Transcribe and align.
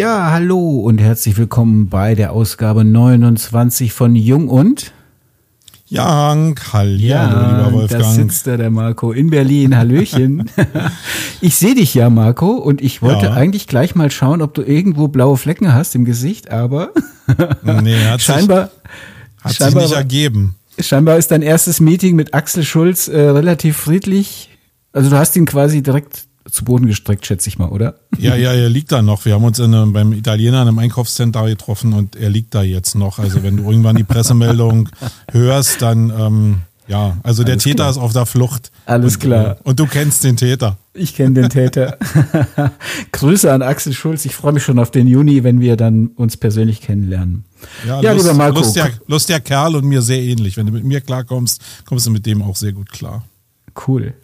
Ja, 0.00 0.30
hallo 0.30 0.78
und 0.78 0.98
herzlich 0.98 1.36
willkommen 1.36 1.90
bei 1.90 2.14
der 2.14 2.32
Ausgabe 2.32 2.86
29 2.86 3.92
von 3.92 4.16
Jung 4.16 4.48
und 4.48 4.94
ja, 5.84 6.06
Hank, 6.06 6.72
hallo, 6.72 6.96
ja, 6.96 7.26
lieber 7.26 7.72
Wolfgang. 7.74 8.02
Da 8.04 8.10
sitzt 8.10 8.46
da 8.46 8.56
der 8.56 8.70
Marco 8.70 9.12
in 9.12 9.28
Berlin. 9.28 9.76
Hallöchen. 9.76 10.50
ich 11.42 11.54
sehe 11.56 11.74
dich 11.74 11.92
ja, 11.92 12.08
Marco, 12.08 12.52
und 12.52 12.80
ich 12.80 13.02
wollte 13.02 13.26
ja. 13.26 13.32
eigentlich 13.34 13.66
gleich 13.66 13.94
mal 13.94 14.10
schauen, 14.10 14.40
ob 14.40 14.54
du 14.54 14.62
irgendwo 14.62 15.08
blaue 15.08 15.36
Flecken 15.36 15.74
hast 15.74 15.94
im 15.94 16.06
Gesicht, 16.06 16.50
aber 16.50 16.92
nee, 17.82 18.02
hat 18.02 18.22
scheinbar 18.22 18.68
sich, 18.68 19.44
hat 19.44 19.54
scheinbar, 19.54 19.82
sich 19.82 19.90
nicht 19.90 19.98
ergeben. 19.98 20.54
Scheinbar 20.78 21.18
ist 21.18 21.30
dein 21.30 21.42
erstes 21.42 21.78
Meeting 21.78 22.16
mit 22.16 22.32
Axel 22.32 22.64
Schulz 22.64 23.06
äh, 23.06 23.20
relativ 23.20 23.76
friedlich. 23.76 24.48
Also 24.94 25.10
du 25.10 25.18
hast 25.18 25.36
ihn 25.36 25.44
quasi 25.44 25.82
direkt 25.82 26.29
zu 26.50 26.64
Boden 26.64 26.86
gestreckt, 26.86 27.26
schätze 27.26 27.48
ich 27.48 27.58
mal, 27.58 27.68
oder? 27.68 27.96
Ja, 28.18 28.34
ja, 28.34 28.52
er 28.52 28.68
liegt 28.68 28.92
da 28.92 29.02
noch. 29.02 29.24
Wir 29.24 29.34
haben 29.34 29.44
uns 29.44 29.58
in 29.58 29.74
einem, 29.74 29.92
beim 29.92 30.12
Italiener 30.12 30.62
in 30.62 30.68
einem 30.68 30.78
Einkaufscenter 30.78 31.46
getroffen 31.46 31.92
und 31.92 32.16
er 32.16 32.30
liegt 32.30 32.54
da 32.54 32.62
jetzt 32.62 32.94
noch. 32.94 33.18
Also 33.18 33.42
wenn 33.42 33.56
du 33.56 33.64
irgendwann 33.64 33.96
die 33.96 34.04
Pressemeldung 34.04 34.88
hörst, 35.32 35.82
dann 35.82 36.10
ähm, 36.10 36.56
ja, 36.90 37.18
also 37.22 37.44
Alles 37.44 37.46
der 37.46 37.58
Täter 37.58 37.74
klar. 37.76 37.90
ist 37.90 37.98
auf 37.98 38.12
der 38.12 38.26
Flucht. 38.26 38.72
Alles 38.84 39.14
und, 39.14 39.20
klar. 39.20 39.52
Äh, 39.52 39.68
und 39.68 39.78
du 39.78 39.86
kennst 39.86 40.24
den 40.24 40.36
Täter. 40.36 40.76
Ich 40.92 41.14
kenne 41.14 41.40
den 41.40 41.48
Täter. 41.48 41.96
Grüße 43.12 43.52
an 43.52 43.62
Axel 43.62 43.92
Schulz. 43.92 44.24
Ich 44.24 44.34
freue 44.34 44.52
mich 44.52 44.64
schon 44.64 44.78
auf 44.80 44.90
den 44.90 45.06
Juni, 45.06 45.44
wenn 45.44 45.60
wir 45.60 45.76
dann 45.76 46.08
uns 46.08 46.36
persönlich 46.36 46.80
kennenlernen. 46.80 47.44
Ja, 47.86 48.00
ja 48.00 48.12
Lust, 48.12 48.24
lieber 48.24 48.36
Marco. 48.36 48.58
Lustiger, 48.58 48.90
lustiger 49.06 49.38
Kerl 49.38 49.76
und 49.76 49.84
mir 49.84 50.02
sehr 50.02 50.20
ähnlich. 50.20 50.56
Wenn 50.56 50.66
du 50.66 50.72
mit 50.72 50.82
mir 50.82 51.00
klarkommst, 51.00 51.62
kommst 51.84 52.06
du 52.06 52.10
mit 52.10 52.26
dem 52.26 52.42
auch 52.42 52.56
sehr 52.56 52.72
gut 52.72 52.90
klar. 52.90 53.24
Cool. 53.86 54.14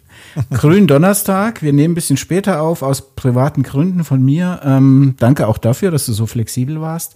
Grünen 0.51 0.87
Donnerstag. 0.87 1.61
Wir 1.61 1.73
nehmen 1.73 1.93
ein 1.93 1.95
bisschen 1.95 2.17
später 2.17 2.61
auf, 2.61 2.81
aus 2.81 3.15
privaten 3.15 3.63
Gründen 3.63 4.03
von 4.03 4.23
mir. 4.23 4.61
Ähm, 4.63 5.15
danke 5.19 5.47
auch 5.47 5.57
dafür, 5.57 5.91
dass 5.91 6.05
du 6.05 6.13
so 6.13 6.25
flexibel 6.25 6.81
warst. 6.81 7.15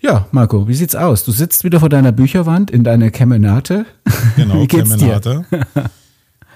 Ja, 0.00 0.26
Marco, 0.30 0.68
wie 0.68 0.74
sieht's 0.74 0.94
aus? 0.94 1.24
Du 1.24 1.32
sitzt 1.32 1.64
wieder 1.64 1.80
vor 1.80 1.88
deiner 1.88 2.12
Bücherwand 2.12 2.70
in 2.70 2.84
deiner 2.84 3.10
Kemenate. 3.10 3.86
Genau, 4.36 4.54
wie 4.62 4.66
geht's 4.66 4.90
Kemenate. 4.90 5.46
Dir? 5.50 5.90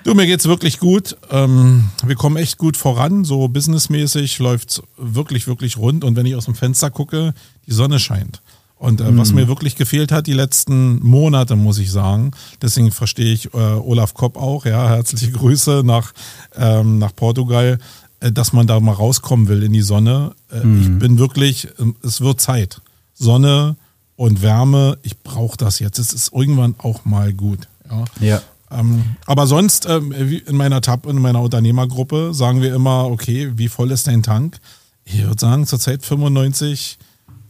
Du, 0.04 0.14
mir 0.14 0.26
geht's 0.26 0.46
wirklich 0.46 0.78
gut. 0.78 1.16
Ähm, 1.30 1.90
wir 2.04 2.16
kommen 2.16 2.36
echt 2.36 2.58
gut 2.58 2.76
voran. 2.76 3.24
So 3.24 3.48
businessmäßig 3.48 4.38
läuft's 4.38 4.82
wirklich, 4.96 5.46
wirklich 5.46 5.76
rund. 5.76 6.04
Und 6.04 6.16
wenn 6.16 6.26
ich 6.26 6.36
aus 6.36 6.46
dem 6.46 6.54
Fenster 6.54 6.90
gucke, 6.90 7.34
die 7.66 7.72
Sonne 7.72 7.98
scheint. 7.98 8.40
Und 8.80 9.02
äh, 9.02 9.10
mhm. 9.10 9.18
was 9.18 9.34
mir 9.34 9.46
wirklich 9.46 9.76
gefehlt 9.76 10.10
hat 10.10 10.26
die 10.26 10.32
letzten 10.32 11.06
Monate, 11.06 11.54
muss 11.54 11.76
ich 11.76 11.92
sagen, 11.92 12.30
deswegen 12.62 12.90
verstehe 12.90 13.30
ich 13.30 13.52
äh, 13.52 13.58
Olaf 13.58 14.14
Kopp 14.14 14.38
auch, 14.38 14.64
ja, 14.64 14.88
herzliche 14.88 15.30
Grüße 15.32 15.82
nach, 15.84 16.14
ähm, 16.56 16.96
nach 16.96 17.14
Portugal, 17.14 17.78
äh, 18.20 18.32
dass 18.32 18.54
man 18.54 18.66
da 18.66 18.80
mal 18.80 18.94
rauskommen 18.94 19.48
will 19.48 19.62
in 19.64 19.74
die 19.74 19.82
Sonne. 19.82 20.32
Äh, 20.50 20.64
mhm. 20.64 20.80
Ich 20.80 20.98
bin 20.98 21.18
wirklich, 21.18 21.68
ähm, 21.78 21.94
es 22.02 22.22
wird 22.22 22.40
Zeit. 22.40 22.80
Sonne 23.12 23.76
und 24.16 24.40
Wärme, 24.40 24.96
ich 25.02 25.22
brauche 25.22 25.58
das 25.58 25.78
jetzt. 25.78 25.98
Es 25.98 26.14
ist 26.14 26.32
irgendwann 26.32 26.74
auch 26.78 27.04
mal 27.04 27.34
gut. 27.34 27.68
Ja. 27.90 28.04
ja. 28.20 28.42
Ähm, 28.70 29.04
aber 29.26 29.46
sonst, 29.46 29.86
ähm, 29.90 30.10
in 30.10 30.56
meiner 30.56 30.80
Tab, 30.80 31.04
in 31.04 31.20
meiner 31.20 31.42
Unternehmergruppe 31.42 32.32
sagen 32.32 32.62
wir 32.62 32.74
immer, 32.74 33.10
okay, 33.10 33.52
wie 33.56 33.68
voll 33.68 33.90
ist 33.90 34.06
dein 34.06 34.22
Tank? 34.22 34.58
Ich 35.04 35.22
würde 35.22 35.38
sagen, 35.38 35.66
zurzeit 35.66 36.02
95 36.02 36.96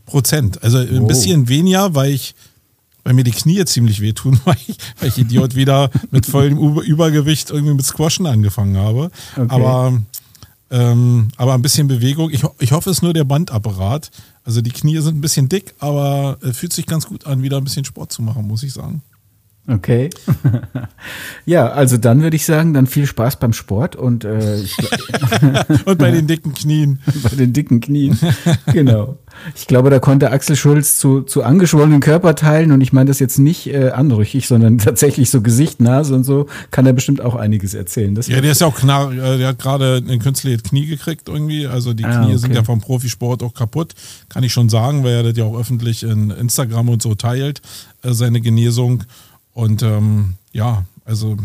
Prozent. 0.06 0.62
Also 0.62 0.78
ein 0.78 1.00
oh. 1.00 1.06
bisschen 1.06 1.48
weniger, 1.48 1.94
weil 1.94 2.12
ich 2.12 2.34
weil 3.04 3.14
mir 3.14 3.24
die 3.24 3.30
Knie 3.30 3.64
ziemlich 3.64 4.00
wehtun, 4.00 4.40
weil 4.44 4.56
ich, 4.66 4.76
weil 4.98 5.08
ich 5.08 5.18
Idiot 5.18 5.54
wieder 5.54 5.90
mit 6.10 6.26
vollem 6.26 6.58
Übergewicht 6.58 7.50
irgendwie 7.50 7.74
mit 7.74 7.84
Squashen 7.84 8.26
angefangen 8.26 8.76
habe. 8.76 9.10
Okay. 9.36 9.46
Aber, 9.48 10.00
ähm, 10.70 11.28
aber 11.36 11.54
ein 11.54 11.62
bisschen 11.62 11.88
Bewegung. 11.88 12.30
Ich, 12.30 12.44
ich 12.58 12.72
hoffe, 12.72 12.90
es 12.90 12.98
ist 12.98 13.02
nur 13.02 13.12
der 13.12 13.24
Bandapparat. 13.24 14.10
Also 14.44 14.60
die 14.60 14.70
Knie 14.70 14.98
sind 15.00 15.18
ein 15.18 15.20
bisschen 15.20 15.48
dick, 15.48 15.74
aber 15.78 16.38
es 16.42 16.56
fühlt 16.56 16.72
sich 16.72 16.86
ganz 16.86 17.06
gut 17.06 17.26
an, 17.26 17.42
wieder 17.42 17.56
ein 17.56 17.64
bisschen 17.64 17.84
Sport 17.84 18.12
zu 18.12 18.22
machen, 18.22 18.46
muss 18.46 18.62
ich 18.62 18.72
sagen. 18.72 19.02
Okay. 19.68 20.10
ja, 21.46 21.68
also 21.68 21.96
dann 21.96 22.22
würde 22.22 22.34
ich 22.34 22.44
sagen, 22.44 22.74
dann 22.74 22.86
viel 22.86 23.06
Spaß 23.06 23.38
beim 23.38 23.52
Sport 23.52 23.94
und 23.94 24.24
äh, 24.24 24.64
und 25.84 25.98
bei 25.98 26.10
den 26.10 26.26
dicken 26.26 26.54
Knien. 26.54 26.98
bei 27.22 27.36
den 27.36 27.52
dicken 27.52 27.80
Knien. 27.80 28.18
Genau. 28.72 29.18
Ich 29.54 29.66
glaube, 29.66 29.90
da 29.90 29.98
konnte 29.98 30.30
Axel 30.30 30.56
Schulz 30.56 30.98
zu, 30.98 31.22
zu 31.22 31.42
angeschwollenen 31.42 32.00
Körperteilen 32.00 32.72
und 32.72 32.80
ich 32.80 32.92
meine 32.92 33.08
das 33.08 33.18
jetzt 33.18 33.38
nicht 33.38 33.66
äh, 33.68 33.90
anrüchig, 33.90 34.46
sondern 34.46 34.78
tatsächlich 34.78 35.30
so 35.30 35.40
Gesicht, 35.40 35.80
Nase 35.80 36.14
und 36.14 36.24
so, 36.24 36.46
kann 36.70 36.86
er 36.86 36.92
bestimmt 36.92 37.20
auch 37.20 37.34
einiges 37.34 37.74
erzählen. 37.74 38.14
Das 38.14 38.28
ja, 38.28 38.40
der 38.40 38.52
ist 38.52 38.60
ja 38.60 38.66
auch 38.66 38.76
knar, 38.76 39.12
äh, 39.12 39.38
der 39.38 39.48
hat 39.48 39.58
gerade 39.58 40.02
ein 40.06 40.18
künstliches 40.18 40.62
Knie 40.62 40.86
gekriegt 40.86 41.28
irgendwie. 41.28 41.66
Also 41.66 41.92
die 41.92 42.04
ah, 42.04 42.22
Knie 42.22 42.32
okay. 42.32 42.38
sind 42.38 42.54
ja 42.54 42.64
vom 42.64 42.80
Profisport 42.80 43.42
auch 43.42 43.54
kaputt, 43.54 43.94
kann 44.28 44.42
ich 44.42 44.52
schon 44.52 44.68
sagen, 44.68 45.04
weil 45.04 45.12
er 45.12 45.22
das 45.22 45.36
ja 45.36 45.44
auch 45.44 45.58
öffentlich 45.58 46.02
in 46.02 46.30
Instagram 46.30 46.88
und 46.88 47.02
so 47.02 47.14
teilt, 47.14 47.62
äh, 48.02 48.12
seine 48.12 48.40
Genesung. 48.40 49.04
Und 49.52 49.82
ähm, 49.82 50.34
ja, 50.52 50.84
also 51.04 51.36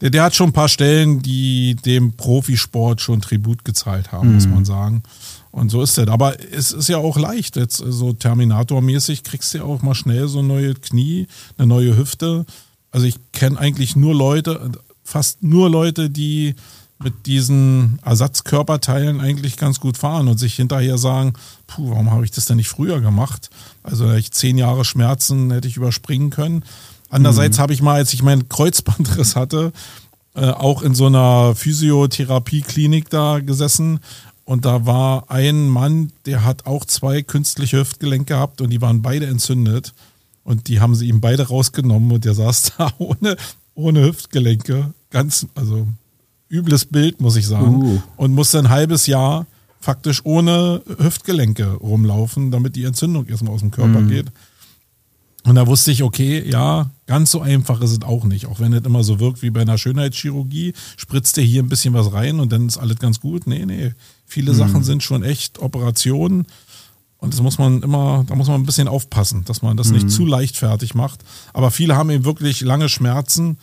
der, 0.00 0.10
der 0.10 0.24
hat 0.24 0.34
schon 0.34 0.50
ein 0.50 0.52
paar 0.52 0.68
Stellen, 0.68 1.22
die 1.22 1.74
dem 1.74 2.12
Profisport 2.12 3.00
schon 3.00 3.20
Tribut 3.20 3.64
gezahlt 3.64 4.12
haben, 4.12 4.28
mhm. 4.28 4.34
muss 4.34 4.46
man 4.46 4.64
sagen. 4.64 5.02
Und 5.56 5.70
so 5.70 5.80
ist 5.80 5.96
das. 5.96 6.08
Aber 6.08 6.36
es 6.52 6.72
ist 6.72 6.88
ja 6.88 6.98
auch 6.98 7.16
leicht. 7.16 7.56
Jetzt 7.56 7.78
so 7.78 8.12
Terminator-mäßig 8.12 9.22
kriegst 9.22 9.54
du 9.54 9.58
ja 9.58 9.64
auch 9.64 9.80
mal 9.80 9.94
schnell 9.94 10.28
so 10.28 10.40
ein 10.40 10.46
neues 10.46 10.82
Knie, 10.82 11.28
eine 11.56 11.66
neue 11.66 11.96
Hüfte. 11.96 12.44
Also 12.90 13.06
ich 13.06 13.16
kenne 13.32 13.58
eigentlich 13.58 13.96
nur 13.96 14.14
Leute, 14.14 14.70
fast 15.02 15.42
nur 15.42 15.70
Leute, 15.70 16.10
die 16.10 16.56
mit 17.02 17.24
diesen 17.24 17.98
Ersatzkörperteilen 18.04 19.18
eigentlich 19.18 19.56
ganz 19.56 19.80
gut 19.80 19.96
fahren 19.96 20.28
und 20.28 20.36
sich 20.38 20.56
hinterher 20.56 20.98
sagen, 20.98 21.32
puh, 21.66 21.88
warum 21.88 22.10
habe 22.10 22.26
ich 22.26 22.32
das 22.32 22.44
denn 22.44 22.58
nicht 22.58 22.68
früher 22.68 23.00
gemacht? 23.00 23.48
Also 23.82 24.08
hätte 24.08 24.18
ich 24.18 24.32
zehn 24.32 24.58
Jahre 24.58 24.84
Schmerzen 24.84 25.50
hätte 25.52 25.68
ich 25.68 25.78
überspringen 25.78 26.28
können. 26.28 26.64
Andererseits 27.08 27.56
mhm. 27.56 27.62
habe 27.62 27.72
ich 27.72 27.80
mal, 27.80 27.94
als 27.94 28.12
ich 28.12 28.22
meinen 28.22 28.50
Kreuzbandriss 28.50 29.36
hatte, 29.36 29.72
äh, 30.34 30.50
auch 30.50 30.82
in 30.82 30.94
so 30.94 31.06
einer 31.06 31.54
Physiotherapie-Klinik 31.54 33.08
da 33.08 33.40
gesessen. 33.40 34.00
Und 34.46 34.64
da 34.64 34.86
war 34.86 35.28
ein 35.28 35.68
Mann, 35.68 36.12
der 36.24 36.44
hat 36.44 36.66
auch 36.66 36.84
zwei 36.84 37.20
künstliche 37.20 37.80
Hüftgelenke 37.80 38.34
gehabt 38.34 38.60
und 38.60 38.70
die 38.70 38.80
waren 38.80 39.02
beide 39.02 39.26
entzündet. 39.26 39.92
Und 40.44 40.68
die 40.68 40.78
haben 40.78 40.94
sie 40.94 41.08
ihm 41.08 41.20
beide 41.20 41.48
rausgenommen 41.48 42.12
und 42.12 42.24
der 42.24 42.34
saß 42.34 42.74
da 42.78 42.92
ohne, 42.98 43.36
ohne 43.74 44.04
Hüftgelenke. 44.04 44.94
Ganz, 45.10 45.48
also 45.56 45.88
übles 46.48 46.84
Bild, 46.84 47.20
muss 47.20 47.34
ich 47.34 47.48
sagen. 47.48 47.82
Uh. 47.82 48.02
Und 48.16 48.34
musste 48.34 48.60
ein 48.60 48.70
halbes 48.70 49.08
Jahr 49.08 49.46
faktisch 49.80 50.24
ohne 50.24 50.80
Hüftgelenke 50.96 51.72
rumlaufen, 51.72 52.52
damit 52.52 52.76
die 52.76 52.84
Entzündung 52.84 53.26
erstmal 53.26 53.52
aus 53.52 53.60
dem 53.60 53.72
Körper 53.72 54.00
mm. 54.00 54.08
geht. 54.08 54.26
Und 55.42 55.56
da 55.56 55.66
wusste 55.66 55.90
ich, 55.90 56.04
okay, 56.04 56.48
ja, 56.48 56.90
ganz 57.06 57.32
so 57.32 57.40
einfach 57.40 57.80
ist 57.80 57.90
es 57.90 58.02
auch 58.02 58.24
nicht. 58.24 58.46
Auch 58.46 58.60
wenn 58.60 58.72
es 58.72 58.84
immer 58.84 59.02
so 59.02 59.18
wirkt 59.18 59.42
wie 59.42 59.50
bei 59.50 59.62
einer 59.62 59.78
Schönheitschirurgie, 59.78 60.72
spritzt 60.96 61.36
der 61.36 61.44
hier 61.44 61.62
ein 61.62 61.68
bisschen 61.68 61.94
was 61.94 62.12
rein 62.12 62.38
und 62.38 62.52
dann 62.52 62.68
ist 62.68 62.78
alles 62.78 62.98
ganz 62.98 63.20
gut. 63.20 63.48
Nee, 63.48 63.66
nee. 63.66 63.92
Viele 64.26 64.52
mhm. 64.52 64.56
Sachen 64.56 64.84
sind 64.84 65.02
schon 65.02 65.22
echt 65.22 65.58
Operationen. 65.58 66.46
Und 67.18 67.32
das 67.32 67.40
muss 67.40 67.58
man 67.58 67.82
immer, 67.82 68.24
da 68.26 68.34
muss 68.34 68.48
man 68.48 68.60
ein 68.60 68.66
bisschen 68.66 68.88
aufpassen, 68.88 69.44
dass 69.46 69.62
man 69.62 69.76
das 69.76 69.88
mhm. 69.88 69.94
nicht 69.94 70.10
zu 70.10 70.26
leichtfertig 70.26 70.94
macht. 70.94 71.20
Aber 71.52 71.70
viele 71.70 71.96
haben 71.96 72.10
eben 72.10 72.24
wirklich 72.24 72.60
lange 72.60 72.88
Schmerzen 72.88 73.56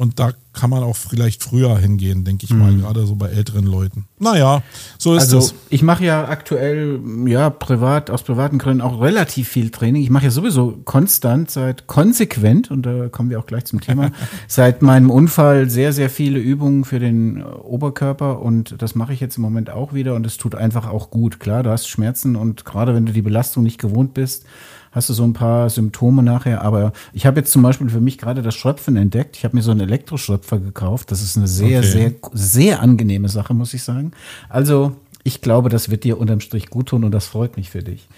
und 0.00 0.18
da 0.18 0.32
kann 0.54 0.70
man 0.70 0.82
auch 0.82 0.96
vielleicht 0.96 1.44
früher 1.44 1.76
hingehen, 1.76 2.24
denke 2.24 2.46
ich 2.46 2.54
mal, 2.54 2.72
mhm. 2.72 2.80
gerade 2.80 3.04
so 3.06 3.16
bei 3.16 3.28
älteren 3.28 3.66
Leuten. 3.66 4.06
Naja, 4.18 4.62
so 4.96 5.14
ist 5.14 5.24
also, 5.24 5.38
es. 5.38 5.54
Ich 5.68 5.82
mache 5.82 6.06
ja 6.06 6.26
aktuell, 6.26 6.98
ja, 7.26 7.50
privat, 7.50 8.08
aus 8.08 8.22
privaten 8.22 8.56
Gründen 8.56 8.80
auch 8.80 9.02
relativ 9.02 9.50
viel 9.50 9.68
Training. 9.68 10.02
Ich 10.02 10.08
mache 10.08 10.24
ja 10.24 10.30
sowieso 10.30 10.78
konstant, 10.86 11.50
seit 11.50 11.86
konsequent, 11.86 12.70
und 12.70 12.86
da 12.86 13.10
kommen 13.10 13.28
wir 13.28 13.38
auch 13.38 13.44
gleich 13.44 13.66
zum 13.66 13.82
Thema, 13.82 14.10
seit 14.48 14.80
meinem 14.80 15.10
Unfall 15.10 15.68
sehr, 15.68 15.92
sehr 15.92 16.08
viele 16.08 16.38
Übungen 16.38 16.86
für 16.86 16.98
den 16.98 17.42
Oberkörper 17.42 18.40
und 18.40 18.76
das 18.78 18.94
mache 18.94 19.12
ich 19.12 19.20
jetzt 19.20 19.36
im 19.36 19.42
Moment 19.42 19.68
auch 19.68 19.92
wieder 19.92 20.14
und 20.14 20.24
es 20.24 20.38
tut 20.38 20.54
einfach 20.54 20.88
auch 20.88 21.10
gut. 21.10 21.40
Klar, 21.40 21.62
du 21.62 21.68
hast 21.68 21.88
Schmerzen 21.88 22.36
und 22.36 22.64
gerade 22.64 22.94
wenn 22.94 23.04
du 23.04 23.12
die 23.12 23.20
Belastung 23.20 23.64
nicht 23.64 23.78
gewohnt 23.78 24.14
bist, 24.14 24.46
hast 24.92 25.08
du 25.08 25.14
so 25.14 25.24
ein 25.24 25.32
paar 25.32 25.70
Symptome 25.70 26.22
nachher. 26.22 26.62
Aber 26.62 26.92
ich 27.12 27.26
habe 27.26 27.40
jetzt 27.40 27.52
zum 27.52 27.62
Beispiel 27.62 27.88
für 27.88 28.00
mich 28.00 28.18
gerade 28.18 28.42
das 28.42 28.54
Schröpfen 28.54 28.96
entdeckt. 28.96 29.36
Ich 29.36 29.44
habe 29.44 29.56
mir 29.56 29.62
so 29.62 29.70
einen 29.70 29.80
Elektroschröpfer 29.80 30.58
gekauft. 30.58 31.10
Das 31.10 31.22
ist 31.22 31.36
eine 31.36 31.46
sehr, 31.46 31.80
okay. 31.80 31.88
sehr, 31.88 32.12
sehr 32.32 32.80
angenehme 32.80 33.28
Sache, 33.28 33.54
muss 33.54 33.74
ich 33.74 33.82
sagen. 33.82 34.12
Also 34.48 34.96
ich 35.22 35.40
glaube, 35.40 35.68
das 35.68 35.90
wird 35.90 36.04
dir 36.04 36.18
unterm 36.18 36.40
Strich 36.40 36.70
gut 36.70 36.88
tun 36.88 37.04
und 37.04 37.12
das 37.12 37.26
freut 37.26 37.56
mich 37.56 37.70
für 37.70 37.82
dich. 37.82 38.08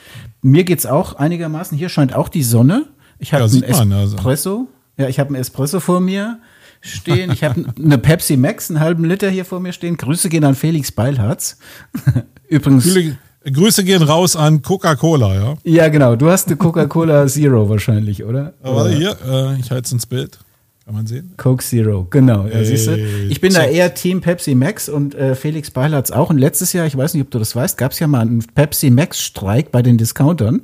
Mir 0.40 0.64
geht's 0.64 0.86
auch 0.86 1.14
einigermaßen. 1.14 1.76
Hier 1.76 1.88
scheint 1.88 2.14
auch 2.14 2.28
die 2.28 2.42
Sonne. 2.42 2.86
Ich 3.18 3.32
habe 3.32 3.44
ja, 3.44 3.50
einen. 3.50 3.92
Espresso. 3.92 4.50
Also. 4.50 4.68
Ja, 4.96 5.08
ich 5.08 5.18
habe 5.18 5.28
einen 5.28 5.36
Espresso 5.36 5.80
vor 5.80 6.00
mir 6.00 6.38
stehen. 6.80 7.30
Ich 7.30 7.44
habe 7.44 7.72
eine 7.76 7.98
Pepsi 7.98 8.36
Max, 8.36 8.70
einen 8.70 8.80
halben 8.80 9.04
Liter 9.04 9.30
hier 9.30 9.44
vor 9.44 9.60
mir 9.60 9.72
stehen. 9.72 9.96
Grüße 9.96 10.28
gehen 10.28 10.44
an 10.44 10.54
Felix 10.54 10.92
Beilharz. 10.92 11.58
Übrigens. 12.48 12.84
Viele, 12.84 13.18
Grüße 13.50 13.84
gehen 13.84 14.02
raus 14.02 14.36
an 14.36 14.62
Coca-Cola, 14.62 15.34
ja? 15.34 15.54
Ja, 15.64 15.88
genau. 15.88 16.16
Du 16.16 16.30
hast 16.30 16.48
eine 16.48 16.56
Coca-Cola 16.56 17.26
Zero 17.26 17.68
wahrscheinlich, 17.68 18.24
oder? 18.24 18.54
Aber 18.62 18.76
warte 18.76 18.96
hier, 18.96 19.16
äh, 19.26 19.60
ich 19.60 19.70
halte 19.70 19.86
es 19.86 19.92
ins 19.92 20.06
Bild. 20.06 20.38
Kann 20.84 20.94
man 20.94 21.06
sehen? 21.06 21.32
Coke 21.36 21.62
Zero, 21.62 22.06
genau. 22.10 22.46
Ja, 22.46 22.64
siehst 22.64 22.88
du? 22.88 22.96
Ich 22.96 23.40
bin 23.40 23.52
check. 23.52 23.62
da 23.62 23.68
eher 23.68 23.94
Team 23.94 24.20
Pepsi 24.20 24.54
Max 24.54 24.88
und 24.88 25.14
äh, 25.14 25.36
Felix 25.36 25.70
Beil 25.70 25.92
hat 25.92 26.06
es 26.06 26.10
auch. 26.10 26.30
Und 26.30 26.38
letztes 26.38 26.72
Jahr, 26.72 26.86
ich 26.86 26.96
weiß 26.96 27.14
nicht, 27.14 27.22
ob 27.22 27.30
du 27.30 27.38
das 27.38 27.54
weißt, 27.54 27.78
gab 27.78 27.92
es 27.92 28.00
ja 28.00 28.08
mal 28.08 28.20
einen 28.20 28.44
Pepsi 28.54 28.90
Max-Streik 28.90 29.70
bei 29.70 29.82
den 29.82 29.96
Discountern. 29.96 30.62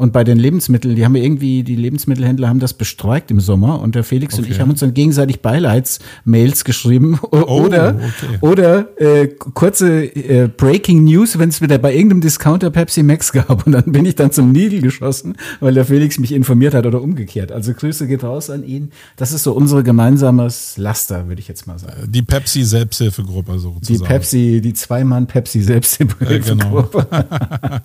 Und 0.00 0.14
bei 0.14 0.24
den 0.24 0.38
Lebensmitteln, 0.38 0.96
die 0.96 1.04
haben 1.04 1.12
wir 1.12 1.22
irgendwie, 1.22 1.62
die 1.62 1.76
Lebensmittelhändler 1.76 2.48
haben 2.48 2.58
das 2.58 2.72
bestreikt 2.72 3.30
im 3.30 3.38
Sommer 3.38 3.82
und 3.82 3.94
der 3.94 4.02
Felix 4.02 4.32
okay. 4.32 4.44
und 4.44 4.50
ich 4.50 4.58
haben 4.58 4.70
uns 4.70 4.80
dann 4.80 4.94
gegenseitig 4.94 5.42
Beileidsmails 5.42 6.64
geschrieben. 6.64 7.18
Oh, 7.32 7.64
oder 7.64 7.94
okay. 7.94 8.38
oder 8.40 9.00
äh, 9.00 9.28
kurze 9.28 10.04
äh, 10.04 10.48
Breaking 10.48 11.04
News, 11.04 11.38
wenn 11.38 11.48
es 11.48 11.60
wieder 11.60 11.78
bei 11.78 11.94
irgendeinem 11.94 12.22
Discounter 12.22 12.70
Pepsi 12.70 13.02
Max 13.02 13.30
gab. 13.32 13.66
Und 13.66 13.72
dann 13.72 13.92
bin 13.92 14.04
ich 14.04 14.16
dann 14.16 14.32
zum 14.32 14.52
Nidel 14.52 14.80
geschossen, 14.80 15.36
weil 15.60 15.74
der 15.74 15.84
Felix 15.84 16.18
mich 16.18 16.32
informiert 16.32 16.74
hat 16.74 16.86
oder 16.86 17.00
umgekehrt. 17.02 17.52
Also 17.52 17.72
Grüße 17.72 18.06
geht 18.08 18.24
raus 18.24 18.50
an 18.50 18.64
ihn. 18.64 18.90
Das 19.16 19.32
ist 19.32 19.44
so 19.44 19.52
unsere 19.52 19.84
gemeinsames 19.84 20.76
Laster, 20.76 21.28
würde 21.28 21.40
ich 21.40 21.46
jetzt 21.46 21.66
mal 21.66 21.78
sagen. 21.78 22.10
Die 22.10 22.22
Pepsi 22.22 22.64
Selbsthilfegruppe 22.64 23.58
sozusagen. 23.58 23.98
Die 23.98 23.98
Pepsi, 23.98 24.60
die 24.62 24.72
Zweimann 24.72 25.26
Pepsi 25.26 25.62
Selbsthilfegruppe. 25.62 27.06
Ja, 27.12 27.18
genau. 27.20 27.80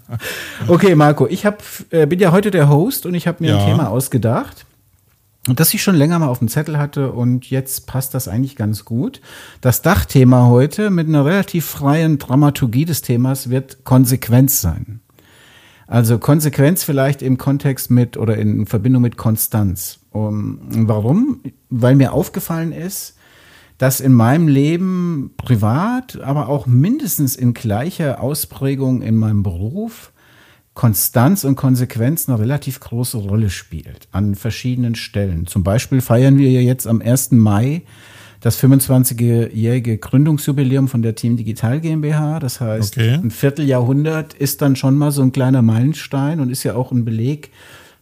okay, 0.68 0.96
Marco, 0.96 1.28
ich 1.28 1.46
habe 1.46 1.58
äh, 1.92 2.05
bin 2.06 2.20
ja 2.20 2.32
heute 2.32 2.52
der 2.52 2.70
Host 2.70 3.06
und 3.06 3.14
ich 3.14 3.28
habe 3.28 3.44
mir 3.44 3.52
ja. 3.52 3.60
ein 3.60 3.66
Thema 3.66 3.90
ausgedacht. 3.90 4.66
Und 5.48 5.60
das 5.60 5.74
ich 5.74 5.84
schon 5.84 5.96
länger 5.96 6.18
mal 6.18 6.28
auf 6.28 6.40
dem 6.40 6.48
Zettel 6.48 6.80
hatte 6.80 7.12
und 7.12 7.50
jetzt 7.52 7.86
passt 7.86 8.16
das 8.16 8.28
eigentlich 8.28 8.56
ganz 8.56 8.84
gut. 8.84 9.22
Das 9.62 9.84
Dachthema 9.84 10.48
heute 10.48 10.90
mit 10.90 11.08
einer 11.08 11.24
relativ 11.24 11.66
freien 11.66 12.18
Dramaturgie 12.18 12.86
des 12.86 13.04
Themas 13.04 13.50
wird 13.50 13.84
Konsequenz 13.84 14.62
sein. 14.62 15.02
Also 15.88 16.18
Konsequenz 16.18 16.84
vielleicht 16.84 17.22
im 17.22 17.38
Kontext 17.38 17.92
mit 17.92 18.18
oder 18.18 18.38
in 18.38 18.66
Verbindung 18.66 19.04
mit 19.04 19.18
Konstanz. 19.18 20.00
Um, 20.10 20.60
warum? 20.88 21.42
Weil 21.70 21.96
mir 21.96 22.14
aufgefallen 22.14 22.72
ist, 22.72 23.16
dass 23.78 24.00
in 24.00 24.14
meinem 24.14 24.48
Leben 24.48 25.34
privat, 25.38 26.20
aber 26.22 26.48
auch 26.48 26.66
mindestens 26.66 27.36
in 27.36 27.54
gleicher 27.54 28.22
Ausprägung 28.22 29.04
in 29.04 29.16
meinem 29.16 29.44
Beruf 29.44 30.12
Konstanz 30.76 31.46
und 31.46 31.56
Konsequenz 31.56 32.30
eine 32.30 32.38
relativ 32.38 32.82
große 32.82 33.18
Rolle 33.18 33.50
spielt 33.50 34.08
an 34.12 34.36
verschiedenen 34.36 34.96
Stellen. 34.96 35.48
Zum 35.48 35.64
Beispiel 35.64 36.02
feiern 36.02 36.38
wir 36.38 36.52
ja 36.52 36.60
jetzt 36.60 36.86
am 36.86 37.02
1. 37.02 37.32
Mai 37.32 37.82
das 38.42 38.62
25-jährige 38.62 39.98
Gründungsjubiläum 39.98 40.88
von 40.88 41.02
der 41.02 41.16
Team 41.16 41.38
Digital 41.38 41.80
GmbH. 41.80 42.40
Das 42.40 42.62
heißt, 42.62 42.98
okay. 42.98 43.14
ein 43.14 43.32
Vierteljahrhundert 43.32 44.36
ist 44.36 44.62
dann 44.62 44.76
schon 44.76 44.98
mal 44.98 45.12
so 45.12 45.24
ein 45.24 45.32
kleiner 45.32 45.62
Meilenstein 45.62 46.40
und 46.42 46.52
ist 46.52 46.64
ja 46.64 46.76
auch 46.76 46.92
ein 46.92 47.06
Beleg 47.06 47.52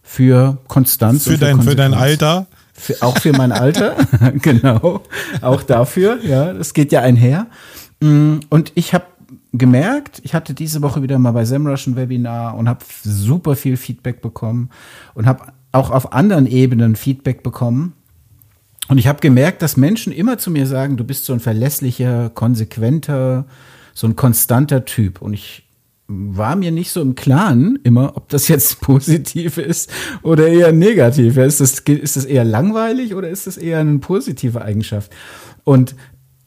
für 0.02 0.58
Konstanz. 0.66 1.24
Für, 1.24 1.38
dein, 1.38 1.62
für 1.62 1.76
dein 1.76 1.94
Alter? 1.94 2.46
Für, 2.74 3.02
auch 3.02 3.16
für 3.18 3.32
mein 3.32 3.52
Alter, 3.52 3.96
genau. 4.42 5.00
Auch 5.40 5.62
dafür, 5.62 6.18
ja, 6.24 6.52
das 6.52 6.74
geht 6.74 6.90
ja 6.90 7.00
einher. 7.00 7.46
Mm, 8.00 8.40
und 8.50 8.72
ich 8.74 8.92
habe 8.92 9.04
gemerkt, 9.58 10.20
ich 10.24 10.34
hatte 10.34 10.52
diese 10.52 10.82
Woche 10.82 11.02
wieder 11.02 11.18
mal 11.18 11.32
bei 11.32 11.44
SEMrush 11.44 11.86
ein 11.86 11.96
Webinar 11.96 12.56
und 12.56 12.68
habe 12.68 12.84
super 13.02 13.54
viel 13.54 13.76
Feedback 13.76 14.20
bekommen 14.20 14.70
und 15.14 15.26
habe 15.26 15.52
auch 15.72 15.90
auf 15.90 16.12
anderen 16.12 16.46
Ebenen 16.46 16.96
Feedback 16.96 17.42
bekommen. 17.42 17.94
Und 18.88 18.98
ich 18.98 19.06
habe 19.06 19.20
gemerkt, 19.20 19.62
dass 19.62 19.76
Menschen 19.76 20.12
immer 20.12 20.38
zu 20.38 20.50
mir 20.50 20.66
sagen, 20.66 20.96
du 20.96 21.04
bist 21.04 21.24
so 21.24 21.32
ein 21.32 21.40
verlässlicher, 21.40 22.30
konsequenter, 22.30 23.46
so 23.94 24.06
ein 24.06 24.16
konstanter 24.16 24.84
Typ. 24.84 25.22
Und 25.22 25.32
ich 25.32 25.64
war 26.06 26.54
mir 26.54 26.70
nicht 26.70 26.90
so 26.90 27.00
im 27.00 27.14
Klaren 27.14 27.78
immer, 27.82 28.16
ob 28.16 28.28
das 28.28 28.48
jetzt 28.48 28.80
positiv 28.82 29.56
ist 29.56 29.90
oder 30.22 30.48
eher 30.48 30.72
negativ. 30.72 31.36
Ist 31.36 31.60
das, 31.60 31.78
ist 31.78 32.16
das 32.16 32.24
eher 32.24 32.44
langweilig 32.44 33.14
oder 33.14 33.28
ist 33.28 33.46
das 33.46 33.56
eher 33.56 33.78
eine 33.78 33.98
positive 33.98 34.62
Eigenschaft? 34.62 35.12
Und 35.62 35.94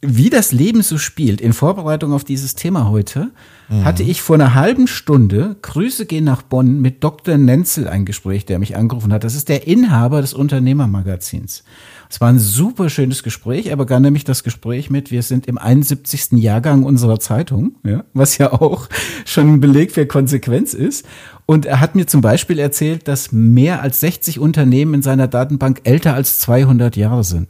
wie 0.00 0.30
das 0.30 0.52
Leben 0.52 0.82
so 0.82 0.96
spielt, 0.96 1.40
in 1.40 1.52
Vorbereitung 1.52 2.12
auf 2.12 2.22
dieses 2.22 2.54
Thema 2.54 2.88
heute, 2.88 3.32
mhm. 3.68 3.84
hatte 3.84 4.04
ich 4.04 4.22
vor 4.22 4.36
einer 4.36 4.54
halben 4.54 4.86
Stunde, 4.86 5.56
Grüße 5.62 6.06
gehen 6.06 6.22
nach 6.24 6.42
Bonn, 6.42 6.80
mit 6.80 7.02
Dr. 7.02 7.36
Nenzel 7.36 7.88
ein 7.88 8.04
Gespräch, 8.04 8.46
der 8.46 8.60
mich 8.60 8.76
angerufen 8.76 9.12
hat. 9.12 9.24
Das 9.24 9.34
ist 9.34 9.48
der 9.48 9.66
Inhaber 9.66 10.20
des 10.20 10.34
Unternehmermagazins. 10.34 11.64
Es 12.08 12.20
war 12.20 12.28
ein 12.28 12.38
super 12.38 12.90
schönes 12.90 13.24
Gespräch. 13.24 13.66
Er 13.66 13.76
begann 13.76 14.02
nämlich 14.02 14.24
das 14.24 14.44
Gespräch 14.44 14.88
mit, 14.88 15.10
wir 15.10 15.22
sind 15.22 15.46
im 15.46 15.58
71. 15.58 16.32
Jahrgang 16.32 16.84
unserer 16.84 17.18
Zeitung, 17.18 17.74
ja, 17.84 18.04
was 18.14 18.38
ja 18.38 18.52
auch 18.52 18.88
schon 19.24 19.54
ein 19.54 19.60
Beleg 19.60 19.90
für 19.90 20.06
Konsequenz 20.06 20.74
ist. 20.74 21.04
Und 21.44 21.66
er 21.66 21.80
hat 21.80 21.96
mir 21.96 22.06
zum 22.06 22.20
Beispiel 22.20 22.60
erzählt, 22.60 23.08
dass 23.08 23.32
mehr 23.32 23.82
als 23.82 24.00
60 24.00 24.38
Unternehmen 24.38 24.94
in 24.94 25.02
seiner 25.02 25.26
Datenbank 25.26 25.80
älter 25.84 26.14
als 26.14 26.38
200 26.38 26.96
Jahre 26.96 27.24
sind. 27.24 27.48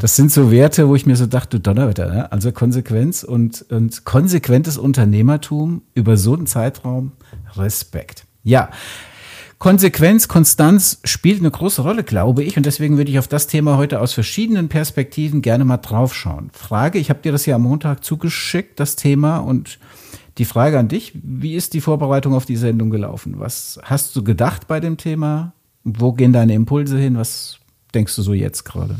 Das 0.00 0.16
sind 0.16 0.30
so 0.30 0.50
Werte, 0.50 0.88
wo 0.88 0.94
ich 0.94 1.06
mir 1.06 1.16
so 1.16 1.26
dachte, 1.26 1.60
Donnerwetter, 1.60 2.08
ne? 2.08 2.32
also 2.32 2.52
Konsequenz 2.52 3.22
und, 3.22 3.64
und 3.70 4.04
konsequentes 4.04 4.76
Unternehmertum 4.76 5.82
über 5.94 6.16
so 6.16 6.34
einen 6.34 6.46
Zeitraum, 6.46 7.12
Respekt. 7.54 8.26
Ja, 8.44 8.70
Konsequenz, 9.58 10.28
Konstanz 10.28 11.00
spielt 11.04 11.40
eine 11.40 11.50
große 11.50 11.80
Rolle, 11.80 12.04
glaube 12.04 12.44
ich, 12.44 12.58
und 12.58 12.66
deswegen 12.66 12.98
würde 12.98 13.10
ich 13.10 13.18
auf 13.18 13.28
das 13.28 13.46
Thema 13.46 13.78
heute 13.78 14.00
aus 14.00 14.12
verschiedenen 14.12 14.68
Perspektiven 14.68 15.40
gerne 15.40 15.64
mal 15.64 15.78
draufschauen. 15.78 16.50
Frage, 16.52 16.98
ich 16.98 17.08
habe 17.08 17.22
dir 17.22 17.32
das 17.32 17.46
ja 17.46 17.56
am 17.56 17.62
Montag 17.62 18.04
zugeschickt, 18.04 18.78
das 18.78 18.96
Thema, 18.96 19.38
und 19.38 19.78
die 20.36 20.44
Frage 20.44 20.78
an 20.78 20.88
dich, 20.88 21.12
wie 21.14 21.54
ist 21.54 21.72
die 21.72 21.80
Vorbereitung 21.80 22.34
auf 22.34 22.44
die 22.44 22.56
Sendung 22.56 22.90
gelaufen? 22.90 23.36
Was 23.38 23.80
hast 23.82 24.14
du 24.14 24.22
gedacht 24.22 24.68
bei 24.68 24.80
dem 24.80 24.98
Thema? 24.98 25.54
Wo 25.84 26.12
gehen 26.12 26.34
deine 26.34 26.52
Impulse 26.52 26.98
hin? 26.98 27.16
Was 27.16 27.58
denkst 27.94 28.14
du 28.16 28.22
so 28.22 28.34
jetzt 28.34 28.64
gerade? 28.64 28.96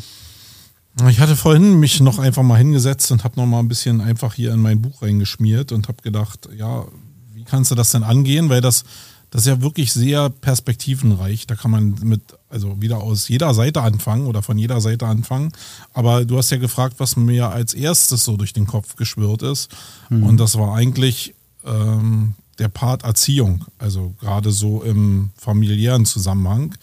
Ich 1.09 1.21
hatte 1.21 1.37
vorhin 1.37 1.79
mich 1.79 2.01
noch 2.01 2.19
einfach 2.19 2.43
mal 2.43 2.57
hingesetzt 2.57 3.13
und 3.13 3.23
habe 3.23 3.39
noch 3.39 3.47
mal 3.47 3.59
ein 3.59 3.69
bisschen 3.69 4.01
einfach 4.01 4.33
hier 4.33 4.53
in 4.55 4.61
mein 4.61 4.81
Buch 4.81 5.03
reingeschmiert 5.03 5.71
und 5.73 5.89
habe 5.89 6.03
gedacht, 6.03 6.49
ja, 6.57 6.87
wie 7.35 7.45
kannst 7.45 7.71
du 7.71 7.75
das 7.75 7.91
denn 7.91 8.03
angehen? 8.03 8.49
Weil 8.49 8.63
das, 8.63 8.85
das 9.31 9.43
ist 9.43 9.49
ja 9.49 9.61
wirklich 9.61 9.93
sehr 9.93 10.31
perspektivenreich. 10.31 11.47
Da 11.47 11.55
kann 11.55 11.71
man 11.71 11.97
mit, 12.03 12.23
also 12.49 12.81
wieder 12.81 13.03
aus 13.03 13.29
jeder 13.29 13.53
Seite 13.53 13.83
anfangen 13.83 14.27
oder 14.27 14.43
von 14.43 14.57
jeder 14.57 14.81
Seite 14.81 15.07
anfangen. 15.07 15.53
Aber 15.93 16.25
du 16.25 16.39
hast 16.39 16.51
ja 16.51 16.57
gefragt, 16.57 16.95
was 16.97 17.17
mir 17.17 17.51
als 17.51 17.75
erstes 17.75 18.25
so 18.25 18.39
durch 18.39 18.55
den 18.55 18.67
Kopf 18.67 18.97
geschwirrt 18.97 19.43
ist. 19.43 19.71
Mhm. 20.09 20.23
Und 20.23 20.37
das 20.39 20.57
war 20.57 20.75
eigentlich 20.75 21.35
ähm, 21.67 22.37
der 22.59 22.69
Part 22.69 23.05
Erziehung, 23.05 23.67
also 23.79 24.15
gerade 24.19 24.51
so 24.51 24.83
im 24.83 25.29
familiären 25.37 26.07
Zusammenhang. 26.07 26.75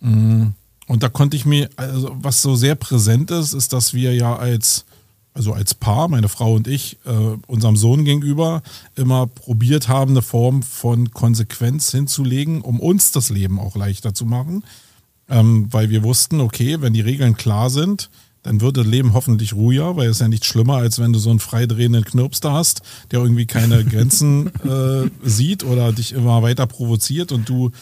Mhm 0.00 0.54
und 0.88 1.02
da 1.02 1.08
konnte 1.10 1.36
ich 1.36 1.44
mir, 1.44 1.68
also 1.76 2.16
was 2.20 2.42
so 2.42 2.56
sehr 2.56 2.74
präsent 2.74 3.30
ist, 3.30 3.52
ist, 3.52 3.72
dass 3.74 3.92
wir 3.92 4.14
ja 4.14 4.36
als, 4.36 4.86
also 5.34 5.52
als 5.52 5.74
Paar, 5.74 6.08
meine 6.08 6.30
Frau 6.30 6.54
und 6.54 6.66
ich, 6.66 6.96
äh, 7.04 7.36
unserem 7.46 7.76
Sohn 7.76 8.06
gegenüber 8.06 8.62
immer 8.96 9.26
probiert 9.26 9.88
haben, 9.88 10.12
eine 10.12 10.22
Form 10.22 10.62
von 10.62 11.10
Konsequenz 11.10 11.90
hinzulegen, 11.90 12.62
um 12.62 12.80
uns 12.80 13.12
das 13.12 13.28
Leben 13.28 13.60
auch 13.60 13.76
leichter 13.76 14.14
zu 14.14 14.24
machen. 14.24 14.64
Ähm, 15.28 15.68
weil 15.70 15.90
wir 15.90 16.02
wussten, 16.02 16.40
okay, 16.40 16.80
wenn 16.80 16.94
die 16.94 17.02
Regeln 17.02 17.36
klar 17.36 17.68
sind, 17.68 18.08
dann 18.42 18.62
wird 18.62 18.78
das 18.78 18.86
Leben 18.86 19.12
hoffentlich 19.12 19.52
ruhiger, 19.52 19.96
weil 19.96 20.08
es 20.08 20.16
ist 20.16 20.20
ja 20.22 20.28
nichts 20.28 20.46
schlimmer, 20.46 20.76
als 20.76 20.98
wenn 20.98 21.12
du 21.12 21.18
so 21.18 21.28
einen 21.28 21.38
freidrehenden 21.38 22.04
Knirps 22.04 22.40
da 22.40 22.52
hast, 22.52 22.80
der 23.10 23.20
irgendwie 23.20 23.44
keine 23.44 23.84
Grenzen 23.84 24.46
äh, 24.64 25.10
sieht 25.22 25.64
oder 25.64 25.92
dich 25.92 26.12
immer 26.12 26.42
weiter 26.42 26.66
provoziert 26.66 27.30
und 27.30 27.46
du 27.46 27.72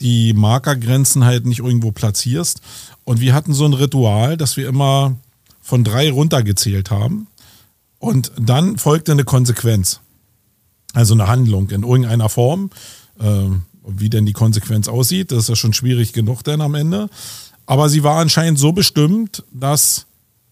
die 0.00 0.32
Markergrenzen 0.32 1.24
halt 1.24 1.46
nicht 1.46 1.60
irgendwo 1.60 1.90
platzierst. 1.90 2.60
Und 3.04 3.20
wir 3.20 3.34
hatten 3.34 3.54
so 3.54 3.64
ein 3.64 3.74
Ritual, 3.74 4.36
dass 4.36 4.56
wir 4.56 4.68
immer 4.68 5.16
von 5.60 5.84
drei 5.84 6.10
runtergezählt 6.10 6.90
haben. 6.90 7.26
Und 7.98 8.32
dann 8.38 8.78
folgte 8.78 9.12
eine 9.12 9.24
Konsequenz. 9.24 10.00
Also 10.94 11.14
eine 11.14 11.26
Handlung 11.26 11.70
in 11.70 11.82
irgendeiner 11.82 12.28
Form. 12.28 12.70
Ähm, 13.20 13.62
wie 13.88 14.10
denn 14.10 14.26
die 14.26 14.32
Konsequenz 14.32 14.86
aussieht, 14.88 15.32
das 15.32 15.40
ist 15.44 15.48
ja 15.48 15.56
schon 15.56 15.72
schwierig 15.72 16.12
genug 16.12 16.42
dann 16.42 16.60
am 16.60 16.74
Ende. 16.74 17.08
Aber 17.66 17.88
sie 17.88 18.02
war 18.02 18.18
anscheinend 18.18 18.58
so 18.58 18.72
bestimmt, 18.72 19.44
dass 19.52 20.06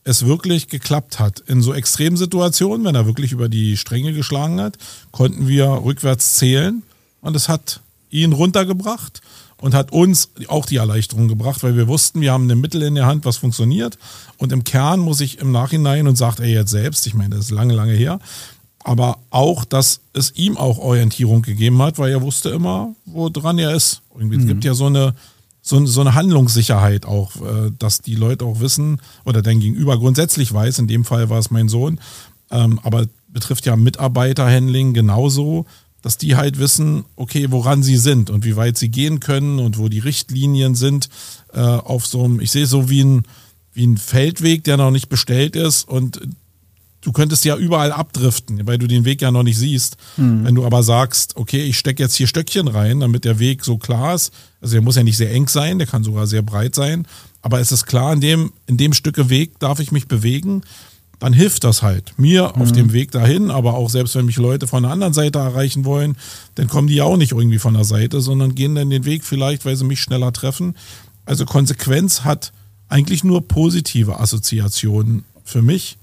es 0.05 0.25
wirklich 0.25 0.69
geklappt 0.69 1.19
hat. 1.19 1.41
In 1.41 1.63
so 1.63 1.75
Extremsituationen, 1.75 2.87
wenn 2.87 2.95
er 2.95 3.07
wirklich 3.07 3.33
über 3.33 3.49
die 3.49 3.77
Stränge 3.77 4.13
geschlagen 4.13 4.61
hat, 4.61 4.79
konnten 5.11 5.49
wir 5.49 5.67
rückwärts 5.67 6.37
zählen 6.37 6.83
und 7.21 7.35
es 7.35 7.49
hat 7.49 7.81
ihn 8.23 8.33
runtergebracht 8.33 9.21
und 9.59 9.75
hat 9.75 9.93
uns 9.93 10.31
auch 10.49 10.67
die 10.67 10.77
Erleichterung 10.77 11.29
gebracht, 11.29 11.63
weil 11.63 11.77
wir 11.77 11.89
wussten, 11.89 12.21
wir 12.21 12.33
haben 12.33 12.51
ein 12.51 12.61
Mittel 12.61 12.83
in 12.83 12.95
der 12.95 13.07
Hand, 13.07 13.25
was 13.25 13.39
funktioniert. 13.39 13.99
Und 14.37 14.53
im 14.53 14.65
Kern 14.65 15.01
muss 15.01 15.21
ich 15.21 15.39
im 15.39 15.51
Nachhinein 15.51 16.07
und 16.07 16.17
sagt 16.17 16.41
er 16.41 16.49
jetzt 16.49 16.71
selbst, 16.71 17.07
ich 17.07 17.15
meine, 17.15 17.37
das 17.37 17.47
ist 17.47 17.51
lange, 17.51 17.75
lange 17.75 17.95
her, 17.95 18.19
aber 18.85 19.19
auch, 19.31 19.65
dass 19.65 20.01
es 20.13 20.37
ihm 20.37 20.57
auch 20.57 20.79
Orientierung 20.79 21.43
gegeben 21.43 21.81
hat, 21.83 21.99
weil 21.99 22.13
er 22.13 22.23
wusste 22.23 22.51
immer, 22.51 22.95
woran 23.05 23.59
er 23.59 23.75
ist. 23.75 24.03
Irgendwie, 24.15 24.37
mhm. 24.37 24.43
Es 24.43 24.49
gibt 24.49 24.65
ja 24.65 24.75
so 24.75 24.87
eine, 24.87 25.15
so, 25.63 25.85
so 25.87 26.03
eine 26.03 26.15
Handlungssicherheit 26.15 27.07
auch, 27.07 27.35
äh, 27.37 27.73
dass 27.79 28.01
die 28.01 28.15
Leute 28.15 28.45
auch 28.45 28.61
wissen 28.61 29.01
oder 29.25 29.43
dein 29.43 29.59
Gegenüber 29.59 29.99
grundsätzlich 29.99 30.53
weiß, 30.53 30.79
in 30.79 30.87
dem 30.87 31.05
Fall 31.05 31.31
war 31.31 31.39
es 31.39 31.51
mein 31.51 31.69
Sohn, 31.69 31.99
ähm, 32.51 32.79
aber 32.83 33.07
betrifft 33.29 33.67
ja 33.67 33.75
Mitarbeiterhandling 33.75 34.95
genauso, 34.95 35.67
dass 36.07 36.19
die 36.19 36.37
halt 36.37 36.61
wissen, 36.61 37.05
okay, 37.17 37.47
woran 37.51 37.83
sie 37.83 37.97
sind 37.97 38.31
und 38.31 38.45
wie 38.45 38.55
weit 38.55 38.79
sie 38.79 38.91
gehen 38.91 39.19
können 39.19 39.59
und 39.59 39.77
wo 39.77 39.89
die 39.89 39.99
Richtlinien 39.99 40.77
sind 40.77 41.09
äh, 41.53 41.59
auf 41.59 42.07
so 42.07 42.23
einem, 42.23 42.39
ich 42.39 42.53
sehe 42.53 42.67
so 42.67 42.89
wie 42.89 43.03
ein, 43.03 43.25
wie 43.73 43.89
ein 43.89 43.97
Feldweg, 43.97 44.63
der 44.63 44.77
noch 44.77 44.93
nicht 44.93 45.09
bestellt 45.09 45.57
ist 45.57 45.89
und 45.89 46.21
du 47.01 47.11
könntest 47.11 47.45
ja 47.45 47.57
überall 47.57 47.91
abdriften, 47.91 48.65
weil 48.69 48.79
du 48.79 48.87
den 48.87 49.05
Weg 49.05 49.21
ja 49.21 49.33
noch 49.33 49.43
nicht 49.43 49.59
siehst. 49.59 49.97
Mhm. 50.17 50.45
Wenn 50.45 50.55
du 50.55 50.65
aber 50.65 50.85
sagst, 50.85 51.37
okay, 51.37 51.65
ich 51.65 51.77
stecke 51.77 52.05
jetzt 52.05 52.15
hier 52.15 52.29
Stöckchen 52.29 52.69
rein, 52.69 53.01
damit 53.01 53.25
der 53.25 53.41
Weg 53.41 53.65
so 53.65 53.77
klar 53.77 54.15
ist, 54.15 54.33
also 54.61 54.75
der 54.75 54.83
muss 54.83 54.95
ja 54.95 55.03
nicht 55.03 55.17
sehr 55.17 55.33
eng 55.33 55.49
sein, 55.49 55.81
der 55.81 55.89
kann 55.89 56.05
sogar 56.05 56.29
sehr 56.29 56.43
breit 56.43 56.77
sein, 56.77 57.09
aber 57.43 57.59
es 57.59 57.73
ist 57.73 57.85
klar, 57.85 58.13
in 58.13 58.21
dem, 58.21 58.53
in 58.69 58.77
dem 58.77 58.93
Stücke 58.93 59.29
Weg 59.29 59.59
darf 59.59 59.81
ich 59.81 59.91
mich 59.91 60.07
bewegen, 60.07 60.63
dann 61.19 61.33
hilft 61.33 61.65
das 61.65 61.83
halt 61.83 62.13
mir 62.19 62.53
mhm. 62.55 62.63
auf 62.63 62.73
dem 62.73 62.93
Weg 62.93 63.11
dahin, 63.11 63.51
aber 63.51 63.75
auch 63.75 63.89
selbst 63.89 64.15
wenn 64.15 64.27
mich 64.27 64.37
Leute 64.37 64.67
von 64.67 64.83
der 64.83 64.93
anderen 64.93 65.15
Seite 65.15 65.39
erreichen 65.39 65.85
wollen, 65.85 66.17
dann 66.57 66.69
kommen 66.69 66.89
die 66.89 66.97
ja 66.97 67.05
auch 67.05 67.17
nicht 67.17 67.33
irgendwie 67.33 67.59
von 67.59 67.75
der 67.75 67.85
Seite, 67.85 68.21
sondern 68.21 68.55
gehen 68.55 68.75
dann 68.75 68.91
den 68.91 69.05
Weg 69.05 69.25
vielleicht, 69.25 69.65
weil 69.65 69.77
sie 69.77 69.85
mich 69.85 70.01
schneller 70.01 70.33
treffen. 70.33 70.75
Also 71.25 71.45
Konsequenz 71.45 72.23
hat 72.23 72.53
eigentlich 72.89 73.25
nur 73.25 73.49
positive 73.49 74.21
Assoziationen 74.21 75.25
für 75.45 75.63
mich. 75.63 75.99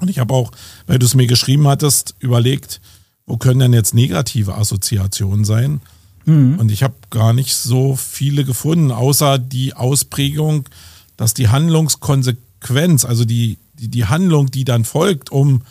Und 0.00 0.10
ich 0.10 0.18
habe 0.18 0.34
auch, 0.34 0.52
weil 0.86 0.98
du 0.98 1.06
es 1.06 1.14
mir 1.14 1.26
geschrieben 1.26 1.66
hattest, 1.68 2.14
überlegt, 2.18 2.80
wo 3.26 3.36
können 3.36 3.60
denn 3.60 3.72
jetzt 3.72 3.94
negative 3.94 4.56
Assoziationen 4.56 5.44
sein? 5.44 5.80
Mhm. 6.26 6.58
Und 6.58 6.70
ich 6.70 6.82
habe 6.82 6.94
gar 7.10 7.32
nicht 7.32 7.54
so 7.54 7.96
viele 7.96 8.44
gefunden, 8.44 8.90
außer 8.90 9.38
die 9.38 9.74
Ausprägung, 9.74 10.68
dass 11.16 11.32
die 11.32 11.48
Handlungskonsequenz, 11.48 13.04
also 13.04 13.24
die, 13.24 13.58
die, 13.78 13.88
die 13.88 14.06
Handlung, 14.06 14.50
die 14.50 14.64
dann 14.64 14.84
folgt, 14.84 15.30
um, 15.30 15.62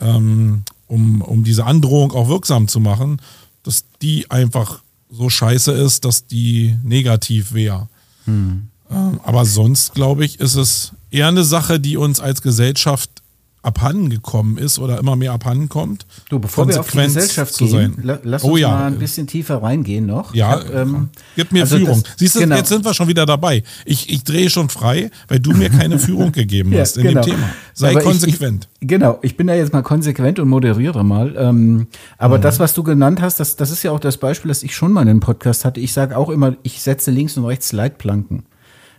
ähm, 0.00 0.62
um, 0.86 1.22
um 1.22 1.44
diese 1.44 1.64
Androhung 1.64 2.12
auch 2.12 2.28
wirksam 2.28 2.68
zu 2.68 2.80
machen, 2.80 3.20
dass 3.62 3.84
die 4.00 4.30
einfach 4.30 4.82
so 5.10 5.28
scheiße 5.28 5.72
ist, 5.72 6.04
dass 6.04 6.26
die 6.26 6.76
negativ 6.82 7.52
wäre. 7.52 7.88
Mhm. 8.26 8.68
Ähm, 8.90 9.20
aber 9.24 9.44
sonst, 9.44 9.94
glaube 9.94 10.24
ich, 10.24 10.40
ist 10.40 10.54
es 10.54 10.92
eher 11.10 11.28
eine 11.28 11.44
Sache, 11.44 11.80
die 11.80 11.96
uns 11.96 12.20
als 12.20 12.42
Gesellschaft 12.42 13.21
abhanden 13.62 14.10
gekommen 14.10 14.58
ist 14.58 14.80
oder 14.80 14.98
immer 14.98 15.14
mehr 15.14 15.32
abhanden 15.32 15.68
kommt. 15.68 16.04
Du, 16.28 16.40
bevor 16.40 16.68
wir 16.68 16.80
auf 16.80 16.90
die 16.90 16.98
Gesellschaft 16.98 17.56
gehen, 17.58 17.94
sein. 18.02 18.20
lass 18.24 18.42
uns 18.42 18.52
oh, 18.52 18.56
ja. 18.56 18.70
mal 18.70 18.86
ein 18.86 18.98
bisschen 18.98 19.28
tiefer 19.28 19.62
reingehen 19.62 20.04
noch. 20.04 20.34
Ja, 20.34 20.50
hab, 20.50 20.74
ähm, 20.74 21.10
gib 21.36 21.52
mir 21.52 21.62
also 21.62 21.76
Führung. 21.76 22.02
Das, 22.02 22.12
Siehst 22.16 22.34
du, 22.34 22.40
genau. 22.40 22.56
jetzt 22.56 22.68
sind 22.68 22.84
wir 22.84 22.92
schon 22.92 23.06
wieder 23.06 23.24
dabei. 23.24 23.62
Ich, 23.84 24.10
ich 24.10 24.24
drehe 24.24 24.50
schon 24.50 24.68
frei, 24.68 25.10
weil 25.28 25.38
du 25.38 25.52
mir 25.52 25.70
keine 25.70 25.98
Führung 26.00 26.32
gegeben 26.32 26.76
hast 26.76 26.96
ja, 26.96 27.02
in 27.02 27.08
genau. 27.08 27.22
dem 27.22 27.34
Thema. 27.34 27.50
Sei 27.72 27.90
aber 27.90 28.00
konsequent. 28.00 28.68
Ich, 28.74 28.82
ich, 28.82 28.88
genau, 28.88 29.18
ich 29.22 29.36
bin 29.36 29.46
da 29.46 29.54
jetzt 29.54 29.72
mal 29.72 29.82
konsequent 29.82 30.40
und 30.40 30.48
moderiere 30.48 31.04
mal. 31.04 31.34
Ähm, 31.38 31.86
aber 32.18 32.38
mhm. 32.38 32.42
das, 32.42 32.58
was 32.58 32.74
du 32.74 32.82
genannt 32.82 33.22
hast, 33.22 33.38
das, 33.38 33.54
das 33.54 33.70
ist 33.70 33.84
ja 33.84 33.92
auch 33.92 34.00
das 34.00 34.16
Beispiel, 34.16 34.48
das 34.48 34.64
ich 34.64 34.74
schon 34.74 34.92
mal 34.92 35.02
in 35.02 35.08
einem 35.08 35.20
Podcast 35.20 35.64
hatte. 35.64 35.78
Ich 35.78 35.92
sage 35.92 36.16
auch 36.16 36.30
immer, 36.30 36.56
ich 36.64 36.82
setze 36.82 37.12
links 37.12 37.36
und 37.36 37.44
rechts 37.44 37.70
Leitplanken. 37.72 38.42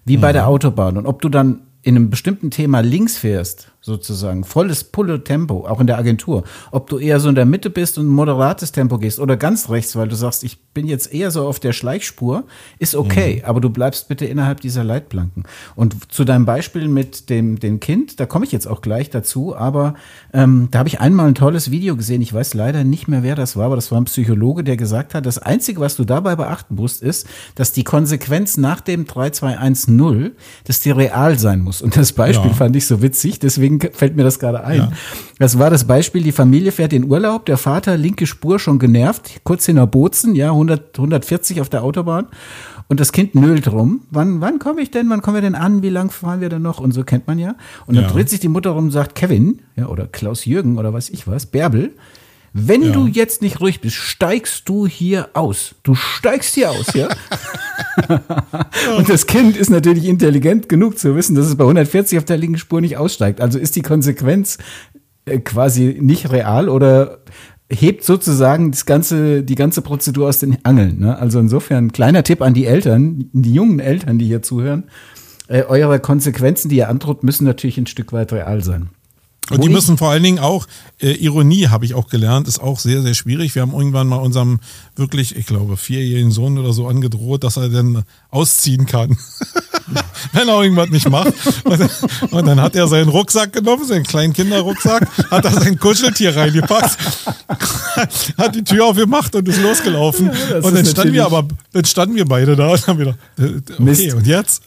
Wie 0.05 0.15
mhm. 0.15 0.21
bei 0.21 0.31
der 0.31 0.47
Autobahn. 0.47 0.97
Und 0.97 1.05
ob 1.05 1.21
du 1.21 1.27
dann 1.27 1.63
in 1.81 1.97
einem 1.97 2.09
bestimmten 2.09 2.49
Thema 2.49 2.79
links 2.79 3.17
fährst, 3.17 3.72
sozusagen, 3.83 4.45
volles 4.45 4.85
Pulle-Tempo, 4.85 5.67
auch 5.67 5.81
in 5.81 5.87
der 5.87 5.97
Agentur, 5.97 6.45
ob 6.71 6.89
du 6.89 6.99
eher 6.99 7.19
so 7.19 7.27
in 7.27 7.35
der 7.35 7.45
Mitte 7.45 7.69
bist 7.69 7.97
und 7.97 8.05
ein 8.07 8.15
moderates 8.15 8.71
Tempo 8.71 8.97
gehst 8.97 9.19
oder 9.19 9.35
ganz 9.35 9.69
rechts, 9.69 9.97
weil 9.97 10.07
du 10.07 10.15
sagst, 10.15 10.45
ich 10.45 10.61
bin 10.73 10.87
jetzt 10.87 11.13
eher 11.13 11.31
so 11.31 11.45
auf 11.45 11.59
der 11.59 11.73
Schleichspur, 11.73 12.45
ist 12.79 12.95
okay, 12.95 13.41
mhm. 13.41 13.45
aber 13.45 13.59
du 13.59 13.69
bleibst 13.69 14.07
bitte 14.07 14.25
innerhalb 14.25 14.61
dieser 14.61 14.85
Leitplanken. 14.85 15.43
Und 15.75 16.13
zu 16.13 16.23
deinem 16.23 16.45
Beispiel 16.45 16.87
mit 16.87 17.29
dem, 17.29 17.59
dem 17.59 17.81
Kind, 17.81 18.21
da 18.21 18.25
komme 18.25 18.45
ich 18.45 18.53
jetzt 18.53 18.67
auch 18.67 18.81
gleich 18.81 19.09
dazu, 19.09 19.53
aber 19.53 19.95
ähm, 20.31 20.69
da 20.71 20.79
habe 20.79 20.87
ich 20.87 21.01
einmal 21.01 21.27
ein 21.27 21.35
tolles 21.35 21.69
Video 21.69 21.97
gesehen, 21.97 22.21
ich 22.21 22.33
weiß 22.33 22.53
leider 22.53 22.85
nicht 22.85 23.09
mehr, 23.09 23.21
wer 23.21 23.35
das 23.35 23.57
war, 23.57 23.65
aber 23.65 23.75
das 23.75 23.91
war 23.91 23.99
ein 23.99 24.05
Psychologe, 24.05 24.63
der 24.63 24.77
gesagt 24.77 25.13
hat, 25.13 25.25
das 25.25 25.39
Einzige, 25.39 25.81
was 25.81 25.97
du 25.97 26.05
dabei 26.05 26.37
beachten 26.37 26.75
musst, 26.75 27.03
ist, 27.03 27.27
dass 27.55 27.73
die 27.73 27.83
Konsequenz 27.83 28.55
nach 28.55 28.79
dem 28.79 29.05
3210, 29.05 30.31
dass 30.63 30.79
die 30.79 30.91
real 30.91 31.37
sein 31.37 31.59
muss. 31.59 31.81
Und 31.81 31.97
das 31.97 32.13
Beispiel 32.13 32.51
ja. 32.51 32.55
fand 32.55 32.77
ich 32.77 32.87
so 32.87 33.01
witzig, 33.01 33.39
deswegen 33.39 33.72
deswegen 33.79 33.95
fällt 33.95 34.15
mir 34.15 34.23
das 34.23 34.39
gerade 34.39 34.63
ein. 34.63 34.77
Ja. 34.77 34.91
Das 35.39 35.59
war 35.59 35.69
das 35.69 35.85
Beispiel, 35.85 36.23
die 36.23 36.31
Familie 36.31 36.71
fährt 36.71 36.93
in 36.93 37.09
Urlaub, 37.09 37.45
der 37.45 37.57
Vater 37.57 37.97
linke 37.97 38.27
Spur 38.27 38.59
schon 38.59 38.79
genervt, 38.79 39.41
kurz 39.43 39.65
hinter 39.65 39.87
Bozen, 39.87 40.35
ja, 40.35 40.49
100, 40.49 40.97
140 40.97 41.61
auf 41.61 41.69
der 41.69 41.83
Autobahn. 41.83 42.27
Und 42.89 42.99
das 42.99 43.11
Kind 43.11 43.33
nölt 43.33 43.71
rum. 43.71 44.01
Wann, 44.11 44.41
wann 44.41 44.59
komme 44.59 44.81
ich 44.81 44.91
denn? 44.91 45.09
Wann 45.09 45.21
kommen 45.21 45.35
wir 45.35 45.41
denn 45.41 45.55
an? 45.55 45.81
Wie 45.81 45.89
lang 45.89 46.11
fahren 46.11 46.41
wir 46.41 46.49
denn 46.49 46.61
noch? 46.61 46.79
Und 46.79 46.91
so 46.91 47.03
kennt 47.03 47.27
man 47.27 47.39
ja. 47.39 47.55
Und 47.87 47.95
dann 47.95 48.03
ja. 48.05 48.11
dreht 48.11 48.29
sich 48.29 48.41
die 48.41 48.49
Mutter 48.49 48.71
rum 48.71 48.85
und 48.85 48.91
sagt, 48.91 49.15
Kevin, 49.15 49.61
ja, 49.75 49.87
oder 49.87 50.05
Klaus 50.07 50.45
Jürgen 50.45 50.77
oder 50.77 50.93
weiß 50.93 51.09
ich 51.09 51.25
was, 51.25 51.45
Bärbel, 51.45 51.93
wenn 52.53 52.83
ja. 52.83 52.91
du 52.91 53.07
jetzt 53.07 53.41
nicht 53.41 53.59
ruhig 53.61 53.81
bist, 53.81 53.95
steigst 53.95 54.69
du 54.69 54.85
hier 54.85 55.29
aus. 55.33 55.73
Du 55.81 55.95
steigst 55.95 56.53
hier 56.53 56.69
aus, 56.69 56.93
ja? 56.93 57.09
und 58.97 59.09
das 59.09 59.25
Kind 59.25 59.57
ist 59.57 59.71
natürlich 59.71 60.05
intelligent 60.05 60.69
genug 60.69 60.99
zu 60.99 61.15
wissen, 61.15 61.35
dass 61.35 61.47
es 61.47 61.55
bei 61.55 61.63
140 61.63 62.19
auf 62.19 62.25
der 62.25 62.37
linken 62.37 62.59
Spur 62.59 62.79
nicht 62.79 62.97
aussteigt. 62.97 63.41
Also 63.41 63.57
ist 63.57 63.75
die 63.75 63.81
Konsequenz 63.81 64.59
äh, 65.25 65.39
quasi 65.39 65.97
nicht 65.99 66.31
real 66.31 66.69
oder 66.69 67.19
hebt 67.71 68.03
sozusagen 68.03 68.71
das 68.71 68.85
ganze, 68.85 69.41
die 69.41 69.55
ganze 69.55 69.81
Prozedur 69.81 70.29
aus 70.29 70.39
den 70.39 70.63
Angeln. 70.63 70.99
Ne? 70.99 71.17
Also 71.17 71.39
insofern 71.39 71.91
kleiner 71.91 72.23
Tipp 72.23 72.43
an 72.43 72.53
die 72.53 72.67
Eltern, 72.67 73.29
die 73.33 73.53
jungen 73.53 73.79
Eltern, 73.79 74.19
die 74.19 74.25
hier 74.25 74.43
zuhören. 74.43 74.83
Äh, 75.47 75.63
eure 75.63 75.99
Konsequenzen, 75.99 76.69
die 76.69 76.77
ihr 76.77 76.89
androht, 76.89 77.23
müssen 77.23 77.45
natürlich 77.45 77.79
ein 77.79 77.87
Stück 77.87 78.13
weit 78.13 78.31
real 78.31 78.63
sein. 78.63 78.89
Und 79.49 79.63
die 79.63 79.69
müssen 79.69 79.97
vor 79.97 80.09
allen 80.09 80.23
Dingen 80.23 80.39
auch, 80.39 80.67
äh, 81.01 81.11
Ironie 81.11 81.67
habe 81.67 81.85
ich 81.85 81.93
auch 81.93 82.07
gelernt, 82.07 82.47
ist 82.47 82.59
auch 82.59 82.79
sehr, 82.79 83.01
sehr 83.01 83.13
schwierig. 83.13 83.55
Wir 83.55 83.61
haben 83.61 83.73
irgendwann 83.73 84.07
mal 84.07 84.17
unserem 84.17 84.59
wirklich, 84.95 85.35
ich 85.35 85.45
glaube, 85.45 85.75
vierjährigen 85.75 86.31
Sohn 86.31 86.57
oder 86.57 86.71
so 86.71 86.87
angedroht, 86.87 87.43
dass 87.43 87.57
er 87.57 87.69
dann 87.69 88.03
ausziehen 88.29 88.85
kann, 88.85 89.17
wenn 90.33 90.47
er 90.47 90.61
irgendwas 90.61 90.89
nicht 90.89 91.09
macht. 91.09 91.33
Und, 92.31 92.47
dann 92.47 92.61
hat 92.61 92.75
er 92.75 92.87
seinen 92.87 93.09
Rucksack 93.09 93.53
genommen, 93.53 93.85
seinen 93.85 94.03
kleinen 94.03 94.33
Kinderrucksack, 94.33 95.07
hat 95.31 95.45
da 95.45 95.51
sein 95.51 95.77
Kuscheltier 95.79 96.35
reingepackt, 96.35 96.97
hat 98.37 98.55
die 98.55 98.63
Tür 98.63 98.85
aufgemacht 98.85 99.35
und 99.35 99.47
ist 99.47 99.61
losgelaufen. 99.61 100.31
Ja, 100.49 100.57
und 100.57 100.75
dann 100.75 100.85
standen 100.85 101.13
wir 101.13 101.25
aber, 101.25 101.47
dann 101.71 101.85
standen 101.85 102.15
wir 102.15 102.25
beide 102.25 102.55
da 102.55 102.69
und 102.69 102.87
haben 102.87 102.99
wieder, 102.99 103.15
äh, 103.39 103.43
okay, 103.43 103.61
Mist. 103.79 104.13
und 104.13 104.27
jetzt? 104.27 104.63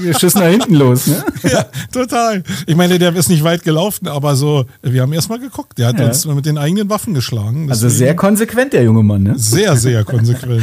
Wir 0.00 0.18
schießen 0.18 0.40
nach 0.40 0.48
hinten 0.48 0.74
los, 0.74 1.06
ne? 1.06 1.24
Ja, 1.50 1.66
total. 1.92 2.42
Ich 2.66 2.76
meine, 2.76 2.98
der 2.98 3.14
ist 3.14 3.28
nicht 3.28 3.44
weit 3.44 3.62
gelaufen, 3.62 4.08
aber 4.08 4.36
so, 4.36 4.66
wir 4.82 5.02
haben 5.02 5.12
erstmal 5.12 5.38
geguckt. 5.38 5.78
Der 5.78 5.88
hat 5.88 5.98
ja. 5.98 6.06
uns 6.06 6.24
mit 6.26 6.46
den 6.46 6.58
eigenen 6.58 6.88
Waffen 6.90 7.14
geschlagen. 7.14 7.70
Also 7.70 7.88
sehr 7.88 8.14
konsequent, 8.14 8.72
der 8.72 8.82
junge 8.84 9.02
Mann, 9.02 9.22
ne? 9.22 9.34
Sehr, 9.36 9.76
sehr 9.76 10.04
konsequent. 10.04 10.62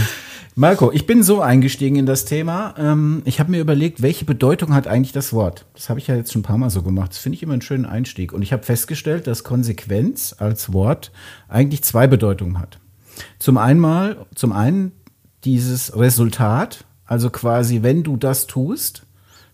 Marco, 0.56 0.92
ich 0.92 1.08
bin 1.08 1.24
so 1.24 1.42
eingestiegen 1.42 1.96
in 1.96 2.06
das 2.06 2.26
Thema. 2.26 2.76
Ähm, 2.78 3.22
ich 3.24 3.40
habe 3.40 3.52
mir 3.52 3.62
überlegt, 3.62 4.02
welche 4.02 4.26
Bedeutung 4.26 4.74
hat 4.74 4.86
eigentlich 4.86 5.14
das 5.14 5.32
Wort? 5.32 5.66
Das 5.76 5.90
habe 5.90 6.00
ich 6.00 6.08
ja 6.08 6.16
jetzt 6.16 6.34
schon 6.34 6.42
ein 6.42 6.44
paar 6.44 6.58
Mal 6.58 6.70
so 6.70 6.82
gemacht. 6.84 7.12
Das 7.12 7.20
finde 7.20 7.38
ich 7.38 7.44
immer 7.44 7.54
einen 7.54 7.62
schönen 7.62 7.86
Einstieg. 7.86 8.34
Und 8.34 8.42
ich 8.42 8.52
habe 8.52 8.64
festgestellt, 8.64 9.28
dass 9.28 9.46
Konsequenz 9.46 10.36
als 10.38 10.74
Wort 10.74 11.14
eigentlich 11.48 11.84
zwei 11.84 12.06
Bedeutungen 12.06 12.60
hat. 12.60 12.80
Zum 13.40 13.58
einen, 13.58 14.16
zum 14.36 14.52
einen 14.52 14.92
dieses 15.46 15.96
Resultat, 15.98 16.84
also 17.06 17.30
quasi, 17.30 17.82
wenn 17.82 18.04
du 18.04 18.18
das 18.18 18.46
tust, 18.46 19.04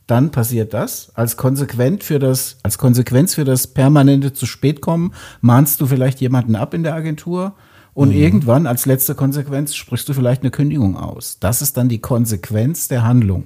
dann 0.08 0.32
passiert 0.32 0.74
das. 0.74 1.12
Als 1.14 1.38
konsequent 1.38 2.04
für 2.04 2.18
das, 2.18 2.58
als 2.64 2.80
Konsequenz 2.80 3.36
für 3.36 3.44
das 3.44 3.68
permanente 3.68 4.34
zu 4.34 4.48
spät 4.48 4.82
kommen, 4.82 5.14
mahnst 5.42 5.80
du 5.80 5.86
vielleicht 5.86 6.22
jemanden 6.22 6.56
ab 6.56 6.74
in 6.74 6.82
der 6.82 6.96
Agentur 6.96 7.54
und 7.98 8.10
mhm. 8.10 8.16
irgendwann 8.16 8.68
als 8.68 8.86
letzte 8.86 9.16
Konsequenz 9.16 9.74
sprichst 9.74 10.08
du 10.08 10.14
vielleicht 10.14 10.44
eine 10.44 10.52
Kündigung 10.52 10.96
aus. 10.96 11.40
Das 11.40 11.64
ist 11.64 11.78
dann 11.78 11.90
die 11.90 11.98
Konsequenz 11.98 12.88
der 12.88 13.04
Handlung. 13.04 13.46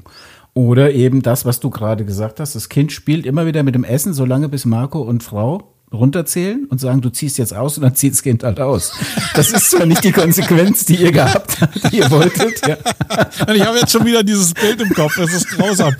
Oder 0.54 0.92
eben 0.92 1.22
das, 1.22 1.46
was 1.46 1.62
du 1.62 1.70
gerade 1.70 2.04
gesagt 2.04 2.42
hast. 2.42 2.54
Das 2.54 2.68
Kind 2.68 2.92
spielt 2.92 3.26
immer 3.26 3.46
wieder 3.46 3.64
mit 3.64 3.76
dem 3.76 3.86
Essen, 3.86 4.14
solange 4.14 4.50
bis 4.50 4.66
Marco 4.66 5.00
und 5.00 5.24
Frau 5.24 5.71
runterzählen 5.94 6.66
und 6.70 6.80
sagen, 6.80 7.02
du 7.02 7.10
ziehst 7.10 7.38
jetzt 7.38 7.54
aus 7.54 7.78
und 7.78 7.84
dann 7.84 7.96
zieht 7.96 8.14
das 8.14 8.24
Kind 8.24 8.44
halt 8.44 8.60
aus. 8.60 8.94
Das 9.36 9.52
ist 9.52 9.72
zwar 9.72 9.86
nicht 9.86 10.04
die 10.04 10.12
Konsequenz, 10.12 10.86
die 10.86 10.96
ihr 10.96 11.12
gehabt 11.12 11.32
habt, 11.62 11.92
die 11.92 11.98
ihr 11.98 12.12
wolltet. 12.12 12.62
Ja. 12.68 12.78
Und 13.48 13.56
ich 13.56 13.66
habe 13.66 13.78
jetzt 13.78 13.92
schon 13.92 14.06
wieder 14.06 14.24
dieses 14.24 14.54
Bild 14.54 14.82
im 14.82 14.90
Kopf, 14.90 15.16
das 15.18 15.34
ist 15.34 15.48
grausam. 15.50 15.94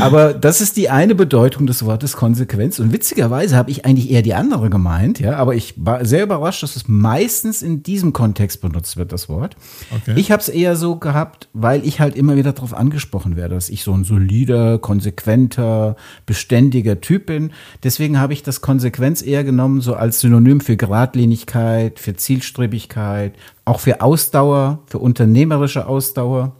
Aber 0.00 0.34
das 0.34 0.60
ist 0.60 0.76
die 0.76 0.90
eine 0.90 1.14
Bedeutung 1.14 1.66
des 1.66 1.84
Wortes 1.84 2.16
Konsequenz. 2.16 2.78
Und 2.78 2.92
witzigerweise 2.92 3.56
habe 3.56 3.70
ich 3.70 3.84
eigentlich 3.84 4.10
eher 4.10 4.22
die 4.22 4.34
andere 4.34 4.70
gemeint, 4.70 5.20
ja. 5.20 5.36
Aber 5.36 5.54
ich 5.54 5.74
war 5.76 6.04
sehr 6.04 6.24
überrascht, 6.24 6.62
dass 6.62 6.76
es 6.76 6.88
meistens 6.88 7.62
in 7.62 7.82
diesem 7.82 8.12
Kontext 8.12 8.60
benutzt 8.60 8.96
wird, 8.96 9.12
das 9.12 9.28
Wort. 9.28 9.56
Okay. 9.90 10.14
Ich 10.16 10.30
habe 10.30 10.40
es 10.40 10.48
eher 10.48 10.76
so 10.76 10.96
gehabt, 10.96 11.48
weil 11.52 11.86
ich 11.86 12.00
halt 12.00 12.16
immer 12.16 12.36
wieder 12.36 12.52
darauf 12.52 12.74
angesprochen 12.74 13.36
werde, 13.36 13.54
dass 13.54 13.68
ich 13.68 13.84
so 13.84 13.92
ein 13.92 14.04
solider, 14.04 14.78
konsequenter, 14.78 15.96
beständiger 16.26 17.00
Typ 17.00 17.26
bin 17.26 17.51
Deswegen 17.82 18.18
habe 18.18 18.32
ich 18.32 18.42
das 18.42 18.60
Konsequenz 18.60 19.22
eher 19.22 19.44
genommen, 19.44 19.80
so 19.80 19.94
als 19.94 20.20
Synonym 20.20 20.60
für 20.60 20.76
Geradlinigkeit, 20.76 21.98
für 21.98 22.14
Zielstrebigkeit, 22.14 23.34
auch 23.64 23.80
für 23.80 24.00
Ausdauer, 24.00 24.80
für 24.86 24.98
unternehmerische 24.98 25.86
Ausdauer. 25.86 26.56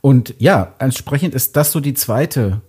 Und 0.00 0.34
ja, 0.38 0.74
entsprechend 0.78 1.34
ist 1.34 1.56
das 1.56 1.72
so 1.72 1.80
die 1.80 1.94
zweite 1.94 2.60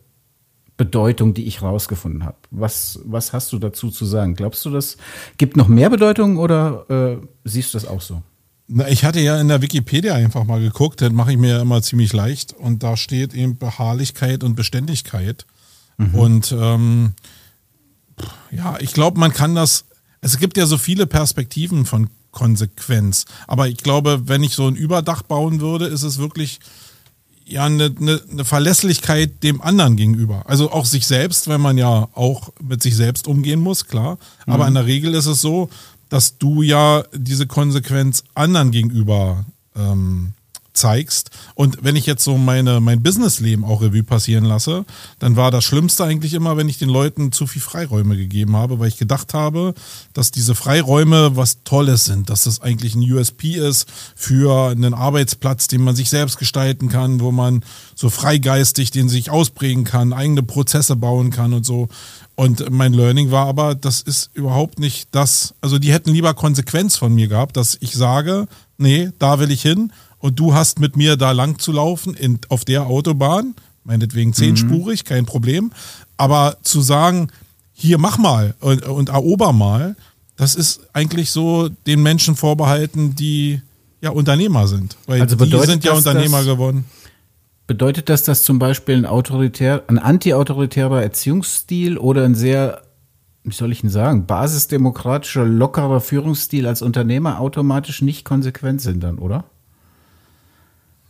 Bedeutung, 0.78 1.34
die 1.34 1.46
ich 1.46 1.62
rausgefunden 1.62 2.26
habe. 2.26 2.38
Was, 2.52 3.00
was 3.06 3.34
hast 3.34 3.54
du 3.54 3.60
dazu 3.60 3.90
zu 3.90 4.06
sagen? 4.06 4.36
Glaubst 4.36 4.66
du, 4.66 4.70
das 4.70 4.98
gibt 5.38 5.56
noch 5.56 5.68
mehr 5.68 5.90
Bedeutung 5.90 6.38
oder 6.38 6.86
äh, 6.90 7.26
siehst 7.46 7.74
du 7.74 7.78
das 7.78 7.88
auch 7.88 8.02
so? 8.02 8.22
Na, 8.68 8.88
ich 8.88 9.06
hatte 9.06 9.20
ja 9.20 9.40
in 9.40 9.48
der 9.48 9.62
Wikipedia 9.62 10.16
einfach 10.16 10.44
mal 10.44 10.60
geguckt, 10.60 11.02
das 11.02 11.12
mache 11.12 11.32
ich 11.32 11.38
mir 11.38 11.52
ja 11.52 11.62
immer 11.62 11.82
ziemlich 11.82 12.12
leicht 12.14 12.54
und 12.54 12.84
da 12.84 12.98
steht 12.98 13.34
eben 13.34 13.58
Beharrlichkeit 13.58 14.44
und 14.44 14.56
Beständigkeit. 14.56 15.46
Mhm. 15.98 16.16
Und 16.16 16.56
ähm, 16.58 17.14
ja, 18.52 18.78
ich 18.80 18.94
glaube, 18.94 19.20
man 19.20 19.34
kann 19.34 19.56
das, 19.56 19.86
es 20.22 20.38
gibt 20.38 20.58
ja 20.58 20.66
so 20.66 20.78
viele 20.78 21.08
Perspektiven 21.08 21.86
von 21.86 22.10
Konsequenz, 22.32 23.26
aber 23.48 23.70
ich 23.70 23.78
glaube, 23.78 24.28
wenn 24.28 24.44
ich 24.44 24.56
so 24.56 24.68
ein 24.68 24.76
Überdach 24.76 25.22
bauen 25.22 25.62
würde, 25.62 25.86
ist 25.86 26.04
es 26.04 26.18
wirklich 26.18 26.60
ja 27.46 27.66
eine, 27.66 27.96
eine, 27.98 28.22
eine 28.30 28.46
Verlässlichkeit 28.46 29.44
dem 29.44 29.62
anderen 29.62 29.96
gegenüber. 29.96 30.44
Also 30.48 30.72
auch 30.72 30.86
sich 30.86 31.06
selbst, 31.06 31.48
wenn 31.48 31.62
man 31.62 31.78
ja 31.78 32.10
auch 32.14 32.50
mit 32.62 32.82
sich 32.82 32.96
selbst 32.96 33.28
umgehen 33.28 33.60
muss, 33.60 33.86
klar. 33.86 34.18
Aber 34.48 34.64
mhm. 34.64 34.70
in 34.70 34.74
der 34.74 34.86
Regel 34.88 35.14
ist 35.14 35.28
es 35.28 35.42
so, 35.42 35.70
dass 36.10 36.38
du 36.38 36.62
ja 36.62 37.04
diese 37.14 37.48
Konsequenz 37.48 38.24
anderen 38.34 38.72
gegenüber 38.72 39.46
ähm, 39.76 40.34
zeigst. 40.76 41.32
Und 41.56 41.80
wenn 41.82 41.96
ich 41.96 42.06
jetzt 42.06 42.24
so 42.24 42.38
meine, 42.38 42.80
mein 42.80 43.02
Businessleben 43.02 43.66
auch 43.66 43.82
Revue 43.82 44.04
passieren 44.04 44.46
lasse, 44.46 44.86
dann 45.20 45.36
war 45.36 45.52
das 45.52 45.64
Schlimmste 45.64 46.04
eigentlich 46.04 46.34
immer, 46.34 46.58
wenn 46.58 46.70
ich 46.70 46.78
den 46.78 46.90
Leuten 46.90 47.32
zu 47.32 47.48
viel 47.48 47.62
Freiräume 47.62 48.18
gegeben 48.18 48.56
habe, 48.56 48.80
weil 48.80 48.90
ich 48.90 48.98
gedacht 48.98 49.34
habe, 49.34 49.74
dass 50.14 50.32
diese 50.32 50.56
Freiräume 50.56 51.36
was 51.36 51.64
Tolles 51.64 52.06
sind, 52.06 52.30
dass 52.30 52.44
das 52.44 52.62
eigentlich 52.62 52.96
ein 52.96 53.12
USP 53.12 53.56
ist 53.56 53.88
für 54.16 54.70
einen 54.70 54.94
Arbeitsplatz, 54.94 55.68
den 55.68 55.84
man 55.84 55.96
sich 55.96 56.10
selbst 56.10 56.38
gestalten 56.38 56.90
kann, 56.90 57.20
wo 57.20 57.32
man 57.32 57.64
so 57.96 58.10
freigeistig 58.10 58.92
den 58.92 59.10
sich 59.10 59.30
ausprägen 59.30 59.84
kann, 59.84 60.14
eigene 60.14 60.44
Prozesse 60.44 60.96
bauen 60.96 61.32
kann 61.32 61.54
und 61.54 61.66
so. 61.66 61.88
Und 62.36 62.70
mein 62.70 62.94
Learning 62.94 63.32
war 63.32 63.48
aber, 63.48 63.76
das 63.76 64.02
ist 64.02 64.30
überhaupt 64.34 64.78
nicht 64.80 65.08
das. 65.12 65.56
Also 65.62 65.80
die 65.80 65.94
hätten 65.94 66.12
lieber 66.12 66.34
Konsequenz 66.34 66.98
von 66.98 67.14
mir 67.14 67.28
gehabt, 67.28 67.56
dass 67.56 67.78
ich 67.80 67.94
sage, 67.94 68.48
nee, 68.78 69.10
da 69.20 69.40
will 69.40 69.52
ich 69.52 69.62
hin 69.62 69.94
und 70.26 70.40
du 70.40 70.56
hast 70.56 70.80
mit 70.80 70.98
mir 70.98 71.18
da 71.18 71.34
lang 71.34 71.60
zu 71.60 71.72
laufen 71.72 72.16
in, 72.16 72.40
auf 72.50 72.66
der 72.66 72.88
Autobahn, 72.88 73.54
meinetwegen 73.84 74.34
zehnspurig, 74.34 75.04
mhm. 75.04 75.08
kein 75.08 75.26
Problem. 75.28 75.72
Aber 76.18 76.58
zu 76.64 76.82
sagen, 76.82 77.28
hier 77.74 78.00
mach 78.00 78.18
mal 78.18 78.56
und, 78.60 78.84
und 78.88 79.10
erober 79.10 79.54
mal, 79.54 79.96
das 80.36 80.56
ist 80.56 80.82
eigentlich 80.94 81.30
so 81.30 81.70
den 81.86 82.02
Menschen 82.02 82.36
vorbehalten, 82.36 83.14
die 83.14 83.62
ja 84.02 84.10
Unternehmer 84.10 84.68
sind. 84.68 84.98
Weil 85.06 85.22
also 85.22 85.36
die 85.36 85.60
sind 85.60 85.84
ja 85.84 85.94
Unternehmer 85.94 86.44
geworden. 86.44 86.86
Bedeutet 87.68 88.10
das, 88.10 88.24
dass 88.24 88.42
zum 88.42 88.58
Beispiel 88.58 88.96
ein 88.96 89.06
autoritär, 89.06 89.84
ein 89.86 90.00
antiautoritärer 90.00 91.04
Erziehungsstil 91.04 92.00
oder 92.00 92.24
ein 92.24 92.34
sehr, 92.34 92.82
wie 93.44 93.54
soll 93.54 93.72
ich 93.72 93.82
denn 93.82 93.92
sagen, 93.92 94.26
basisdemokratischer, 94.26 95.46
lockerer 95.46 96.02
Führungsstil 96.02 96.66
als 96.66 96.82
Unternehmer 96.82 97.40
automatisch 97.40 98.02
nicht 98.02 98.26
konsequent 98.26 98.82
sind 98.82 99.04
dann, 99.04 99.20
oder? 99.20 99.46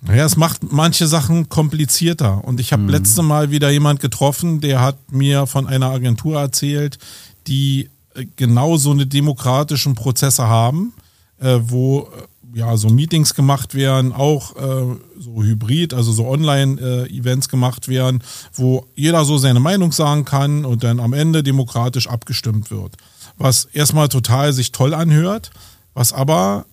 Naja, 0.01 0.25
es 0.25 0.37
macht 0.37 0.71
manche 0.71 1.07
Sachen 1.07 1.49
komplizierter. 1.49 2.43
Und 2.43 2.59
ich 2.59 2.71
habe 2.73 2.83
mhm. 2.83 2.89
letzte 2.89 3.23
Mal 3.23 3.51
wieder 3.51 3.69
jemand 3.71 3.99
getroffen, 3.99 4.61
der 4.61 4.81
hat 4.81 5.11
mir 5.11 5.47
von 5.47 5.67
einer 5.67 5.89
Agentur 5.89 6.39
erzählt, 6.39 6.99
die 7.47 7.89
äh, 8.13 8.25
genau 8.35 8.77
so 8.77 8.91
eine 8.91 9.07
demokratischen 9.07 9.95
Prozesse 9.95 10.47
haben, 10.47 10.93
äh, 11.39 11.59
wo 11.61 12.01
äh, 12.01 12.59
ja, 12.59 12.77
so 12.77 12.87
Meetings 12.87 13.33
gemacht 13.33 13.75
werden, 13.75 14.13
auch 14.13 14.55
äh, 14.55 14.95
so 15.19 15.43
Hybrid, 15.43 15.93
also 15.93 16.13
so 16.13 16.25
Online-Events 16.25 17.47
äh, 17.47 17.49
gemacht 17.49 17.89
werden, 17.89 18.23
wo 18.53 18.85
jeder 18.95 19.25
so 19.25 19.37
seine 19.37 19.59
Meinung 19.59 19.91
sagen 19.91 20.23
kann 20.23 20.63
und 20.63 20.83
dann 20.85 21.01
am 21.01 21.11
Ende 21.11 21.43
demokratisch 21.43 22.07
abgestimmt 22.07 22.71
wird. 22.71 22.95
Was 23.37 23.65
erstmal 23.65 24.07
total 24.07 24.53
sich 24.53 24.71
toll 24.71 24.93
anhört, 24.93 25.51
was 25.93 26.13
aber 26.13 26.65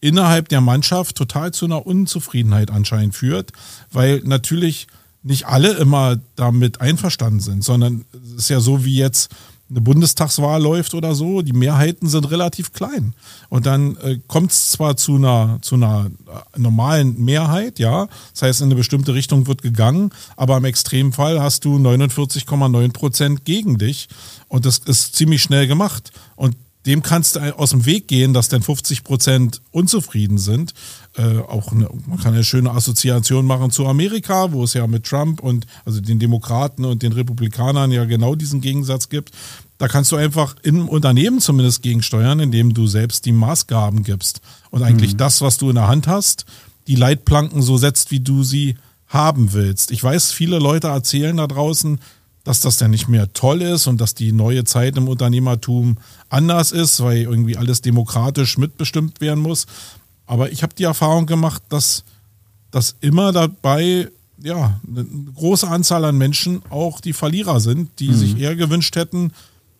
innerhalb 0.00 0.48
der 0.48 0.60
Mannschaft 0.60 1.16
total 1.16 1.52
zu 1.52 1.66
einer 1.66 1.86
Unzufriedenheit 1.86 2.70
anscheinend 2.70 3.14
führt, 3.14 3.52
weil 3.92 4.20
natürlich 4.24 4.86
nicht 5.22 5.46
alle 5.46 5.72
immer 5.74 6.18
damit 6.36 6.80
einverstanden 6.80 7.40
sind, 7.40 7.62
sondern 7.62 8.04
es 8.12 8.44
ist 8.44 8.50
ja 8.50 8.60
so 8.60 8.84
wie 8.84 8.96
jetzt 8.96 9.30
eine 9.70 9.80
Bundestagswahl 9.80 10.60
läuft 10.60 10.94
oder 10.94 11.14
so, 11.14 11.42
die 11.42 11.52
Mehrheiten 11.52 12.08
sind 12.08 12.30
relativ 12.30 12.72
klein. 12.72 13.14
Und 13.48 13.66
dann 13.66 13.96
äh, 13.98 14.18
kommt 14.26 14.50
es 14.50 14.70
zwar 14.70 14.96
zu 14.96 15.14
einer, 15.14 15.58
zu 15.62 15.76
einer 15.76 16.10
äh, 16.26 16.58
normalen 16.58 17.22
Mehrheit, 17.22 17.78
ja, 17.78 18.08
das 18.32 18.42
heißt, 18.42 18.60
in 18.62 18.66
eine 18.66 18.74
bestimmte 18.74 19.14
Richtung 19.14 19.46
wird 19.46 19.62
gegangen, 19.62 20.10
aber 20.36 20.56
im 20.56 20.64
Extremfall 20.64 21.40
hast 21.40 21.64
du 21.64 21.76
49,9 21.76 22.92
Prozent 22.92 23.44
gegen 23.44 23.78
dich 23.78 24.08
und 24.48 24.66
das 24.66 24.78
ist 24.78 25.14
ziemlich 25.14 25.42
schnell 25.42 25.68
gemacht. 25.68 26.10
Und 26.34 26.56
dem 26.86 27.02
kannst 27.02 27.36
du 27.36 27.58
aus 27.58 27.70
dem 27.70 27.84
Weg 27.84 28.08
gehen, 28.08 28.32
dass 28.32 28.48
dann 28.48 28.62
50 28.62 29.04
Prozent 29.04 29.60
unzufrieden 29.70 30.38
sind. 30.38 30.72
Äh, 31.16 31.38
auch 31.40 31.72
eine, 31.72 31.88
man 32.06 32.18
kann 32.18 32.32
eine 32.32 32.44
schöne 32.44 32.70
Assoziation 32.70 33.46
machen 33.46 33.70
zu 33.70 33.86
Amerika, 33.86 34.52
wo 34.52 34.64
es 34.64 34.72
ja 34.74 34.86
mit 34.86 35.04
Trump 35.04 35.40
und 35.42 35.66
also 35.84 36.00
den 36.00 36.18
Demokraten 36.18 36.84
und 36.84 37.02
den 37.02 37.12
Republikanern 37.12 37.92
ja 37.92 38.04
genau 38.06 38.34
diesen 38.34 38.60
Gegensatz 38.60 39.08
gibt. 39.10 39.32
Da 39.76 39.88
kannst 39.88 40.12
du 40.12 40.16
einfach 40.16 40.56
im 40.62 40.88
Unternehmen 40.88 41.40
zumindest 41.40 41.82
gegensteuern, 41.82 42.40
indem 42.40 42.72
du 42.72 42.86
selbst 42.86 43.26
die 43.26 43.32
Maßgaben 43.32 44.02
gibst 44.02 44.40
und 44.70 44.82
eigentlich 44.82 45.14
mhm. 45.14 45.18
das, 45.18 45.42
was 45.42 45.58
du 45.58 45.68
in 45.68 45.76
der 45.76 45.88
Hand 45.88 46.06
hast, 46.06 46.46
die 46.86 46.96
Leitplanken 46.96 47.60
so 47.62 47.76
setzt, 47.76 48.10
wie 48.10 48.20
du 48.20 48.42
sie 48.42 48.76
haben 49.06 49.52
willst. 49.52 49.90
Ich 49.90 50.02
weiß, 50.02 50.32
viele 50.32 50.58
Leute 50.58 50.88
erzählen 50.88 51.36
da 51.36 51.46
draußen, 51.46 52.00
dass 52.50 52.58
das 52.58 52.78
dann 52.78 52.90
nicht 52.90 53.06
mehr 53.06 53.32
toll 53.32 53.62
ist 53.62 53.86
und 53.86 54.00
dass 54.00 54.16
die 54.16 54.32
neue 54.32 54.64
Zeit 54.64 54.96
im 54.96 55.06
Unternehmertum 55.06 55.98
anders 56.30 56.72
ist, 56.72 57.00
weil 57.00 57.18
irgendwie 57.18 57.56
alles 57.56 57.80
demokratisch 57.80 58.58
mitbestimmt 58.58 59.20
werden 59.20 59.38
muss. 59.38 59.66
Aber 60.26 60.50
ich 60.50 60.64
habe 60.64 60.74
die 60.74 60.82
Erfahrung 60.82 61.26
gemacht, 61.26 61.62
dass, 61.68 62.02
dass 62.72 62.96
immer 63.02 63.30
dabei 63.30 64.08
ja, 64.42 64.80
eine 64.84 65.06
große 65.32 65.68
Anzahl 65.68 66.04
an 66.04 66.18
Menschen 66.18 66.62
auch 66.70 67.00
die 67.00 67.12
Verlierer 67.12 67.60
sind, 67.60 68.00
die 68.00 68.08
mhm. 68.08 68.14
sich 68.16 68.36
eher 68.36 68.56
gewünscht 68.56 68.96
hätten, 68.96 69.30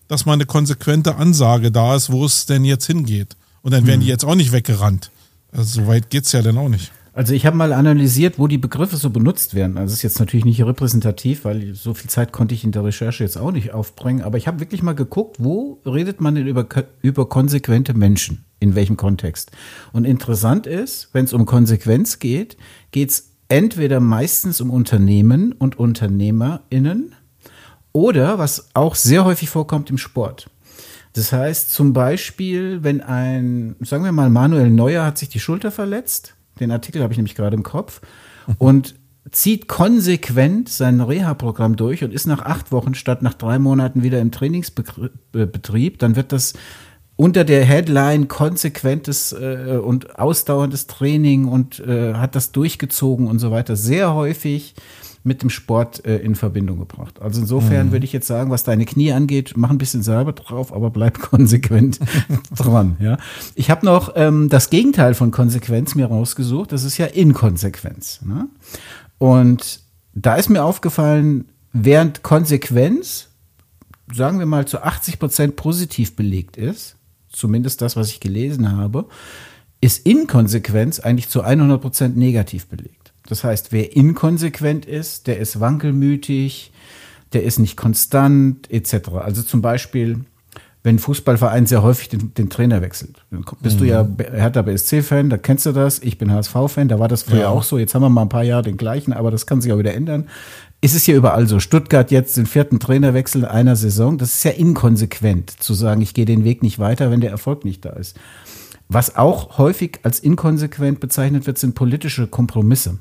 dass 0.06 0.24
mal 0.24 0.35
eine 0.35 0.46
konsequente 0.46 1.16
Ansage 1.16 1.72
da 1.72 1.96
ist, 1.96 2.12
wo 2.12 2.24
es 2.24 2.46
denn 2.46 2.64
jetzt 2.64 2.87
hingeht. 2.87 3.37
Und 3.62 3.72
dann 3.72 3.85
werden 3.88 3.98
mhm. 3.98 4.04
die 4.04 4.11
jetzt 4.11 4.24
auch 4.24 4.37
nicht 4.37 4.52
weggerannt. 4.52 5.11
Also 5.50 5.80
so 5.80 5.88
weit 5.88 6.09
geht 6.09 6.24
es 6.24 6.30
ja 6.30 6.40
dann 6.40 6.56
auch 6.56 6.68
nicht. 6.68 6.92
Also 7.12 7.35
ich 7.35 7.44
habe 7.44 7.57
mal 7.57 7.73
analysiert, 7.73 8.38
wo 8.38 8.46
die 8.46 8.59
Begriffe 8.59 8.96
so 8.96 9.11
benutzt 9.11 9.55
werden. 9.55 9.79
Also 9.79 9.92
es 9.92 9.99
ist 9.99 10.03
jetzt 10.03 10.20
natürlich 10.20 10.44
nicht 10.44 10.64
repräsentativ, 10.64 11.44
weil 11.44 11.75
so 11.75 11.92
viel 11.92 12.09
Zeit 12.09 12.33
konnte 12.33 12.55
ich 12.55 12.62
in 12.62 12.73
der 12.73 12.85
Recherche 12.85 13.25
jetzt 13.25 13.37
auch 13.37 13.51
nicht 13.51 13.75
aufbringen. 13.75 14.23
Aber 14.23 14.38
ich 14.38 14.46
habe 14.46 14.61
wirklich 14.61 14.83
mal 14.83 14.94
geguckt, 14.94 15.37
wo 15.40 15.81
redet 15.85 16.20
man 16.20 16.37
denn 16.37 16.46
über, 16.46 16.66
über 17.03 17.29
konsequente 17.29 17.94
Menschen? 17.94 18.44
In 18.61 18.75
welchem 18.75 18.96
Kontext? 18.96 19.51
Und 19.92 20.05
interessant 20.05 20.66
ist, 20.66 21.09
wenn 21.12 21.25
es 21.25 21.33
um 21.33 21.46
Konsequenz 21.46 22.18
geht, 22.18 22.57
geht 22.90 23.11
es 23.11 23.31
entweder 23.49 24.01
meistens 24.01 24.61
um 24.61 24.70
Unternehmen 24.70 25.53
und 25.53 25.79
UnternehmerInnen 25.79 27.14
oder, 27.92 28.38
was 28.38 28.68
auch 28.75 28.94
sehr 28.94 29.25
häufig 29.25 29.49
vorkommt, 29.49 29.90
im 29.90 29.99
Sport. 29.99 30.49
Das 31.14 31.33
heißt 31.33 31.73
zum 31.73 31.92
Beispiel, 31.92 32.85
wenn 32.85 33.01
ein, 33.01 33.75
sagen 33.81 34.05
wir 34.05 34.12
mal, 34.12 34.31
Manuel 34.31 34.70
Neuer 34.70 35.05
hat 35.05 35.18
sich 35.18 35.29
die 35.29 35.40
Schulter 35.40 35.73
verletzt, 35.73 36.35
den 36.61 36.70
Artikel 36.70 37.03
habe 37.03 37.12
ich 37.12 37.18
nämlich 37.18 37.35
gerade 37.35 37.57
im 37.57 37.62
Kopf. 37.62 38.01
Und 38.59 38.94
zieht 39.31 39.68
konsequent 39.68 40.68
sein 40.68 41.01
Reha-Programm 41.01 41.77
durch 41.77 42.03
und 42.03 42.12
ist 42.12 42.27
nach 42.27 42.42
acht 42.42 42.73
Wochen 42.73 42.94
statt 42.94 43.23
nach 43.23 43.35
drei 43.35 43.59
Monaten 43.59 44.03
wieder 44.03 44.20
im 44.20 44.33
Trainingsbetrieb, 44.33 45.99
dann 45.99 46.16
wird 46.16 46.33
das 46.33 46.55
unter 47.16 47.44
der 47.44 47.64
Headline 47.64 48.29
konsequentes 48.29 49.33
äh, 49.33 49.79
und 49.83 50.18
ausdauerndes 50.18 50.87
Training 50.87 51.46
und 51.46 51.79
äh, 51.81 52.14
hat 52.14 52.35
das 52.35 52.51
durchgezogen 52.51 53.27
und 53.27 53.38
so 53.38 53.51
weiter 53.51 53.77
sehr 53.77 54.14
häufig 54.14 54.75
mit 55.22 55.42
dem 55.42 55.50
Sport 55.50 56.04
äh, 56.06 56.16
in 56.18 56.35
Verbindung 56.35 56.78
gebracht. 56.78 57.20
Also 57.20 57.42
insofern 57.42 57.88
mhm. 57.88 57.92
würde 57.92 58.06
ich 58.06 58.12
jetzt 58.12 58.26
sagen, 58.26 58.50
was 58.50 58.64
deine 58.64 58.87
Knie 58.87 59.12
angeht, 59.12 59.52
mach 59.56 59.70
ein 59.70 59.78
bisschen 59.78 60.02
selber 60.02 60.33
drauf, 60.33 60.72
aber 60.72 60.90
bleib 60.90 61.18
konsequent 61.20 62.00
dran. 62.56 62.96
Ja, 63.00 63.18
ich 63.54 63.70
habe 63.70 63.85
noch 63.85 64.12
ähm, 64.16 64.48
das 64.48 64.70
Gegenteil 64.70 65.14
von 65.14 65.30
Konsequenz 65.30 65.94
mir 65.94 66.06
rausgesucht. 66.06 66.72
Das 66.72 66.85
ist 66.85 66.96
ja 66.96 67.06
Inkonsequenz. 67.06 68.20
Ne? 68.24 68.48
Und 69.18 69.80
da 70.14 70.37
ist 70.37 70.48
mir 70.48 70.64
aufgefallen, 70.64 71.46
während 71.72 72.22
Konsequenz, 72.22 73.28
sagen 74.12 74.38
wir 74.38 74.46
mal, 74.46 74.66
zu 74.66 74.83
80 74.83 75.18
Prozent 75.18 75.56
positiv 75.56 76.16
belegt 76.16 76.56
ist, 76.56 76.96
zumindest 77.28 77.83
das, 77.83 77.96
was 77.96 78.09
ich 78.09 78.20
gelesen 78.20 78.72
habe, 78.72 79.06
ist 79.80 80.06
Inkonsequenz 80.06 81.00
eigentlich 81.00 81.28
zu 81.28 81.42
100 81.42 81.80
Prozent 81.80 82.16
negativ 82.16 82.66
belegt. 82.66 82.99
Das 83.30 83.44
heißt, 83.44 83.72
wer 83.72 83.96
inkonsequent 83.96 84.86
ist, 84.86 85.26
der 85.26 85.38
ist 85.38 85.60
wankelmütig, 85.60 86.72
der 87.32 87.44
ist 87.44 87.58
nicht 87.58 87.76
konstant, 87.76 88.70
etc. 88.70 89.10
Also 89.22 89.42
zum 89.42 89.62
Beispiel 89.62 90.24
wenn 90.82 90.96
ein 90.96 90.98
Fußballverein 90.98 91.66
sehr 91.66 91.82
häufig 91.82 92.08
den, 92.08 92.32
den 92.34 92.48
Trainer 92.48 92.80
wechselt. 92.80 93.22
Dann 93.30 93.44
bist 93.60 93.76
mhm. 93.76 93.80
du 93.80 93.86
ja 93.86 94.08
Hertha 94.32 94.62
BSC-Fan, 94.62 95.28
da 95.28 95.36
kennst 95.36 95.66
du 95.66 95.72
das. 95.72 95.98
Ich 95.98 96.16
bin 96.16 96.32
HSV-Fan, 96.32 96.88
da 96.88 96.98
war 96.98 97.08
das 97.08 97.24
früher 97.24 97.40
ja. 97.40 97.48
auch 97.50 97.62
so. 97.62 97.76
Jetzt 97.76 97.94
haben 97.94 98.02
wir 98.02 98.08
mal 98.08 98.22
ein 98.22 98.30
paar 98.30 98.44
Jahre 98.44 98.62
den 98.62 98.78
gleichen, 98.78 99.12
aber 99.12 99.30
das 99.30 99.46
kann 99.46 99.60
sich 99.60 99.72
auch 99.72 99.78
wieder 99.78 99.92
ändern. 99.92 100.28
Ist 100.80 100.94
es 100.94 101.06
ja 101.06 101.14
überall 101.14 101.46
so. 101.46 101.60
Stuttgart 101.60 102.10
jetzt 102.10 102.38
den 102.38 102.46
vierten 102.46 102.80
Trainerwechsel 102.80 103.42
in 103.42 103.48
einer 103.48 103.76
Saison. 103.76 104.16
Das 104.16 104.36
ist 104.36 104.44
ja 104.44 104.52
inkonsequent 104.52 105.50
zu 105.50 105.74
sagen, 105.74 106.00
ich 106.00 106.14
gehe 106.14 106.24
den 106.24 106.44
Weg 106.44 106.62
nicht 106.62 106.78
weiter, 106.78 107.10
wenn 107.10 107.20
der 107.20 107.30
Erfolg 107.30 107.66
nicht 107.66 107.84
da 107.84 107.90
ist. 107.90 108.18
Was 108.88 109.16
auch 109.16 109.58
häufig 109.58 110.00
als 110.02 110.18
inkonsequent 110.18 110.98
bezeichnet 110.98 111.46
wird, 111.46 111.58
sind 111.58 111.74
politische 111.74 112.26
Kompromisse. 112.26 112.98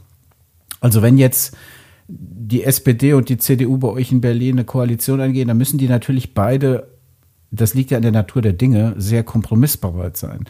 Also 0.80 1.02
wenn 1.02 1.18
jetzt 1.18 1.56
die 2.08 2.64
SPD 2.64 3.14
und 3.14 3.30
die 3.30 3.38
CDU 3.38 3.78
bei 3.78 3.90
euch 3.90 4.12
in 4.12 4.22
Berlin 4.22 4.56
eine 4.56 4.66
Koalition 4.66 5.22
eingehen, 5.22 5.48
dann 5.48 5.58
müssen 5.58 5.78
die 5.78 5.88
natürlich 5.88 6.34
beide, 6.34 6.88
das 7.52 7.74
liegt 7.74 7.92
ja 7.92 7.98
in 7.98 8.04
der 8.04 8.12
Natur 8.12 8.42
der 8.42 8.54
Dinge, 8.54 8.96
sehr 8.98 9.24
kompromissbereit 9.24 10.18
sein. 10.18 10.46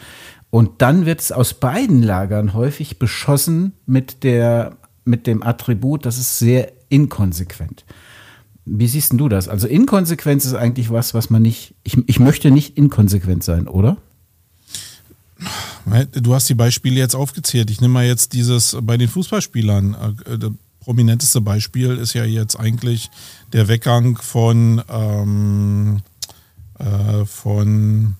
Und 0.49 0.81
dann 0.81 1.05
wird 1.05 1.19
es 1.19 1.31
aus 1.31 1.53
beiden 1.53 2.01
Lagern 2.01 2.53
häufig 2.53 2.97
beschossen 2.97 3.73
mit 3.85 4.23
der, 4.23 4.77
mit 5.03 5.27
dem 5.27 5.43
Attribut, 5.43 6.05
das 6.05 6.17
ist 6.17 6.39
sehr 6.39 6.71
inkonsequent. 6.89 7.85
Wie 8.65 8.87
siehst 8.87 9.13
du 9.13 9.29
das? 9.29 9.47
Also 9.47 9.67
Inkonsequenz 9.67 10.45
ist 10.45 10.53
eigentlich 10.53 10.91
was, 10.91 11.13
was 11.13 11.29
man 11.29 11.41
nicht, 11.41 11.75
ich, 11.83 11.97
ich 12.07 12.19
möchte 12.19 12.51
nicht 12.51 12.77
inkonsequent 12.77 13.43
sein, 13.43 13.67
oder? 13.67 13.97
Du 16.13 16.36
hast 16.36 16.49
die 16.49 16.56
Beispiele 16.56 16.95
jetzt 16.95 17.15
aufgezählt. 17.15 17.71
Ich 17.71 17.82
nehme 17.82 17.93
mal 17.93 18.06
jetzt 18.06 18.34
dieses 18.34 18.78
bei 18.82 18.97
den 18.97 19.08
Fußballspielern. 19.08 20.15
Äh, 20.25 20.38
das 20.38 20.52
prominenteste 20.80 21.41
Beispiel 21.41 21.97
ist 21.97 22.13
ja 22.13 22.25
jetzt 22.25 22.60
eigentlich 22.60 23.10
der 23.54 23.67
Weggang 23.67 24.17
von, 24.17 24.82
ähm, 24.89 26.02
äh, 26.80 27.25
von 27.25 28.15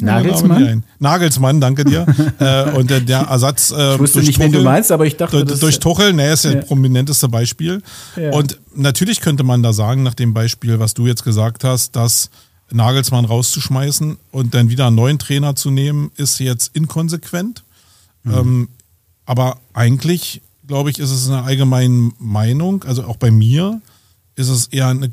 Nagelsmann? 0.00 0.84
Nagelsmann, 0.98 1.60
danke 1.60 1.84
dir. 1.84 2.06
äh, 2.38 2.70
und 2.70 2.90
der, 2.90 3.00
der 3.00 3.20
Ersatz 3.20 3.70
äh, 3.70 3.94
ich 3.94 4.00
wusste 4.00 4.18
durch 4.18 4.28
nicht, 4.28 4.36
Tuchel, 4.36 4.52
wen 4.52 4.58
du 4.58 4.62
meinst, 4.62 4.92
aber 4.92 5.06
ich 5.06 5.16
dachte, 5.16 5.44
durch, 5.44 5.60
durch 5.60 5.80
Tuchel, 5.80 6.12
ne, 6.12 6.32
ist 6.32 6.44
ja, 6.44 6.54
das 6.54 6.66
prominenteste 6.66 7.28
Beispiel. 7.28 7.82
Ja. 8.16 8.30
Und 8.30 8.58
natürlich 8.74 9.20
könnte 9.20 9.44
man 9.44 9.62
da 9.62 9.72
sagen, 9.72 10.02
nach 10.02 10.14
dem 10.14 10.34
Beispiel, 10.34 10.78
was 10.78 10.94
du 10.94 11.06
jetzt 11.06 11.24
gesagt 11.24 11.64
hast, 11.64 11.96
dass 11.96 12.30
Nagelsmann 12.72 13.24
rauszuschmeißen 13.24 14.18
und 14.30 14.54
dann 14.54 14.70
wieder 14.70 14.86
einen 14.86 14.96
neuen 14.96 15.18
Trainer 15.18 15.56
zu 15.56 15.70
nehmen, 15.70 16.10
ist 16.16 16.38
jetzt 16.38 16.74
inkonsequent. 16.74 17.64
Mhm. 18.22 18.32
Ähm, 18.32 18.68
aber 19.24 19.58
eigentlich, 19.72 20.42
glaube 20.66 20.90
ich, 20.90 20.98
ist 20.98 21.10
es 21.10 21.28
eine 21.28 21.42
allgemeine 21.42 22.12
Meinung, 22.18 22.84
also 22.84 23.04
auch 23.04 23.16
bei 23.16 23.30
mir, 23.30 23.80
ist 24.36 24.48
es 24.48 24.68
eher, 24.68 24.88
eine, 24.88 25.12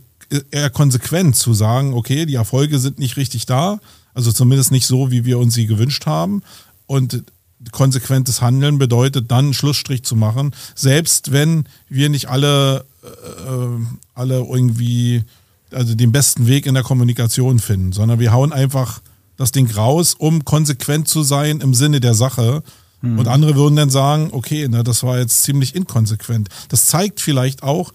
eher 0.52 0.70
konsequent 0.70 1.36
zu 1.36 1.54
sagen, 1.54 1.94
okay, 1.94 2.26
die 2.26 2.36
Erfolge 2.36 2.80
sind 2.80 3.00
nicht 3.00 3.18
richtig 3.18 3.46
da, 3.46 3.80
also 4.14 4.32
zumindest 4.32 4.72
nicht 4.72 4.88
so, 4.88 5.12
wie 5.12 5.26
wir 5.26 5.38
uns 5.38 5.54
sie 5.54 5.68
gewünscht 5.68 6.06
haben. 6.06 6.42
Und 6.86 7.24
konsequentes 7.72 8.42
Handeln 8.42 8.78
bedeutet 8.78 9.32
dann 9.32 9.46
einen 9.46 9.54
Schlussstrich 9.54 10.04
zu 10.04 10.16
machen, 10.16 10.54
selbst 10.76 11.32
wenn 11.32 11.66
wir 11.90 12.10
nicht 12.10 12.30
alle, 12.30 12.86
äh, 13.04 13.86
alle 14.14 14.40
irgendwie 14.40 15.24
also 15.72 15.96
den 15.96 16.12
besten 16.12 16.48
Weg 16.48 16.66
in 16.66 16.74
der 16.74 16.84
Kommunikation 16.84 17.60
finden, 17.60 17.92
sondern 17.92 18.20
wir 18.20 18.32
hauen 18.32 18.54
einfach 18.54 19.02
das 19.38 19.52
Ding 19.52 19.70
raus, 19.72 20.16
um 20.18 20.46
konsequent 20.46 21.08
zu 21.08 21.24
sein 21.24 21.62
im 21.62 21.74
Sinne 21.74 22.00
der 22.00 22.14
Sache. 22.14 22.64
Mhm. 23.02 23.20
Und 23.20 23.28
andere 23.28 23.56
würden 23.56 23.76
dann 23.76 23.90
sagen, 23.90 24.30
okay, 24.32 24.68
na, 24.70 24.84
das 24.84 25.04
war 25.04 25.20
jetzt 25.20 25.44
ziemlich 25.44 25.76
inkonsequent. 25.76 26.50
Das 26.70 26.88
zeigt 26.88 27.22
vielleicht 27.22 27.64
auch, 27.64 27.94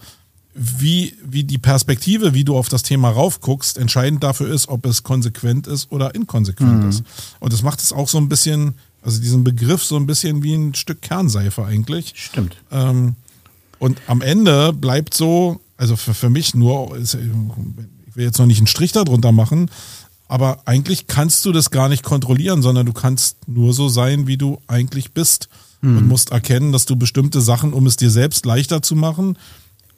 wie, 0.55 1.17
wie 1.25 1.45
die 1.45 1.59
Perspektive, 1.59 2.35
wie 2.35 2.45
du 2.45 2.57
auf 2.57 2.69
das 2.69 2.83
Thema 2.83 3.11
raufguckst, 3.11 3.79
entscheidend 3.79 4.23
dafür 4.23 4.53
ist, 4.53 4.69
ob 4.69 4.85
es 4.87 5.03
konsequent 5.03 5.67
ist 5.67 5.91
oder 5.91 6.15
inkonsequent 6.15 6.83
mhm. 6.83 6.89
ist. 6.91 7.03
Und 7.41 7.53
das 7.53 7.63
macht 7.63 7.81
es 7.81 7.93
auch 7.93 8.09
so 8.09 8.19
ein 8.19 8.29
bisschen, 8.29 8.75
also 9.03 9.21
diesen 9.21 9.45
Begriff 9.45 9.83
so 9.83 9.97
ein 9.97 10.07
bisschen 10.07 10.43
wie 10.43 10.55
ein 10.55 10.75
Stück 10.75 11.01
Kernseife 11.01 11.65
eigentlich. 11.65 12.13
Stimmt. 12.17 12.57
Ähm, 12.71 13.15
und 13.79 13.99
am 14.07 14.21
Ende 14.21 14.73
bleibt 14.73 15.15
so, 15.15 15.61
also 15.77 15.97
für, 15.97 16.15
für 16.15 16.31
mich 16.31 16.55
nur, 16.55 16.97
ich 16.99 17.15
will 17.15 18.25
jetzt 18.25 18.39
noch 18.39 18.47
nicht 18.47 18.59
einen 18.59 18.67
Strich 18.67 18.93
darunter 18.93 19.33
machen, 19.33 19.71
aber 20.29 20.63
eigentlich 20.65 21.07
kannst 21.07 21.45
du 21.45 21.53
das 21.53 21.71
gar 21.71 21.89
nicht 21.89 22.03
kontrollieren, 22.03 22.63
sondern 22.63 22.87
du 22.87 22.93
kannst 22.93 23.49
nur 23.49 23.75
so 23.75 23.89
sein, 23.89 24.27
wie 24.27 24.37
du 24.37 24.61
eigentlich 24.67 25.13
bist. 25.13 25.49
Mhm. 25.83 25.99
Und 25.99 26.09
musst 26.09 26.31
erkennen, 26.31 26.73
dass 26.73 26.87
du 26.87 26.97
bestimmte 26.97 27.41
Sachen, 27.41 27.73
um 27.73 27.87
es 27.87 27.97
dir 27.97 28.11
selbst 28.11 28.47
leichter 28.47 28.83
zu 28.83 28.95
machen, 28.95 29.37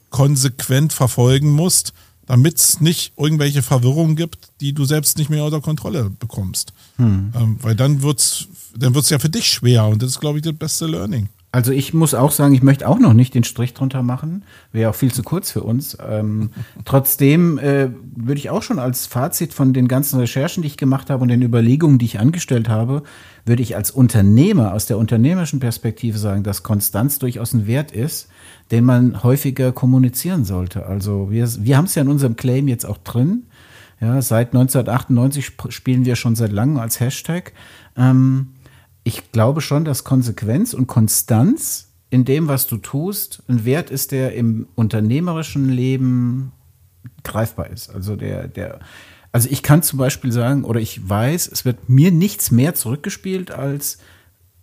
konsequent 0.09 0.93
verfolgen 0.93 1.51
musst, 1.51 1.93
damit 2.25 2.57
es 2.57 2.81
nicht 2.81 3.13
irgendwelche 3.17 3.61
Verwirrungen 3.61 4.15
gibt, 4.15 4.49
die 4.61 4.73
du 4.73 4.85
selbst 4.85 5.17
nicht 5.17 5.29
mehr 5.29 5.45
unter 5.45 5.61
Kontrolle 5.61 6.09
bekommst. 6.09 6.73
Mhm. 6.97 7.31
Ähm, 7.35 7.57
weil 7.61 7.75
dann 7.75 8.01
wird 8.01 8.19
es 8.19 8.47
dann 8.77 8.93
wird's 8.93 9.09
ja 9.09 9.19
für 9.19 9.29
dich 9.29 9.47
schwer 9.47 9.85
und 9.85 10.01
das 10.01 10.11
ist, 10.11 10.19
glaube 10.19 10.39
ich, 10.39 10.43
das 10.43 10.55
beste 10.55 10.85
Learning. 10.85 11.29
Also 11.55 11.71
ich 11.71 11.93
muss 11.93 12.13
auch 12.13 12.31
sagen, 12.31 12.53
ich 12.53 12.63
möchte 12.63 12.85
auch 12.85 12.99
noch 12.99 13.13
nicht 13.13 13.33
den 13.33 13.45
Strich 13.45 13.73
drunter 13.73 14.03
machen. 14.03 14.43
Wäre 14.73 14.89
auch 14.89 14.95
viel 14.95 15.13
zu 15.13 15.23
kurz 15.23 15.51
für 15.51 15.63
uns. 15.63 15.97
Ähm, 16.05 16.49
trotzdem 16.83 17.57
äh, 17.59 17.91
würde 18.13 18.39
ich 18.39 18.49
auch 18.49 18.61
schon 18.61 18.77
als 18.77 19.05
Fazit 19.05 19.53
von 19.53 19.71
den 19.71 19.87
ganzen 19.87 20.19
Recherchen, 20.19 20.63
die 20.63 20.67
ich 20.67 20.75
gemacht 20.75 21.09
habe 21.09 21.21
und 21.21 21.29
den 21.29 21.41
Überlegungen, 21.41 21.97
die 21.97 22.07
ich 22.07 22.19
angestellt 22.19 22.67
habe, 22.67 23.03
würde 23.45 23.63
ich 23.63 23.77
als 23.77 23.89
Unternehmer 23.89 24.73
aus 24.73 24.85
der 24.85 24.97
unternehmerischen 24.97 25.61
Perspektive 25.61 26.17
sagen, 26.17 26.43
dass 26.43 26.61
Konstanz 26.61 27.19
durchaus 27.19 27.53
ein 27.53 27.67
Wert 27.67 27.93
ist, 27.93 28.27
den 28.71 28.83
man 28.83 29.23
häufiger 29.23 29.71
kommunizieren 29.71 30.43
sollte. 30.43 30.85
Also 30.87 31.31
wir, 31.31 31.47
wir 31.63 31.77
haben 31.77 31.85
es 31.85 31.95
ja 31.95 32.01
in 32.01 32.09
unserem 32.09 32.35
Claim 32.35 32.67
jetzt 32.67 32.85
auch 32.85 32.97
drin. 32.97 33.43
Ja, 34.01 34.21
seit 34.21 34.47
1998 34.47 35.53
spielen 35.69 36.03
wir 36.03 36.17
schon 36.17 36.35
seit 36.35 36.51
langem 36.51 36.79
als 36.79 36.99
Hashtag. 36.99 37.53
Ähm, 37.95 38.47
ich 39.05 39.31
glaube 39.31 39.61
schon, 39.61 39.85
dass 39.85 40.03
Konsequenz 40.03 40.73
und 40.73 40.87
Konstanz 40.87 41.93
in 42.09 42.25
dem, 42.25 42.47
was 42.47 42.65
du 42.65 42.77
tust, 42.77 43.43
ein 43.47 43.63
Wert 43.63 43.91
ist, 43.91 44.11
der 44.11 44.33
im 44.33 44.67
unternehmerischen 44.75 45.69
Leben 45.69 46.51
greifbar 47.23 47.69
ist. 47.69 47.93
Also 47.93 48.15
der, 48.15 48.47
der, 48.47 48.79
also 49.31 49.47
ich 49.49 49.61
kann 49.61 49.83
zum 49.83 49.99
Beispiel 49.99 50.31
sagen, 50.31 50.63
oder 50.63 50.79
ich 50.79 51.07
weiß, 51.07 51.47
es 51.47 51.65
wird 51.65 51.87
mir 51.87 52.11
nichts 52.11 52.49
mehr 52.49 52.73
zurückgespielt 52.73 53.51
als 53.51 53.99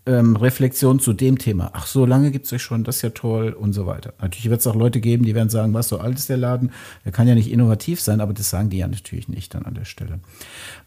ähm, 0.07 0.35
Reflexion 0.35 0.99
zu 0.99 1.13
dem 1.13 1.39
Thema. 1.39 1.71
Ach, 1.75 1.87
so 1.87 2.05
lange 2.05 2.33
gibt 2.33 2.47
es 2.47 2.53
euch 2.53 2.63
schon, 2.63 2.83
das 2.83 2.97
ist 2.97 3.03
ja 3.03 3.11
toll 3.11 3.53
und 3.53 3.73
so 3.73 3.87
weiter. 3.87 4.15
Natürlich 4.21 4.51
wird 4.51 4.61
es 4.61 4.67
auch 4.67 4.75
Leute 4.75 5.01
geben, 5.01 5.25
die 5.25 5.35
werden 5.35 5.49
sagen, 5.49 5.75
was 5.75 5.89
so 5.89 5.99
alt 5.99 6.19
ist 6.19 6.29
der 6.29 6.39
Laden, 6.39 6.73
der 7.05 7.13
kann 7.13 7.29
ja 7.29 7.35
nicht 7.35 7.51
innovativ 7.51 8.01
sein, 8.01 8.21
aber 8.21 8.33
das 8.33 8.51
sagen 8.51 8.71
die 8.71 8.79
ja 8.79 8.89
natürlich 8.89 9.29
nicht 9.29 9.55
dann 9.55 9.65
an 9.65 9.75
der 9.75 9.85
Stelle. 9.85 10.19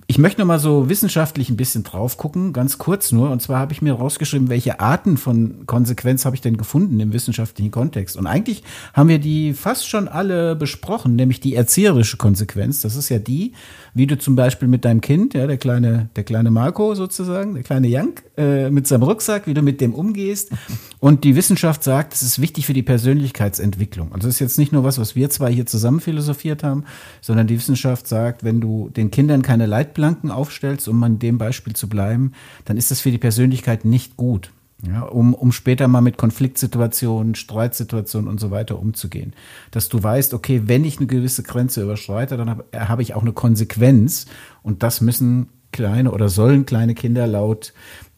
Ich 0.07 0.19
möchte 0.19 0.39
noch 0.39 0.47
mal 0.47 0.59
so 0.59 0.87
wissenschaftlich 0.87 1.49
ein 1.49 1.57
bisschen 1.57 1.83
drauf 1.83 2.17
gucken, 2.17 2.53
ganz 2.53 2.77
kurz 2.77 3.11
nur. 3.11 3.31
Und 3.31 3.41
zwar 3.41 3.57
habe 3.57 3.73
ich 3.73 3.81
mir 3.81 3.93
rausgeschrieben, 3.93 4.49
welche 4.49 4.79
Arten 4.79 5.17
von 5.17 5.65
Konsequenz 5.65 6.25
habe 6.25 6.35
ich 6.35 6.41
denn 6.41 6.57
gefunden 6.57 6.99
im 6.99 7.11
wissenschaftlichen 7.11 7.71
Kontext. 7.71 8.15
Und 8.15 8.27
eigentlich 8.27 8.63
haben 8.93 9.09
wir 9.09 9.17
die 9.17 9.53
fast 9.53 9.89
schon 9.89 10.07
alle 10.07 10.55
besprochen, 10.55 11.15
nämlich 11.15 11.39
die 11.39 11.55
erzieherische 11.55 12.17
Konsequenz. 12.17 12.81
Das 12.81 12.95
ist 12.95 13.09
ja 13.09 13.17
die, 13.17 13.53
wie 13.95 14.05
du 14.05 14.19
zum 14.19 14.36
Beispiel 14.36 14.67
mit 14.67 14.86
deinem 14.86 15.01
Kind, 15.01 15.34
ja, 15.34 15.47
der 15.47 15.58
kleine, 15.58 16.10
der 16.15 16.23
kleine 16.23 16.51
Marco 16.51 16.93
sozusagen, 16.93 17.55
der 17.55 17.63
kleine 17.63 17.88
Jank, 17.88 18.23
äh, 18.38 18.69
mit 18.69 18.86
seinem 18.86 19.03
Rucksack, 19.03 19.47
wie 19.47 19.55
du 19.55 19.63
mit 19.63 19.81
dem 19.81 19.95
umgehst. 19.95 20.51
Und 20.99 21.23
die 21.23 21.36
Wissenschaft 21.36 21.84
sagt, 21.84 22.13
es 22.13 22.21
ist 22.21 22.39
wichtig 22.39 22.67
für 22.67 22.73
die 22.73 22.84
Persönlichkeitsentwicklung. 22.84 24.12
Also 24.13 24.27
es 24.27 24.36
ist 24.36 24.39
jetzt 24.39 24.58
nicht 24.60 24.71
nur 24.71 24.84
was, 24.84 24.99
was 24.99 25.15
wir 25.15 25.31
zwei 25.31 25.51
hier 25.51 25.65
zusammen 25.65 25.99
philosophiert 25.99 26.63
haben, 26.63 26.84
sondern 27.21 27.47
die 27.47 27.55
Wissenschaft 27.55 28.08
sagt, 28.08 28.43
wenn 28.43 28.62
du 28.62 28.89
den 28.89 29.10
Kindern 29.10 29.41
keine 29.41 29.65
Leit 29.65 29.95
Leitplanken 29.95 30.31
aufstellst, 30.31 30.88
um 30.88 31.01
an 31.03 31.19
dem 31.19 31.38
Beispiel 31.38 31.73
zu 31.73 31.88
bleiben, 31.88 32.34
dann 32.65 32.77
ist 32.77 32.91
das 32.91 33.01
für 33.01 33.12
die 33.12 33.17
Persönlichkeit 33.17 33.86
nicht 33.86 34.17
gut. 34.17 34.51
Ja, 34.83 35.03
um, 35.03 35.33
um 35.33 35.51
später 35.51 35.88
mal 35.88 36.01
mit 36.01 36.17
Konfliktsituationen, 36.17 37.35
Streitsituationen 37.35 38.29
und 38.29 38.39
so 38.39 38.51
weiter 38.51 38.77
umzugehen. 38.77 39.33
Dass 39.71 39.88
du 39.89 40.03
weißt, 40.03 40.33
okay, 40.33 40.63
wenn 40.65 40.83
ich 40.83 40.97
eine 40.97 41.07
gewisse 41.07 41.43
Grenze 41.43 41.81
überschreite, 41.81 42.35
dann 42.38 42.49
habe 42.49 42.65
hab 42.73 42.99
ich 42.99 43.13
auch 43.13 43.21
eine 43.21 43.31
Konsequenz. 43.31 44.25
Und 44.63 44.83
das 44.83 44.99
müssen 44.99 45.47
kleine 45.71 46.11
oder 46.11 46.29
sollen 46.29 46.65
kleine 46.65 46.93
Kinder 46.93 47.25
laut 47.25 47.73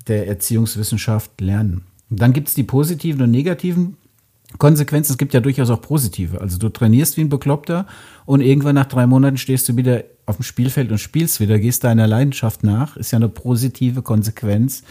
der 0.08 0.28
Erziehungswissenschaft 0.28 1.39
lernen. 1.41 1.84
Dann 2.10 2.34
gibt 2.34 2.48
es 2.48 2.54
die 2.54 2.63
positiven 2.63 3.22
und 3.22 3.32
negativen 3.32 3.98
Konsequenzen. 4.58 5.12
Es 5.12 5.17
gibt 5.17 5.34
ja 5.34 5.41
durchaus 5.41 5.70
auch 5.70 5.82
positive. 5.82 6.41
Also 6.41 6.58
du 6.58 6.70
trainierst 6.70 7.17
wie 7.17 7.22
ein 7.22 7.30
Bekloppter 7.30 7.86
und 8.26 8.41
irgendwann 8.41 8.76
nach 8.76 8.86
drei 8.86 9.06
Monaten 9.06 9.38
stehst 9.38 9.67
du 9.70 9.76
wieder 9.76 10.06
auf 10.26 10.38
dem 10.38 10.43
Spielfeld 10.43 10.91
und 10.91 10.98
spielst 10.98 11.39
wieder, 11.39 11.60
gehst 11.60 11.84
deiner 11.84 12.08
Leidenschaft 12.08 12.63
nach, 12.63 12.98
ist 12.98 13.12
ja 13.12 13.17
eine 13.17 13.30
positive 13.30 14.02
Konsequenz 14.02 14.84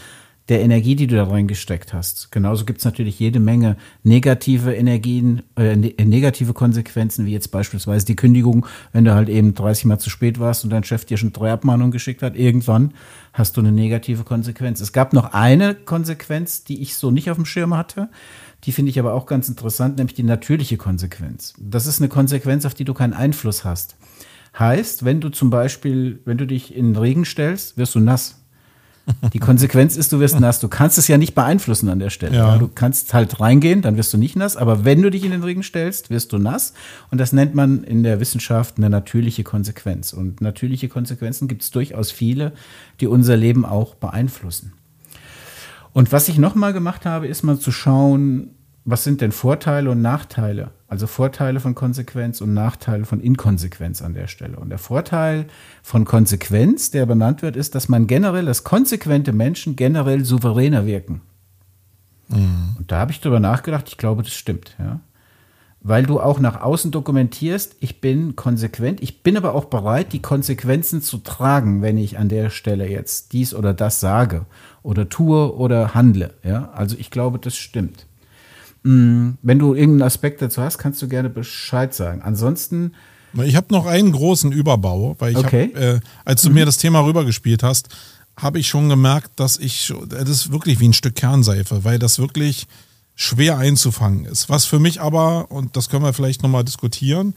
der 0.49 0.61
Energie, 0.61 0.95
die 0.95 1.07
du 1.07 1.15
da 1.17 1.25
reingesteckt 1.25 1.93
hast. 1.93 2.31
Genauso 2.31 2.63
gibt 2.63 2.79
es 2.79 2.85
natürlich 2.85 3.19
jede 3.19 3.39
Menge 3.39 3.75
negative 4.03 4.73
Energien, 4.73 5.43
äh, 5.57 5.75
ne 5.75 5.93
negative 5.99 6.53
Konsequenzen, 6.53 7.25
wie 7.25 7.33
jetzt 7.33 7.49
beispielsweise 7.49 8.05
die 8.05 8.15
Kündigung, 8.15 8.65
wenn 8.93 9.03
du 9.03 9.13
halt 9.13 9.27
eben 9.27 9.53
30 9.53 9.85
Mal 9.85 9.99
zu 9.99 10.09
spät 10.09 10.39
warst 10.39 10.63
und 10.63 10.69
dein 10.69 10.85
Chef 10.85 11.03
dir 11.03 11.17
schon 11.17 11.33
drei 11.33 11.51
Abmahnungen 11.51 11.91
geschickt 11.91 12.21
hat. 12.21 12.35
Irgendwann 12.37 12.93
hast 13.33 13.57
du 13.57 13.61
eine 13.61 13.73
negative 13.73 14.23
Konsequenz. 14.23 14.79
Es 14.79 14.93
gab 14.93 15.11
noch 15.11 15.33
eine 15.33 15.75
Konsequenz, 15.75 16.63
die 16.63 16.81
ich 16.81 16.95
so 16.95 17.11
nicht 17.11 17.29
auf 17.29 17.37
dem 17.37 17.45
Schirm 17.45 17.75
hatte. 17.75 18.09
Die 18.63 18.71
finde 18.71 18.89
ich 18.89 18.99
aber 18.99 19.13
auch 19.13 19.25
ganz 19.25 19.49
interessant, 19.49 19.97
nämlich 19.97 20.15
die 20.15 20.23
natürliche 20.23 20.77
Konsequenz. 20.77 21.53
Das 21.59 21.85
ist 21.85 21.99
eine 21.99 22.09
Konsequenz, 22.09 22.65
auf 22.65 22.73
die 22.73 22.85
du 22.85 22.93
keinen 22.93 23.13
Einfluss 23.13 23.63
hast. 23.63 23.97
heißt, 24.57 25.05
wenn 25.05 25.21
du 25.21 25.29
zum 25.29 25.49
Beispiel, 25.49 26.19
wenn 26.25 26.37
du 26.37 26.47
dich 26.47 26.75
in 26.75 26.93
den 26.93 26.95
Regen 26.95 27.25
stellst, 27.25 27.77
wirst 27.77 27.93
du 27.93 27.99
nass. 27.99 28.46
Die 29.33 29.39
Konsequenz 29.39 29.95
ist, 29.95 30.11
du 30.11 30.19
wirst 30.19 30.39
nass. 30.39 30.59
Du 30.59 30.67
kannst 30.67 30.97
es 30.97 31.07
ja 31.07 31.17
nicht 31.17 31.35
beeinflussen 31.35 31.89
an 31.89 31.99
der 31.99 32.09
Stelle. 32.09 32.35
Ja. 32.35 32.57
Du 32.57 32.67
kannst 32.67 33.13
halt 33.13 33.39
reingehen, 33.39 33.81
dann 33.81 33.97
wirst 33.97 34.13
du 34.13 34.17
nicht 34.17 34.35
nass. 34.35 34.57
Aber 34.57 34.85
wenn 34.85 35.01
du 35.01 35.09
dich 35.09 35.23
in 35.23 35.31
den 35.31 35.43
Regen 35.43 35.63
stellst, 35.63 36.09
wirst 36.09 36.33
du 36.33 36.37
nass. 36.37 36.73
Und 37.11 37.19
das 37.19 37.33
nennt 37.33 37.55
man 37.55 37.83
in 37.83 38.03
der 38.03 38.19
Wissenschaft 38.19 38.77
eine 38.77 38.89
natürliche 38.89 39.43
Konsequenz. 39.43 40.13
Und 40.13 40.41
natürliche 40.41 40.89
Konsequenzen 40.89 41.47
gibt 41.47 41.63
es 41.63 41.71
durchaus 41.71 42.11
viele, 42.11 42.53
die 42.99 43.07
unser 43.07 43.37
Leben 43.37 43.65
auch 43.65 43.95
beeinflussen. 43.95 44.73
Und 45.93 46.11
was 46.11 46.27
ich 46.27 46.37
nochmal 46.37 46.73
gemacht 46.73 47.05
habe, 47.05 47.27
ist 47.27 47.43
mal 47.43 47.57
zu 47.57 47.71
schauen, 47.71 48.51
was 48.89 49.03
sind 49.03 49.19
denn 49.19 49.33
Vorteile 49.33 49.91
und 49.91 50.01
Nachteile? 50.01 50.71
Also 50.87 51.07
Vorteile 51.07 51.59
von 51.59 51.75
Konsequenz 51.75 52.39
und 52.39 52.53
Nachteile 52.53 53.03
von 53.03 53.19
Inkonsequenz 53.19 54.01
an 54.01 54.13
der 54.13 54.27
Stelle. 54.27 54.57
Und 54.57 54.69
der 54.69 54.77
Vorteil 54.77 55.47
von 55.83 56.05
Konsequenz, 56.05 56.89
der 56.89 57.05
benannt 57.05 57.41
wird, 57.41 57.57
ist, 57.57 57.75
dass 57.75 57.89
man 57.89 58.07
generell, 58.07 58.45
dass 58.45 58.63
konsequente 58.63 59.33
Menschen 59.33 59.75
generell 59.75 60.23
souveräner 60.23 60.85
wirken. 60.85 61.19
Mhm. 62.29 62.77
Und 62.79 62.89
da 62.89 62.99
habe 62.99 63.11
ich 63.11 63.19
drüber 63.19 63.41
nachgedacht, 63.41 63.89
ich 63.89 63.97
glaube, 63.97 64.23
das 64.23 64.33
stimmt, 64.33 64.77
ja. 64.79 65.01
Weil 65.81 66.05
du 66.05 66.21
auch 66.21 66.39
nach 66.39 66.61
außen 66.61 66.91
dokumentierst, 66.91 67.75
ich 67.81 67.99
bin 67.99 68.37
konsequent, 68.37 69.01
ich 69.01 69.21
bin 69.21 69.35
aber 69.35 69.53
auch 69.53 69.65
bereit, 69.65 70.13
die 70.13 70.21
Konsequenzen 70.21 71.01
zu 71.01 71.17
tragen, 71.17 71.81
wenn 71.81 71.97
ich 71.97 72.17
an 72.17 72.29
der 72.29 72.49
Stelle 72.49 72.89
jetzt 72.89 73.33
dies 73.33 73.53
oder 73.53 73.73
das 73.73 73.99
sage 73.99 74.45
oder 74.81 75.09
tue 75.09 75.53
oder 75.55 75.93
handle. 75.93 76.33
Ja? 76.43 76.71
Also 76.71 76.95
ich 76.97 77.11
glaube, 77.11 77.37
das 77.37 77.57
stimmt. 77.57 78.06
Mm, 78.87 79.37
wenn 79.41 79.59
du 79.59 79.73
irgendeinen 79.73 80.07
Aspekt 80.07 80.41
dazu 80.41 80.61
hast, 80.61 80.77
kannst 80.77 81.01
du 81.01 81.09
gerne 81.09 81.29
Bescheid 81.29 81.93
sagen. 81.93 82.21
Ansonsten. 82.21 82.93
Ich 83.43 83.57
habe 83.57 83.67
noch 83.71 83.85
einen 83.85 84.13
großen 84.13 84.53
Überbau, 84.53 85.17
weil 85.19 85.33
ich 85.33 85.37
okay. 85.37 85.71
hab, 85.75 85.81
äh, 85.81 85.99
als 86.23 86.41
du 86.41 86.49
mhm. 86.49 86.55
mir 86.55 86.65
das 86.65 86.77
Thema 86.77 87.01
rübergespielt 87.01 87.63
hast, 87.63 87.89
habe 88.37 88.59
ich 88.59 88.67
schon 88.67 88.87
gemerkt, 88.87 89.31
dass 89.41 89.57
ich, 89.57 89.93
das 90.07 90.29
ist 90.29 90.51
wirklich 90.53 90.79
wie 90.79 90.87
ein 90.87 90.93
Stück 90.93 91.15
Kernseife, 91.15 91.83
weil 91.83 91.99
das 91.99 92.17
wirklich 92.17 92.65
schwer 93.13 93.57
einzufangen 93.57 94.23
ist. 94.23 94.47
Was 94.47 94.63
für 94.63 94.79
mich 94.79 95.01
aber, 95.01 95.51
und 95.51 95.75
das 95.75 95.89
können 95.89 96.05
wir 96.05 96.13
vielleicht 96.13 96.41
nochmal 96.41 96.63
diskutieren, 96.63 97.33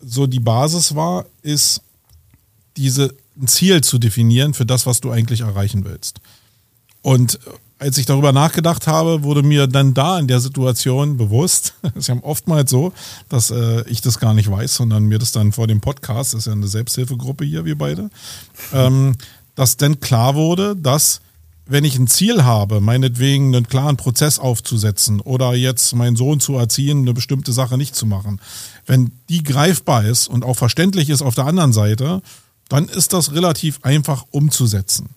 so 0.00 0.26
die 0.26 0.40
Basis 0.40 0.94
war, 0.94 1.24
ist 1.40 1.80
diese 2.76 3.14
ein 3.40 3.48
Ziel 3.48 3.80
zu 3.82 3.98
definieren 3.98 4.52
für 4.52 4.66
das, 4.66 4.84
was 4.84 5.00
du 5.00 5.10
eigentlich 5.10 5.40
erreichen 5.40 5.86
willst. 5.86 6.20
Und 7.00 7.38
als 7.78 7.96
ich 7.98 8.06
darüber 8.06 8.32
nachgedacht 8.32 8.86
habe, 8.86 9.22
wurde 9.22 9.42
mir 9.42 9.66
dann 9.66 9.94
da 9.94 10.18
in 10.18 10.26
der 10.26 10.40
Situation 10.40 11.16
bewusst, 11.16 11.74
es 11.82 11.96
ist 11.96 12.08
ja 12.08 12.16
oftmals 12.22 12.70
so, 12.70 12.92
dass 13.28 13.50
äh, 13.50 13.88
ich 13.88 14.00
das 14.00 14.18
gar 14.18 14.34
nicht 14.34 14.50
weiß, 14.50 14.74
sondern 14.74 15.04
mir 15.04 15.18
das 15.18 15.32
dann 15.32 15.52
vor 15.52 15.66
dem 15.66 15.80
Podcast, 15.80 16.34
das 16.34 16.40
ist 16.40 16.46
ja 16.46 16.52
eine 16.52 16.68
Selbsthilfegruppe 16.68 17.44
hier, 17.44 17.64
wir 17.64 17.78
beide, 17.78 18.10
ähm, 18.72 19.14
dass 19.54 19.76
dann 19.76 20.00
klar 20.00 20.34
wurde, 20.34 20.76
dass 20.76 21.20
wenn 21.70 21.84
ich 21.84 21.98
ein 21.98 22.06
Ziel 22.06 22.44
habe, 22.44 22.80
meinetwegen 22.80 23.54
einen 23.54 23.68
klaren 23.68 23.98
Prozess 23.98 24.38
aufzusetzen 24.38 25.20
oder 25.20 25.54
jetzt 25.54 25.94
meinen 25.94 26.16
Sohn 26.16 26.40
zu 26.40 26.56
erziehen, 26.56 27.00
eine 27.00 27.12
bestimmte 27.12 27.52
Sache 27.52 27.76
nicht 27.76 27.94
zu 27.94 28.06
machen, 28.06 28.40
wenn 28.86 29.12
die 29.28 29.42
greifbar 29.42 30.04
ist 30.04 30.28
und 30.28 30.44
auch 30.44 30.54
verständlich 30.54 31.10
ist 31.10 31.20
auf 31.20 31.34
der 31.34 31.44
anderen 31.44 31.74
Seite, 31.74 32.22
dann 32.70 32.88
ist 32.88 33.12
das 33.12 33.32
relativ 33.32 33.80
einfach 33.82 34.24
umzusetzen. 34.30 35.10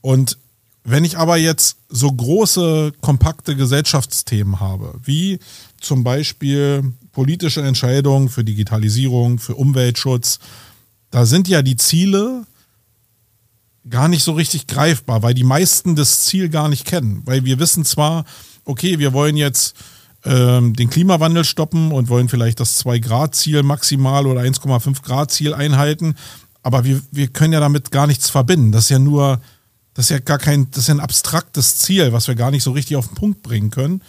Und 0.00 0.36
wenn 0.84 1.04
ich 1.04 1.16
aber 1.16 1.38
jetzt 1.38 1.78
so 1.88 2.12
große, 2.12 2.92
kompakte 3.00 3.56
Gesellschaftsthemen 3.56 4.60
habe, 4.60 4.94
wie 5.02 5.38
zum 5.80 6.04
Beispiel 6.04 6.92
politische 7.12 7.62
Entscheidungen 7.62 8.28
für 8.28 8.44
Digitalisierung, 8.44 9.38
für 9.38 9.54
Umweltschutz, 9.54 10.40
da 11.10 11.24
sind 11.24 11.48
ja 11.48 11.62
die 11.62 11.76
Ziele 11.76 12.44
gar 13.88 14.08
nicht 14.08 14.24
so 14.24 14.32
richtig 14.32 14.66
greifbar, 14.66 15.22
weil 15.22 15.34
die 15.34 15.44
meisten 15.44 15.96
das 15.96 16.24
Ziel 16.24 16.50
gar 16.50 16.68
nicht 16.68 16.86
kennen. 16.86 17.22
Weil 17.24 17.44
wir 17.44 17.58
wissen 17.58 17.84
zwar, 17.84 18.24
okay, 18.64 18.98
wir 18.98 19.12
wollen 19.14 19.36
jetzt 19.36 19.74
ähm, 20.24 20.74
den 20.74 20.90
Klimawandel 20.90 21.44
stoppen 21.44 21.92
und 21.92 22.08
wollen 22.08 22.28
vielleicht 22.28 22.60
das 22.60 22.84
2-Grad-Ziel 22.84 23.62
maximal 23.62 24.26
oder 24.26 24.42
1,5-Grad-Ziel 24.42 25.54
einhalten, 25.54 26.14
aber 26.62 26.84
wir, 26.84 27.00
wir 27.10 27.28
können 27.28 27.52
ja 27.52 27.60
damit 27.60 27.90
gar 27.90 28.06
nichts 28.06 28.30
verbinden. 28.30 28.72
Das 28.72 28.84
ist 28.84 28.90
ja 28.90 28.98
nur 28.98 29.40
das 29.94 30.06
ist 30.06 30.10
ja 30.10 30.18
gar 30.18 30.38
kein, 30.38 30.70
das 30.70 30.80
ist 30.80 30.88
ja 30.88 30.94
ein 30.94 31.00
abstraktes 31.00 31.76
Ziel, 31.76 32.12
was 32.12 32.28
wir 32.28 32.34
gar 32.34 32.50
nicht 32.50 32.62
so 32.62 32.72
richtig 32.72 32.96
auf 32.96 33.06
den 33.06 33.14
Punkt 33.14 33.42
bringen 33.42 33.70
können. 33.70 34.02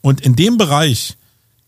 Und 0.00 0.22
in 0.22 0.34
dem 0.34 0.56
Bereich 0.56 1.16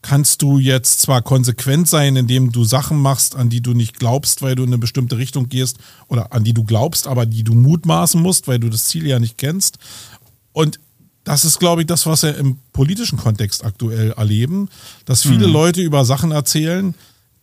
kannst 0.01 0.43
du 0.43 0.59
jetzt 0.59 1.01
zwar 1.01 1.23
konsequent 1.23 1.89
sein, 1.89 2.17
indem 2.17 2.51
du 2.51 2.65
Sachen 2.65 2.99
machst, 2.99 3.37
an 3.37 3.51
die 3.51 3.61
du 3.61 3.73
nicht 3.73 3.99
glaubst, 3.99 4.43
weil 4.43 4.57
du 4.57 4.65
in 4.65 4.71
eine 4.71 4.79
bestimmte 4.79 5.17
Richtung 5.17 5.49
gehst, 5.49 5.79
oder 6.09 6.33
an 6.33 6.43
die 6.43 6.55
du 6.55 6.65
glaubst, 6.65 7.07
aber 7.07 7.25
die 7.25 7.45
du 7.45 7.55
mutmaßen 7.55 8.21
musst, 8.21 8.49
weil 8.49 8.59
du 8.59 8.69
das 8.69 8.87
Ziel 8.87 9.07
ja 9.07 9.21
nicht 9.21 9.39
kennst. 9.39 9.79
Und 10.53 10.81
das 11.25 11.45
ist, 11.45 11.61
glaube 11.61 11.83
ich, 11.83 11.87
das, 11.87 12.05
was 12.07 12.25
wir 12.25 12.37
im 12.37 12.59
politischen 12.73 13.17
Kontext 13.17 13.65
aktuell 13.65 14.11
erleben, 14.13 14.69
dass 15.05 15.23
viele 15.23 15.47
mhm. 15.47 15.53
Leute 15.53 15.83
über 15.83 16.05
Sachen 16.05 16.33
erzählen, 16.33 16.95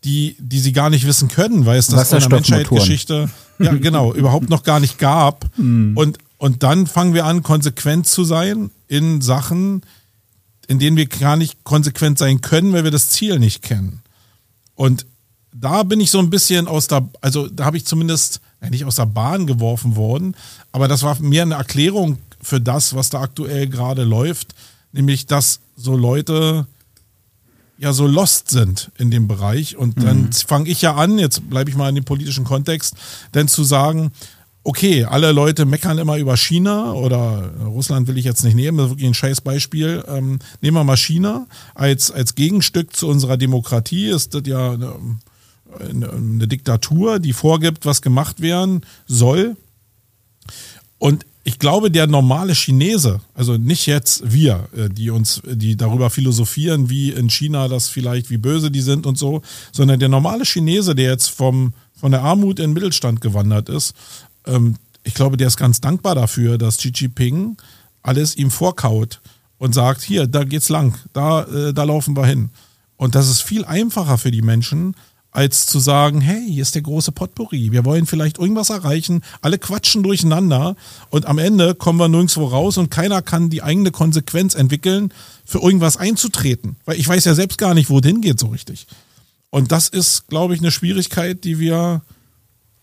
die, 0.03 0.35
die 0.39 0.59
sie 0.59 0.71
gar 0.71 0.89
nicht 0.89 1.05
wissen 1.05 1.27
können, 1.27 1.65
weil 1.65 1.77
es 1.77 1.87
das 1.87 2.11
in 2.11 2.19
der 2.19 2.29
Menschheitsgeschichte 2.29 3.29
ja 3.59 3.73
genau 3.73 4.13
überhaupt 4.15 4.49
noch 4.49 4.63
gar 4.63 4.79
nicht 4.79 4.97
gab. 4.97 5.45
Mhm. 5.57 5.97
Und, 5.97 6.17
und 6.37 6.63
dann 6.63 6.87
fangen 6.87 7.13
wir 7.13 7.25
an, 7.25 7.43
konsequent 7.43 8.07
zu 8.07 8.23
sein 8.23 8.71
in 8.87 9.21
Sachen, 9.21 9.81
in 10.67 10.79
denen 10.79 10.95
wir 10.95 11.07
gar 11.07 11.35
nicht 11.35 11.63
konsequent 11.63 12.17
sein 12.17 12.41
können, 12.41 12.73
weil 12.73 12.83
wir 12.83 12.91
das 12.91 13.09
Ziel 13.09 13.39
nicht 13.39 13.61
kennen. 13.61 14.01
Und 14.75 15.05
da 15.53 15.83
bin 15.83 15.99
ich 15.99 16.11
so 16.11 16.19
ein 16.19 16.29
bisschen 16.29 16.67
aus 16.67 16.87
der, 16.87 17.09
also 17.21 17.47
da 17.47 17.65
habe 17.65 17.75
ich 17.75 17.85
zumindest 17.85 18.39
ja, 18.61 18.69
nicht 18.69 18.85
aus 18.85 18.95
der 18.95 19.05
Bahn 19.05 19.47
geworfen 19.47 19.95
worden, 19.95 20.35
aber 20.71 20.87
das 20.87 21.03
war 21.03 21.19
mehr 21.19 21.43
eine 21.43 21.55
Erklärung 21.55 22.19
für 22.41 22.61
das, 22.61 22.93
was 22.93 23.09
da 23.09 23.19
aktuell 23.19 23.67
gerade 23.67 24.03
läuft, 24.03 24.53
nämlich 24.91 25.25
dass 25.25 25.59
so 25.75 25.95
Leute 25.95 26.67
ja 27.79 27.93
so 27.93 28.05
lost 28.05 28.49
sind 28.49 28.91
in 28.97 29.09
dem 29.09 29.27
Bereich. 29.27 29.77
Und 29.77 30.03
dann 30.03 30.23
mhm. 30.23 30.31
fange 30.33 30.69
ich 30.69 30.81
ja 30.81 30.95
an, 30.95 31.17
jetzt 31.17 31.49
bleibe 31.49 31.69
ich 31.69 31.77
mal 31.77 31.89
in 31.89 31.95
dem 31.95 32.03
politischen 32.03 32.43
Kontext, 32.43 32.95
denn 33.33 33.47
zu 33.47 33.63
sagen, 33.63 34.11
okay, 34.63 35.05
alle 35.05 35.31
Leute 35.31 35.65
meckern 35.65 35.97
immer 35.97 36.17
über 36.17 36.35
China 36.35 36.91
oder 36.91 37.53
Russland 37.65 38.07
will 38.07 38.17
ich 38.17 38.25
jetzt 38.25 38.43
nicht 38.43 38.55
nehmen, 38.55 38.77
das 38.77 38.87
ist 38.87 38.91
wirklich 38.91 39.07
ein 39.07 39.13
scheiß 39.13 39.41
Beispiel. 39.41 40.03
Ähm, 40.07 40.39
nehmen 40.61 40.75
wir 40.75 40.83
mal 40.83 40.97
China 40.97 41.47
als, 41.73 42.11
als 42.11 42.35
Gegenstück 42.35 42.95
zu 42.95 43.07
unserer 43.07 43.37
Demokratie, 43.37 44.09
ist 44.09 44.35
das 44.35 44.43
ja 44.45 44.73
eine, 44.73 44.93
eine, 45.79 46.09
eine 46.11 46.47
Diktatur, 46.47 47.19
die 47.19 47.33
vorgibt, 47.33 47.85
was 47.85 48.01
gemacht 48.01 48.41
werden 48.41 48.81
soll. 49.07 49.55
Und 50.97 51.25
ich 51.49 51.57
glaube, 51.57 51.89
der 51.89 52.05
normale 52.05 52.53
Chinese, 52.53 53.21
also 53.33 53.57
nicht 53.57 53.87
jetzt 53.87 54.21
wir, 54.31 54.69
äh, 54.77 54.87
die 54.87 55.09
uns, 55.09 55.41
die 55.43 55.75
darüber 55.75 56.11
philosophieren, 56.11 56.91
wie 56.91 57.09
in 57.09 57.31
China 57.31 57.67
das 57.67 57.87
vielleicht, 57.87 58.29
wie 58.29 58.37
böse 58.37 58.69
die 58.69 58.81
sind 58.81 59.07
und 59.07 59.17
so, 59.17 59.41
sondern 59.71 59.99
der 59.99 60.09
normale 60.09 60.45
Chinese, 60.45 60.93
der 60.93 61.09
jetzt 61.09 61.29
vom, 61.29 61.73
von 61.95 62.11
der 62.11 62.21
Armut 62.21 62.59
in 62.59 62.65
den 62.65 62.73
Mittelstand 62.73 63.19
gewandert 63.19 63.67
ist, 63.67 63.95
ähm, 64.45 64.75
ich 65.03 65.15
glaube, 65.15 65.37
der 65.37 65.47
ist 65.47 65.57
ganz 65.57 65.81
dankbar 65.81 66.13
dafür, 66.13 66.59
dass 66.59 66.77
Xi 66.77 66.91
Jinping 66.93 67.57
alles 68.03 68.37
ihm 68.37 68.51
vorkaut 68.51 69.19
und 69.57 69.73
sagt, 69.73 70.03
hier, 70.03 70.27
da 70.27 70.43
geht's 70.43 70.69
lang, 70.69 70.99
da, 71.13 71.45
äh, 71.45 71.73
da 71.73 71.83
laufen 71.83 72.15
wir 72.15 72.27
hin. 72.27 72.51
Und 72.95 73.15
das 73.15 73.27
ist 73.27 73.41
viel 73.41 73.65
einfacher 73.65 74.19
für 74.19 74.29
die 74.29 74.43
Menschen, 74.43 74.93
als 75.31 75.67
zu 75.67 75.79
sagen, 75.79 76.21
hey, 76.21 76.43
hier 76.47 76.63
ist 76.63 76.73
der 76.75 76.81
große 76.81 77.11
Potpourri, 77.11 77.71
wir 77.71 77.85
wollen 77.85 78.07
vielleicht 78.07 78.39
irgendwas 78.39 78.71
erreichen, 78.71 79.21
alle 79.41 79.59
quatschen 79.59 80.01
durcheinander 80.01 80.75
und 81.11 81.27
am 81.27 81.37
Ende 81.37 81.75
kommen 81.75 81.99
wir 81.99 82.07
nirgendwo 82.07 82.45
raus 82.45 82.77
und 82.77 82.89
keiner 82.89 83.21
kann 83.21 83.49
die 83.49 83.61
eigene 83.61 83.91
Konsequenz 83.91 84.55
entwickeln, 84.55 85.13
für 85.45 85.59
irgendwas 85.59 85.97
einzutreten. 85.97 86.77
Weil 86.85 86.99
ich 86.99 87.07
weiß 87.07 87.25
ja 87.25 87.35
selbst 87.35 87.57
gar 87.57 87.73
nicht, 87.73 87.89
wo 87.89 87.99
es 87.99 88.05
hingeht 88.05 88.39
so 88.39 88.47
richtig. 88.47 88.87
Und 89.51 89.71
das 89.71 89.87
ist, 89.87 90.27
glaube 90.27 90.55
ich, 90.55 90.61
eine 90.61 90.71
Schwierigkeit, 90.71 91.43
die 91.43 91.59
wir 91.59 92.01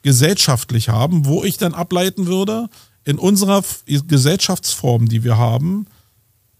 gesellschaftlich 0.02 0.88
haben, 0.88 1.26
wo 1.26 1.42
ich 1.42 1.58
dann 1.58 1.74
ableiten 1.74 2.26
würde, 2.26 2.68
in 3.04 3.18
unserer 3.18 3.62
Gesellschaftsform, 3.86 5.08
die 5.08 5.24
wir 5.24 5.36
haben, 5.36 5.86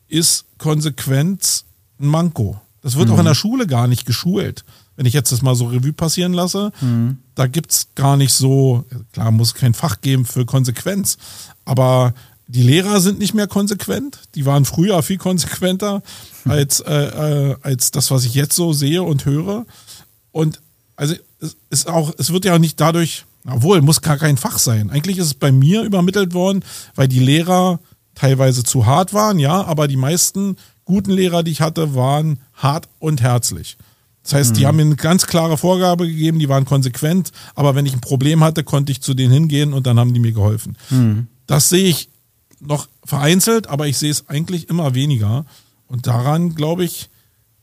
ist 0.09 0.47
Konsequenz 0.59 1.65
ein 2.01 2.07
Manko. 2.07 2.61
Das 2.83 2.97
wird 2.97 3.09
mhm. 3.09 3.15
auch 3.15 3.19
in 3.19 3.25
der 3.25 3.35
Schule 3.35 3.67
gar 3.67 3.89
nicht 3.89 4.07
geschult 4.07 4.65
wenn 4.97 5.07
ich 5.07 5.15
jetzt 5.15 5.33
das 5.33 5.43
mal 5.43 5.55
so 5.55 5.67
Revue 5.67 5.93
passieren 5.93 6.33
lasse, 6.33 6.73
mhm. 6.81 7.19
da 7.35 7.47
es 7.47 7.89
gar 7.95 8.17
nicht 8.17 8.33
so, 8.33 8.85
klar, 9.13 9.31
muss 9.31 9.55
kein 9.55 9.75
Fach 9.75 10.01
geben 10.01 10.25
für 10.25 10.45
Konsequenz, 10.45 11.19
aber 11.65 12.15
die 12.49 12.63
Lehrer 12.63 13.01
sind 13.01 13.19
nicht 13.19 13.35
mehr 13.35 13.49
konsequent. 13.49 14.21
Die 14.35 14.47
waren 14.47 14.65
früher 14.65 15.03
viel 15.03 15.19
konsequenter 15.19 16.03
als, 16.45 16.81
äh, 16.81 16.95
äh, 16.95 17.57
als 17.63 17.91
das, 17.91 18.11
was 18.11 18.25
ich 18.25 18.35
jetzt 18.35 18.55
so 18.55 18.73
sehe 18.73 19.03
und 19.03 19.25
höre. 19.25 19.67
Und 20.31 20.61
also 20.95 21.15
es 21.41 21.57
ist 21.71 21.89
auch, 21.89 22.13
es 22.19 22.33
wird 22.33 22.45
ja 22.45 22.59
nicht 22.59 22.81
dadurch, 22.81 23.25
obwohl, 23.49 23.83
muss 23.83 24.01
gar 24.01 24.17
kein 24.17 24.37
Fach 24.37 24.59
sein. 24.59 24.91
Eigentlich 24.91 25.19
ist 25.19 25.27
es 25.27 25.35
bei 25.35 25.51
mir 25.51 25.83
übermittelt 25.83 26.35
worden, 26.35 26.65
weil 26.95 27.09
die 27.09 27.19
Lehrer 27.19 27.81
teilweise 28.15 28.63
zu 28.63 28.87
hart 28.87 29.13
waren, 29.13 29.39
ja, 29.39 29.65
aber 29.65 29.89
die 29.89 29.97
meisten 29.97 30.57
guten 30.85 31.11
Lehrer, 31.11 31.43
die 31.43 31.51
ich 31.51 31.61
hatte, 31.61 31.95
waren 31.95 32.41
hart 32.55 32.89
und 32.99 33.21
herzlich. 33.21 33.77
Das 34.27 34.35
heißt, 34.35 34.51
mhm. 34.51 34.55
die 34.57 34.67
haben 34.67 34.77
mir 34.77 34.83
eine 34.83 34.97
ganz 34.97 35.29
klare 35.29 35.57
Vorgabe 35.57 36.09
gegeben, 36.09 36.41
die 36.41 36.49
waren 36.49 36.65
konsequent, 36.65 37.31
aber 37.55 37.77
wenn 37.77 37.87
ich 37.87 37.93
ein 37.93 38.01
Problem 38.01 38.43
hatte, 38.43 38.65
konnte 38.65 38.91
ich 38.91 39.01
zu 39.01 39.15
denen 39.15 39.33
hingehen 39.33 39.73
und 39.73 39.87
dann 39.87 40.01
haben 40.01 40.13
die 40.15 40.19
mir 40.19 40.33
geholfen. 40.33 40.77
Mhm. 40.91 41.29
Das 41.47 41.69
sehe 41.69 41.87
ich 41.87 42.09
noch 42.59 42.89
vereinzelt, 43.05 43.69
aber 43.69 43.87
ich 43.87 43.99
sehe 43.99 44.11
es 44.11 44.29
eigentlich 44.29 44.69
immer 44.69 44.95
weniger. 44.95 45.47
Und 45.87 46.09
daran, 46.09 46.57
glaube 46.57 46.85
ich, 46.85 47.09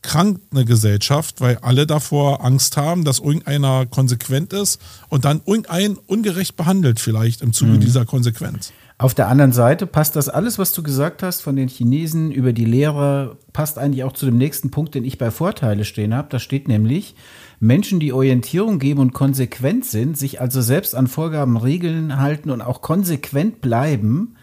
krankt 0.00 0.40
eine 0.52 0.64
Gesellschaft, 0.64 1.42
weil 1.42 1.58
alle 1.58 1.86
davor 1.86 2.42
Angst 2.42 2.78
haben, 2.78 3.04
dass 3.04 3.18
irgendeiner 3.18 3.84
konsequent 3.84 4.54
ist 4.54 4.80
und 5.10 5.26
dann 5.26 5.42
irgendein 5.44 5.98
ungerecht 6.06 6.56
behandelt 6.56 6.98
vielleicht 6.98 7.42
im 7.42 7.52
Zuge 7.52 7.72
mhm. 7.72 7.80
dieser 7.80 8.06
Konsequenz. 8.06 8.72
Auf 8.96 9.12
der 9.12 9.26
anderen 9.26 9.50
Seite 9.50 9.88
passt 9.88 10.14
das 10.14 10.28
alles, 10.28 10.58
was 10.58 10.72
du 10.72 10.82
gesagt 10.84 11.24
hast 11.24 11.40
von 11.40 11.56
den 11.56 11.66
Chinesen 11.66 12.30
über 12.30 12.52
die 12.52 12.64
Lehre, 12.64 13.38
passt 13.52 13.76
eigentlich 13.76 14.04
auch 14.04 14.12
zu 14.12 14.24
dem 14.24 14.38
nächsten 14.38 14.70
Punkt, 14.70 14.94
den 14.94 15.04
ich 15.04 15.18
bei 15.18 15.32
Vorteile 15.32 15.84
stehen 15.84 16.14
habe. 16.14 16.28
Da 16.30 16.38
steht 16.38 16.68
nämlich, 16.68 17.16
Menschen, 17.58 17.98
die 17.98 18.12
Orientierung 18.12 18.78
geben 18.78 19.00
und 19.00 19.12
konsequent 19.12 19.84
sind, 19.84 20.16
sich 20.16 20.40
also 20.40 20.60
selbst 20.60 20.94
an 20.94 21.08
Vorgaben, 21.08 21.56
Regeln 21.56 22.20
halten 22.20 22.50
und 22.50 22.62
auch 22.62 22.82
konsequent 22.82 23.60
bleiben, 23.60 24.36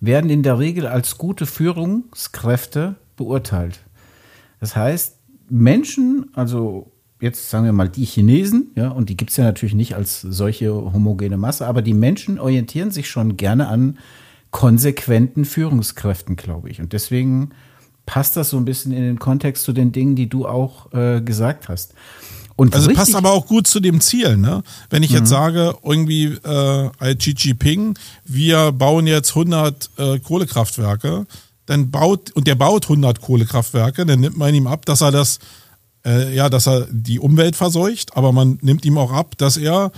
werden 0.00 0.30
in 0.30 0.42
der 0.42 0.58
Regel 0.58 0.86
als 0.86 1.18
gute 1.18 1.44
Führungskräfte 1.44 2.94
beurteilt. 3.16 3.80
Das 4.58 4.74
heißt, 4.74 5.18
Menschen, 5.50 6.30
also 6.34 6.92
jetzt 7.20 7.50
sagen 7.50 7.64
wir 7.64 7.72
mal 7.72 7.88
die 7.88 8.04
Chinesen, 8.04 8.70
ja, 8.74 8.88
und 8.88 9.08
die 9.08 9.16
gibt 9.16 9.30
es 9.30 9.36
ja 9.36 9.44
natürlich 9.44 9.74
nicht 9.74 9.94
als 9.94 10.20
solche 10.20 10.72
homogene 10.72 11.36
Masse, 11.36 11.66
aber 11.66 11.82
die 11.82 11.94
Menschen 11.94 12.38
orientieren 12.38 12.90
sich 12.90 13.08
schon 13.08 13.36
gerne 13.36 13.68
an 13.68 13.98
konsequenten 14.50 15.44
Führungskräften, 15.44 16.36
glaube 16.36 16.70
ich. 16.70 16.80
Und 16.80 16.92
deswegen 16.92 17.50
passt 18.06 18.36
das 18.36 18.50
so 18.50 18.56
ein 18.56 18.64
bisschen 18.64 18.92
in 18.92 19.02
den 19.02 19.18
Kontext 19.18 19.64
zu 19.64 19.72
den 19.72 19.92
Dingen, 19.92 20.16
die 20.16 20.28
du 20.28 20.46
auch 20.46 20.92
äh, 20.92 21.20
gesagt 21.20 21.68
hast. 21.68 21.94
Und 22.56 22.74
also 22.74 22.92
passt 22.92 23.14
aber 23.14 23.30
auch 23.30 23.46
gut 23.46 23.68
zu 23.68 23.78
dem 23.78 24.00
Ziel, 24.00 24.36
ne? 24.36 24.64
Wenn 24.90 25.04
ich 25.04 25.12
jetzt 25.12 25.20
mhm. 25.20 25.26
sage, 25.26 25.74
irgendwie 25.84 26.24
äh, 26.24 27.14
Xi 27.14 27.34
Jinping, 27.36 27.96
wir 28.24 28.72
bauen 28.72 29.06
jetzt 29.06 29.30
100 29.30 29.90
äh, 29.96 30.18
Kohlekraftwerke, 30.18 31.26
dann 31.66 31.90
baut, 31.92 32.32
und 32.32 32.48
der 32.48 32.56
baut 32.56 32.86
100 32.86 33.20
Kohlekraftwerke, 33.20 34.04
dann 34.06 34.18
nimmt 34.18 34.36
man 34.36 34.52
ihm 34.54 34.66
ab, 34.66 34.86
dass 34.86 35.02
er 35.02 35.12
das, 35.12 35.38
äh, 36.08 36.34
ja, 36.34 36.48
dass 36.48 36.66
er 36.66 36.86
die 36.90 37.20
Umwelt 37.20 37.56
verseucht, 37.56 38.16
aber 38.16 38.32
man 38.32 38.58
nimmt 38.62 38.84
ihm 38.84 38.98
auch 38.98 39.12
ab, 39.12 39.36
dass 39.36 39.56
er 39.56 39.92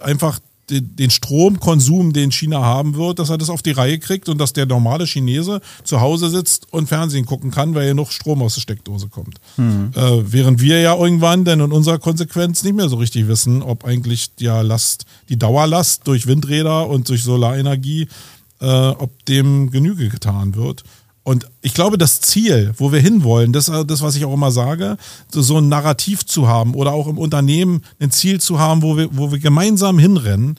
einfach 0.00 0.40
den 0.70 1.10
Stromkonsum, 1.10 2.14
den 2.14 2.32
China 2.32 2.62
haben 2.62 2.94
wird, 2.94 3.18
dass 3.18 3.28
er 3.28 3.36
das 3.36 3.50
auf 3.50 3.60
die 3.60 3.72
Reihe 3.72 3.98
kriegt 3.98 4.30
und 4.30 4.38
dass 4.38 4.54
der 4.54 4.64
normale 4.64 5.04
Chinese 5.04 5.60
zu 5.82 6.00
Hause 6.00 6.30
sitzt 6.30 6.72
und 6.72 6.88
Fernsehen 6.88 7.26
gucken 7.26 7.50
kann, 7.50 7.74
weil 7.74 7.86
ja 7.86 7.92
noch 7.92 8.10
Strom 8.10 8.40
aus 8.40 8.54
der 8.54 8.62
Steckdose 8.62 9.08
kommt. 9.08 9.40
Mhm. 9.58 9.90
Äh, 9.94 10.32
während 10.32 10.62
wir 10.62 10.80
ja 10.80 10.96
irgendwann 10.96 11.44
dann 11.44 11.60
in 11.60 11.70
unserer 11.70 11.98
Konsequenz 11.98 12.62
nicht 12.64 12.76
mehr 12.76 12.88
so 12.88 12.96
richtig 12.96 13.28
wissen, 13.28 13.60
ob 13.60 13.84
eigentlich 13.84 14.36
die 14.36 14.46
Last, 14.46 15.04
die 15.28 15.36
Dauerlast 15.36 16.06
durch 16.06 16.26
Windräder 16.26 16.88
und 16.88 17.10
durch 17.10 17.24
Solarenergie 17.24 18.08
äh, 18.60 18.66
ob 18.66 19.24
dem 19.26 19.70
Genüge 19.70 20.08
getan 20.08 20.54
wird. 20.54 20.84
Und 21.24 21.46
ich 21.62 21.72
glaube, 21.72 21.96
das 21.96 22.20
Ziel, 22.20 22.74
wo 22.76 22.92
wir 22.92 23.00
hinwollen, 23.00 23.54
das 23.54 23.68
ist 23.68 23.86
das, 23.86 24.02
was 24.02 24.14
ich 24.14 24.26
auch 24.26 24.34
immer 24.34 24.52
sage, 24.52 24.98
so, 25.32 25.40
so 25.40 25.56
ein 25.56 25.70
Narrativ 25.70 26.26
zu 26.26 26.46
haben 26.46 26.74
oder 26.74 26.92
auch 26.92 27.06
im 27.06 27.16
Unternehmen 27.16 27.82
ein 27.98 28.10
Ziel 28.10 28.40
zu 28.40 28.58
haben, 28.58 28.82
wo 28.82 28.98
wir, 28.98 29.08
wo 29.10 29.32
wir 29.32 29.38
gemeinsam 29.38 29.98
hinrennen, 29.98 30.58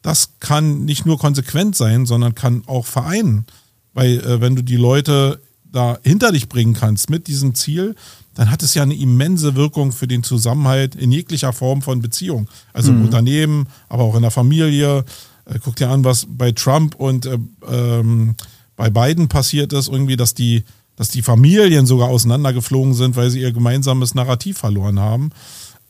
das 0.00 0.30
kann 0.40 0.86
nicht 0.86 1.04
nur 1.04 1.18
konsequent 1.18 1.76
sein, 1.76 2.06
sondern 2.06 2.34
kann 2.34 2.62
auch 2.66 2.86
vereinen. 2.86 3.44
Weil 3.92 4.20
äh, 4.20 4.40
wenn 4.40 4.56
du 4.56 4.62
die 4.62 4.76
Leute 4.76 5.40
da 5.70 5.98
hinter 6.02 6.32
dich 6.32 6.48
bringen 6.48 6.72
kannst 6.72 7.10
mit 7.10 7.26
diesem 7.26 7.54
Ziel, 7.54 7.94
dann 8.34 8.50
hat 8.50 8.62
es 8.62 8.72
ja 8.74 8.84
eine 8.84 8.94
immense 8.94 9.56
Wirkung 9.56 9.92
für 9.92 10.06
den 10.06 10.22
Zusammenhalt 10.22 10.94
in 10.94 11.12
jeglicher 11.12 11.52
Form 11.52 11.82
von 11.82 12.00
Beziehung. 12.00 12.48
Also 12.72 12.92
mhm. 12.92 12.98
im 12.98 13.04
Unternehmen, 13.04 13.68
aber 13.90 14.04
auch 14.04 14.14
in 14.14 14.22
der 14.22 14.30
Familie, 14.30 15.04
äh, 15.44 15.58
guck 15.62 15.76
dir 15.76 15.90
an, 15.90 16.04
was 16.04 16.26
bei 16.26 16.52
Trump 16.52 16.94
und 16.94 17.26
äh, 17.26 17.38
ähm, 17.70 18.36
bei 18.78 18.90
Biden 18.90 19.26
passiert 19.26 19.72
ist, 19.72 19.88
irgendwie, 19.88 20.16
dass 20.16 20.34
die, 20.34 20.62
dass 20.94 21.08
die 21.08 21.20
Familien 21.20 21.84
sogar 21.84 22.08
auseinandergeflogen 22.08 22.94
sind, 22.94 23.16
weil 23.16 23.28
sie 23.28 23.40
ihr 23.40 23.52
gemeinsames 23.52 24.14
Narrativ 24.14 24.56
verloren 24.56 25.00
haben. 25.00 25.30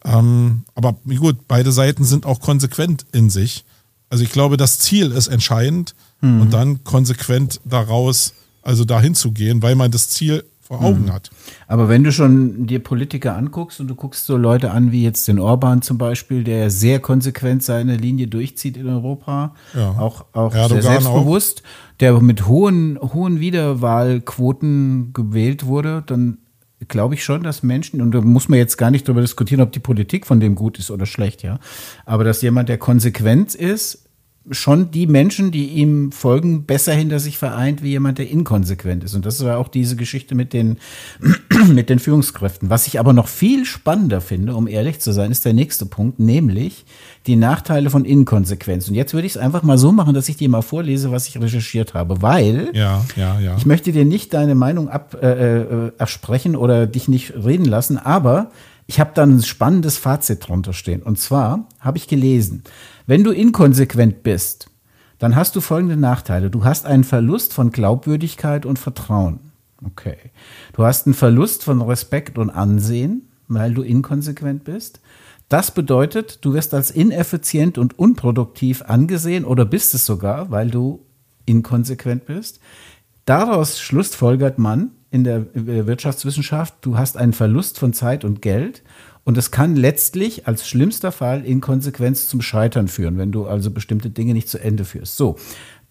Ähm, 0.06 0.62
aber 0.74 0.94
gut, 1.18 1.36
beide 1.46 1.70
Seiten 1.70 2.04
sind 2.04 2.24
auch 2.24 2.40
konsequent 2.40 3.04
in 3.12 3.28
sich. 3.28 3.66
Also 4.08 4.24
ich 4.24 4.32
glaube, 4.32 4.56
das 4.56 4.78
Ziel 4.78 5.12
ist 5.12 5.28
entscheidend 5.28 5.94
mhm. 6.22 6.40
und 6.40 6.52
dann 6.54 6.82
konsequent 6.82 7.60
daraus, 7.66 8.32
also 8.62 8.86
dahin 8.86 9.14
zu 9.14 9.32
gehen, 9.32 9.60
weil 9.60 9.74
man 9.74 9.90
das 9.90 10.08
Ziel 10.08 10.44
vor 10.68 10.84
Augen 10.84 11.06
mhm. 11.06 11.12
hat. 11.12 11.30
Aber 11.66 11.88
wenn 11.88 12.04
du 12.04 12.12
schon 12.12 12.66
dir 12.66 12.78
Politiker 12.78 13.36
anguckst 13.36 13.80
und 13.80 13.88
du 13.88 13.94
guckst 13.94 14.26
so 14.26 14.36
Leute 14.36 14.70
an 14.70 14.92
wie 14.92 15.02
jetzt 15.02 15.26
den 15.26 15.38
Orban 15.38 15.80
zum 15.80 15.96
Beispiel, 15.96 16.44
der 16.44 16.70
sehr 16.70 17.00
konsequent 17.00 17.62
seine 17.62 17.96
Linie 17.96 18.28
durchzieht 18.28 18.76
in 18.76 18.86
Europa, 18.86 19.54
ja. 19.74 19.92
auch, 19.92 20.26
auch 20.34 20.52
sehr 20.52 20.82
selbstbewusst, 20.82 21.62
auch. 21.62 21.98
der 22.00 22.20
mit 22.20 22.46
hohen, 22.46 22.98
hohen 23.00 23.40
Wiederwahlquoten 23.40 25.14
gewählt 25.14 25.64
wurde, 25.64 26.02
dann 26.06 26.38
glaube 26.86 27.14
ich 27.14 27.24
schon, 27.24 27.42
dass 27.42 27.62
Menschen, 27.62 28.02
und 28.02 28.12
da 28.12 28.20
muss 28.20 28.48
man 28.48 28.58
jetzt 28.58 28.76
gar 28.76 28.90
nicht 28.90 29.08
darüber 29.08 29.22
diskutieren, 29.22 29.62
ob 29.62 29.72
die 29.72 29.80
Politik 29.80 30.26
von 30.26 30.38
dem 30.38 30.54
gut 30.54 30.78
ist 30.78 30.90
oder 30.90 31.06
schlecht, 31.06 31.42
ja, 31.42 31.58
aber 32.04 32.24
dass 32.24 32.42
jemand, 32.42 32.68
der 32.68 32.78
konsequent 32.78 33.54
ist, 33.54 34.07
schon 34.50 34.90
die 34.90 35.06
Menschen, 35.06 35.50
die 35.50 35.68
ihm 35.68 36.12
folgen, 36.12 36.64
besser 36.64 36.92
hinter 36.92 37.18
sich 37.18 37.38
vereint, 37.38 37.82
wie 37.82 37.90
jemand, 37.90 38.18
der 38.18 38.30
inkonsequent 38.30 39.04
ist. 39.04 39.14
Und 39.14 39.26
das 39.26 39.44
war 39.44 39.58
auch 39.58 39.68
diese 39.68 39.96
Geschichte 39.96 40.34
mit 40.34 40.52
den, 40.52 40.78
mit 41.68 41.90
den 41.90 41.98
Führungskräften. 41.98 42.70
Was 42.70 42.86
ich 42.86 42.98
aber 42.98 43.12
noch 43.12 43.28
viel 43.28 43.64
spannender 43.64 44.20
finde, 44.20 44.54
um 44.54 44.66
ehrlich 44.66 45.00
zu 45.00 45.12
sein, 45.12 45.30
ist 45.30 45.44
der 45.44 45.52
nächste 45.52 45.86
Punkt, 45.86 46.18
nämlich 46.18 46.84
die 47.26 47.36
Nachteile 47.36 47.90
von 47.90 48.04
Inkonsequenz. 48.04 48.88
Und 48.88 48.94
jetzt 48.94 49.14
würde 49.14 49.26
ich 49.26 49.32
es 49.32 49.38
einfach 49.38 49.62
mal 49.62 49.78
so 49.78 49.92
machen, 49.92 50.14
dass 50.14 50.28
ich 50.28 50.36
dir 50.36 50.48
mal 50.48 50.62
vorlese, 50.62 51.10
was 51.10 51.28
ich 51.28 51.40
recherchiert 51.40 51.94
habe, 51.94 52.22
weil 52.22 52.70
ja, 52.72 53.04
ja, 53.16 53.38
ja. 53.38 53.56
ich 53.56 53.66
möchte 53.66 53.92
dir 53.92 54.04
nicht 54.04 54.34
deine 54.34 54.54
Meinung 54.54 54.88
ab, 54.88 55.16
äh, 55.20 55.60
äh, 55.60 55.92
absprechen 55.98 56.56
oder 56.56 56.86
dich 56.86 57.08
nicht 57.08 57.34
reden 57.34 57.66
lassen, 57.66 57.98
aber 57.98 58.50
ich 58.88 58.98
habe 58.98 59.10
da 59.14 59.22
ein 59.22 59.42
spannendes 59.42 59.98
Fazit 59.98 60.48
drunter 60.48 60.72
stehen. 60.72 61.02
Und 61.02 61.18
zwar 61.18 61.68
habe 61.78 61.98
ich 61.98 62.08
gelesen, 62.08 62.64
wenn 63.06 63.22
du 63.22 63.30
inkonsequent 63.30 64.22
bist, 64.22 64.70
dann 65.18 65.36
hast 65.36 65.54
du 65.54 65.60
folgende 65.60 65.96
Nachteile. 65.96 66.50
Du 66.50 66.64
hast 66.64 66.86
einen 66.86 67.04
Verlust 67.04 67.52
von 67.52 67.70
Glaubwürdigkeit 67.70 68.64
und 68.64 68.78
Vertrauen. 68.78 69.40
Okay. 69.84 70.16
Du 70.72 70.84
hast 70.84 71.06
einen 71.06 71.14
Verlust 71.14 71.64
von 71.64 71.82
Respekt 71.82 72.38
und 72.38 72.48
Ansehen, 72.48 73.28
weil 73.46 73.74
du 73.74 73.82
inkonsequent 73.82 74.64
bist. 74.64 75.00
Das 75.50 75.70
bedeutet, 75.70 76.44
du 76.44 76.54
wirst 76.54 76.72
als 76.72 76.90
ineffizient 76.90 77.76
und 77.76 77.98
unproduktiv 77.98 78.82
angesehen 78.82 79.44
oder 79.44 79.66
bist 79.66 79.92
es 79.92 80.06
sogar, 80.06 80.50
weil 80.50 80.70
du 80.70 81.04
inkonsequent 81.44 82.24
bist. 82.24 82.60
Daraus 83.26 83.80
schlussfolgert 83.80 84.58
man, 84.58 84.92
in 85.10 85.24
der 85.24 85.46
Wirtschaftswissenschaft, 85.54 86.74
du 86.82 86.98
hast 86.98 87.16
einen 87.16 87.32
Verlust 87.32 87.78
von 87.78 87.92
Zeit 87.92 88.24
und 88.24 88.42
Geld 88.42 88.82
und 89.24 89.38
es 89.38 89.50
kann 89.50 89.76
letztlich 89.76 90.46
als 90.46 90.68
schlimmster 90.68 91.12
Fall 91.12 91.44
in 91.44 91.60
Konsequenz 91.60 92.28
zum 92.28 92.40
Scheitern 92.42 92.88
führen, 92.88 93.18
wenn 93.18 93.32
du 93.32 93.46
also 93.46 93.70
bestimmte 93.70 94.10
Dinge 94.10 94.34
nicht 94.34 94.48
zu 94.48 94.58
Ende 94.58 94.84
führst. 94.84 95.16
So, 95.16 95.36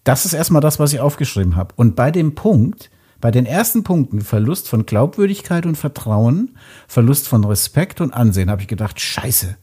das 0.04 0.24
ist 0.24 0.32
erstmal 0.32 0.62
das, 0.62 0.78
was 0.78 0.92
ich 0.92 1.00
aufgeschrieben 1.00 1.56
habe. 1.56 1.74
Und 1.76 1.96
bei 1.96 2.10
dem 2.10 2.34
Punkt, 2.34 2.90
bei 3.20 3.30
den 3.30 3.46
ersten 3.46 3.84
Punkten, 3.84 4.20
Verlust 4.20 4.68
von 4.68 4.86
Glaubwürdigkeit 4.86 5.66
und 5.66 5.76
Vertrauen, 5.76 6.56
Verlust 6.86 7.28
von 7.28 7.44
Respekt 7.44 8.00
und 8.00 8.12
Ansehen, 8.12 8.50
habe 8.50 8.62
ich 8.62 8.68
gedacht, 8.68 9.00
scheiße, 9.00 9.56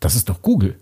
das 0.00 0.14
ist 0.14 0.28
doch 0.28 0.42
Google. 0.42 0.76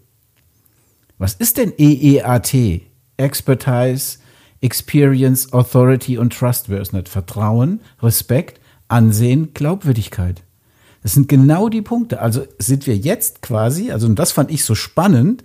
Was 1.18 1.34
ist 1.34 1.56
denn 1.56 1.72
EEAT? 1.76 2.82
Expertise, 3.16 4.19
Experience, 4.60 5.52
Authority 5.52 6.18
und 6.18 6.32
Trustworthiness. 6.32 7.08
Vertrauen, 7.08 7.80
Respekt, 8.02 8.60
Ansehen, 8.88 9.54
Glaubwürdigkeit. 9.54 10.42
Das 11.02 11.14
sind 11.14 11.28
genau 11.28 11.68
die 11.68 11.82
Punkte. 11.82 12.20
Also 12.20 12.44
sind 12.58 12.86
wir 12.86 12.96
jetzt 12.96 13.42
quasi, 13.42 13.90
also 13.90 14.06
und 14.06 14.18
das 14.18 14.32
fand 14.32 14.50
ich 14.50 14.64
so 14.64 14.74
spannend, 14.74 15.42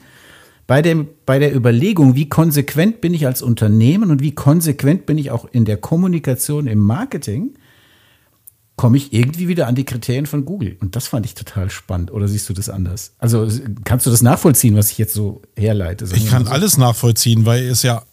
bei, 0.67 0.81
dem, 0.81 1.07
bei 1.25 1.37
der 1.37 1.55
Überlegung, 1.55 2.15
wie 2.15 2.27
konsequent 2.27 2.99
bin 2.99 3.13
ich 3.13 3.27
als 3.27 3.41
Unternehmen 3.41 4.09
und 4.09 4.21
wie 4.21 4.33
konsequent 4.33 5.05
bin 5.05 5.17
ich 5.17 5.29
auch 5.31 5.45
in 5.51 5.63
der 5.63 5.77
Kommunikation 5.77 6.65
im 6.65 6.79
Marketing, 6.79 7.53
komme 8.75 8.97
ich 8.97 9.13
irgendwie 9.13 9.47
wieder 9.47 9.67
an 9.67 9.75
die 9.75 9.85
Kriterien 9.85 10.25
von 10.25 10.43
Google. 10.43 10.75
Und 10.81 10.95
das 10.95 11.07
fand 11.07 11.25
ich 11.25 11.35
total 11.35 11.69
spannend. 11.69 12.11
Oder 12.11 12.27
siehst 12.27 12.49
du 12.49 12.53
das 12.53 12.69
anders? 12.69 13.13
Also 13.19 13.47
kannst 13.83 14.05
du 14.05 14.09
das 14.09 14.21
nachvollziehen, 14.21 14.75
was 14.75 14.91
ich 14.91 14.97
jetzt 14.97 15.13
so 15.13 15.43
herleite? 15.55 16.05
Ich 16.13 16.27
kann 16.29 16.47
alles 16.47 16.77
nachvollziehen, 16.77 17.45
weil 17.45 17.63
es 17.65 17.83
ja 17.83 18.03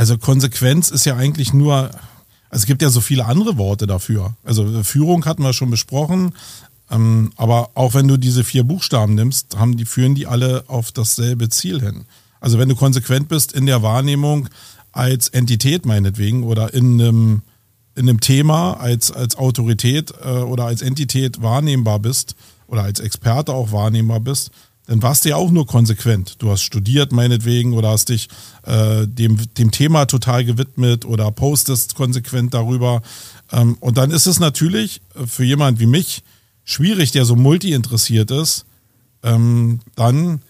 also 0.00 0.16
Konsequenz 0.16 0.90
ist 0.90 1.04
ja 1.04 1.14
eigentlich 1.16 1.52
nur, 1.52 1.74
also 1.74 2.62
es 2.62 2.64
gibt 2.64 2.80
ja 2.80 2.88
so 2.88 3.02
viele 3.02 3.26
andere 3.26 3.58
Worte 3.58 3.86
dafür. 3.86 4.34
Also 4.44 4.82
Führung 4.82 5.26
hatten 5.26 5.42
wir 5.42 5.52
schon 5.52 5.68
besprochen, 5.68 6.32
ähm, 6.90 7.32
aber 7.36 7.72
auch 7.74 7.92
wenn 7.92 8.08
du 8.08 8.16
diese 8.16 8.42
vier 8.42 8.64
Buchstaben 8.64 9.14
nimmst, 9.14 9.58
haben 9.58 9.76
die, 9.76 9.84
führen 9.84 10.14
die 10.14 10.26
alle 10.26 10.64
auf 10.68 10.90
dasselbe 10.90 11.50
Ziel 11.50 11.82
hin. 11.82 12.06
Also 12.40 12.58
wenn 12.58 12.70
du 12.70 12.76
konsequent 12.76 13.28
bist 13.28 13.52
in 13.52 13.66
der 13.66 13.82
Wahrnehmung 13.82 14.48
als 14.90 15.28
Entität 15.28 15.84
meinetwegen 15.84 16.44
oder 16.44 16.72
in 16.72 16.98
einem 16.98 17.42
in 17.94 18.08
einem 18.08 18.20
Thema 18.20 18.80
als, 18.80 19.12
als 19.12 19.36
Autorität 19.36 20.14
äh, 20.24 20.28
oder 20.28 20.64
als 20.64 20.80
Entität 20.80 21.42
wahrnehmbar 21.42 21.98
bist 21.98 22.36
oder 22.68 22.84
als 22.84 23.00
Experte 23.00 23.52
auch 23.52 23.70
wahrnehmbar 23.70 24.20
bist, 24.20 24.50
dann 24.90 25.02
warst 25.02 25.24
du 25.24 25.28
ja 25.28 25.36
auch 25.36 25.52
nur 25.52 25.68
konsequent. 25.68 26.42
Du 26.42 26.50
hast 26.50 26.62
studiert 26.62 27.12
meinetwegen 27.12 27.74
oder 27.74 27.90
hast 27.90 28.08
dich 28.08 28.28
äh, 28.64 29.06
dem, 29.06 29.38
dem 29.54 29.70
Thema 29.70 30.06
total 30.06 30.44
gewidmet 30.44 31.04
oder 31.04 31.30
postest 31.30 31.94
konsequent 31.94 32.54
darüber. 32.54 33.00
Ähm, 33.52 33.76
und 33.78 33.98
dann 33.98 34.10
ist 34.10 34.26
es 34.26 34.40
natürlich 34.40 35.00
für 35.26 35.44
jemand 35.44 35.78
wie 35.78 35.86
mich 35.86 36.24
schwierig, 36.64 37.12
der 37.12 37.24
so 37.24 37.36
multi-interessiert 37.36 38.32
ist, 38.32 38.64
ähm, 39.22 39.78
dann 39.94 40.42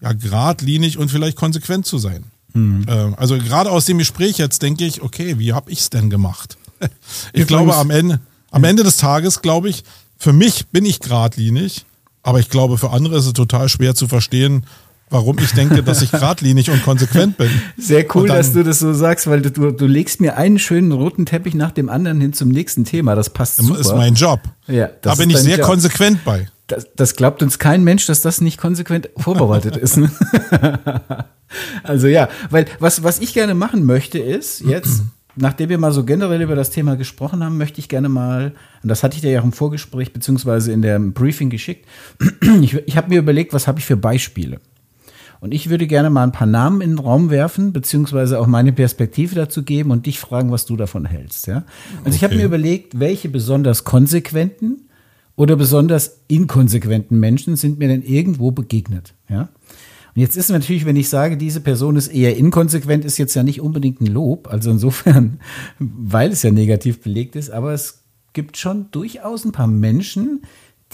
ja 0.00 0.12
geradlinig 0.12 0.96
und 0.96 1.10
vielleicht 1.10 1.36
konsequent 1.36 1.86
zu 1.86 1.98
sein. 1.98 2.22
Mhm. 2.52 2.86
Ähm, 2.86 3.14
also 3.18 3.36
gerade 3.36 3.72
aus 3.72 3.84
dem 3.84 3.98
Gespräch 3.98 4.38
jetzt 4.38 4.62
denke 4.62 4.86
ich, 4.86 5.02
okay, 5.02 5.40
wie 5.40 5.54
habe 5.54 5.72
ich 5.72 5.80
es 5.80 5.90
denn 5.90 6.08
gemacht? 6.08 6.56
ich 6.80 6.88
Übrigens, 7.32 7.48
glaube 7.48 7.74
am 7.74 7.90
Ende, 7.90 8.20
am 8.52 8.62
Ende 8.62 8.84
des 8.84 8.96
Tages 8.96 9.42
glaube 9.42 9.68
ich, 9.70 9.82
für 10.18 10.32
mich 10.32 10.68
bin 10.68 10.84
ich 10.84 11.00
geradlinig 11.00 11.84
aber 12.26 12.40
ich 12.40 12.50
glaube, 12.50 12.76
für 12.76 12.90
andere 12.90 13.16
ist 13.16 13.26
es 13.26 13.34
total 13.34 13.68
schwer 13.68 13.94
zu 13.94 14.08
verstehen, 14.08 14.66
warum 15.10 15.38
ich 15.38 15.52
denke, 15.52 15.84
dass 15.84 16.02
ich 16.02 16.10
geradlinig 16.10 16.70
und 16.70 16.82
konsequent 16.82 17.38
bin. 17.38 17.48
Sehr 17.76 18.04
cool, 18.16 18.26
dann, 18.26 18.38
dass 18.38 18.52
du 18.52 18.64
das 18.64 18.80
so 18.80 18.92
sagst, 18.92 19.28
weil 19.28 19.42
du, 19.42 19.70
du 19.70 19.86
legst 19.86 20.20
mir 20.20 20.36
einen 20.36 20.58
schönen 20.58 20.90
roten 20.90 21.24
Teppich 21.24 21.54
nach 21.54 21.70
dem 21.70 21.88
anderen 21.88 22.20
hin 22.20 22.32
zum 22.32 22.48
nächsten 22.48 22.84
Thema. 22.84 23.14
Das 23.14 23.30
passt 23.30 23.58
super. 23.58 23.78
Das 23.78 23.86
ist 23.86 23.94
mein 23.94 24.14
Job. 24.14 24.40
Ja, 24.66 24.90
da 25.02 25.14
bin 25.14 25.30
ich 25.30 25.38
sehr 25.38 25.58
Job. 25.58 25.66
konsequent 25.66 26.24
bei. 26.24 26.48
Das, 26.66 26.88
das, 26.96 27.14
glaubt 27.14 27.44
uns 27.44 27.60
kein 27.60 27.84
Mensch, 27.84 28.06
dass 28.06 28.22
das 28.22 28.40
nicht 28.40 28.58
konsequent 28.58 29.08
vorbereitet 29.16 29.76
ist. 29.76 29.98
Ne? 29.98 30.10
also 31.84 32.08
ja, 32.08 32.28
weil 32.50 32.66
was, 32.80 33.04
was 33.04 33.20
ich 33.20 33.34
gerne 33.34 33.54
machen 33.54 33.84
möchte 33.84 34.18
ist 34.18 34.62
jetzt 34.62 35.02
nachdem 35.36 35.68
wir 35.68 35.78
mal 35.78 35.92
so 35.92 36.04
generell 36.04 36.42
über 36.42 36.54
das 36.54 36.70
Thema 36.70 36.96
gesprochen 36.96 37.44
haben, 37.44 37.58
möchte 37.58 37.78
ich 37.78 37.88
gerne 37.88 38.08
mal, 38.08 38.52
und 38.82 38.88
das 38.88 39.02
hatte 39.02 39.16
ich 39.16 39.22
dir 39.22 39.30
ja 39.30 39.40
auch 39.40 39.44
im 39.44 39.52
Vorgespräch 39.52 40.12
beziehungsweise 40.12 40.72
in 40.72 40.82
der 40.82 40.98
Briefing 40.98 41.50
geschickt, 41.50 41.86
ich, 42.62 42.74
ich 42.74 42.96
habe 42.96 43.08
mir 43.10 43.18
überlegt, 43.18 43.52
was 43.52 43.68
habe 43.68 43.78
ich 43.78 43.84
für 43.84 43.96
Beispiele. 43.96 44.60
Und 45.40 45.52
ich 45.52 45.68
würde 45.68 45.86
gerne 45.86 46.10
mal 46.10 46.22
ein 46.22 46.32
paar 46.32 46.46
Namen 46.46 46.80
in 46.80 46.92
den 46.92 46.98
Raum 46.98 47.30
werfen, 47.30 47.72
beziehungsweise 47.72 48.40
auch 48.40 48.46
meine 48.46 48.72
Perspektive 48.72 49.34
dazu 49.34 49.62
geben 49.62 49.90
und 49.90 50.06
dich 50.06 50.18
fragen, 50.18 50.50
was 50.50 50.64
du 50.64 50.76
davon 50.76 51.04
hältst. 51.04 51.46
Ja? 51.46 51.64
Also 51.98 52.06
okay. 52.06 52.16
ich 52.16 52.24
habe 52.24 52.36
mir 52.36 52.44
überlegt, 52.44 52.98
welche 52.98 53.28
besonders 53.28 53.84
konsequenten 53.84 54.88
oder 55.36 55.56
besonders 55.56 56.22
inkonsequenten 56.28 57.20
Menschen 57.20 57.56
sind 57.56 57.78
mir 57.78 57.88
denn 57.88 58.02
irgendwo 58.02 58.50
begegnet. 58.50 59.12
Ja? 59.28 59.50
Und 60.16 60.22
jetzt 60.22 60.36
ist 60.36 60.48
natürlich, 60.48 60.86
wenn 60.86 60.96
ich 60.96 61.10
sage, 61.10 61.36
diese 61.36 61.60
Person 61.60 61.94
ist 61.96 62.08
eher 62.08 62.38
inkonsequent, 62.38 63.04
ist 63.04 63.18
jetzt 63.18 63.34
ja 63.34 63.42
nicht 63.42 63.60
unbedingt 63.60 64.00
ein 64.00 64.06
Lob. 64.06 64.48
Also 64.50 64.70
insofern, 64.70 65.40
weil 65.78 66.32
es 66.32 66.42
ja 66.42 66.50
negativ 66.50 67.02
belegt 67.02 67.36
ist, 67.36 67.50
aber 67.50 67.72
es 67.72 68.02
gibt 68.32 68.56
schon 68.56 68.90
durchaus 68.92 69.44
ein 69.44 69.52
paar 69.52 69.66
Menschen, 69.66 70.42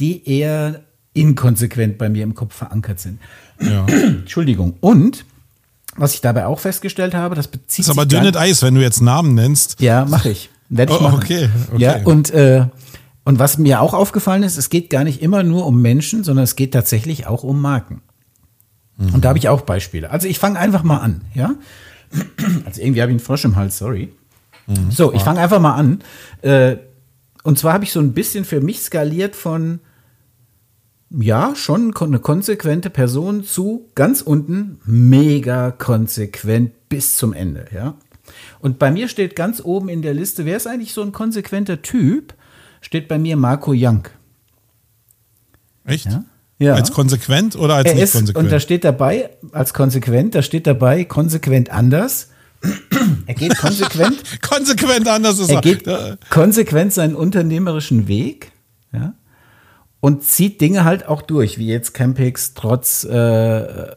die 0.01 0.29
eher 0.29 0.83
inkonsequent 1.15 1.99
bei 1.99 2.09
mir 2.09 2.25
im 2.25 2.35
Kopf 2.35 2.55
verankert 2.55 2.99
sind. 2.99 3.21
Ja. 3.61 3.87
Entschuldigung. 3.87 4.75
Und 4.81 5.25
was 5.95 6.15
ich 6.15 6.21
dabei 6.21 6.47
auch 6.47 6.59
festgestellt 6.59 7.15
habe, 7.15 7.37
das 7.37 7.47
bezieht 7.47 7.85
sich. 7.85 7.87
Das 7.87 7.95
ist 7.95 7.99
aber 7.99 8.07
dünnes 8.07 8.37
Eis, 8.37 8.63
wenn 8.63 8.75
du 8.75 8.81
jetzt 8.81 9.03
Namen 9.03 9.35
nennst. 9.37 9.81
Ja, 9.81 10.05
mache 10.05 10.31
ich. 10.31 10.51
Werde 10.69 10.95
ich 10.95 10.99
oh, 10.99 11.03
machen. 11.03 11.19
Okay, 11.19 11.49
okay. 11.73 11.81
Ja, 11.81 12.03
und, 12.03 12.31
äh, 12.31 12.67
und 13.23 13.39
was 13.39 13.57
mir 13.57 13.81
auch 13.83 13.95
aufgefallen 13.95 14.43
ist, 14.43 14.57
es 14.57 14.69
geht 14.69 14.91
gar 14.91 15.05
nicht 15.05 15.23
immer 15.23 15.45
nur 15.45 15.67
um 15.67 15.81
Menschen, 15.81 16.25
sondern 16.25 16.43
es 16.43 16.57
geht 16.57 16.73
tatsächlich 16.73 17.29
auch 17.29 17.45
um 17.45 17.61
Marken. 17.61 18.03
Mhm. 19.03 19.15
Und 19.15 19.25
da 19.25 19.31
habe 19.31 19.39
ich 19.39 19.49
auch 19.49 19.63
Beispiele. 19.63 20.11
Also 20.11 20.29
ich 20.29 20.39
fange 20.39 20.59
einfach 20.59 20.83
mal 20.83 20.99
an, 20.99 21.23
ja. 21.35 21.55
Also 22.65 22.81
irgendwie 22.81 23.03
habe 23.03 23.11
ich 23.11 23.17
einen 23.17 23.25
Frosch 23.25 23.45
im 23.45 23.57
Hals, 23.57 23.79
sorry. 23.79 24.13
Mhm. 24.67 24.91
So, 24.91 25.13
ich 25.13 25.23
fange 25.23 25.41
einfach 25.41 25.61
mal 25.61 25.75
an. 25.75 26.01
Äh, 26.43 26.77
und 27.43 27.59
zwar 27.59 27.73
habe 27.73 27.85
ich 27.85 27.93
so 27.93 28.01
ein 28.01 28.13
bisschen 28.13 28.45
für 28.45 28.61
mich 28.61 28.81
skaliert 28.81 29.35
von 29.35 29.81
ja, 31.11 31.55
schon 31.55 31.95
eine 31.95 32.21
konsequente 32.21 32.89
Person 32.89 33.45
zu 33.45 33.91
ganz 33.95 34.23
unten 34.23 34.81
mega 34.85 35.71
konsequent 35.71 36.89
bis 36.89 37.17
zum 37.17 37.35
Ende, 37.35 37.67
ja. 37.75 37.95
Und 38.61 38.79
bei 38.79 38.91
mir 38.91 39.09
steht 39.09 39.37
ganz 39.37 39.61
oben 39.63 39.89
in 39.89 40.01
der 40.01 40.15
Liste, 40.15 40.47
wer 40.47 40.57
ist 40.57 40.67
eigentlich 40.67 40.95
so 40.95 41.03
ein 41.03 41.13
konsequenter 41.13 41.83
Typ? 41.83 42.35
Steht 42.81 43.09
bei 43.09 43.19
mir 43.19 43.37
Marco 43.37 43.73
Young. 43.75 44.09
Echt? 45.85 46.07
Ja? 46.07 46.25
Ja. 46.63 46.75
Als 46.75 46.93
konsequent 46.93 47.57
oder 47.57 47.75
als 47.75 47.89
er 47.89 47.95
nicht 47.95 48.05
ist, 48.05 48.13
konsequent? 48.13 48.45
Und 48.45 48.53
da 48.53 48.61
steht 48.61 48.85
dabei, 48.85 49.31
als 49.53 49.75
konsequent, 49.75 50.35
da 50.35 50.43
steht 50.43 50.67
dabei, 50.67 51.05
konsequent 51.05 51.71
anders. 51.71 52.29
er 53.27 53.35
geht 53.35 53.57
konsequent. 53.59 54.23
konsequent 54.43 55.09
anders 55.09 55.39
ist 55.39 55.51
er. 55.51 55.57
Er 55.57 55.61
geht 55.63 55.89
konsequent 56.31 56.93
seinen 56.93 57.15
unternehmerischen 57.17 58.07
Weg, 58.09 58.53
ja, 58.93 59.15
und 60.01 60.25
zieht 60.25 60.61
Dinge 60.61 60.85
halt 60.85 61.07
auch 61.07 61.23
durch, 61.23 61.59
wie 61.59 61.69
jetzt 61.69 61.95
Campix 61.95 62.55
trotz 62.55 63.05
äh, 63.05 63.93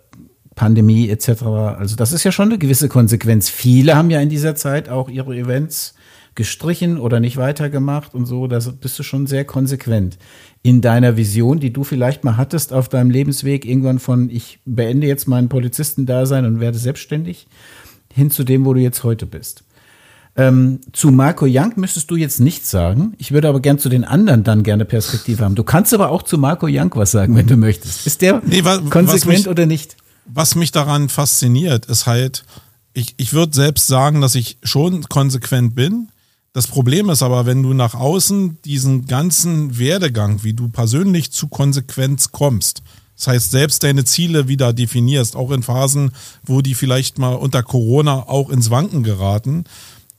Pandemie 0.53 1.09
etc. 1.09 1.43
Also 1.43 1.95
das 1.95 2.13
ist 2.13 2.23
ja 2.23 2.31
schon 2.31 2.49
eine 2.49 2.57
gewisse 2.57 2.89
Konsequenz. 2.89 3.49
Viele 3.49 3.95
haben 3.95 4.09
ja 4.09 4.21
in 4.21 4.29
dieser 4.29 4.55
Zeit 4.55 4.87
auch 4.87 5.09
ihre 5.09 5.35
Events 5.35 5.94
gestrichen 6.35 6.97
oder 6.97 7.19
nicht 7.19 7.37
weitergemacht 7.37 8.13
und 8.13 8.25
so. 8.25 8.47
Da 8.47 8.59
bist 8.59 8.99
du 8.99 9.03
schon 9.03 9.25
sehr 9.25 9.45
konsequent 9.45 10.17
in 10.61 10.81
deiner 10.81 11.15
Vision, 11.15 11.59
die 11.59 11.71
du 11.71 11.83
vielleicht 11.83 12.23
mal 12.23 12.37
hattest 12.37 12.73
auf 12.73 12.89
deinem 12.89 13.09
Lebensweg, 13.09 13.65
irgendwann 13.65 13.99
von 13.99 14.29
ich 14.29 14.59
beende 14.65 15.07
jetzt 15.07 15.27
mein 15.27 15.47
Polizistendasein 15.47 16.45
und 16.45 16.59
werde 16.59 16.77
selbstständig, 16.77 17.47
hin 18.13 18.31
zu 18.31 18.43
dem, 18.43 18.65
wo 18.65 18.73
du 18.73 18.81
jetzt 18.81 19.03
heute 19.03 19.25
bist. 19.25 19.63
Ähm, 20.37 20.81
zu 20.91 21.11
Marco 21.11 21.45
Young 21.47 21.73
müsstest 21.77 22.11
du 22.11 22.17
jetzt 22.17 22.41
nichts 22.41 22.69
sagen. 22.69 23.13
Ich 23.17 23.31
würde 23.31 23.47
aber 23.47 23.61
gern 23.61 23.79
zu 23.79 23.87
den 23.87 24.03
anderen 24.03 24.43
dann 24.43 24.63
gerne 24.63 24.83
Perspektive 24.83 25.45
haben. 25.45 25.55
Du 25.55 25.63
kannst 25.63 25.93
aber 25.93 26.09
auch 26.09 26.23
zu 26.23 26.37
Marco 26.37 26.67
Young 26.69 26.91
was 26.95 27.11
sagen, 27.11 27.35
wenn 27.37 27.47
du 27.47 27.55
möchtest. 27.55 28.05
Ist 28.05 28.21
der 28.21 28.41
nee, 28.45 28.63
was, 28.63 28.79
konsequent 28.89 29.23
was 29.23 29.25
mich, 29.25 29.47
oder 29.47 29.65
nicht? 29.65 29.95
Was 30.25 30.55
mich 30.55 30.71
daran 30.71 31.07
fasziniert, 31.07 31.85
ist 31.85 32.05
halt, 32.05 32.43
ich, 32.93 33.13
ich 33.17 33.31
würde 33.31 33.53
selbst 33.53 33.87
sagen, 33.87 34.19
dass 34.19 34.35
ich 34.35 34.57
schon 34.63 35.03
konsequent 35.03 35.75
bin, 35.75 36.09
das 36.55 36.67
Problem 36.67 37.09
ist 37.09 37.21
aber, 37.21 37.45
wenn 37.45 37.63
du 37.63 37.73
nach 37.73 37.95
außen 37.95 38.59
diesen 38.63 39.07
ganzen 39.07 39.77
Werdegang, 39.77 40.41
wie 40.45 40.53
du 40.53 40.69
persönlich 40.69 41.33
zu 41.33 41.49
Konsequenz 41.49 42.31
kommst, 42.31 42.81
das 43.17 43.27
heißt, 43.27 43.51
selbst 43.51 43.83
deine 43.83 44.05
Ziele 44.05 44.47
wieder 44.47 44.71
definierst, 44.71 45.35
auch 45.35 45.51
in 45.51 45.63
Phasen, 45.63 46.11
wo 46.43 46.61
die 46.61 46.73
vielleicht 46.73 47.17
mal 47.17 47.33
unter 47.33 47.61
Corona 47.61 48.29
auch 48.29 48.49
ins 48.49 48.69
Wanken 48.69 49.03
geraten 49.03 49.65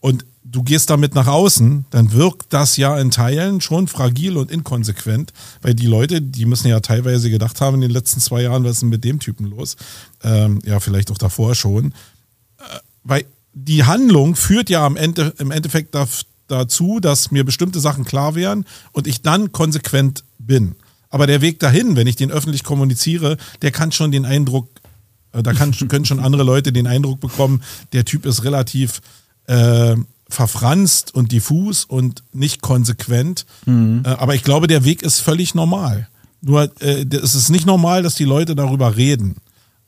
und 0.00 0.26
du 0.44 0.62
gehst 0.62 0.90
damit 0.90 1.14
nach 1.14 1.26
außen, 1.26 1.86
dann 1.88 2.12
wirkt 2.12 2.52
das 2.52 2.76
ja 2.76 2.98
in 2.98 3.10
Teilen 3.10 3.62
schon 3.62 3.88
fragil 3.88 4.36
und 4.36 4.50
inkonsequent, 4.50 5.32
weil 5.62 5.72
die 5.72 5.86
Leute, 5.86 6.20
die 6.20 6.44
müssen 6.44 6.68
ja 6.68 6.80
teilweise 6.80 7.30
gedacht 7.30 7.62
haben 7.62 7.76
in 7.76 7.80
den 7.80 7.92
letzten 7.92 8.20
zwei 8.20 8.42
Jahren, 8.42 8.62
was 8.62 8.72
ist 8.72 8.82
denn 8.82 8.90
mit 8.90 9.04
dem 9.04 9.20
Typen 9.20 9.46
los? 9.46 9.78
Ähm, 10.22 10.60
ja, 10.66 10.80
vielleicht 10.80 11.10
auch 11.10 11.18
davor 11.18 11.54
schon. 11.54 11.94
Äh, 12.58 12.78
weil 13.04 13.24
die 13.58 13.84
Handlung 13.84 14.36
führt 14.36 14.68
ja 14.68 14.84
am 14.84 14.96
Ende, 14.96 15.32
im 15.38 15.50
Endeffekt 15.50 15.96
dazu, 16.46 17.00
dass 17.00 17.30
mir 17.30 17.42
bestimmte 17.42 17.80
Sachen 17.80 18.04
klar 18.04 18.34
wären 18.34 18.66
und 18.92 19.06
ich 19.06 19.22
dann 19.22 19.50
konsequent 19.50 20.24
bin. 20.38 20.76
Aber 21.08 21.26
der 21.26 21.40
Weg 21.40 21.58
dahin, 21.58 21.96
wenn 21.96 22.06
ich 22.06 22.16
den 22.16 22.30
öffentlich 22.30 22.64
kommuniziere, 22.64 23.38
der 23.62 23.70
kann 23.70 23.92
schon 23.92 24.12
den 24.12 24.26
Eindruck, 24.26 24.68
äh, 25.32 25.42
da 25.42 25.54
kann, 25.54 25.72
können 25.88 26.04
schon 26.04 26.20
andere 26.20 26.42
Leute 26.42 26.70
den 26.70 26.86
Eindruck 26.86 27.18
bekommen, 27.20 27.62
der 27.94 28.04
Typ 28.04 28.26
ist 28.26 28.44
relativ 28.44 29.00
äh, 29.46 29.96
verfranst 30.28 31.14
und 31.14 31.32
diffus 31.32 31.86
und 31.86 32.24
nicht 32.34 32.60
konsequent. 32.60 33.46
Mhm. 33.64 34.02
Äh, 34.04 34.08
aber 34.08 34.34
ich 34.34 34.42
glaube, 34.42 34.66
der 34.66 34.84
Weg 34.84 35.02
ist 35.02 35.20
völlig 35.20 35.54
normal. 35.54 36.08
Nur 36.42 36.70
äh, 36.82 37.06
es 37.10 37.34
ist 37.34 37.48
nicht 37.48 37.64
normal, 37.64 38.02
dass 38.02 38.16
die 38.16 38.24
Leute 38.24 38.54
darüber 38.54 38.96
reden. 38.96 39.36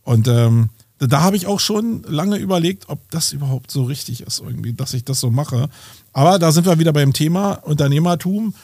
Und 0.05 0.27
ähm, 0.27 0.71
da 0.99 1.21
habe 1.21 1.37
ich 1.37 1.47
auch 1.47 1.61
schon 1.61 2.03
lange 2.05 2.37
überlegt, 2.37 2.89
ob 2.89 2.99
das 3.11 3.33
überhaupt 3.33 3.71
so 3.71 3.85
richtig 3.85 4.23
ist, 4.23 4.41
irgendwie, 4.41 4.73
dass 4.73 4.95
ich 4.95 5.05
das 5.05 5.21
so 5.21 5.31
mache. 5.31 5.69
Aber 6.13 6.39
da 6.39 6.51
sind 6.51 6.67
wir 6.67 6.79
wieder 6.79 6.93
beim 6.93 7.13
Thema 7.13 7.53
Unternehmertum. 7.65 8.55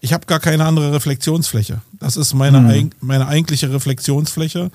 Ich 0.00 0.12
habe 0.12 0.26
gar 0.26 0.40
keine 0.40 0.64
andere 0.64 0.92
Reflexionsfläche. 0.92 1.80
Das 2.00 2.16
ist 2.16 2.34
meine, 2.34 2.60
mhm. 2.60 2.90
meine 3.00 3.28
eigentliche 3.28 3.72
Reflexionsfläche. 3.72 4.70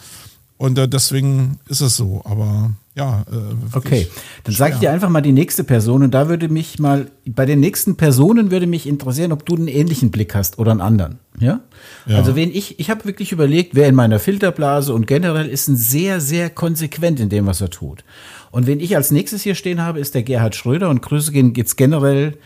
Und 0.59 0.77
äh, 0.77 0.89
deswegen 0.89 1.57
ist 1.69 1.79
es 1.79 1.95
so. 1.95 2.21
Aber 2.25 2.71
ja. 2.93 3.23
Äh, 3.31 3.77
okay, 3.77 4.07
dann 4.43 4.53
sage 4.53 4.73
ich 4.73 4.79
dir 4.81 4.91
einfach 4.91 5.07
mal 5.07 5.21
die 5.21 5.31
nächste 5.31 5.63
Person. 5.63 6.03
Und 6.03 6.13
da 6.13 6.27
würde 6.27 6.49
mich 6.49 6.79
mal, 6.79 7.09
bei 7.25 7.45
den 7.45 7.61
nächsten 7.61 7.95
Personen 7.95 8.51
würde 8.51 8.67
mich 8.67 8.85
interessieren, 8.85 9.31
ob 9.31 9.45
du 9.45 9.55
einen 9.55 9.69
ähnlichen 9.69 10.11
Blick 10.11 10.35
hast 10.35 10.59
oder 10.59 10.71
einen 10.71 10.81
anderen. 10.81 11.19
Ja? 11.39 11.61
ja. 12.05 12.17
Also 12.17 12.35
wen 12.35 12.51
ich, 12.53 12.77
ich 12.77 12.89
habe 12.89 13.05
wirklich 13.05 13.31
überlegt, 13.31 13.73
wer 13.73 13.87
in 13.87 13.95
meiner 13.95 14.19
Filterblase 14.19 14.93
und 14.93 15.07
generell 15.07 15.47
ist 15.47 15.69
ein 15.69 15.77
sehr, 15.77 16.19
sehr 16.19 16.49
konsequent 16.49 17.21
in 17.21 17.29
dem, 17.29 17.45
was 17.45 17.61
er 17.61 17.69
tut. 17.69 18.03
Und 18.51 18.67
wen 18.67 18.81
ich 18.81 18.97
als 18.97 19.11
nächstes 19.11 19.43
hier 19.43 19.55
stehen 19.55 19.81
habe, 19.81 20.01
ist 20.01 20.13
der 20.13 20.23
Gerhard 20.23 20.57
Schröder. 20.57 20.89
Und 20.89 21.01
Grüße 21.01 21.31
gehen 21.31 21.53
jetzt 21.55 21.77
generell 21.77 22.37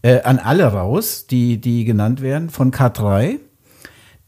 äh, 0.00 0.22
an 0.22 0.38
alle 0.38 0.64
raus, 0.64 1.26
die, 1.26 1.60
die 1.60 1.84
genannt 1.84 2.22
werden, 2.22 2.48
von 2.48 2.72
K3 2.72 3.40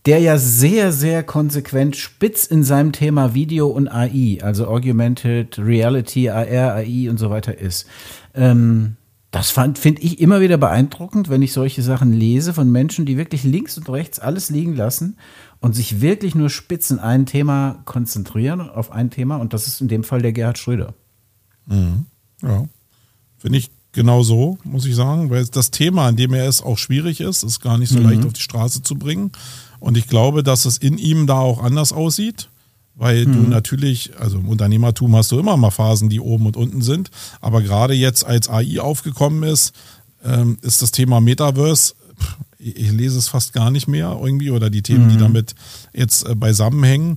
der 0.07 0.18
ja 0.18 0.38
sehr, 0.38 0.92
sehr 0.92 1.22
konsequent 1.22 1.96
spitz 1.96 2.46
in 2.46 2.64
seinem 2.64 2.92
Thema 2.92 3.34
Video 3.34 3.68
und 3.68 3.88
AI, 3.88 4.38
also 4.42 4.66
Augmented 4.66 5.59
Reality, 5.59 6.30
AR, 6.30 6.74
AI 6.74 7.11
und 7.11 7.18
so 7.18 7.30
weiter 7.30 7.59
ist. 7.59 7.86
Ähm, 8.34 8.96
Das 9.32 9.51
finde 9.51 10.03
ich 10.03 10.20
immer 10.20 10.40
wieder 10.40 10.59
beeindruckend, 10.59 11.28
wenn 11.28 11.42
ich 11.42 11.53
solche 11.53 11.82
Sachen 11.82 12.12
lese 12.12 12.53
von 12.53 12.72
Menschen, 12.72 13.07
die 13.07 13.16
wirklich 13.16 13.44
links 13.44 13.78
und 13.78 13.88
rechts 13.88 14.18
alles 14.18 14.51
liegen 14.51 14.74
lassen 14.74 15.18
und 15.61 15.74
sich 15.76 16.01
wirklich 16.01 16.34
nur 16.34 16.51
spitz 16.51 16.90
in 16.90 16.98
ein 16.98 17.26
Thema 17.26 17.82
konzentrieren, 17.84 18.61
auf 18.61 18.90
ein 18.90 19.11
Thema. 19.11 19.36
Und 19.36 19.53
das 19.53 19.68
ist 19.68 19.80
in 19.80 19.86
dem 19.86 20.03
Fall 20.03 20.20
der 20.20 20.32
Gerhard 20.32 20.59
Schröder. 20.59 20.94
Mhm. 21.66 22.07
Ja, 22.42 22.64
finde 23.38 23.59
ich 23.59 23.70
genau 23.92 24.22
so, 24.24 24.59
muss 24.64 24.86
ich 24.86 24.96
sagen, 24.96 25.30
weil 25.30 25.44
das 25.46 25.70
Thema, 25.70 26.09
an 26.09 26.16
dem 26.16 26.34
er 26.34 26.48
ist, 26.48 26.62
auch 26.62 26.78
schwierig 26.78 27.20
ist, 27.20 27.44
ist 27.44 27.61
gar 27.61 27.78
nicht 27.78 27.90
so 27.90 27.98
mhm. 28.01 28.07
leicht 28.07 28.24
auf 28.24 28.32
die 28.32 28.40
Straße 28.40 28.82
zu 28.82 28.96
bringen. 28.96 29.30
Und 29.80 29.96
ich 29.96 30.06
glaube, 30.06 30.42
dass 30.42 30.66
es 30.66 30.78
in 30.78 30.98
ihm 30.98 31.26
da 31.26 31.40
auch 31.40 31.62
anders 31.62 31.92
aussieht 31.92 32.48
weil 33.00 33.24
mhm. 33.24 33.32
du 33.32 33.40
natürlich, 33.48 34.12
also 34.18 34.38
im 34.38 34.48
Unternehmertum 34.48 35.16
hast 35.16 35.32
du 35.32 35.38
immer 35.38 35.56
mal 35.56 35.70
Phasen, 35.70 36.10
die 36.10 36.20
oben 36.20 36.44
und 36.44 36.58
unten 36.58 36.82
sind, 36.82 37.10
aber 37.40 37.62
gerade 37.62 37.94
jetzt 37.94 38.26
als 38.26 38.50
AI 38.50 38.78
aufgekommen 38.78 39.42
ist, 39.42 39.72
ähm, 40.22 40.58
ist 40.60 40.82
das 40.82 40.90
Thema 40.90 41.18
Metaverse, 41.18 41.94
ich 42.58 42.92
lese 42.92 43.16
es 43.16 43.28
fast 43.28 43.54
gar 43.54 43.70
nicht 43.70 43.88
mehr 43.88 44.18
irgendwie 44.20 44.50
oder 44.50 44.68
die 44.68 44.82
Themen, 44.82 45.06
mhm. 45.06 45.08
die 45.08 45.16
damit 45.16 45.54
jetzt 45.94 46.28
äh, 46.28 46.34
beisammenhängen. 46.34 47.16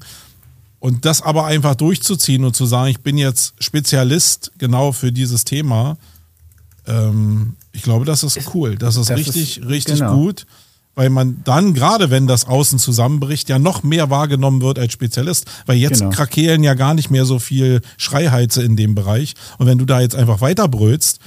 Und 0.80 1.03
das 1.03 1.22
aber 1.22 1.45
einfach 1.47 1.76
durchzuziehen 1.76 2.45
und 2.45 2.55
zu 2.55 2.66
sagen, 2.66 2.89
ich 2.89 3.01
bin 3.01 3.18
jetzt 3.18 3.53
Spezialist 3.59 4.53
genau 4.57 4.93
für 4.93 5.11
dieses 5.11 5.43
Thema, 5.43 5.97
ähm, 6.88 7.57
ich 7.74 7.82
glaube, 7.82 8.05
das 8.05 8.24
ist 8.24 8.39
cool. 8.53 8.78
Das 8.78 8.95
ist 8.95 9.09
das 9.09 9.18
richtig, 9.18 9.57
ist, 9.57 9.68
richtig 9.68 9.99
genau. 9.99 10.16
gut 10.16 10.45
weil 10.96 11.10
man 11.10 11.41
dann, 11.44 11.74
gerade 11.74 12.10
wenn 12.10 12.28
das 12.28 12.46
Außen 12.46 12.80
zusammenbricht, 12.80 13.50
ja 13.50 13.60
noch 13.60 13.84
mehr 13.84 14.10
wahrgenommen 14.10 14.62
wird 14.62 14.80
als 14.80 14.94
Spezialist, 14.94 15.46
weil 15.66 15.78
jetzt 15.78 16.00
genau. 16.00 16.12
krakeelen 16.12 16.64
ja 16.64 16.74
gar 16.74 16.94
nicht 16.94 17.10
mehr 17.10 17.26
so 17.26 17.39
viel 17.39 17.82
Schreiheize 17.98 18.64
in 18.64 18.76
dem 18.76 18.96
Bereich. 18.96 19.34
Und 19.58 19.68
wenn 19.68 19.78
du 19.78 19.86
da 19.86 20.02
jetzt 20.02 20.16
einfach 20.16 20.41
weiterbrüllst, 20.41 21.20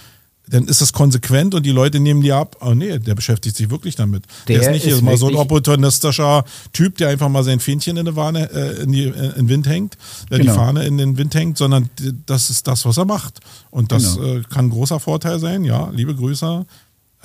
dann 0.49 0.69
ist 0.69 0.81
es 0.81 0.93
konsequent 0.93 1.55
und 1.55 1.67
die 1.67 1.73
Leute 1.73 1.99
nehmen 1.99 2.21
die 2.21 2.33
ab. 2.33 2.57
Oh 2.61 2.73
nee, 2.73 2.99
der 2.99 3.15
beschäftigt 3.15 3.57
sich 3.57 3.69
wirklich 3.69 3.97
damit. 3.97 4.25
Der, 4.47 4.61
der 4.61 4.71
ist 4.71 4.75
nicht 4.75 4.87
ist 4.87 5.03
mal 5.03 5.17
so 5.17 5.27
ein 5.27 5.35
opportunistischer 5.35 6.45
Typ, 6.73 6.97
der 6.99 7.09
einfach 7.09 7.29
mal 7.29 7.43
sein 7.43 7.59
Fähnchen 7.59 7.97
in, 7.97 8.07
die 8.07 8.13
Fahne, 8.13 8.49
äh, 8.53 8.83
in, 8.83 8.93
die, 8.93 9.07
äh, 9.07 9.09
in 9.09 9.35
den 9.35 9.49
Wind 9.49 9.67
hängt, 9.67 9.95
äh, 10.31 10.39
genau. 10.39 10.53
die 10.53 10.57
Fahne 10.57 10.87
in 10.87 10.99
den 10.99 11.19
Wind 11.19 11.35
hängt, 11.35 11.59
sondern 11.59 11.91
das 12.27 12.51
ist 12.51 12.69
das, 12.69 12.85
was 12.85 12.97
er 12.97 13.07
macht. 13.07 13.41
Und 13.71 13.91
das 13.91 14.17
genau. 14.17 14.37
äh, 14.37 14.43
kann 14.43 14.67
ein 14.67 14.71
großer 14.71 15.01
Vorteil 15.01 15.41
sein. 15.41 15.65
Ja, 15.65 15.91
liebe 15.93 16.15
Grüße 16.15 16.65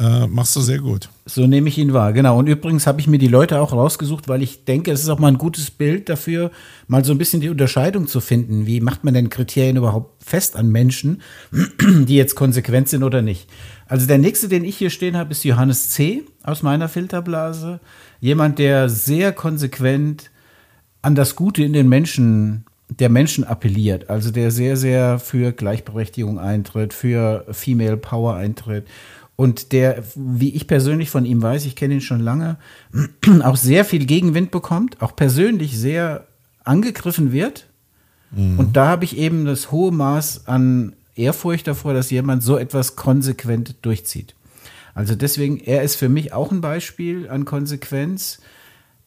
äh, 0.02 0.26
machst 0.26 0.56
du 0.56 0.62
sehr 0.62 0.80
gut. 0.80 1.10
So 1.26 1.46
nehme 1.46 1.70
ich 1.70 1.78
ihn 1.78 1.94
wahr, 1.94 2.12
genau. 2.12 2.40
Und 2.40 2.48
übrigens 2.48 2.88
habe 2.88 3.00
ich 3.00 3.08
mir 3.08 3.20
die 3.20 3.28
Leute 3.28 3.62
auch 3.62 3.72
rausgesucht, 3.72 4.28
weil 4.28 4.42
ich 4.42 4.66
denke, 4.66 4.92
es 4.92 5.04
ist 5.04 5.10
auch 5.10 5.20
mal 5.20 5.28
ein 5.28 5.38
gutes 5.38 5.70
Bild 5.70 6.10
dafür, 6.10 6.50
mal 6.88 7.06
so 7.06 7.12
ein 7.12 7.20
bisschen 7.20 7.40
die 7.40 7.50
Unterscheidung 7.50 8.08
zu 8.08 8.20
finden. 8.20 8.66
Wie 8.66 8.82
macht 8.82 9.04
man 9.04 9.14
denn 9.14 9.30
Kriterien 9.30 9.78
überhaupt 9.78 10.24
fest 10.24 10.56
an 10.56 10.70
Menschen, 10.70 11.22
die 11.82 12.16
jetzt 12.16 12.36
konsequent 12.36 12.90
sind 12.90 13.04
oder 13.04 13.22
nicht? 13.22 13.48
Also 13.86 14.08
der 14.08 14.18
nächste, 14.18 14.48
den 14.48 14.64
ich 14.64 14.78
hier 14.78 14.90
stehen 14.90 15.16
habe, 15.16 15.32
ist 15.32 15.44
Johannes 15.44 15.92
C. 15.92 16.24
aus 16.42 16.64
meiner 16.64 16.90
Filterblase. 16.90 17.80
Jemand, 18.20 18.58
der 18.58 18.90
sehr 18.90 19.34
konsequent 19.34 20.32
an 21.04 21.14
das 21.14 21.36
Gute 21.36 21.64
in 21.64 21.74
den 21.74 21.90
Menschen 21.90 22.66
der 23.00 23.08
Menschen 23.08 23.46
appelliert, 23.46 24.10
also 24.10 24.32
der 24.32 24.52
sehr, 24.52 24.76
sehr 24.76 25.18
für 25.18 25.54
Gleichberechtigung 25.54 26.40
eintritt, 26.40 26.94
für 26.94 27.46
Female 27.52 27.96
Power 27.96 28.36
eintritt 28.36 28.86
und 29.42 29.72
der, 29.72 30.04
wie 30.14 30.54
ich 30.54 30.68
persönlich 30.68 31.10
von 31.10 31.26
ihm 31.26 31.42
weiß, 31.42 31.66
ich 31.66 31.76
kenne 31.76 31.96
ihn 31.96 32.02
schon 32.02 32.20
lange, 32.20 32.58
auch 33.42 33.56
sehr 33.56 33.86
viel 33.86 34.06
Gegenwind 34.06 34.52
bekommt, 34.52 35.02
auch 35.02 35.16
persönlich 35.16 35.80
sehr 35.80 36.28
angegriffen 36.64 37.32
wird. 37.32 37.66
Mhm. 38.30 38.60
Und 38.60 38.78
da 38.78 38.88
habe 38.88 39.04
ich 39.04 39.18
eben 39.18 39.46
das 39.46 39.72
hohe 39.72 39.92
Maß 39.92 40.46
an 40.46 40.94
Ehrfurcht 41.16 41.66
davor, 41.66 41.96
dass 41.96 42.12
jemand 42.12 42.44
so 42.44 42.56
etwas 42.56 42.96
konsequent 42.96 43.78
durchzieht. 43.82 44.36
Also 44.94 45.16
deswegen, 45.16 45.60
er 45.60 45.82
ist 45.82 45.96
für 45.96 46.08
mich 46.08 46.34
auch 46.34 46.52
ein 46.52 46.62
Beispiel 46.62 47.28
an 47.28 47.44
Konsequenz 47.44 48.42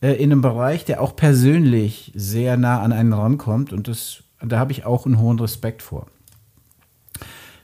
äh, 0.01 0.15
in 0.15 0.33
einem 0.33 0.43
Bereich, 0.43 0.85
der 0.85 1.01
auch 1.01 1.15
persönlich 1.15 2.11
sehr 2.17 2.57
nah 2.57 2.83
an 2.83 2.91
einen 2.91 3.13
rankommt. 3.13 3.73
Und 3.73 3.87
das, 3.87 4.25
da 4.43 4.59
habe 4.59 4.73
ich 4.73 4.85
auch 4.85 5.07
einen 5.07 5.21
hohen 5.21 5.39
Respekt 5.39 5.81
vor. 5.81 6.09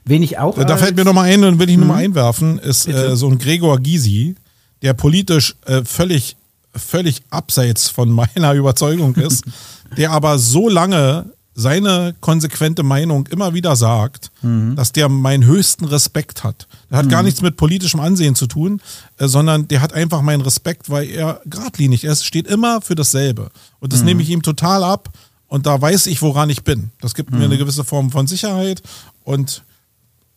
Wen 0.03 0.23
ich 0.23 0.37
auch. 0.39 0.57
Da 0.63 0.77
fällt 0.77 0.95
mir 0.95 1.05
nochmal 1.05 1.29
ein 1.29 1.43
und 1.43 1.59
will 1.59 1.69
ich 1.69 1.77
nochmal 1.77 1.97
mhm. 1.97 2.05
einwerfen, 2.05 2.59
ist 2.59 2.87
äh, 2.87 3.15
so 3.15 3.29
ein 3.29 3.37
Gregor 3.37 3.79
Gysi, 3.79 4.35
der 4.81 4.93
politisch 4.93 5.55
äh, 5.65 5.83
völlig, 5.85 6.35
völlig 6.75 7.21
abseits 7.29 7.89
von 7.89 8.09
meiner 8.35 8.53
Überzeugung 8.53 9.15
ist, 9.15 9.43
der 9.97 10.11
aber 10.11 10.39
so 10.39 10.69
lange 10.69 11.25
seine 11.53 12.15
konsequente 12.21 12.81
Meinung 12.81 13.27
immer 13.27 13.53
wieder 13.53 13.75
sagt, 13.75 14.31
mhm. 14.41 14.75
dass 14.75 14.93
der 14.93 15.09
meinen 15.09 15.45
höchsten 15.45 15.85
Respekt 15.85 16.43
hat. 16.43 16.67
Der 16.89 16.99
hat 16.99 17.05
mhm. 17.05 17.09
gar 17.09 17.23
nichts 17.23 17.41
mit 17.41 17.57
politischem 17.57 17.99
Ansehen 17.99 18.35
zu 18.35 18.47
tun, 18.47 18.81
äh, 19.17 19.27
sondern 19.27 19.67
der 19.67 19.81
hat 19.81 19.93
einfach 19.93 20.21
meinen 20.21 20.41
Respekt, 20.41 20.89
weil 20.89 21.09
er 21.09 21.41
geradlinig 21.45 22.05
ist, 22.05 22.25
steht 22.25 22.47
immer 22.47 22.81
für 22.81 22.95
dasselbe. 22.95 23.49
Und 23.79 23.91
das 23.93 23.99
mhm. 23.99 24.05
nehme 24.05 24.21
ich 24.23 24.29
ihm 24.29 24.41
total 24.41 24.83
ab 24.83 25.09
und 25.47 25.65
da 25.65 25.79
weiß 25.79 26.07
ich, 26.07 26.21
woran 26.21 26.49
ich 26.49 26.63
bin. 26.63 26.91
Das 27.01 27.13
gibt 27.13 27.31
mir 27.31 27.37
mhm. 27.37 27.43
eine 27.43 27.57
gewisse 27.57 27.83
Form 27.83 28.11
von 28.11 28.27
Sicherheit 28.27 28.81
und 29.25 29.63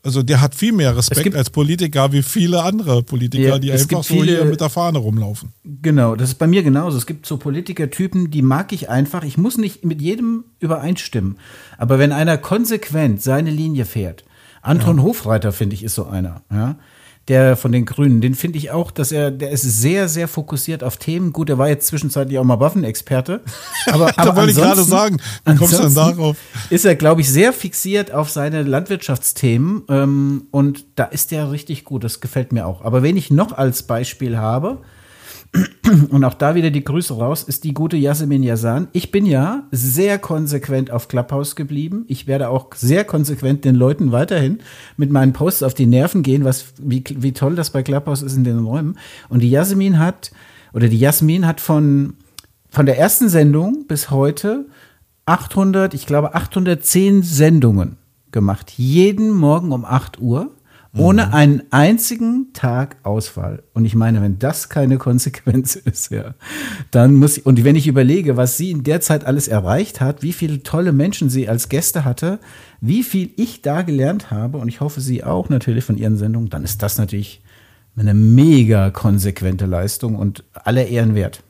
also 0.04 0.22
der 0.22 0.40
hat 0.40 0.54
viel 0.54 0.72
mehr 0.72 0.96
Respekt 0.96 1.34
als 1.34 1.50
Politiker 1.50 2.12
wie 2.12 2.22
viele 2.22 2.62
andere 2.62 3.02
Politiker, 3.02 3.42
ja, 3.42 3.58
die 3.58 3.72
einfach 3.72 4.02
so 4.02 4.02
viele, 4.02 4.32
hier 4.32 4.44
mit 4.44 4.60
der 4.60 4.68
Fahne 4.68 4.98
rumlaufen. 4.98 5.52
Genau, 5.64 6.14
das 6.14 6.30
ist 6.30 6.34
bei 6.38 6.46
mir 6.46 6.62
genauso. 6.62 6.98
Es 6.98 7.06
gibt 7.06 7.26
so 7.26 7.38
Politikertypen, 7.38 8.30
die 8.30 8.42
mag 8.42 8.72
ich 8.72 8.90
einfach. 8.90 9.24
Ich 9.24 9.38
muss 9.38 9.56
nicht 9.56 9.84
mit 9.84 10.02
jedem 10.02 10.44
übereinstimmen. 10.60 11.38
Aber 11.78 11.98
wenn 11.98 12.12
einer 12.12 12.36
konsequent 12.36 13.22
seine 13.22 13.50
Linie 13.50 13.86
fährt, 13.86 14.24
Anton 14.60 14.98
ja. 14.98 15.02
Hofreiter, 15.02 15.52
finde 15.52 15.74
ich, 15.74 15.82
ist 15.82 15.94
so 15.94 16.06
einer. 16.06 16.42
Ja? 16.50 16.76
Der 17.28 17.56
von 17.56 17.72
den 17.72 17.86
Grünen, 17.86 18.20
den 18.20 18.34
finde 18.34 18.58
ich 18.58 18.70
auch, 18.70 18.90
dass 18.90 19.10
er, 19.10 19.30
der 19.30 19.50
ist 19.50 19.62
sehr, 19.62 20.08
sehr 20.08 20.28
fokussiert 20.28 20.84
auf 20.84 20.98
Themen. 20.98 21.32
Gut, 21.32 21.48
er 21.48 21.56
war 21.56 21.68
jetzt 21.68 21.86
zwischenzeitlich 21.86 22.38
auch 22.38 22.44
mal 22.44 22.60
Waffenexperte. 22.60 23.40
Aber, 23.86 24.12
da 24.12 24.22
aber 24.22 24.36
wollte 24.36 24.50
ich 24.52 24.56
gerade 24.56 24.82
sagen, 24.82 25.18
wie 25.44 25.54
kommst 25.56 25.78
du 25.78 25.82
denn 25.82 25.94
darauf? 25.94 26.36
Ist 26.70 26.84
er, 26.84 26.94
glaube 26.96 27.20
ich, 27.20 27.30
sehr 27.30 27.52
fixiert 27.52 28.12
auf 28.12 28.30
seine 28.30 28.62
Landwirtschaftsthemen 28.62 29.84
ähm, 29.88 30.46
und 30.50 30.84
da 30.96 31.04
ist 31.04 31.30
der 31.30 31.50
richtig 31.50 31.84
gut. 31.84 32.04
Das 32.04 32.20
gefällt 32.20 32.52
mir 32.52 32.66
auch. 32.66 32.82
Aber 32.82 33.02
wen 33.02 33.16
ich 33.16 33.30
noch 33.30 33.52
als 33.52 33.82
Beispiel 33.84 34.36
habe, 34.38 34.78
und 36.10 36.24
auch 36.24 36.34
da 36.34 36.54
wieder 36.54 36.70
die 36.70 36.84
Grüße 36.84 37.14
raus, 37.14 37.42
ist 37.42 37.64
die 37.64 37.74
gute 37.74 37.96
Yasemin 37.96 38.42
Yazan. 38.42 38.88
Ich 38.92 39.10
bin 39.10 39.26
ja 39.26 39.64
sehr 39.70 40.18
konsequent 40.18 40.90
auf 40.90 41.08
Clubhouse 41.08 41.56
geblieben. 41.56 42.04
Ich 42.08 42.26
werde 42.26 42.48
auch 42.48 42.74
sehr 42.74 43.04
konsequent 43.04 43.64
den 43.64 43.74
Leuten 43.74 44.12
weiterhin 44.12 44.58
mit 44.96 45.10
meinen 45.10 45.32
Posts 45.32 45.62
auf 45.62 45.74
die 45.74 45.86
Nerven 45.86 46.22
gehen, 46.22 46.44
was, 46.44 46.66
wie, 46.80 47.04
wie 47.08 47.32
toll 47.32 47.54
das 47.54 47.70
bei 47.70 47.82
Clubhouse 47.82 48.22
ist 48.22 48.36
in 48.36 48.44
den 48.44 48.60
Räumen. 48.60 48.98
Und 49.28 49.40
die 49.40 49.50
Yasemin 49.50 49.98
hat, 49.98 50.32
oder 50.72 50.88
die 50.88 50.98
Jasmin 50.98 51.46
hat 51.46 51.60
von, 51.60 52.14
von 52.70 52.86
der 52.86 52.98
ersten 52.98 53.28
Sendung 53.28 53.86
bis 53.86 54.10
heute 54.10 54.66
800, 55.26 55.94
ich 55.94 56.06
glaube 56.06 56.34
810 56.34 57.22
Sendungen 57.22 57.96
gemacht. 58.32 58.72
Jeden 58.76 59.30
Morgen 59.30 59.72
um 59.72 59.84
8 59.84 60.20
Uhr 60.20 60.50
ohne 60.96 61.26
mhm. 61.26 61.34
einen 61.34 61.62
einzigen 61.70 62.52
Tag 62.52 62.96
Ausfall. 63.02 63.62
Und 63.72 63.84
ich 63.84 63.94
meine, 63.94 64.22
wenn 64.22 64.38
das 64.38 64.68
keine 64.68 64.98
Konsequenz 64.98 65.76
ist, 65.76 66.10
ja, 66.10 66.34
dann 66.90 67.14
muss 67.14 67.38
ich, 67.38 67.46
und 67.46 67.64
wenn 67.64 67.76
ich 67.76 67.86
überlege, 67.86 68.36
was 68.36 68.56
sie 68.56 68.70
in 68.70 68.84
der 68.84 69.00
Zeit 69.00 69.24
alles 69.24 69.48
erreicht 69.48 70.00
hat, 70.00 70.22
wie 70.22 70.32
viele 70.32 70.62
tolle 70.62 70.92
Menschen 70.92 71.30
sie 71.30 71.48
als 71.48 71.68
Gäste 71.68 72.04
hatte, 72.04 72.38
wie 72.80 73.02
viel 73.02 73.30
ich 73.36 73.62
da 73.62 73.82
gelernt 73.82 74.30
habe, 74.30 74.58
und 74.58 74.68
ich 74.68 74.80
hoffe, 74.80 75.00
sie 75.00 75.24
auch 75.24 75.48
natürlich 75.48 75.84
von 75.84 75.96
ihren 75.96 76.16
Sendungen, 76.16 76.50
dann 76.50 76.64
ist 76.64 76.82
das 76.82 76.98
natürlich 76.98 77.42
eine 77.96 78.14
mega 78.14 78.90
konsequente 78.90 79.66
Leistung 79.66 80.16
und 80.16 80.44
aller 80.52 80.86
Ehren 80.86 81.14
wert. 81.14 81.42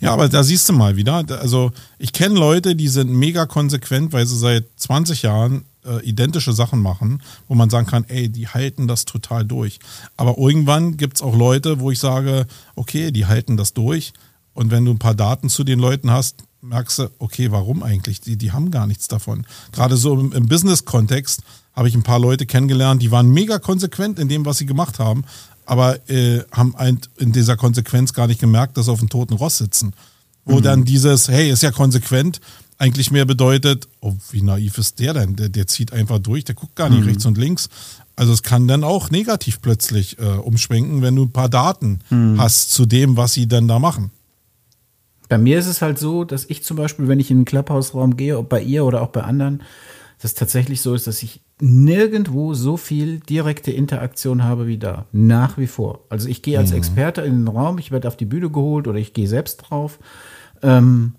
Ja, 0.00 0.12
aber 0.12 0.28
da 0.28 0.42
siehst 0.42 0.68
du 0.68 0.72
mal 0.72 0.96
wieder, 0.96 1.24
also 1.40 1.72
ich 1.98 2.12
kenne 2.12 2.38
Leute, 2.38 2.76
die 2.76 2.88
sind 2.88 3.10
mega 3.10 3.46
konsequent, 3.46 4.12
weil 4.12 4.26
sie 4.26 4.36
seit 4.36 4.66
20 4.76 5.22
Jahren 5.22 5.64
äh, 5.84 6.04
identische 6.04 6.52
Sachen 6.52 6.80
machen, 6.80 7.22
wo 7.48 7.54
man 7.54 7.70
sagen 7.70 7.86
kann, 7.86 8.04
ey, 8.08 8.28
die 8.28 8.48
halten 8.48 8.88
das 8.88 9.04
total 9.04 9.44
durch. 9.44 9.78
Aber 10.16 10.38
irgendwann 10.38 10.96
gibt 10.96 11.16
es 11.16 11.22
auch 11.22 11.34
Leute, 11.34 11.80
wo 11.80 11.90
ich 11.90 11.98
sage, 11.98 12.46
okay, 12.76 13.10
die 13.10 13.26
halten 13.26 13.56
das 13.56 13.72
durch. 13.72 14.12
Und 14.52 14.70
wenn 14.70 14.84
du 14.84 14.90
ein 14.90 14.98
paar 14.98 15.14
Daten 15.14 15.48
zu 15.48 15.64
den 15.64 15.78
Leuten 15.78 16.10
hast, 16.10 16.44
merkst 16.60 16.98
du, 16.98 17.10
okay, 17.18 17.50
warum 17.50 17.82
eigentlich? 17.82 18.20
Die, 18.20 18.36
die 18.36 18.52
haben 18.52 18.70
gar 18.70 18.86
nichts 18.86 19.08
davon. 19.08 19.46
Gerade 19.72 19.96
so 19.96 20.18
im, 20.18 20.32
im 20.32 20.46
Business-Kontext 20.46 21.42
habe 21.72 21.88
ich 21.88 21.94
ein 21.94 22.02
paar 22.02 22.18
Leute 22.18 22.46
kennengelernt, 22.46 23.00
die 23.00 23.10
waren 23.10 23.30
mega 23.30 23.58
konsequent 23.58 24.18
in 24.18 24.28
dem, 24.28 24.44
was 24.44 24.58
sie 24.58 24.66
gemacht 24.66 24.98
haben, 24.98 25.24
aber 25.70 26.10
äh, 26.10 26.42
haben 26.50 26.74
in 27.18 27.30
dieser 27.30 27.56
Konsequenz 27.56 28.12
gar 28.12 28.26
nicht 28.26 28.40
gemerkt, 28.40 28.76
dass 28.76 28.86
sie 28.86 28.90
auf 28.90 28.98
dem 28.98 29.08
toten 29.08 29.34
Ross 29.34 29.58
sitzen. 29.58 29.92
Wo 30.44 30.56
mhm. 30.56 30.62
dann 30.62 30.84
dieses, 30.84 31.28
hey, 31.28 31.48
ist 31.48 31.62
ja 31.62 31.70
konsequent, 31.70 32.40
eigentlich 32.76 33.12
mehr 33.12 33.24
bedeutet, 33.24 33.86
oh, 34.00 34.14
wie 34.32 34.42
naiv 34.42 34.78
ist 34.78 34.98
der 34.98 35.14
denn? 35.14 35.36
Der, 35.36 35.48
der 35.48 35.68
zieht 35.68 35.92
einfach 35.92 36.18
durch, 36.18 36.42
der 36.42 36.56
guckt 36.56 36.74
gar 36.74 36.90
nicht 36.90 37.02
mhm. 37.02 37.06
rechts 37.06 37.24
und 37.24 37.38
links. 37.38 37.68
Also 38.16 38.32
es 38.32 38.42
kann 38.42 38.66
dann 38.66 38.82
auch 38.82 39.12
negativ 39.12 39.62
plötzlich 39.62 40.18
äh, 40.18 40.24
umschwenken, 40.24 41.02
wenn 41.02 41.14
du 41.14 41.26
ein 41.26 41.30
paar 41.30 41.48
Daten 41.48 42.00
mhm. 42.10 42.40
hast 42.40 42.72
zu 42.72 42.84
dem, 42.84 43.16
was 43.16 43.34
sie 43.34 43.46
denn 43.46 43.68
da 43.68 43.78
machen. 43.78 44.10
Bei 45.28 45.38
mir 45.38 45.56
ist 45.56 45.68
es 45.68 45.82
halt 45.82 46.00
so, 46.00 46.24
dass 46.24 46.46
ich 46.46 46.64
zum 46.64 46.78
Beispiel, 46.78 47.06
wenn 47.06 47.20
ich 47.20 47.30
in 47.30 47.36
einen 47.36 47.44
Clubhouse-Raum 47.44 48.16
gehe, 48.16 48.36
ob 48.36 48.48
bei 48.48 48.60
ihr 48.60 48.84
oder 48.84 49.02
auch 49.02 49.10
bei 49.10 49.22
anderen, 49.22 49.62
dass 50.20 50.32
es 50.32 50.34
tatsächlich 50.34 50.82
so 50.82 50.94
ist, 50.94 51.06
dass 51.06 51.22
ich 51.22 51.40
nirgendwo 51.60 52.52
so 52.52 52.76
viel 52.76 53.20
direkte 53.20 53.70
Interaktion 53.70 54.44
habe 54.44 54.66
wie 54.66 54.76
da. 54.76 55.06
Nach 55.12 55.56
wie 55.56 55.66
vor. 55.66 56.00
Also 56.10 56.28
ich 56.28 56.42
gehe 56.42 56.58
als 56.58 56.72
mhm. 56.72 56.76
Experte 56.76 57.22
in 57.22 57.44
den 57.44 57.48
Raum, 57.48 57.78
ich 57.78 57.90
werde 57.90 58.06
auf 58.06 58.18
die 58.18 58.26
Bühne 58.26 58.50
geholt 58.50 58.86
oder 58.86 58.98
ich 58.98 59.14
gehe 59.14 59.28
selbst 59.28 59.56
drauf. 59.56 59.98
Ähm, 60.62 61.14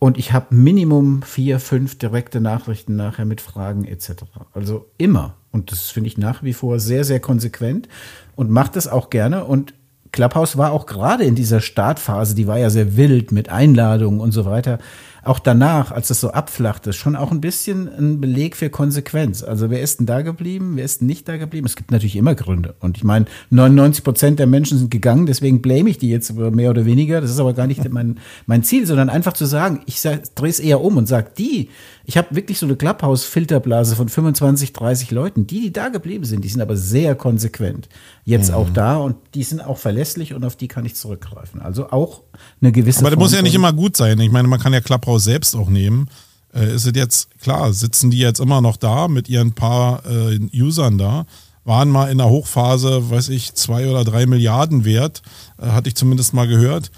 und 0.00 0.18
ich 0.18 0.32
habe 0.32 0.54
Minimum 0.54 1.22
vier, 1.22 1.60
fünf 1.60 1.98
direkte 1.98 2.40
Nachrichten 2.40 2.96
nachher 2.96 3.24
mit 3.24 3.40
Fragen 3.40 3.84
etc. 3.84 4.24
Also 4.52 4.86
immer. 4.98 5.36
Und 5.52 5.70
das 5.70 5.90
finde 5.90 6.08
ich 6.08 6.18
nach 6.18 6.42
wie 6.42 6.52
vor 6.52 6.80
sehr, 6.80 7.04
sehr 7.04 7.20
konsequent 7.20 7.88
und 8.34 8.50
macht 8.50 8.74
das 8.74 8.88
auch 8.88 9.08
gerne. 9.08 9.44
Und 9.44 9.72
Clubhouse 10.10 10.58
war 10.58 10.72
auch 10.72 10.86
gerade 10.86 11.24
in 11.24 11.34
dieser 11.34 11.60
Startphase, 11.60 12.34
die 12.34 12.46
war 12.46 12.58
ja 12.58 12.70
sehr 12.70 12.96
wild 12.96 13.32
mit 13.32 13.48
Einladungen 13.50 14.20
und 14.20 14.32
so 14.32 14.44
weiter, 14.44 14.78
auch 15.26 15.38
danach, 15.38 15.90
als 15.90 16.10
es 16.10 16.20
so 16.20 16.30
abflachte, 16.30 16.92
schon 16.92 17.16
auch 17.16 17.32
ein 17.32 17.40
bisschen 17.40 17.88
ein 17.88 18.20
Beleg 18.20 18.56
für 18.56 18.70
Konsequenz. 18.70 19.42
Also 19.42 19.70
wer 19.70 19.80
ist 19.80 19.98
denn 19.98 20.06
da 20.06 20.22
geblieben, 20.22 20.72
wer 20.76 20.84
ist 20.84 21.00
denn 21.00 21.08
nicht 21.08 21.28
da 21.28 21.36
geblieben? 21.36 21.66
Es 21.66 21.76
gibt 21.76 21.90
natürlich 21.90 22.16
immer 22.16 22.34
Gründe. 22.34 22.74
Und 22.80 22.96
ich 22.96 23.04
meine, 23.04 23.26
99 23.50 24.04
Prozent 24.04 24.38
der 24.38 24.46
Menschen 24.46 24.78
sind 24.78 24.90
gegangen, 24.90 25.26
deswegen 25.26 25.62
blame 25.62 25.90
ich 25.90 25.98
die 25.98 26.10
jetzt 26.10 26.32
mehr 26.34 26.70
oder 26.70 26.84
weniger. 26.84 27.20
Das 27.20 27.30
ist 27.30 27.40
aber 27.40 27.54
gar 27.54 27.66
nicht 27.66 27.88
mein, 27.90 28.18
mein 28.46 28.62
Ziel, 28.62 28.86
sondern 28.86 29.10
einfach 29.10 29.32
zu 29.32 29.46
sagen, 29.46 29.80
ich 29.86 30.00
drehe 30.00 30.50
es 30.50 30.60
eher 30.60 30.80
um 30.80 30.96
und 30.96 31.06
sage, 31.06 31.30
die, 31.36 31.70
ich 32.04 32.16
habe 32.16 32.36
wirklich 32.36 32.58
so 32.58 32.66
eine 32.66 32.76
Clubhouse-Filterblase 32.76 33.96
von 33.96 34.08
25, 34.08 34.72
30 34.72 35.10
Leuten. 35.10 35.46
Die, 35.48 35.60
die 35.60 35.72
da 35.72 35.88
geblieben 35.88 36.24
sind, 36.24 36.44
die 36.44 36.48
sind 36.48 36.60
aber 36.60 36.76
sehr 36.76 37.16
konsequent. 37.16 37.88
Jetzt 38.24 38.50
mhm. 38.50 38.56
auch 38.56 38.70
da 38.70 38.96
und 38.96 39.16
die 39.34 39.42
sind 39.42 39.60
auch 39.60 39.78
verlässlich 39.78 40.34
und 40.34 40.44
auf 40.44 40.54
die 40.54 40.68
kann 40.68 40.84
ich 40.84 40.94
zurückgreifen. 40.94 41.60
Also 41.60 41.90
auch 41.90 42.22
eine 42.60 42.70
gewisse. 42.70 43.00
Aber 43.00 43.10
das 43.10 43.18
muss 43.18 43.32
ja 43.32 43.42
nicht 43.42 43.54
immer 43.54 43.72
gut 43.72 43.96
sein. 43.96 44.20
Ich 44.20 44.30
meine, 44.30 44.46
man 44.46 44.60
kann 44.60 44.72
ja 44.72 44.80
Clubhouse 44.80 45.15
selbst 45.18 45.54
auch 45.54 45.68
nehmen. 45.68 46.08
Äh, 46.54 46.74
ist 46.74 46.86
es 46.86 46.92
jetzt, 46.94 47.28
klar, 47.40 47.72
sitzen 47.72 48.10
die 48.10 48.18
jetzt 48.18 48.40
immer 48.40 48.60
noch 48.60 48.76
da 48.76 49.08
mit 49.08 49.28
ihren 49.28 49.52
paar 49.52 50.02
äh, 50.06 50.38
Usern 50.52 50.98
da, 50.98 51.26
waren 51.64 51.90
mal 51.90 52.10
in 52.10 52.18
der 52.18 52.28
Hochphase, 52.28 53.10
weiß 53.10 53.28
ich, 53.30 53.54
zwei 53.54 53.88
oder 53.88 54.04
drei 54.04 54.26
Milliarden 54.26 54.84
wert, 54.84 55.22
äh, 55.58 55.66
hatte 55.66 55.88
ich 55.88 55.96
zumindest 55.96 56.34
mal 56.34 56.46
gehört. 56.46 56.90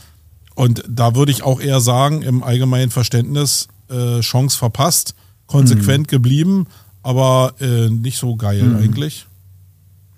Und 0.54 0.82
da 0.88 1.14
würde 1.14 1.32
ich 1.32 1.42
auch 1.44 1.60
eher 1.60 1.80
sagen, 1.80 2.22
im 2.22 2.42
allgemeinen 2.42 2.90
Verständnis, 2.90 3.68
äh, 3.88 4.20
Chance 4.20 4.58
verpasst, 4.58 5.14
konsequent 5.46 6.08
mhm. 6.08 6.10
geblieben, 6.10 6.66
aber 7.02 7.54
äh, 7.60 7.88
nicht 7.88 8.18
so 8.18 8.36
geil 8.36 8.62
mhm. 8.62 8.76
eigentlich. 8.76 9.27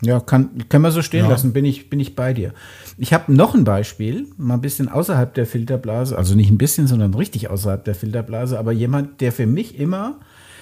Ja, 0.03 0.21
kann, 0.21 0.69
können 0.69 0.85
wir 0.85 0.93
so 0.93 1.03
stehen 1.03 1.25
ja. 1.25 1.31
lassen, 1.31 1.53
bin 1.53 1.65
ich, 1.65 1.91
bin 1.91 2.01
ich 2.01 2.17
bei 2.17 2.33
dir. 2.33 2.53
Ich 2.97 3.13
habe 3.13 3.33
noch 3.35 3.55
ein 3.55 3.65
Beispiel, 3.65 4.29
mal 4.39 4.55
ein 4.55 4.61
bisschen 4.61 4.89
außerhalb 4.89 5.35
der 5.35 5.47
Filterblase, 5.47 6.17
also 6.17 6.35
nicht 6.35 6.51
ein 6.51 6.59
bisschen, 6.59 6.87
sondern 6.87 7.13
richtig 7.13 7.51
außerhalb 7.51 7.85
der 7.85 7.95
Filterblase, 7.95 8.59
aber 8.59 8.73
jemand, 8.73 9.21
der 9.21 9.33
für 9.33 9.47
mich 9.47 9.79
immer, 9.79 10.17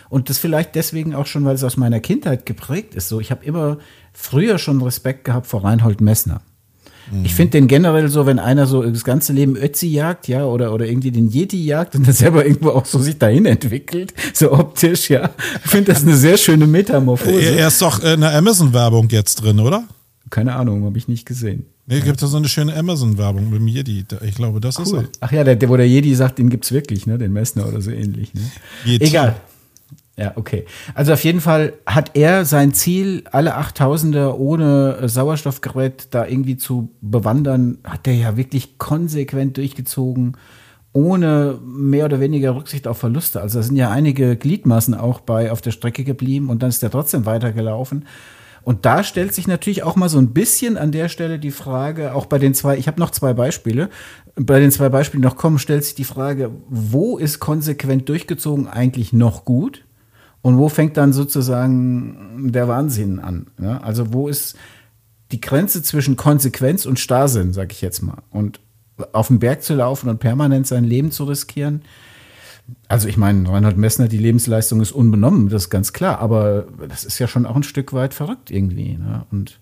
und 0.09 0.28
das 0.28 0.39
vielleicht 0.39 0.74
deswegen 0.74 1.14
auch 1.14 1.26
schon, 1.26 1.45
weil 1.45 1.55
es 1.55 1.64
aus 1.64 1.76
meiner 1.76 2.01
Kindheit 2.01 2.47
geprägt 2.47 2.95
ist, 2.95 3.09
so, 3.09 3.20
ich 3.20 3.30
habe 3.30 3.45
immer 3.45 3.78
früher 4.12 4.59
schon 4.59 4.82
Respekt 4.82 5.24
gehabt 5.24 5.47
vor 5.47 5.64
Reinhold 5.64 6.01
Messner. 6.01 6.41
Ich 7.24 7.34
finde 7.34 7.52
den 7.52 7.68
generell 7.68 8.09
so, 8.09 8.26
wenn 8.26 8.38
einer 8.38 8.66
so 8.66 8.82
das 8.82 9.04
ganze 9.04 9.32
Leben 9.32 9.56
Ötzi 9.56 9.86
jagt, 9.88 10.28
ja, 10.28 10.44
oder, 10.44 10.72
oder 10.72 10.86
irgendwie 10.86 11.11
den 11.11 11.30
Yeti 11.30 11.64
jagt 11.64 11.94
und 11.94 12.06
das 12.06 12.18
selber 12.18 12.44
irgendwo 12.44 12.70
auch 12.70 12.84
so 12.84 12.98
sich 12.98 13.18
dahin 13.18 13.46
entwickelt, 13.46 14.12
so 14.34 14.52
optisch, 14.52 15.11
ja. 15.11 15.30
Ich 15.64 15.70
finde 15.70 15.92
das 15.92 16.02
eine 16.02 16.16
sehr 16.16 16.36
schöne 16.36 16.66
Metamorphose. 16.66 17.40
Er 17.40 17.68
ist 17.68 17.80
doch 17.80 18.02
in 18.02 18.20
der 18.20 18.34
Amazon-Werbung 18.34 19.09
jetzt 19.11 19.36
drin, 19.36 19.61
oder? 19.61 19.84
Keine 20.30 20.54
Ahnung, 20.54 20.84
habe 20.84 20.98
ich 20.98 21.09
nicht 21.09 21.24
gesehen. 21.24 21.66
Nee, 21.86 22.00
gibt 22.00 22.22
es 22.22 22.30
so 22.30 22.36
eine 22.36 22.48
schöne 22.48 22.76
Amazon-Werbung 22.76 23.48
mit 23.48 23.61
dem 23.61 23.68
Yeti. 23.68 24.04
Ich 24.22 24.34
glaube, 24.34 24.61
das 24.61 24.78
cool. 24.78 24.84
ist 24.84 24.92
er. 24.92 25.04
Ach 25.20 25.32
ja, 25.32 25.42
der, 25.42 25.68
wo 25.70 25.76
der 25.76 25.88
Yeti 25.88 26.14
sagt, 26.14 26.38
den 26.38 26.50
gibt's 26.50 26.70
wirklich, 26.70 27.06
ne? 27.06 27.16
Den 27.16 27.32
Messner 27.32 27.66
oder 27.66 27.80
so 27.80 27.90
ähnlich. 27.90 28.34
Ne? 28.34 28.42
Egal. 29.00 29.36
Ja, 30.18 30.32
okay. 30.34 30.66
Also 30.94 31.12
auf 31.12 31.22
jeden 31.22 31.40
Fall 31.40 31.74
hat 31.86 32.16
er 32.16 32.44
sein 32.44 32.74
Ziel, 32.74 33.22
alle 33.30 33.56
8000er 33.56 34.32
ohne 34.32 35.08
Sauerstoffgerät 35.08 36.08
da 36.10 36.26
irgendwie 36.26 36.56
zu 36.56 36.90
bewandern, 37.00 37.78
hat 37.84 38.08
er 38.08 38.14
ja 38.14 38.36
wirklich 38.36 38.78
konsequent 38.78 39.56
durchgezogen, 39.58 40.36
ohne 40.92 41.60
mehr 41.64 42.06
oder 42.06 42.18
weniger 42.18 42.56
Rücksicht 42.56 42.88
auf 42.88 42.98
Verluste. 42.98 43.40
Also 43.40 43.60
da 43.60 43.62
sind 43.62 43.76
ja 43.76 43.92
einige 43.92 44.34
Gliedmaßen 44.34 44.94
auch 44.94 45.20
bei 45.20 45.52
auf 45.52 45.60
der 45.60 45.70
Strecke 45.70 46.02
geblieben 46.02 46.50
und 46.50 46.64
dann 46.64 46.70
ist 46.70 46.82
er 46.82 46.90
trotzdem 46.90 47.24
weitergelaufen. 47.24 48.04
Und 48.64 48.84
da 48.86 49.04
stellt 49.04 49.32
sich 49.32 49.46
natürlich 49.46 49.84
auch 49.84 49.94
mal 49.94 50.08
so 50.08 50.18
ein 50.18 50.34
bisschen 50.34 50.76
an 50.76 50.90
der 50.90 51.08
Stelle 51.08 51.38
die 51.38 51.52
Frage, 51.52 52.12
auch 52.12 52.26
bei 52.26 52.38
den 52.38 52.54
zwei, 52.54 52.76
ich 52.76 52.88
habe 52.88 52.98
noch 52.98 53.12
zwei 53.12 53.34
Beispiele, 53.34 53.88
bei 54.34 54.58
den 54.58 54.72
zwei 54.72 54.88
Beispielen 54.88 55.22
noch 55.22 55.36
kommen, 55.36 55.60
stellt 55.60 55.84
sich 55.84 55.94
die 55.94 56.04
Frage, 56.04 56.50
wo 56.68 57.18
ist 57.18 57.38
konsequent 57.38 58.08
durchgezogen 58.08 58.66
eigentlich 58.66 59.12
noch 59.12 59.44
gut? 59.44 59.84
Und 60.43 60.57
wo 60.57 60.68
fängt 60.68 60.97
dann 60.97 61.12
sozusagen 61.12 62.51
der 62.53 62.68
Wahnsinn 62.68 63.18
an? 63.18 63.49
Ja? 63.61 63.78
Also 63.78 64.12
wo 64.12 64.28
ist 64.28 64.57
die 65.32 65.41
Grenze 65.41 65.82
zwischen 65.82 66.16
Konsequenz 66.16 66.86
und 66.86 66.99
Starrsinn, 66.99 67.53
sag 67.53 67.72
ich 67.72 67.80
jetzt 67.80 68.03
mal. 68.03 68.22
Und 68.30 68.61
auf 69.12 69.28
den 69.28 69.39
Berg 69.39 69.62
zu 69.62 69.74
laufen 69.74 70.09
und 70.09 70.18
permanent 70.18 70.66
sein 70.66 70.84
Leben 70.84 71.11
zu 71.11 71.24
riskieren. 71.24 71.82
Also 72.89 73.09
ich 73.09 73.16
meine, 73.16 73.49
Reinhard 73.49 73.76
Messner, 73.76 74.09
die 74.09 74.18
Lebensleistung 74.18 74.80
ist 74.80 74.93
unbenommen, 74.93 75.49
das 75.49 75.64
ist 75.64 75.70
ganz 75.70 75.93
klar, 75.93 76.18
aber 76.18 76.66
das 76.89 77.05
ist 77.05 77.18
ja 77.18 77.28
schon 77.28 77.47
auch 77.47 77.57
ein 77.57 77.62
Stück 77.62 77.93
weit 77.93 78.12
verrückt 78.12 78.51
irgendwie. 78.51 78.97
Ne? 78.99 79.24
Und 79.30 79.61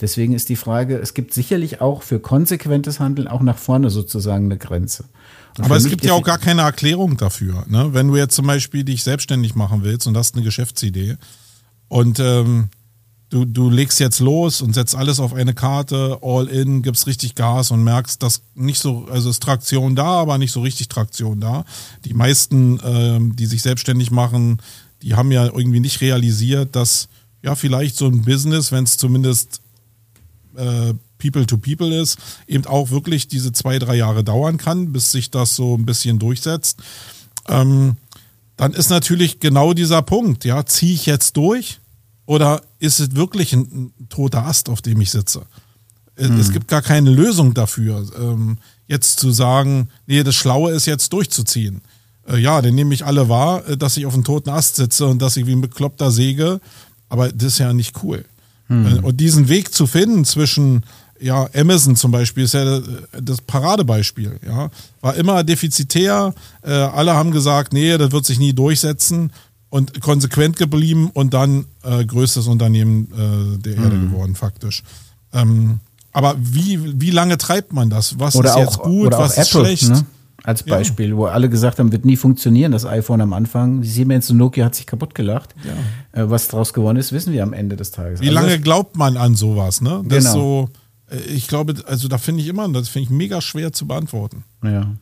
deswegen 0.00 0.32
ist 0.32 0.48
die 0.48 0.56
Frage, 0.56 0.98
es 0.98 1.14
gibt 1.14 1.34
sicherlich 1.34 1.80
auch 1.80 2.02
für 2.02 2.20
konsequentes 2.20 3.00
Handeln 3.00 3.28
auch 3.28 3.42
nach 3.42 3.58
vorne 3.58 3.90
sozusagen 3.90 4.46
eine 4.46 4.58
Grenze. 4.58 5.04
Aber 5.58 5.76
es 5.76 5.88
gibt 5.88 6.04
ja 6.04 6.12
auch 6.12 6.22
gar 6.22 6.38
keine 6.38 6.62
Erklärung 6.62 7.16
dafür. 7.16 7.64
Ne? 7.68 7.92
Wenn 7.92 8.08
du 8.08 8.16
jetzt 8.16 8.34
zum 8.34 8.46
Beispiel 8.46 8.84
dich 8.84 9.02
selbstständig 9.02 9.54
machen 9.54 9.82
willst 9.82 10.06
und 10.06 10.16
hast 10.16 10.34
eine 10.34 10.44
Geschäftsidee 10.44 11.16
und 11.88 12.20
ähm, 12.20 12.68
du, 13.30 13.44
du 13.44 13.70
legst 13.70 14.00
jetzt 14.00 14.20
los 14.20 14.62
und 14.62 14.74
setzt 14.74 14.94
alles 14.94 15.20
auf 15.20 15.34
eine 15.34 15.54
Karte, 15.54 16.18
all 16.22 16.46
in, 16.46 16.82
gibst 16.82 17.06
richtig 17.06 17.34
Gas 17.34 17.70
und 17.70 17.82
merkst, 17.82 18.22
dass 18.22 18.42
nicht 18.54 18.80
so, 18.80 19.06
also 19.10 19.30
ist 19.30 19.42
Traktion 19.42 19.96
da, 19.96 20.06
aber 20.06 20.38
nicht 20.38 20.52
so 20.52 20.60
richtig 20.60 20.88
Traktion 20.88 21.40
da. 21.40 21.64
Die 22.04 22.14
meisten, 22.14 22.80
ähm, 22.84 23.36
die 23.36 23.46
sich 23.46 23.62
selbstständig 23.62 24.10
machen, 24.10 24.60
die 25.02 25.14
haben 25.14 25.32
ja 25.32 25.46
irgendwie 25.46 25.80
nicht 25.80 26.00
realisiert, 26.00 26.74
dass 26.74 27.08
ja 27.42 27.54
vielleicht 27.54 27.96
so 27.96 28.06
ein 28.06 28.22
Business, 28.22 28.72
wenn 28.72 28.84
es 28.84 28.96
zumindest 28.96 29.60
äh, 30.58 30.94
People 31.18 31.46
to 31.46 31.58
People 31.58 31.94
ist, 31.94 32.18
eben 32.46 32.66
auch 32.66 32.90
wirklich 32.90 33.28
diese 33.28 33.52
zwei, 33.52 33.78
drei 33.78 33.96
Jahre 33.96 34.24
dauern 34.24 34.56
kann, 34.56 34.92
bis 34.92 35.10
sich 35.10 35.30
das 35.30 35.56
so 35.56 35.76
ein 35.76 35.86
bisschen 35.86 36.18
durchsetzt. 36.18 36.80
Ähm, 37.48 37.96
dann 38.56 38.72
ist 38.72 38.90
natürlich 38.90 39.40
genau 39.40 39.72
dieser 39.72 40.02
Punkt, 40.02 40.44
ja, 40.44 40.66
ziehe 40.66 40.94
ich 40.94 41.06
jetzt 41.06 41.36
durch 41.36 41.80
oder 42.26 42.62
ist 42.78 43.00
es 43.00 43.14
wirklich 43.14 43.52
ein, 43.52 43.92
ein 43.98 44.08
toter 44.08 44.46
Ast, 44.46 44.68
auf 44.68 44.82
dem 44.82 45.00
ich 45.00 45.10
sitze? 45.10 45.46
Mhm. 46.18 46.40
Es 46.40 46.52
gibt 46.52 46.68
gar 46.68 46.82
keine 46.82 47.10
Lösung 47.10 47.54
dafür, 47.54 48.04
ähm, 48.18 48.58
jetzt 48.86 49.20
zu 49.20 49.30
sagen, 49.30 49.88
nee, 50.06 50.22
das 50.22 50.34
Schlaue 50.34 50.72
ist 50.72 50.86
jetzt 50.86 51.12
durchzuziehen. 51.12 51.82
Äh, 52.28 52.38
ja, 52.38 52.60
dann 52.60 52.74
nehme 52.74 52.94
ich 52.94 53.04
alle 53.04 53.28
wahr, 53.28 53.66
äh, 53.68 53.76
dass 53.76 53.96
ich 53.96 54.06
auf 54.06 54.14
einem 54.14 54.24
toten 54.24 54.50
Ast 54.50 54.76
sitze 54.76 55.06
und 55.06 55.22
dass 55.22 55.36
ich 55.36 55.46
wie 55.46 55.52
ein 55.52 55.60
Bekloppter 55.60 56.10
säge, 56.10 56.60
aber 57.08 57.30
das 57.30 57.54
ist 57.54 57.58
ja 57.58 57.72
nicht 57.72 58.02
cool. 58.02 58.24
Mhm. 58.68 59.00
Und 59.02 59.18
diesen 59.18 59.48
Weg 59.48 59.74
zu 59.74 59.86
finden 59.86 60.24
zwischen 60.24 60.84
ja, 61.20 61.48
Amazon 61.54 61.96
zum 61.96 62.12
Beispiel 62.12 62.44
ist 62.44 62.54
ja 62.54 62.80
das 63.20 63.40
Paradebeispiel. 63.40 64.38
Ja. 64.46 64.70
War 65.00 65.14
immer 65.16 65.42
defizitär. 65.42 66.34
Äh, 66.62 66.70
alle 66.70 67.14
haben 67.14 67.32
gesagt, 67.32 67.72
nee, 67.72 67.96
das 67.98 68.12
wird 68.12 68.24
sich 68.24 68.38
nie 68.38 68.52
durchsetzen. 68.52 69.32
Und 69.70 70.00
konsequent 70.00 70.56
geblieben 70.56 71.10
und 71.12 71.34
dann 71.34 71.66
äh, 71.82 72.02
größtes 72.02 72.46
Unternehmen 72.46 73.08
äh, 73.12 73.58
der 73.58 73.76
Erde 73.76 73.96
mhm. 73.96 74.10
geworden, 74.10 74.34
faktisch. 74.34 74.82
Ähm, 75.34 75.80
aber 76.12 76.36
wie, 76.38 76.98
wie 76.98 77.10
lange 77.10 77.36
treibt 77.36 77.74
man 77.74 77.90
das? 77.90 78.18
Was 78.18 78.34
oder 78.34 78.48
ist 78.48 78.56
auch, 78.56 78.60
jetzt 78.60 78.78
gut, 78.78 79.12
was 79.12 79.36
ist 79.36 79.54
Apple, 79.54 79.66
schlecht? 79.66 79.90
Ne? 79.90 80.06
Als 80.48 80.62
Beispiel, 80.62 81.10
ja. 81.10 81.16
wo 81.16 81.26
alle 81.26 81.50
gesagt 81.50 81.78
haben, 81.78 81.92
wird 81.92 82.06
nie 82.06 82.16
funktionieren, 82.16 82.72
das 82.72 82.86
iPhone 82.86 83.20
am 83.20 83.34
Anfang. 83.34 83.82
Siemens 83.82 84.30
und 84.30 84.38
Nokia 84.38 84.64
hat 84.64 84.74
sich 84.74 84.86
kaputt 84.86 85.14
gelacht. 85.14 85.54
Ja. 85.62 86.22
Äh, 86.22 86.30
was 86.30 86.48
daraus 86.48 86.72
geworden 86.72 86.96
ist, 86.96 87.12
wissen 87.12 87.34
wir 87.34 87.42
am 87.42 87.52
Ende 87.52 87.76
des 87.76 87.90
Tages. 87.90 88.22
Wie 88.22 88.28
also 88.28 88.40
lange 88.40 88.58
glaubt 88.58 88.96
man 88.96 89.18
an 89.18 89.34
sowas? 89.34 89.82
Ne? 89.82 90.02
Das 90.06 90.24
genau. 90.24 90.32
so 90.32 90.68
äh, 91.10 91.18
ich 91.18 91.48
glaube, 91.48 91.74
also 91.86 92.08
da 92.08 92.16
finde 92.16 92.42
ich 92.42 92.48
immer, 92.48 92.66
das 92.70 92.88
finde 92.88 93.04
ich 93.04 93.10
mega 93.10 93.40
schwer 93.40 93.72
zu 93.72 93.86
beantworten. 93.86 94.44
Ja. 94.64 94.94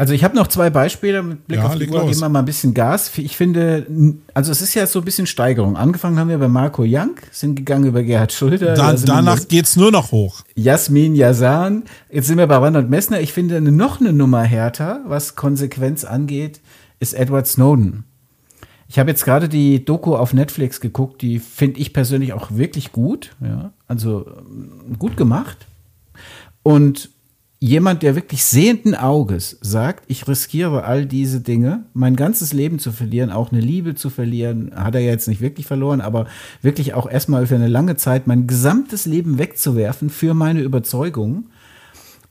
Also 0.00 0.14
ich 0.14 0.24
habe 0.24 0.34
noch 0.34 0.46
zwei 0.46 0.70
Beispiele 0.70 1.22
mit 1.22 1.46
Blick 1.46 1.58
ja, 1.58 1.66
auf 1.66 1.76
die 1.76 1.86
Uhr, 1.86 2.06
geben 2.06 2.18
wir 2.18 2.28
mal 2.30 2.38
ein 2.38 2.46
bisschen 2.46 2.72
Gas. 2.72 3.12
Ich 3.18 3.36
finde, 3.36 4.16
also 4.32 4.50
es 4.50 4.62
ist 4.62 4.72
ja 4.72 4.86
so 4.86 5.00
ein 5.00 5.04
bisschen 5.04 5.26
Steigerung. 5.26 5.76
Angefangen 5.76 6.18
haben 6.18 6.30
wir 6.30 6.38
bei 6.38 6.48
Marco 6.48 6.84
Young, 6.86 7.16
sind 7.32 7.54
gegangen 7.54 7.84
über 7.84 8.02
Gerhard 8.02 8.32
Schulter. 8.32 8.72
Da, 8.72 8.94
danach 8.94 9.46
geht 9.46 9.66
es 9.66 9.76
nur 9.76 9.92
noch 9.92 10.10
hoch. 10.10 10.40
Jasmin 10.54 11.14
Yazan, 11.14 11.82
jetzt 12.10 12.28
sind 12.28 12.38
wir 12.38 12.46
bei 12.46 12.56
Randall 12.56 12.84
Messner. 12.84 13.20
Ich 13.20 13.34
finde 13.34 13.60
noch 13.60 14.00
eine 14.00 14.14
Nummer 14.14 14.42
härter, 14.42 15.02
was 15.06 15.36
Konsequenz 15.36 16.04
angeht, 16.06 16.62
ist 16.98 17.12
Edward 17.12 17.46
Snowden. 17.46 18.04
Ich 18.88 18.98
habe 18.98 19.10
jetzt 19.10 19.26
gerade 19.26 19.50
die 19.50 19.84
Doku 19.84 20.16
auf 20.16 20.32
Netflix 20.32 20.80
geguckt, 20.80 21.20
die 21.20 21.38
finde 21.38 21.78
ich 21.78 21.92
persönlich 21.92 22.32
auch 22.32 22.52
wirklich 22.52 22.92
gut, 22.92 23.36
ja, 23.42 23.74
also 23.86 24.24
ähm, 24.26 24.96
gut 24.98 25.18
gemacht. 25.18 25.66
Und 26.62 27.10
jemand, 27.62 28.02
der 28.02 28.16
wirklich 28.16 28.42
sehenden 28.42 28.94
Auges 28.94 29.58
sagt, 29.60 30.04
ich 30.08 30.26
riskiere 30.26 30.84
all 30.84 31.04
diese 31.04 31.40
Dinge, 31.40 31.84
mein 31.92 32.16
ganzes 32.16 32.54
Leben 32.54 32.78
zu 32.78 32.90
verlieren, 32.90 33.30
auch 33.30 33.52
eine 33.52 33.60
Liebe 33.60 33.94
zu 33.94 34.08
verlieren, 34.08 34.72
hat 34.74 34.94
er 34.94 35.02
jetzt 35.02 35.28
nicht 35.28 35.42
wirklich 35.42 35.66
verloren, 35.66 36.00
aber 36.00 36.26
wirklich 36.62 36.94
auch 36.94 37.08
erstmal 37.08 37.46
für 37.46 37.56
eine 37.56 37.68
lange 37.68 37.96
Zeit 37.96 38.26
mein 38.26 38.46
gesamtes 38.46 39.04
Leben 39.04 39.38
wegzuwerfen 39.38 40.08
für 40.08 40.32
meine 40.32 40.62
Überzeugung, 40.62 41.50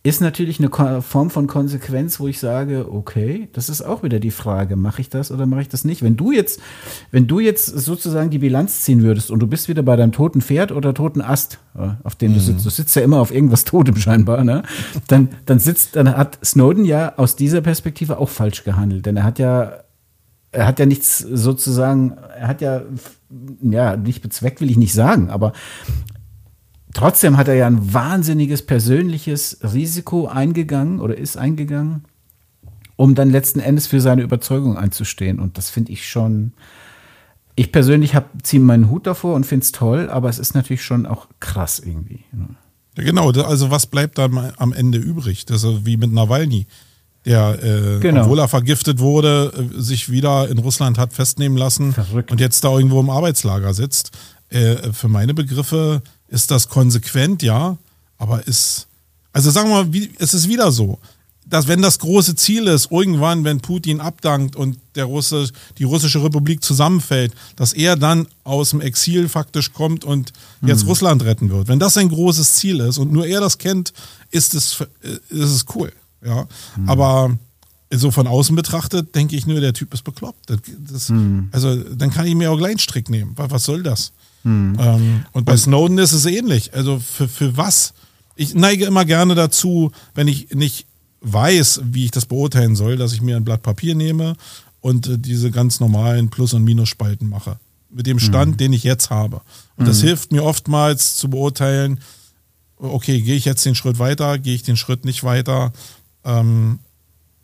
ist 0.10 0.22
natürlich 0.22 0.60
eine 0.60 1.02
Form 1.02 1.30
von 1.30 1.48
Konsequenz, 1.48 2.20
wo 2.20 2.28
ich 2.28 2.40
sage, 2.40 2.92
okay, 2.92 3.48
das 3.54 3.70
ist 3.70 3.82
auch 3.82 4.02
wieder 4.02 4.20
die 4.20 4.32
Frage, 4.32 4.76
mache 4.76 5.02
ich 5.02 5.10
das 5.10 5.32
oder 5.32 5.46
mache 5.46 5.62
ich 5.62 5.70
das 5.70 5.86
nicht? 5.86 6.02
Wenn 6.02 6.18
du 6.18 6.32
jetzt, 6.32 6.60
wenn 7.12 7.28
du 7.28 7.40
jetzt 7.40 7.68
sozusagen 7.68 8.32
die 8.32 8.40
Bilanz 8.40 8.82
ziehen 8.82 9.04
würdest 9.04 9.30
und 9.30 9.40
du 9.40 9.48
bist 9.48 9.70
wieder 9.70 9.84
bei 9.84 9.96
deinem 9.96 10.12
toten 10.12 10.42
Pferd 10.42 10.72
oder 10.72 10.94
toten 10.94 11.22
Ast, 11.22 11.60
auf 12.04 12.16
dem 12.16 12.34
du 12.34 12.40
sitzt, 12.40 12.66
du 12.66 12.70
sitzt 12.70 12.96
ja 12.96 13.04
immer 13.04 13.20
auf 13.20 13.32
irgendwas 13.32 13.66
Totem 13.66 13.96
scheinbar, 13.96 14.44
ne? 14.44 14.64
Dann, 15.08 15.30
dann 15.46 15.60
sitzt, 15.60 15.96
dann 15.96 16.10
hat 16.18 16.40
Snowden 16.44 16.86
ja 16.86 17.14
aus 17.18 17.36
dieser 17.36 17.62
Perspektive 17.62 18.18
auch 18.18 18.30
falsch 18.30 18.64
gehandelt, 18.64 19.06
denn 19.06 19.16
er 19.16 19.24
hat 19.24 19.38
ja, 19.38 19.74
er 20.52 20.66
hat 20.66 20.80
ja 20.80 20.88
nichts 20.88 21.20
sozusagen, 21.20 22.18
er 22.38 22.48
hat 22.48 22.62
ja, 22.62 22.82
ja, 23.62 23.96
nicht 23.96 24.22
bezweckt 24.22 24.60
will 24.60 24.72
ich 24.72 24.78
nicht 24.78 24.94
sagen, 24.94 25.30
aber 25.30 25.54
trotzdem 26.94 27.38
hat 27.38 27.48
er 27.48 27.56
ja 27.56 27.68
ein 27.68 27.94
wahnsinniges 27.94 28.62
persönliches 28.62 29.60
Risiko 29.64 30.28
eingegangen 30.28 31.00
oder 31.00 31.18
ist 31.18 31.38
eingegangen, 31.38 32.06
um 32.96 33.16
dann 33.16 33.30
letzten 33.30 33.60
Endes 33.60 33.88
für 33.88 34.02
seine 34.02 34.22
Überzeugung 34.22 34.78
einzustehen. 34.78 35.40
Und 35.40 35.58
das 35.58 35.70
finde 35.70 35.92
ich 35.92 36.08
schon. 36.10 36.54
Ich 37.56 37.74
persönlich 37.74 38.14
ziehe 38.42 38.62
meinen 38.62 38.90
Hut 38.90 39.06
davor 39.06 39.36
und 39.36 39.46
finde 39.46 39.66
es 39.66 39.74
toll, 39.74 40.10
aber 40.10 40.30
es 40.30 40.40
ist 40.40 40.56
natürlich 40.56 40.84
schon 40.84 41.06
auch 41.06 41.28
krass 41.42 41.80
irgendwie. 41.80 42.24
Ja, 42.98 43.04
genau, 43.04 43.32
also 43.32 43.70
was 43.70 43.86
bleibt 43.86 44.18
da 44.18 44.30
am 44.58 44.72
Ende 44.72 44.98
übrig? 44.98 45.46
Das 45.46 45.66
ist 45.66 45.86
wie 45.86 45.98
mit 45.98 46.14
Nawalny, 46.14 46.68
der, 47.26 47.62
äh, 47.62 48.00
genau. 48.00 48.24
obwohl 48.24 48.40
er 48.40 48.48
vergiftet 48.48 49.00
wurde, 49.00 49.52
äh, 49.76 49.82
sich 49.82 50.10
wieder 50.10 50.48
in 50.48 50.58
Russland 50.58 50.98
hat 50.98 51.14
festnehmen 51.14 51.58
lassen 51.58 51.92
Verrückt. 51.92 52.32
und 52.32 52.40
jetzt 52.40 52.64
da 52.64 52.72
irgendwo 52.72 53.00
im 53.02 53.10
Arbeitslager 53.10 53.74
sitzt. 53.74 54.12
Äh, 54.50 54.94
für 54.94 55.10
meine 55.10 55.34
Begriffe 55.34 56.02
ist 56.30 56.52
das 56.52 56.70
konsequent, 56.70 57.44
ja, 57.44 57.78
aber 58.18 58.48
ist, 58.48 58.88
also 59.34 59.52
sagen 59.52 59.70
wir 59.70 59.84
mal, 59.84 59.94
wie, 59.94 60.12
es 60.20 60.34
ist 60.34 60.48
wieder 60.48 60.72
so, 60.72 61.00
dass 61.50 61.68
wenn 61.68 61.82
das 61.82 61.98
große 62.00 62.36
Ziel 62.36 62.68
ist, 62.68 62.92
irgendwann, 62.92 63.44
wenn 63.44 63.60
Putin 63.60 64.02
abdankt 64.02 64.56
und 64.56 64.78
der 64.96 65.06
Russe, 65.06 65.50
die 65.80 65.84
russische 65.84 66.24
Republik 66.24 66.64
zusammenfällt, 66.64 67.34
dass 67.56 67.74
er 67.74 67.96
dann 67.96 68.28
aus 68.44 68.70
dem 68.70 68.82
Exil 68.82 69.28
faktisch 69.28 69.74
kommt 69.74 70.04
und 70.04 70.32
jetzt 70.62 70.84
mhm. 70.84 70.90
Russland 70.90 71.24
retten 71.24 71.50
wird. 71.50 71.68
Wenn 71.68 71.80
das 71.80 71.98
ein 71.98 72.10
großes 72.10 72.56
Ziel 72.56 72.80
ist 72.82 73.00
und 73.00 73.12
nur 73.12 73.26
er 73.26 73.40
das 73.40 73.58
kennt, 73.58 73.94
ist 74.30 74.54
es, 74.54 74.86
ist 75.02 75.50
es 75.50 75.66
cool. 75.74 75.92
Ja, 76.24 76.48
mhm. 76.78 76.90
aber 76.90 77.38
so 77.92 78.12
von 78.12 78.28
außen 78.28 78.56
betrachtet, 78.56 79.16
denke 79.16 79.36
ich 79.36 79.48
nur, 79.48 79.60
der 79.60 79.74
Typ 79.74 79.94
ist 79.94 80.04
bekloppt. 80.04 80.50
Das, 80.50 80.60
das, 80.92 81.10
mhm. 81.10 81.50
Also 81.52 81.76
dann 81.76 82.12
kann 82.12 82.28
ich 82.28 82.36
mir 82.36 82.52
auch 82.52 82.58
gleich 82.58 82.72
einen 82.72 82.80
Strick 82.80 83.10
nehmen. 83.10 83.34
Was 83.36 83.64
soll 83.64 83.82
das? 83.82 84.12
Hm. 84.44 84.78
Ähm, 84.80 85.26
und 85.32 85.46
bei 85.46 85.58
Snowden 85.58 85.98
ist 85.98 86.14
es 86.14 86.26
ähnlich. 86.26 86.74
Also 86.74 87.00
für, 87.00 87.28
für 87.28 87.58
was? 87.58 87.94
Ich 88.36 88.56
neige 88.56 88.86
immer 88.86 89.06
gerne 89.06 89.36
dazu, 89.36 89.92
wenn 90.16 90.28
ich 90.28 90.52
nicht 90.54 90.86
weiß, 91.22 91.82
wie 91.84 92.06
ich 92.06 92.12
das 92.12 92.26
beurteilen 92.26 92.76
soll, 92.76 92.96
dass 92.96 93.14
ich 93.14 93.22
mir 93.22 93.36
ein 93.36 93.44
Blatt 93.44 93.64
Papier 93.64 93.96
nehme 93.96 94.36
und 94.82 95.08
äh, 95.08 95.18
diese 95.18 95.52
ganz 95.52 95.80
normalen 95.80 96.30
Plus- 96.30 96.54
und 96.54 96.64
Minusspalten 96.64 97.28
mache. 97.28 97.60
Mit 97.90 98.06
dem 98.06 98.20
Stand, 98.20 98.54
mhm. 98.54 98.58
den 98.58 98.74
ich 98.74 98.84
jetzt 98.84 99.10
habe. 99.10 99.42
Und 99.76 99.84
mhm. 99.84 99.88
das 99.88 100.02
hilft 100.02 100.32
mir 100.32 100.44
oftmals 100.44 101.16
zu 101.16 101.30
beurteilen, 101.30 102.00
okay, 102.78 103.22
gehe 103.22 103.36
ich 103.36 103.46
jetzt 103.46 103.66
den 103.66 103.76
Schritt 103.76 104.00
weiter, 104.00 104.38
gehe 104.40 104.56
ich 104.56 104.64
den 104.64 104.78
Schritt 104.78 105.06
nicht 105.06 105.24
weiter, 105.24 105.74
ähm, 106.24 106.80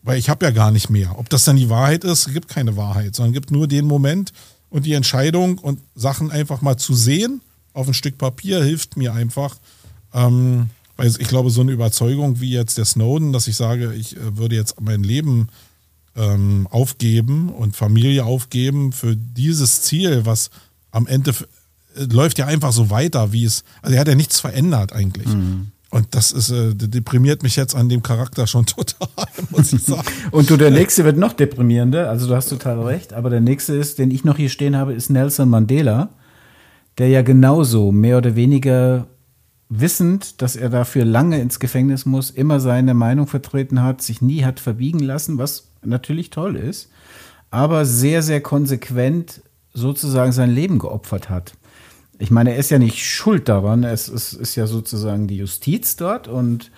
weil 0.02 0.18
ich 0.18 0.30
habe 0.30 0.46
ja 0.46 0.52
gar 0.52 0.72
nicht 0.72 0.90
mehr. 0.90 1.18
Ob 1.18 1.30
das 1.30 1.44
dann 1.46 1.58
die 1.58 1.70
Wahrheit 1.70 2.04
ist, 2.04 2.32
gibt 2.32 2.48
keine 2.48 2.78
Wahrheit, 2.78 3.16
sondern 3.16 3.34
gibt 3.34 3.52
nur 3.52 3.68
den 3.68 3.86
Moment, 3.86 4.32
und 4.70 4.86
die 4.86 4.94
Entscheidung 4.94 5.58
und 5.58 5.80
Sachen 5.96 6.32
einfach 6.32 6.62
mal 6.62 6.78
zu 6.78 6.94
sehen 6.94 7.42
auf 7.76 7.88
ein 7.88 7.94
Stück 7.94 8.18
Papier 8.18 8.64
hilft 8.64 8.98
mir 8.98 9.14
einfach. 9.14 9.58
Ähm, 10.14 10.70
weil 10.98 11.08
ich 11.08 11.28
glaube, 11.28 11.50
so 11.50 11.62
eine 11.62 11.74
Überzeugung 11.74 12.40
wie 12.40 12.52
jetzt 12.52 12.78
der 12.78 12.86
Snowden, 12.86 13.34
dass 13.34 13.48
ich 13.48 13.58
sage, 13.58 13.94
ich 13.94 14.16
äh, 14.16 14.38
würde 14.38 14.56
jetzt 14.56 14.80
mein 14.80 15.04
Leben 15.04 15.50
ähm, 16.16 16.68
aufgeben 16.72 17.50
und 17.50 17.76
Familie 17.76 18.24
aufgeben 18.24 18.94
für 18.94 19.16
dieses 19.18 19.82
Ziel, 19.82 20.26
was 20.26 20.50
am 20.92 21.06
Ende 21.06 21.32
äh, 21.96 22.04
läuft 22.06 22.38
ja 22.38 22.46
einfach 22.46 22.72
so 22.72 22.90
weiter, 22.90 23.34
wie 23.34 23.44
es, 23.44 23.66
also 23.82 23.96
er 23.96 24.00
hat 24.00 24.08
ja 24.08 24.16
nichts 24.16 24.40
verändert 24.40 24.94
eigentlich. 24.94 25.28
Mhm. 25.28 25.72
Und 25.96 26.14
das 26.14 26.34
ist, 26.34 26.50
äh, 26.50 26.76
deprimiert 26.76 27.42
mich 27.42 27.56
jetzt 27.56 27.74
an 27.74 27.88
dem 27.88 28.04
Charakter 28.04 28.48
schon 28.48 28.66
total, 28.66 29.08
muss 29.50 29.72
ich 29.72 29.82
sagen. 29.82 30.06
und 30.32 30.50
du, 30.50 30.58
der 30.58 30.70
nächste 30.70 31.06
wird 31.06 31.16
noch 31.16 31.32
deprimierender, 31.32 32.10
also 32.10 32.28
du 32.28 32.36
hast 32.36 32.50
total 32.50 32.82
recht, 32.82 33.14
aber 33.14 33.30
der 33.30 33.40
nächste 33.40 33.76
ist, 33.76 33.98
den 33.98 34.12
ich 34.12 34.26
noch 34.26 34.36
hier 34.36 34.50
stehen 34.50 34.76
habe, 34.76 34.92
ist 34.92 35.10
Nelson 35.10 35.48
Mandela, 35.48 36.10
der 36.98 37.08
ja 37.08 37.22
genauso 37.22 37.94
mehr 37.94 38.18
oder 38.18 38.36
weniger 38.36 39.08
wissend, 39.70 40.42
dass 40.42 40.58
er 40.58 40.68
dafür 40.68 41.06
lange 41.06 41.40
ins 41.40 41.62
Gefängnis 41.62 42.06
muss, 42.06 42.30
immer 42.30 42.60
seine 42.60 42.94
Meinung 42.94 43.28
vertreten 43.28 43.82
hat, 43.82 44.02
sich 44.02 44.22
nie 44.22 44.44
hat 44.44 44.60
verbiegen 44.60 45.00
lassen, 45.00 45.38
was 45.38 45.70
natürlich 45.82 46.30
toll 46.30 46.58
ist, 46.58 46.90
aber 47.52 47.86
sehr, 47.86 48.22
sehr 48.22 48.42
konsequent 48.42 49.44
sozusagen 49.74 50.34
sein 50.34 50.52
Leben 50.52 50.78
geopfert 50.78 51.30
hat 51.30 51.54
ich 52.20 52.32
meine, 52.32 52.54
er 52.54 52.58
ist 52.58 52.72
ja 52.72 52.80
nicht 52.80 53.04
schuld 53.04 53.50
daran, 53.50 53.84
es 53.84 54.08
ist, 54.08 54.34
ist 54.34 54.56
ja 54.56 54.68
sozusagen 54.68 55.28
die 55.28 55.38
Justiz 55.38 55.96
dort 55.96 56.28
und 56.28 56.72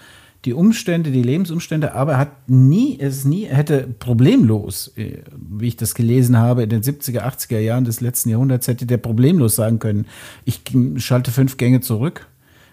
die 0.46 0.54
Umstände, 0.54 1.12
die 1.12 1.24
Lebensumstände, 1.24 1.94
aber 1.94 2.14
er 2.14 2.18
hat 2.20 2.50
nie, 2.50 2.98
es 3.00 3.26
nie, 3.26 3.46
hätte 3.46 3.88
problemlos, 4.00 4.94
äh, 4.96 5.24
wie 5.36 5.68
ich 5.68 5.78
das 5.78 5.96
gelesen 5.96 6.38
habe, 6.38 6.64
in 6.64 6.70
den 6.70 6.84
70er, 6.84 7.22
80er 7.22 7.60
Jahren 7.60 7.86
des 7.86 8.02
letzten 8.02 8.30
Jahrhunderts, 8.30 8.68
hätte 8.68 8.86
der 8.86 8.98
problemlos 8.98 9.56
sagen 9.56 9.80
können, 9.80 10.06
ich 10.46 10.62
schalte 10.98 11.32
fünf 11.32 11.58
Gänge 11.58 11.82
zurück, 11.82 12.28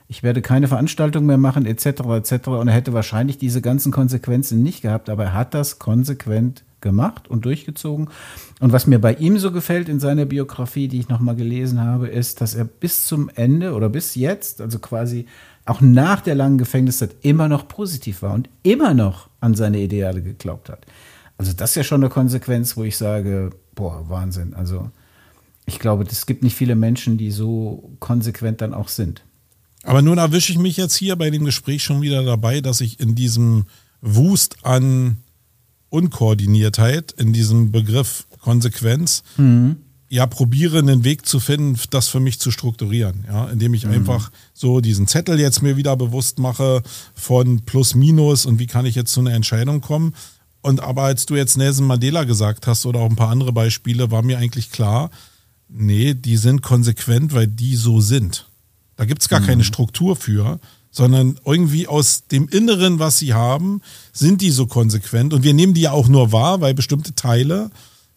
ich 0.07 0.23
werde 0.23 0.43
keine 0.43 0.69
Veranstaltung 0.69 1.27
mehr 1.27 1.39
machen, 1.39 1.67
etc., 1.67 1.87
etc. 1.87 2.49
Und 2.49 2.69
er 2.69 2.75
hätte 2.75 2.93
wahrscheinlich 2.93 3.39
diese 3.39 3.63
ganzen 3.63 3.91
Konsequenzen 3.91 4.63
nicht 4.63 4.83
gehabt, 4.83 5.09
aber 5.09 5.25
er 5.25 5.35
hat 5.35 5.55
das 5.55 5.79
konsequent 5.79 6.63
gemacht 6.85 7.27
und 7.27 7.45
durchgezogen. 7.45 8.09
Und 8.61 8.73
was 8.73 8.87
mir 8.87 9.01
bei 9.01 9.15
ihm 9.15 9.39
so 9.39 9.51
gefällt 9.51 9.89
in 9.89 9.99
seiner 9.99 10.27
Biografie, 10.27 10.87
die 10.87 11.01
ich 11.01 11.09
nochmal 11.09 11.35
gelesen 11.35 11.81
habe, 11.81 12.07
ist, 12.07 12.41
dass 12.41 12.55
er 12.55 12.65
bis 12.65 13.07
zum 13.07 13.29
Ende 13.35 13.73
oder 13.73 13.89
bis 13.89 14.15
jetzt, 14.15 14.61
also 14.61 14.79
quasi 14.79 15.27
auch 15.67 15.81
nach 15.81 16.21
der 16.21 16.37
langen 16.37 16.59
Gefängniszeit, 16.59 17.17
immer 17.23 17.49
noch 17.49 17.67
positiv 17.67 18.23
war 18.23 18.35
und 18.35 18.49
immer 18.63 18.95
noch 18.95 19.29
an 19.41 19.55
seine 19.55 19.81
Ideale 19.81 20.23
geglaubt 20.23 20.69
hat. 20.69 20.87
Also 21.39 21.53
das 21.53 21.71
ist 21.71 21.77
ja 21.77 21.85
schon 21.85 22.03
eine 22.03 22.11
Konsequenz, 22.11 22.77
wo 22.77 22.85
ich 22.85 22.97
sage, 22.97 23.51
boah, 23.75 24.09
Wahnsinn. 24.09 24.55
Also 24.55 24.91
ich 25.67 25.81
glaube, 25.81 26.05
es 26.05 26.27
gibt 26.27 26.45
nicht 26.45 26.55
viele 26.55 26.77
Menschen, 26.77 27.19
die 27.19 27.33
so 27.33 27.91
konsequent 27.99 28.61
dann 28.61 28.75
auch 28.75 28.89
sind. 28.89 29.25
Aber 29.83 30.01
nun 30.01 30.19
erwische 30.19 30.53
ich 30.53 30.59
mich 30.59 30.77
jetzt 30.77 30.95
hier 30.95 31.17
bei 31.17 31.31
dem 31.31 31.45
Gespräch 31.45 31.83
schon 31.83 32.03
wieder 32.03 32.23
dabei, 32.23 32.61
dass 32.61 32.81
ich 32.81 33.01
in 33.01 33.15
diesem 33.15 33.65
Wust 34.01 34.57
an 34.63 35.19
Unkoordiniertheit 35.95 37.13
in 37.13 37.33
diesem 37.33 37.71
Begriff 37.71 38.27
Konsequenz 38.41 39.23
mhm. 39.37 39.77
ja 40.11 40.27
probiere 40.27 40.79
einen 40.79 41.05
Weg 41.05 41.25
zu 41.25 41.41
finden, 41.41 41.79
das 41.91 42.09
für 42.09 42.21
mich 42.21 42.39
zu 42.39 42.51
strukturieren, 42.51 43.25
ja, 43.27 43.47
indem 43.47 43.73
ich 43.73 43.87
mhm. 43.87 43.93
einfach 43.93 44.31
so 44.53 44.81
diesen 44.81 45.07
Zettel 45.07 45.41
jetzt 45.41 45.63
mir 45.63 45.77
wieder 45.77 45.97
bewusst 45.97 46.39
mache 46.39 46.83
von 47.15 47.61
Plus 47.61 47.95
Minus 47.95 48.45
und 48.45 48.59
wie 48.59 48.67
kann 48.67 48.87
ich 48.87 48.97
jetzt 48.97 49.13
zu 49.13 49.21
einer 49.21 49.33
Entscheidung 49.33 49.81
kommen. 49.81 50.15
Und 50.61 50.81
aber 50.81 51.03
als 51.03 51.27
du 51.27 51.37
jetzt 51.37 51.57
Nelson 51.57 51.87
Mandela 51.87 52.25
gesagt 52.25 52.67
hast 52.67 52.87
oder 52.87 53.01
auch 53.01 53.11
ein 53.11 53.17
paar 53.17 53.31
andere 53.31 53.53
Beispiele, 53.53 54.11
war 54.11 54.23
mir 54.23 54.39
eigentlich 54.39 54.71
klar, 54.71 55.11
nee, 55.69 56.15
die 56.15 56.37
sind 56.37 56.63
konsequent, 56.63 57.35
weil 57.35 57.47
die 57.47 57.77
so 57.77 58.01
sind. 58.01 58.49
Da 58.97 59.05
gibt 59.05 59.23
es 59.23 59.29
gar 59.29 59.41
mhm. 59.41 59.47
keine 59.47 59.65
Struktur 59.65 60.17
für, 60.17 60.59
sondern 60.95 61.41
irgendwie 61.45 61.89
aus 61.89 62.29
dem 62.29 62.49
Inneren, 62.49 63.01
was 63.01 63.19
sie 63.19 63.35
haben, 63.35 63.83
sind 64.13 64.41
die 64.41 64.53
so 64.53 64.67
konsequent. 64.67 65.35
Und 65.35 65.43
wir 65.43 65.53
nehmen 65.53 65.75
die 65.75 65.81
ja 65.81 65.91
auch 65.91 66.07
nur 66.07 66.31
wahr, 66.31 66.61
weil 66.61 66.73
bestimmte 66.73 67.17
Teile 67.17 67.71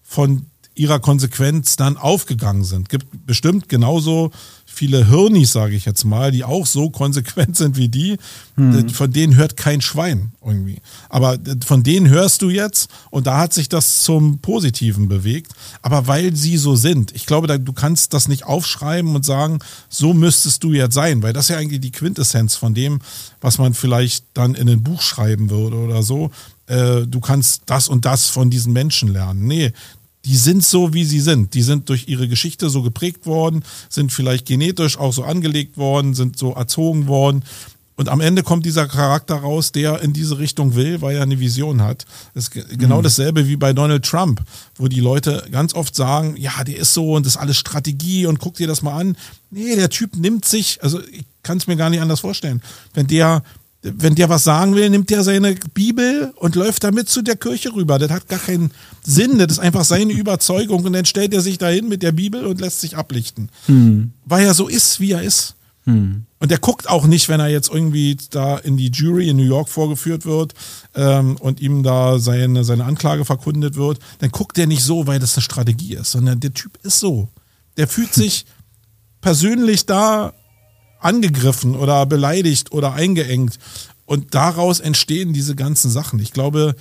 von 0.03 0.45
ihrer 0.75 0.99
Konsequenz 0.99 1.75
dann 1.75 1.97
aufgegangen 1.97 2.63
sind. 2.63 2.89
Gibt 2.89 3.25
bestimmt 3.25 3.67
genauso 3.67 4.29
viele 4.77 5.07
Hirnis, 5.07 5.53
sage 5.53 5.75
ich 5.75 5.85
jetzt 5.85 6.05
mal, 6.05 6.31
die 6.31 6.43
auch 6.43 6.67
so 6.67 6.91
konsequent 6.91 7.57
sind 7.57 7.77
wie 7.77 7.89
die. 7.89 8.17
Mhm. 8.55 8.89
Von 8.89 9.11
denen 9.11 9.35
hört 9.35 9.57
kein 9.57 9.81
Schwein 9.81 10.31
irgendwie. 10.45 10.77
Aber 11.09 11.37
von 11.65 11.83
denen 11.83 12.09
hörst 12.09 12.43
du 12.43 12.49
jetzt 12.49 12.89
und 13.09 13.25
da 13.25 13.39
hat 13.39 13.53
sich 13.53 13.69
das 13.69 14.03
zum 14.03 14.39
Positiven 14.39 15.07
bewegt. 15.07 15.51
Aber 15.81 16.05
weil 16.07 16.35
sie 16.35 16.57
so 16.57 16.75
sind, 16.75 17.11
ich 17.15 17.25
glaube, 17.25 17.59
du 17.59 17.73
kannst 17.73 18.13
das 18.13 18.27
nicht 18.27 18.45
aufschreiben 18.45 19.15
und 19.15 19.25
sagen, 19.25 19.59
so 19.89 20.13
müsstest 20.13 20.63
du 20.63 20.73
jetzt 20.73 20.93
sein, 20.93 21.23
weil 21.23 21.33
das 21.33 21.45
ist 21.45 21.49
ja 21.49 21.57
eigentlich 21.57 21.81
die 21.81 21.91
Quintessenz 21.91 22.55
von 22.55 22.75
dem, 22.75 22.99
was 23.41 23.57
man 23.57 23.73
vielleicht 23.73 24.25
dann 24.35 24.53
in 24.53 24.69
ein 24.69 24.83
Buch 24.83 25.01
schreiben 25.01 25.49
würde 25.49 25.77
oder 25.77 26.03
so 26.03 26.29
äh, 26.67 27.07
du 27.07 27.19
kannst 27.19 27.63
das 27.65 27.87
und 27.87 28.05
das 28.05 28.27
von 28.27 28.49
diesen 28.49 28.73
Menschen 28.73 29.07
lernen. 29.09 29.47
Nee, 29.47 29.71
die 30.27 30.35
sind 30.35 30.63
so, 30.63 30.93
wie 30.93 31.05
sie 31.05 31.21
sind. 31.21 31.53
Die 31.53 31.61
sind 31.61 31.87
durch 31.87 32.09
ihre 32.09 32.27
Geschichte 32.27 32.69
so 32.69 32.81
geprägt 32.81 33.25
worden, 33.25 33.63
sind 33.87 34.11
vielleicht 34.11 34.45
genetisch 34.45 34.97
auch 34.97 35.13
so 35.13 35.23
angelegt 35.23 35.77
worden, 35.77 36.13
sind 36.13 36.37
so 36.37 36.51
erzogen 36.51 37.07
worden. 37.07 37.43
Und 37.95 38.09
am 38.09 38.19
Ende 38.19 38.43
kommt 38.43 38.65
dieser 38.65 38.87
Charakter 38.87 39.35
raus, 39.35 39.71
der 39.71 40.01
in 40.01 40.11
diese 40.11 40.37
Richtung 40.37 40.75
will, 40.75 41.01
weil 41.01 41.15
er 41.15 41.23
eine 41.23 41.39
Vision 41.39 41.81
hat. 41.81 42.05
Das 42.33 42.49
ist 42.49 42.51
genau 42.77 42.99
mhm. 42.99 43.03
dasselbe 43.03 43.47
wie 43.47 43.55
bei 43.55 43.71
Donald 43.71 44.05
Trump, 44.05 44.43
wo 44.75 44.89
die 44.89 44.99
Leute 44.99 45.47
ganz 45.49 45.73
oft 45.73 45.95
sagen, 45.95 46.35
ja, 46.37 46.63
der 46.65 46.77
ist 46.77 46.93
so 46.93 47.13
und 47.13 47.25
das 47.25 47.35
ist 47.35 47.41
alles 47.41 47.57
Strategie 47.57 48.25
und 48.25 48.39
guck 48.39 48.55
dir 48.55 48.67
das 48.67 48.81
mal 48.81 48.99
an. 48.99 49.17
Nee, 49.49 49.77
der 49.77 49.89
Typ 49.89 50.15
nimmt 50.17 50.43
sich, 50.43 50.83
also 50.83 51.01
ich 51.01 51.23
kann 51.41 51.57
es 51.57 51.67
mir 51.67 51.77
gar 51.77 51.89
nicht 51.89 52.01
anders 52.01 52.19
vorstellen. 52.19 52.61
Wenn 52.93 53.07
der, 53.07 53.43
wenn 53.95 54.15
der 54.15 54.29
was 54.29 54.43
sagen 54.43 54.75
will, 54.75 54.89
nimmt 54.89 55.09
der 55.09 55.23
seine 55.23 55.55
Bibel 55.73 56.33
und 56.35 56.55
läuft 56.55 56.83
damit 56.83 57.09
zu 57.09 57.21
der 57.21 57.35
Kirche 57.35 57.73
rüber. 57.73 57.99
Das 57.99 58.11
hat 58.11 58.27
gar 58.27 58.39
keinen 58.39 58.71
Sinn. 59.03 59.37
Das 59.37 59.53
ist 59.53 59.59
einfach 59.59 59.85
seine 59.85 60.13
Überzeugung 60.13 60.83
und 60.83 60.93
dann 60.93 61.05
stellt 61.05 61.33
er 61.33 61.41
sich 61.41 61.57
dahin 61.57 61.87
mit 61.87 62.03
der 62.03 62.11
Bibel 62.11 62.45
und 62.45 62.61
lässt 62.61 62.81
sich 62.81 62.97
ablichten. 62.97 63.49
Mhm. 63.67 64.11
Weil 64.25 64.45
er 64.45 64.53
so 64.53 64.67
ist, 64.67 64.99
wie 64.99 65.11
er 65.11 65.21
ist. 65.21 65.55
Hm. 65.87 66.25
Und 66.39 66.51
der 66.51 66.59
guckt 66.59 66.89
auch 66.89 67.07
nicht, 67.07 67.29
wenn 67.29 67.39
er 67.39 67.47
jetzt 67.47 67.69
irgendwie 67.69 68.17
da 68.29 68.57
in 68.57 68.75
die 68.75 68.91
Jury 68.91 69.29
in 69.29 69.37
New 69.37 69.43
York 69.43 69.69
vorgeführt 69.69 70.25
wird 70.25 70.53
ähm, 70.93 71.37
und 71.37 71.61
ihm 71.61 71.81
da 71.81 72.19
seine, 72.19 72.65
seine 72.65 72.83
Anklage 72.83 73.23
verkundet 73.23 73.75
wird, 73.75 73.99
dann 74.19 74.29
guckt 74.29 74.57
der 74.57 74.67
nicht 74.67 74.83
so, 74.83 75.07
weil 75.07 75.19
das 75.19 75.35
eine 75.35 75.43
Strategie 75.43 75.95
ist, 75.95 76.11
sondern 76.11 76.41
der 76.41 76.53
Typ 76.53 76.77
ist 76.83 76.99
so. 76.99 77.29
Der 77.77 77.87
fühlt 77.87 78.13
sich 78.13 78.45
persönlich 79.21 79.85
da 79.85 80.33
angegriffen 80.99 81.75
oder 81.75 82.05
beleidigt 82.05 82.71
oder 82.71 82.93
eingeengt. 82.93 83.59
Und 84.05 84.33
daraus 84.35 84.79
entstehen 84.79 85.33
diese 85.33 85.55
ganzen 85.55 85.91
Sachen. 85.91 86.19
Ich 86.19 86.31
glaube, 86.31 86.75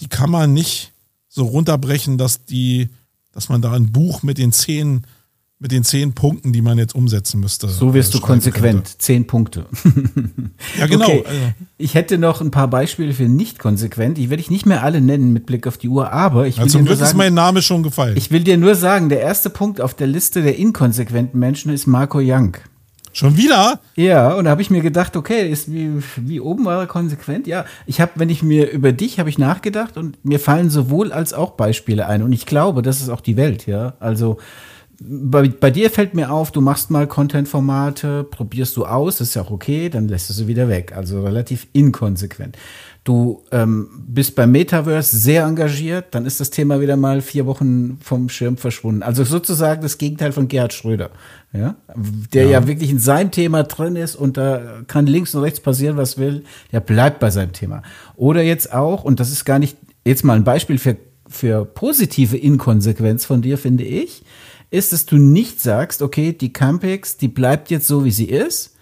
die 0.00 0.08
kann 0.08 0.30
man 0.30 0.52
nicht 0.52 0.92
so 1.28 1.44
runterbrechen, 1.44 2.18
dass 2.18 2.44
die, 2.44 2.88
dass 3.32 3.48
man 3.48 3.62
da 3.62 3.72
ein 3.72 3.92
Buch 3.92 4.22
mit 4.22 4.38
den 4.38 4.52
zehn 4.52 5.04
mit 5.62 5.72
den 5.72 5.84
zehn 5.84 6.14
Punkten, 6.14 6.54
die 6.54 6.62
man 6.62 6.78
jetzt 6.78 6.94
umsetzen 6.94 7.38
müsste. 7.38 7.68
So 7.68 7.92
wirst 7.92 8.14
du 8.14 8.20
konsequent. 8.20 8.76
Könnte. 8.76 8.98
Zehn 8.98 9.26
Punkte. 9.26 9.66
ja, 10.78 10.86
genau. 10.86 11.04
Okay. 11.04 11.52
Ich 11.76 11.94
hätte 11.94 12.16
noch 12.16 12.40
ein 12.40 12.50
paar 12.50 12.68
Beispiele 12.68 13.12
für 13.12 13.24
nicht 13.24 13.58
konsequent. 13.58 14.16
Ich 14.16 14.30
werde 14.30 14.40
ich 14.40 14.50
nicht 14.50 14.64
mehr 14.64 14.82
alle 14.82 15.02
nennen 15.02 15.34
mit 15.34 15.44
Blick 15.44 15.66
auf 15.66 15.76
die 15.76 15.88
Uhr, 15.88 16.12
aber 16.12 16.46
ich 16.46 16.56
will 16.56 16.64
ja, 16.64 16.70
zum 16.70 16.80
dir 16.80 16.86
Glück 16.86 16.98
sagen, 16.98 17.10
ist 17.10 17.16
mein 17.16 17.34
Name 17.34 17.60
schon 17.60 17.82
gefallen. 17.82 18.16
Ich 18.16 18.30
will 18.30 18.42
dir 18.42 18.56
nur 18.56 18.74
sagen, 18.74 19.10
der 19.10 19.20
erste 19.20 19.50
Punkt 19.50 19.82
auf 19.82 19.92
der 19.92 20.06
Liste 20.06 20.40
der 20.40 20.56
inkonsequenten 20.56 21.38
Menschen 21.38 21.70
ist 21.70 21.86
Marco 21.86 22.20
Young. 22.22 22.56
Schon 23.12 23.36
wieder? 23.36 23.80
Ja, 23.96 24.34
und 24.34 24.44
da 24.44 24.50
habe 24.50 24.62
ich 24.62 24.70
mir 24.70 24.82
gedacht, 24.82 25.16
okay, 25.16 25.50
ist 25.50 25.72
wie, 25.72 25.90
wie 26.16 26.40
oben 26.40 26.64
war 26.64 26.80
er 26.80 26.86
konsequent. 26.86 27.46
Ja, 27.46 27.64
ich 27.86 28.00
habe, 28.00 28.12
wenn 28.14 28.28
ich 28.28 28.42
mir 28.42 28.70
über 28.70 28.92
dich 28.92 29.18
habe 29.18 29.28
ich 29.28 29.38
nachgedacht 29.38 29.96
und 29.96 30.24
mir 30.24 30.38
fallen 30.38 30.70
sowohl 30.70 31.12
als 31.12 31.34
auch 31.34 31.52
Beispiele 31.52 32.06
ein 32.06 32.22
und 32.22 32.32
ich 32.32 32.46
glaube, 32.46 32.82
das 32.82 33.00
ist 33.00 33.08
auch 33.08 33.20
die 33.20 33.36
Welt, 33.36 33.66
ja. 33.66 33.94
Also 33.98 34.38
bei, 35.02 35.48
bei 35.48 35.70
dir 35.70 35.90
fällt 35.90 36.14
mir 36.14 36.30
auf, 36.30 36.52
du 36.52 36.60
machst 36.60 36.90
mal 36.90 37.06
Content-Formate, 37.06 38.24
probierst 38.24 38.76
du 38.76 38.84
aus, 38.84 39.20
ist 39.20 39.34
ja 39.34 39.42
auch 39.42 39.50
okay, 39.50 39.88
dann 39.88 40.08
lässt 40.08 40.28
du 40.28 40.34
sie 40.34 40.46
wieder 40.46 40.68
weg. 40.68 40.92
Also 40.94 41.22
relativ 41.22 41.66
inkonsequent. 41.72 42.56
Du 43.02 43.42
ähm, 43.50 43.88
bist 44.08 44.34
beim 44.34 44.52
Metaverse 44.52 45.16
sehr 45.16 45.44
engagiert, 45.44 46.06
dann 46.10 46.26
ist 46.26 46.38
das 46.38 46.50
Thema 46.50 46.80
wieder 46.80 46.96
mal 46.96 47.22
vier 47.22 47.46
Wochen 47.46 47.98
vom 48.02 48.28
Schirm 48.28 48.58
verschwunden. 48.58 49.02
Also 49.02 49.24
sozusagen 49.24 49.80
das 49.80 49.96
Gegenteil 49.96 50.32
von 50.32 50.48
Gerhard 50.48 50.74
Schröder, 50.74 51.10
ja, 51.52 51.76
der 52.34 52.44
ja. 52.44 52.50
ja 52.50 52.66
wirklich 52.66 52.90
in 52.90 52.98
seinem 52.98 53.30
Thema 53.30 53.62
drin 53.62 53.96
ist 53.96 54.16
und 54.16 54.36
da 54.36 54.82
kann 54.86 55.06
links 55.06 55.34
und 55.34 55.42
rechts 55.42 55.60
passieren, 55.60 55.96
was 55.96 56.18
will. 56.18 56.44
Der 56.72 56.80
bleibt 56.80 57.20
bei 57.20 57.30
seinem 57.30 57.52
Thema. 57.52 57.82
Oder 58.16 58.42
jetzt 58.42 58.72
auch, 58.72 59.04
und 59.04 59.18
das 59.18 59.32
ist 59.32 59.46
gar 59.46 59.58
nicht 59.58 59.78
jetzt 60.04 60.24
mal 60.24 60.34
ein 60.34 60.44
Beispiel 60.44 60.78
für 60.78 60.96
für 61.26 61.64
positive 61.64 62.36
Inkonsequenz 62.36 63.24
von 63.24 63.40
dir, 63.40 63.56
finde 63.56 63.84
ich 63.84 64.24
ist, 64.70 64.92
dass 64.92 65.04
du 65.04 65.16
nicht 65.16 65.60
sagst, 65.60 66.00
okay, 66.00 66.32
die 66.32 66.52
Campix, 66.52 67.16
die 67.16 67.28
bleibt 67.28 67.70
jetzt 67.70 67.86
so, 67.86 68.04
wie 68.04 68.10
sie 68.10 68.26
ist, 68.26 68.76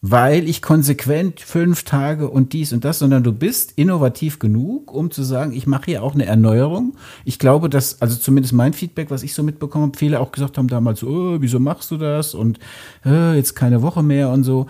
weil 0.00 0.48
ich 0.48 0.62
konsequent 0.62 1.40
fünf 1.40 1.82
Tage 1.82 2.28
und 2.28 2.52
dies 2.52 2.72
und 2.72 2.84
das, 2.84 3.00
sondern 3.00 3.24
du 3.24 3.32
bist 3.32 3.72
innovativ 3.76 4.38
genug, 4.38 4.92
um 4.92 5.10
zu 5.10 5.24
sagen, 5.24 5.52
ich 5.52 5.66
mache 5.66 5.86
hier 5.86 6.02
auch 6.02 6.14
eine 6.14 6.26
Erneuerung. 6.26 6.96
Ich 7.24 7.38
glaube, 7.38 7.68
dass, 7.68 8.00
also 8.00 8.16
zumindest 8.16 8.52
mein 8.52 8.74
Feedback, 8.74 9.10
was 9.10 9.24
ich 9.24 9.34
so 9.34 9.42
mitbekommen 9.42 9.86
habe, 9.86 9.98
viele 9.98 10.20
auch 10.20 10.30
gesagt 10.30 10.56
haben 10.56 10.68
damals, 10.68 11.02
oh, 11.02 11.40
wieso 11.40 11.58
machst 11.58 11.90
du 11.90 11.96
das 11.96 12.34
und 12.34 12.60
oh, 13.04 13.32
jetzt 13.34 13.54
keine 13.54 13.82
Woche 13.82 14.02
mehr 14.02 14.30
und 14.30 14.44
so. 14.44 14.66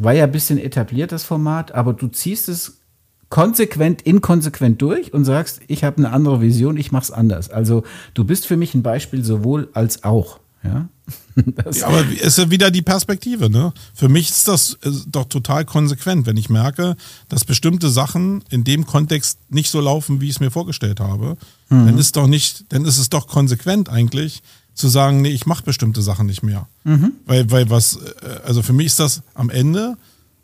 War 0.00 0.14
ja 0.14 0.24
ein 0.24 0.32
bisschen 0.32 0.58
etabliert, 0.58 1.12
das 1.12 1.24
Format, 1.24 1.72
aber 1.72 1.92
du 1.92 2.08
ziehst 2.08 2.48
es 2.48 2.80
konsequent, 3.28 4.02
inkonsequent 4.02 4.80
durch 4.80 5.12
und 5.12 5.24
sagst, 5.24 5.60
ich 5.68 5.84
habe 5.84 5.98
eine 5.98 6.12
andere 6.12 6.40
Vision, 6.40 6.78
ich 6.78 6.90
mache 6.90 7.04
es 7.04 7.10
anders. 7.10 7.50
Also 7.50 7.84
du 8.14 8.24
bist 8.24 8.46
für 8.46 8.56
mich 8.56 8.74
ein 8.74 8.82
Beispiel 8.82 9.24
sowohl 9.24 9.68
als 9.74 10.04
auch. 10.04 10.40
Ja, 10.62 10.88
ja 11.72 11.86
aber 11.86 12.04
es 12.12 12.20
ist 12.20 12.38
ja 12.38 12.50
wieder 12.50 12.70
die 12.70 12.82
Perspektive. 12.82 13.48
Ne? 13.48 13.72
Für 13.94 14.08
mich 14.08 14.30
ist 14.30 14.48
das 14.48 14.74
äh, 14.82 14.90
doch 15.06 15.24
total 15.24 15.64
konsequent, 15.64 16.26
wenn 16.26 16.36
ich 16.36 16.50
merke, 16.50 16.96
dass 17.28 17.44
bestimmte 17.44 17.88
Sachen 17.88 18.44
in 18.50 18.64
dem 18.64 18.86
Kontext 18.86 19.38
nicht 19.48 19.70
so 19.70 19.80
laufen, 19.80 20.20
wie 20.20 20.26
ich 20.26 20.36
es 20.36 20.40
mir 20.40 20.50
vorgestellt 20.50 21.00
habe. 21.00 21.36
Mhm. 21.68 21.86
Dann 21.86 21.98
ist 21.98 22.16
doch 22.16 22.26
nicht, 22.26 22.64
dann 22.72 22.84
ist 22.84 22.98
es 22.98 23.08
doch 23.08 23.26
konsequent 23.26 23.88
eigentlich 23.88 24.42
zu 24.74 24.88
sagen, 24.88 25.22
nee, 25.22 25.30
ich 25.30 25.46
mache 25.46 25.64
bestimmte 25.64 26.02
Sachen 26.02 26.26
nicht 26.26 26.42
mehr. 26.42 26.68
Mhm. 26.84 27.12
Weil, 27.26 27.50
weil 27.50 27.70
was, 27.70 27.96
äh, 27.96 28.40
also 28.44 28.62
für 28.62 28.72
mich 28.72 28.86
ist 28.86 29.00
das 29.00 29.22
am 29.34 29.50
Ende 29.50 29.96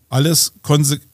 alles 0.09 0.53
konsequent 0.62 1.11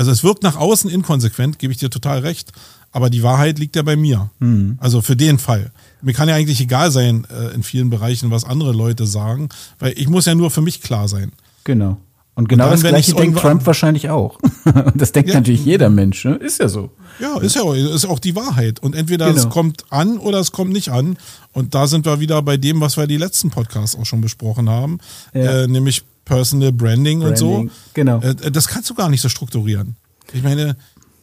also 0.00 0.12
es 0.12 0.24
wirkt 0.24 0.42
nach 0.42 0.56
außen 0.56 0.88
inkonsequent, 0.88 1.58
gebe 1.58 1.74
ich 1.74 1.78
dir 1.78 1.90
total 1.90 2.20
recht, 2.20 2.52
aber 2.90 3.10
die 3.10 3.22
Wahrheit 3.22 3.58
liegt 3.58 3.76
ja 3.76 3.82
bei 3.82 3.96
mir. 3.96 4.30
Mhm. 4.38 4.78
Also 4.80 5.02
für 5.02 5.14
den 5.14 5.38
Fall. 5.38 5.72
Mir 6.02 6.12
kann 6.12 6.28
ja 6.28 6.34
eigentlich 6.34 6.60
egal 6.60 6.90
sein 6.90 7.26
äh, 7.30 7.54
in 7.54 7.62
vielen 7.62 7.90
Bereichen, 7.90 8.30
was 8.30 8.44
andere 8.44 8.72
Leute 8.72 9.06
sagen, 9.06 9.48
weil 9.78 9.92
ich 9.96 10.08
muss 10.08 10.26
ja 10.26 10.34
nur 10.34 10.50
für 10.50 10.62
mich 10.62 10.80
klar 10.80 11.08
sein. 11.08 11.32
Genau. 11.64 11.98
Und 12.34 12.48
genau 12.48 12.64
und 12.64 12.70
dann, 12.70 12.80
das 12.80 12.88
gleiche 12.88 13.14
denkt 13.14 13.38
Trump 13.38 13.66
wahrscheinlich 13.66 14.08
auch. 14.08 14.38
das 14.94 15.12
denkt 15.12 15.28
ja, 15.28 15.36
natürlich 15.36 15.64
jeder 15.64 15.90
Mensch, 15.90 16.24
ne? 16.24 16.36
ist 16.36 16.58
ja 16.58 16.68
so. 16.68 16.90
Ja, 17.18 17.38
ist 17.38 17.56
ja 17.56 17.74
ist 17.74 18.06
auch 18.06 18.18
die 18.18 18.34
Wahrheit. 18.34 18.80
Und 18.80 18.94
entweder 18.94 19.26
genau. 19.26 19.38
es 19.38 19.48
kommt 19.50 19.84
an 19.90 20.16
oder 20.16 20.38
es 20.38 20.52
kommt 20.52 20.72
nicht 20.72 20.88
an. 20.88 21.18
Und 21.52 21.74
da 21.74 21.86
sind 21.86 22.06
wir 22.06 22.20
wieder 22.20 22.40
bei 22.40 22.56
dem, 22.56 22.80
was 22.80 22.96
wir 22.96 23.06
die 23.06 23.18
letzten 23.18 23.50
Podcasts 23.50 23.94
auch 23.94 24.06
schon 24.06 24.20
besprochen 24.20 24.70
haben, 24.70 24.98
ja. 25.34 25.64
äh, 25.64 25.68
nämlich 25.68 26.02
Personal 26.24 26.72
Branding, 26.72 27.20
Branding 27.20 27.28
und 27.28 27.36
so. 27.36 27.66
Genau. 27.92 28.20
Äh, 28.20 28.50
das 28.50 28.68
kannst 28.68 28.88
du 28.88 28.94
gar 28.94 29.10
nicht 29.10 29.20
so 29.20 29.28
strukturieren. 29.28 29.96
Ich 30.32 30.42
meine, 30.42 30.76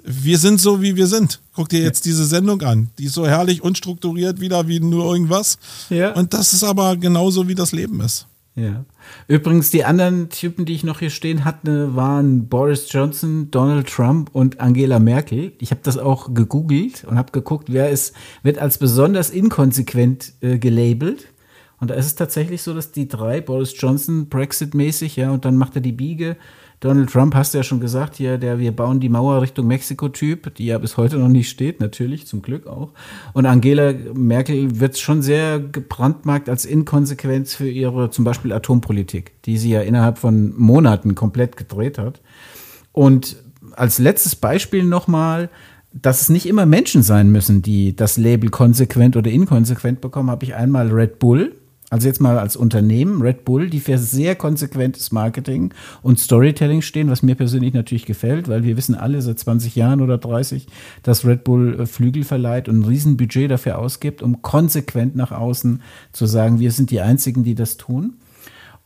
wir 0.10 0.38
sind 0.38 0.62
so, 0.62 0.82
wie 0.82 0.96
wir 0.96 1.08
sind. 1.08 1.42
Guck 1.54 1.68
dir 1.68 1.82
jetzt 1.82 2.06
diese 2.06 2.26
Sendung 2.26 2.62
an. 2.62 2.90
Die 2.98 3.06
ist 3.06 3.14
so 3.14 3.28
herrlich 3.28 3.62
unstrukturiert 3.62 4.40
wieder 4.40 4.68
wie 4.68 4.80
nur 4.80 5.12
irgendwas. 5.12 5.60
Ja. 5.90 6.14
Und 6.14 6.34
das 6.34 6.54
ist 6.54 6.64
aber 6.64 6.96
genauso, 6.96 7.50
wie 7.50 7.56
das 7.56 7.74
Leben 7.74 8.00
ist. 8.00 8.26
Ja. 8.56 8.86
Übrigens, 9.28 9.70
die 9.70 9.84
anderen 9.84 10.30
Typen, 10.30 10.66
die 10.66 10.74
ich 10.74 10.86
noch 10.86 11.00
hier 11.00 11.10
stehen 11.10 11.44
hatte, 11.44 11.96
waren 11.96 12.48
Boris 12.48 12.92
Johnson, 12.92 13.52
Donald 13.52 13.88
Trump 13.88 14.30
und 14.34 14.62
Angela 14.62 15.00
Merkel. 15.00 15.52
Ich 15.60 15.72
habe 15.72 15.82
das 15.84 15.98
auch 15.98 16.34
gegoogelt 16.34 17.04
und 17.04 17.18
habe 17.18 17.34
geguckt, 17.34 17.68
wer 17.72 17.90
ist, 17.90 18.16
wird 18.44 18.58
als 18.60 18.78
besonders 18.78 19.30
inkonsequent 19.30 20.34
äh, 20.42 20.58
gelabelt. 20.58 21.28
Und 21.80 21.92
da 21.92 21.96
ist 21.96 22.08
es 22.08 22.16
tatsächlich 22.16 22.62
so, 22.64 22.74
dass 22.74 22.94
die 22.94 23.08
drei, 23.08 23.42
Boris 23.42 23.76
Johnson, 23.78 24.30
Brexit-mäßig, 24.30 25.18
ja, 25.18 25.32
und 25.32 25.46
dann 25.46 25.58
macht 25.58 25.76
er 25.76 25.82
die 25.82 25.92
Biege. 25.92 26.38
Donald 26.80 27.10
Trump, 27.10 27.34
hast 27.34 27.54
du 27.54 27.58
ja 27.58 27.64
schon 27.64 27.80
gesagt, 27.80 28.16
hier, 28.18 28.38
der 28.38 28.60
Wir 28.60 28.72
bauen 28.72 29.00
die 29.00 29.10
Mauer 29.10 29.42
Richtung 29.42 29.66
Mexiko-Typ, 29.66 30.54
die 30.56 30.68
ja 30.68 30.78
bis 30.78 30.96
heute 30.96 31.18
noch 31.18 31.28
nicht 31.28 31.50
steht, 31.50 31.80
natürlich, 31.80 32.28
zum 32.28 32.44
Glück 32.44 32.68
auch. 32.68 32.94
Und 33.34 33.48
Angela 33.48 33.94
Merkel 34.14 34.80
wird 34.80 35.00
schon 35.00 35.24
sehr 35.24 35.60
gebrandmarkt 35.60 36.50
als 36.50 36.66
Inkonsequenz 36.66 37.56
für 37.56 37.68
ihre 37.68 38.12
zum 38.12 38.26
Beispiel 38.26 38.54
Atompolitik, 38.54 39.42
die 39.44 39.58
sie 39.58 39.72
ja 39.72 39.82
innerhalb 39.82 40.20
von 40.20 40.54
Monaten 40.56 41.16
komplett 41.16 41.58
gedreht 41.58 41.98
hat. 41.98 42.22
Und 42.92 43.38
als 43.76 43.98
letztes 43.98 44.36
Beispiel 44.36 44.84
nochmal, 44.84 45.50
dass 45.94 46.22
es 46.22 46.30
nicht 46.30 46.46
immer 46.46 46.68
Menschen 46.68 47.02
sein 47.02 47.32
müssen, 47.32 47.64
die 47.64 47.96
das 47.96 48.18
Label 48.18 48.52
konsequent 48.52 49.18
oder 49.18 49.32
inkonsequent 49.32 50.00
bekommen, 50.00 50.30
habe 50.30 50.46
ich 50.46 50.54
einmal 50.54 50.92
Red 50.92 51.18
Bull 51.18 51.56
also 51.90 52.08
jetzt 52.08 52.20
mal 52.20 52.38
als 52.38 52.58
Unternehmen, 52.58 53.22
Red 53.22 53.46
Bull, 53.46 53.70
die 53.70 53.80
für 53.80 53.98
sehr 53.98 54.36
konsequentes 54.36 55.14
Marketing 55.14 55.74
und 56.02 56.20
Storytelling 56.20 56.82
stehen, 56.82 57.10
was 57.10 57.24
mir 57.24 57.36
persönlich 57.36 57.74
natürlich 57.74 58.06
gefällt, 58.06 58.50
weil 58.50 58.64
wir 58.64 58.76
wissen 58.76 58.94
alle 58.94 59.22
seit 59.22 59.40
20 59.40 59.76
Jahren 59.76 60.02
oder 60.02 60.18
30, 60.18 60.68
dass 61.02 61.26
Red 61.26 61.46
Bull 61.46 61.80
äh, 61.80 61.86
Flügel 61.86 62.26
verleiht 62.26 62.68
und 62.68 62.80
ein 62.80 62.86
Riesenbudget 62.86 63.50
dafür 63.50 63.78
ausgibt, 63.80 64.22
um 64.22 64.42
konsequent 64.42 65.16
nach 65.16 65.32
außen 65.32 65.82
zu 66.12 66.26
sagen, 66.26 66.60
wir 66.60 66.72
sind 66.72 66.92
die 66.92 67.00
Einzigen, 67.00 67.46
die 67.46 67.56
das 67.56 67.78
tun. 67.78 68.16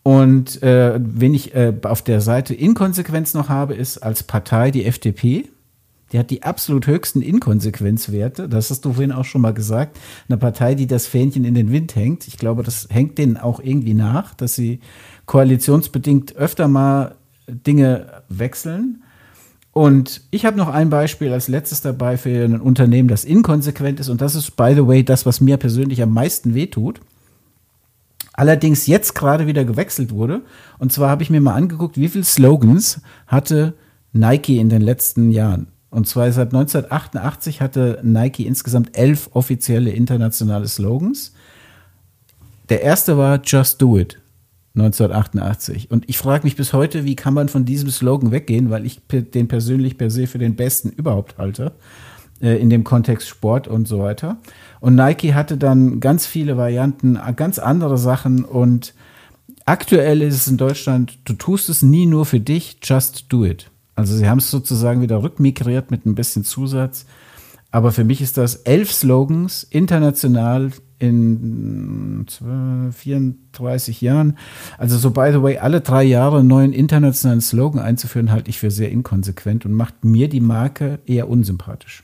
Und 0.03 0.61
äh, 0.61 0.99
wenn 1.01 1.33
ich 1.33 1.55
äh, 1.55 1.73
auf 1.83 2.03
der 2.03 2.21
Seite 2.21 2.53
Inkonsequenz 2.53 3.33
noch 3.33 3.49
habe, 3.49 3.73
ist 3.73 3.99
als 3.99 4.23
Partei 4.23 4.69
die 4.69 4.85
FDP 4.85 5.49
die 6.11 6.19
hat 6.19 6.29
die 6.29 6.43
absolut 6.43 6.87
höchsten 6.87 7.21
Inkonsequenzwerte. 7.21 8.49
Das 8.49 8.69
hast 8.69 8.83
du 8.85 8.93
vorhin 8.93 9.11
auch 9.11 9.25
schon 9.25 9.41
mal 9.41 9.53
gesagt. 9.53 9.97
Eine 10.27 10.37
Partei, 10.37 10.75
die 10.75 10.87
das 10.87 11.07
Fähnchen 11.07 11.45
in 11.45 11.53
den 11.53 11.71
Wind 11.71 11.95
hängt. 11.95 12.27
Ich 12.27 12.37
glaube, 12.37 12.63
das 12.63 12.87
hängt 12.89 13.17
denen 13.17 13.37
auch 13.37 13.59
irgendwie 13.61 13.93
nach, 13.93 14.33
dass 14.33 14.55
sie 14.55 14.79
koalitionsbedingt 15.25 16.35
öfter 16.35 16.67
mal 16.67 17.15
Dinge 17.47 18.23
wechseln. 18.27 19.03
Und 19.73 20.21
ich 20.31 20.45
habe 20.45 20.57
noch 20.57 20.67
ein 20.67 20.89
Beispiel 20.89 21.31
als 21.31 21.47
letztes 21.47 21.81
dabei 21.81 22.17
für 22.17 22.43
ein 22.43 22.59
Unternehmen, 22.59 23.07
das 23.07 23.23
inkonsequent 23.23 24.01
ist. 24.01 24.09
Und 24.09 24.19
das 24.19 24.35
ist, 24.35 24.57
by 24.57 24.73
the 24.75 24.85
way, 24.85 25.05
das, 25.05 25.25
was 25.25 25.39
mir 25.39 25.55
persönlich 25.55 26.01
am 26.01 26.13
meisten 26.13 26.53
wehtut. 26.53 26.99
allerdings 28.33 28.87
jetzt 28.87 29.13
gerade 29.13 29.47
wieder 29.47 29.65
gewechselt 29.65 30.11
wurde. 30.11 30.41
Und 30.79 30.91
zwar 30.91 31.09
habe 31.09 31.23
ich 31.23 31.29
mir 31.29 31.41
mal 31.41 31.55
angeguckt, 31.55 31.97
wie 31.97 32.07
viele 32.07 32.23
Slogans 32.23 33.01
hatte 33.27 33.75
Nike 34.13 34.57
in 34.57 34.69
den 34.69 34.81
letzten 34.81 35.31
Jahren. 35.31 35.67
Und 35.91 36.07
zwar 36.07 36.31
seit 36.31 36.53
1988 36.53 37.61
hatte 37.61 37.99
Nike 38.01 38.47
insgesamt 38.47 38.97
elf 38.97 39.29
offizielle 39.33 39.91
internationale 39.91 40.67
Slogans. 40.67 41.33
Der 42.69 42.81
erste 42.81 43.17
war 43.17 43.41
Just 43.43 43.81
Do 43.81 43.97
It 43.97 44.17
1988. 44.75 45.91
Und 45.91 46.07
ich 46.07 46.17
frage 46.17 46.45
mich 46.45 46.55
bis 46.55 46.71
heute, 46.71 47.03
wie 47.03 47.15
kann 47.15 47.33
man 47.33 47.49
von 47.49 47.65
diesem 47.65 47.89
Slogan 47.89 48.31
weggehen, 48.31 48.69
weil 48.69 48.85
ich 48.85 49.01
den 49.09 49.47
persönlich 49.47 49.97
per 49.97 50.09
se 50.09 50.27
für 50.27 50.37
den 50.37 50.55
besten 50.55 50.89
überhaupt 50.89 51.37
halte, 51.37 51.73
äh, 52.41 52.55
in 52.61 52.69
dem 52.69 52.85
Kontext 52.85 53.27
Sport 53.27 53.67
und 53.67 53.87
so 53.87 53.99
weiter. 53.99 54.37
Und 54.79 54.95
Nike 54.95 55.33
hatte 55.33 55.57
dann 55.57 55.99
ganz 55.99 56.25
viele 56.25 56.55
Varianten, 56.55 57.19
ganz 57.35 57.59
andere 57.59 57.97
Sachen 57.97 58.45
und 58.45 58.93
aktuell 59.65 60.21
ist 60.21 60.35
es 60.35 60.47
in 60.47 60.57
Deutschland, 60.57 61.19
du 61.25 61.33
tust 61.33 61.67
es 61.67 61.81
nie 61.81 62.05
nur 62.05 62.25
für 62.25 62.39
dich, 62.39 62.77
just 62.81 63.25
do 63.27 63.43
it. 63.45 63.70
Also 64.01 64.17
sie 64.17 64.27
haben 64.27 64.39
es 64.39 64.49
sozusagen 64.49 65.01
wieder 65.01 65.21
rückmigriert 65.21 65.91
mit 65.91 66.07
ein 66.07 66.15
bisschen 66.15 66.43
Zusatz. 66.43 67.05
Aber 67.69 67.91
für 67.91 68.03
mich 68.03 68.19
ist 68.19 68.37
das 68.37 68.55
elf 68.55 68.91
Slogans 68.91 69.63
international 69.69 70.71
in 70.97 72.25
34 72.27 74.01
Jahren. 74.01 74.39
Also 74.79 74.97
so 74.97 75.11
by 75.11 75.29
the 75.31 75.43
way, 75.43 75.59
alle 75.59 75.81
drei 75.81 76.03
Jahre 76.03 76.39
einen 76.39 76.47
neuen 76.47 76.73
internationalen 76.73 77.41
Slogan 77.41 77.79
einzuführen, 77.79 78.31
halte 78.31 78.49
ich 78.49 78.57
für 78.57 78.71
sehr 78.71 78.91
inkonsequent 78.91 79.65
und 79.65 79.73
macht 79.73 80.03
mir 80.03 80.29
die 80.29 80.41
Marke 80.41 80.97
eher 81.05 81.29
unsympathisch. 81.29 82.03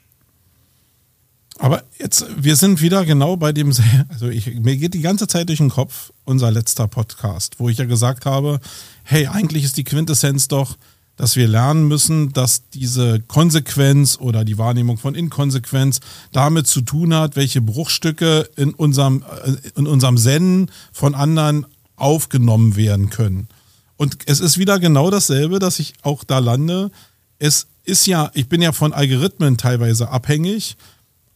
Aber 1.59 1.81
jetzt, 1.97 2.27
wir 2.37 2.55
sind 2.55 2.81
wieder 2.81 3.03
genau 3.05 3.35
bei 3.35 3.51
dem, 3.51 3.73
also 4.09 4.29
ich, 4.29 4.59
mir 4.59 4.77
geht 4.77 4.93
die 4.93 5.01
ganze 5.01 5.27
Zeit 5.27 5.49
durch 5.49 5.57
den 5.57 5.69
Kopf 5.69 6.13
unser 6.23 6.51
letzter 6.51 6.87
Podcast, 6.87 7.59
wo 7.59 7.67
ich 7.67 7.79
ja 7.79 7.85
gesagt 7.85 8.27
habe, 8.27 8.59
hey, 9.03 9.25
eigentlich 9.25 9.63
ist 9.63 9.77
die 9.77 9.83
Quintessenz 9.83 10.47
doch, 10.47 10.77
dass 11.17 11.35
wir 11.35 11.47
lernen 11.47 11.87
müssen, 11.87 12.31
dass 12.31 12.69
diese 12.69 13.19
Konsequenz 13.21 14.17
oder 14.19 14.45
die 14.45 14.57
Wahrnehmung 14.57 14.97
von 14.97 15.15
Inkonsequenz 15.15 15.99
damit 16.31 16.67
zu 16.67 16.81
tun 16.81 17.13
hat, 17.13 17.35
welche 17.35 17.59
Bruchstücke 17.59 18.49
in 18.55 18.73
unserem, 18.73 19.23
äh, 19.43 19.53
in 19.75 19.87
unserem 19.87 20.17
Zen 20.17 20.71
von 20.93 21.15
anderen 21.15 21.65
aufgenommen 21.95 22.75
werden 22.75 23.09
können. 23.09 23.49
Und 23.97 24.17
es 24.27 24.39
ist 24.39 24.59
wieder 24.59 24.79
genau 24.79 25.09
dasselbe, 25.09 25.57
dass 25.57 25.79
ich 25.79 25.95
auch 26.03 26.23
da 26.23 26.37
lande. 26.37 26.91
Es 27.39 27.67
ist 27.83 28.05
ja, 28.05 28.29
ich 28.35 28.47
bin 28.47 28.61
ja 28.61 28.71
von 28.71 28.93
Algorithmen 28.93 29.57
teilweise 29.57 30.09
abhängig, 30.09 30.77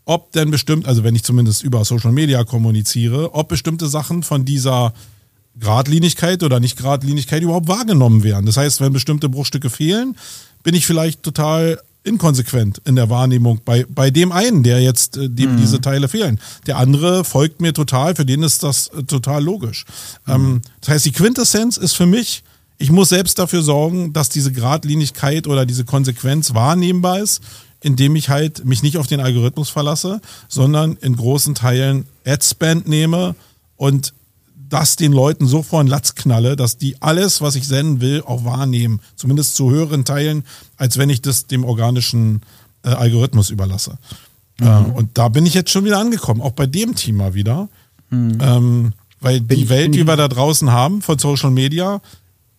ob 0.06 0.32
denn 0.32 0.52
bestimmt, 0.52 0.88
also 0.88 1.04
wenn 1.04 1.16
ich 1.16 1.24
zumindest 1.24 1.64
über 1.64 1.84
Social 1.86 2.12
Media 2.12 2.44
kommuniziere, 2.44 3.34
ob 3.34 3.50
bestimmte 3.50 3.88
Sachen 3.88 4.22
von 4.22 4.46
dieser 4.46 4.94
Gradlinigkeit 5.60 6.44
oder 6.44 6.60
nicht 6.60 6.78
Gradlinigkeit 6.78 7.44
überhaupt 7.44 7.68
wahrgenommen 7.68 8.24
werden. 8.24 8.46
Das 8.46 8.58
heißt, 8.58 8.82
wenn 8.82 8.94
bestimmte 8.94 9.30
Bruchstücke 9.30 9.70
fehlen, 9.70 10.16
bin 10.64 10.76
ich 10.76 10.86
vielleicht 10.86 11.24
total 11.24 11.80
inkonsequent 12.04 12.82
in 12.86 12.96
der 12.96 13.10
Wahrnehmung 13.10 13.60
bei, 13.64 13.86
bei 13.88 14.10
dem 14.10 14.32
einen, 14.32 14.64
der 14.64 14.82
jetzt, 14.82 15.18
äh, 15.18 15.30
dem 15.30 15.54
mhm. 15.54 15.58
diese 15.58 15.82
Teile 15.82 16.08
fehlen. 16.08 16.40
Der 16.66 16.78
andere 16.78 17.24
folgt 17.24 17.62
mir 17.62 17.74
total, 17.74 18.16
für 18.16 18.26
den 18.26 18.44
ist 18.44 18.64
das 18.64 18.88
äh, 18.88 19.04
total 19.04 19.44
logisch. 19.44 19.86
Mhm. 20.26 20.34
Ähm, 20.34 20.62
das 20.80 20.90
heißt, 20.90 21.06
die 21.06 21.12
Quintessenz 21.12 21.78
ist 21.78 21.94
für 21.94 22.08
mich, 22.08 22.44
ich 22.78 22.92
muss 22.92 23.10
selbst 23.10 23.38
dafür 23.38 23.62
sorgen, 23.62 24.14
dass 24.14 24.30
diese 24.30 24.52
Gradlinigkeit 24.52 25.46
oder 25.46 25.68
diese 25.68 25.86
Konsequenz 25.86 26.56
wahrnehmbar 26.56 27.20
ist, 27.20 27.42
indem 27.82 28.16
ich 28.16 28.30
halt 28.30 28.66
mich 28.66 28.82
nicht 28.82 28.98
auf 28.98 29.08
den 29.08 29.20
Algorithmus 29.20 29.70
verlasse, 29.70 30.22
sondern 30.48 30.98
in 31.02 31.16
großen 31.16 31.54
Teilen 31.54 32.06
Adspend 32.26 32.88
nehme 32.88 33.36
und 33.78 34.14
das 34.72 34.96
den 34.96 35.12
Leuten 35.12 35.48
so 35.48 35.64
vor 35.64 35.84
den 35.84 35.88
Latz 35.88 36.16
knalle, 36.16 36.56
dass 36.56 36.78
die 36.78 37.02
alles, 37.02 37.42
was 37.42 37.56
ich 37.56 37.68
senden 37.68 38.00
will, 38.00 38.24
auch 38.26 38.46
wahrnehmen. 38.46 39.02
Zumindest 39.16 39.56
zu 39.56 39.70
höheren 39.70 40.06
Teilen, 40.06 40.46
als 40.78 40.98
wenn 40.98 41.10
ich 41.10 41.22
das 41.22 41.46
dem 41.46 41.66
organischen 41.66 42.42
äh, 42.84 42.90
Algorithmus 42.90 43.50
überlasse. 43.50 43.98
Mhm. 44.60 44.68
Äh, 44.68 44.80
und 44.96 45.18
da 45.18 45.28
bin 45.28 45.46
ich 45.46 45.54
jetzt 45.54 45.72
schon 45.72 45.84
wieder 45.84 46.00
angekommen, 46.00 46.42
auch 46.42 46.54
bei 46.54 46.68
dem 46.68 46.96
Thema 46.96 47.34
wieder. 47.34 47.68
Mhm. 48.10 48.38
Ähm, 48.42 48.94
weil 49.20 49.42
bin 49.42 49.60
die 49.60 49.70
Welt, 49.70 49.94
die 49.94 50.08
wir 50.08 50.16
da 50.16 50.30
draußen 50.30 50.72
haben 50.72 51.02
von 51.02 51.20
Social 51.20 51.52
Media, 51.52 52.02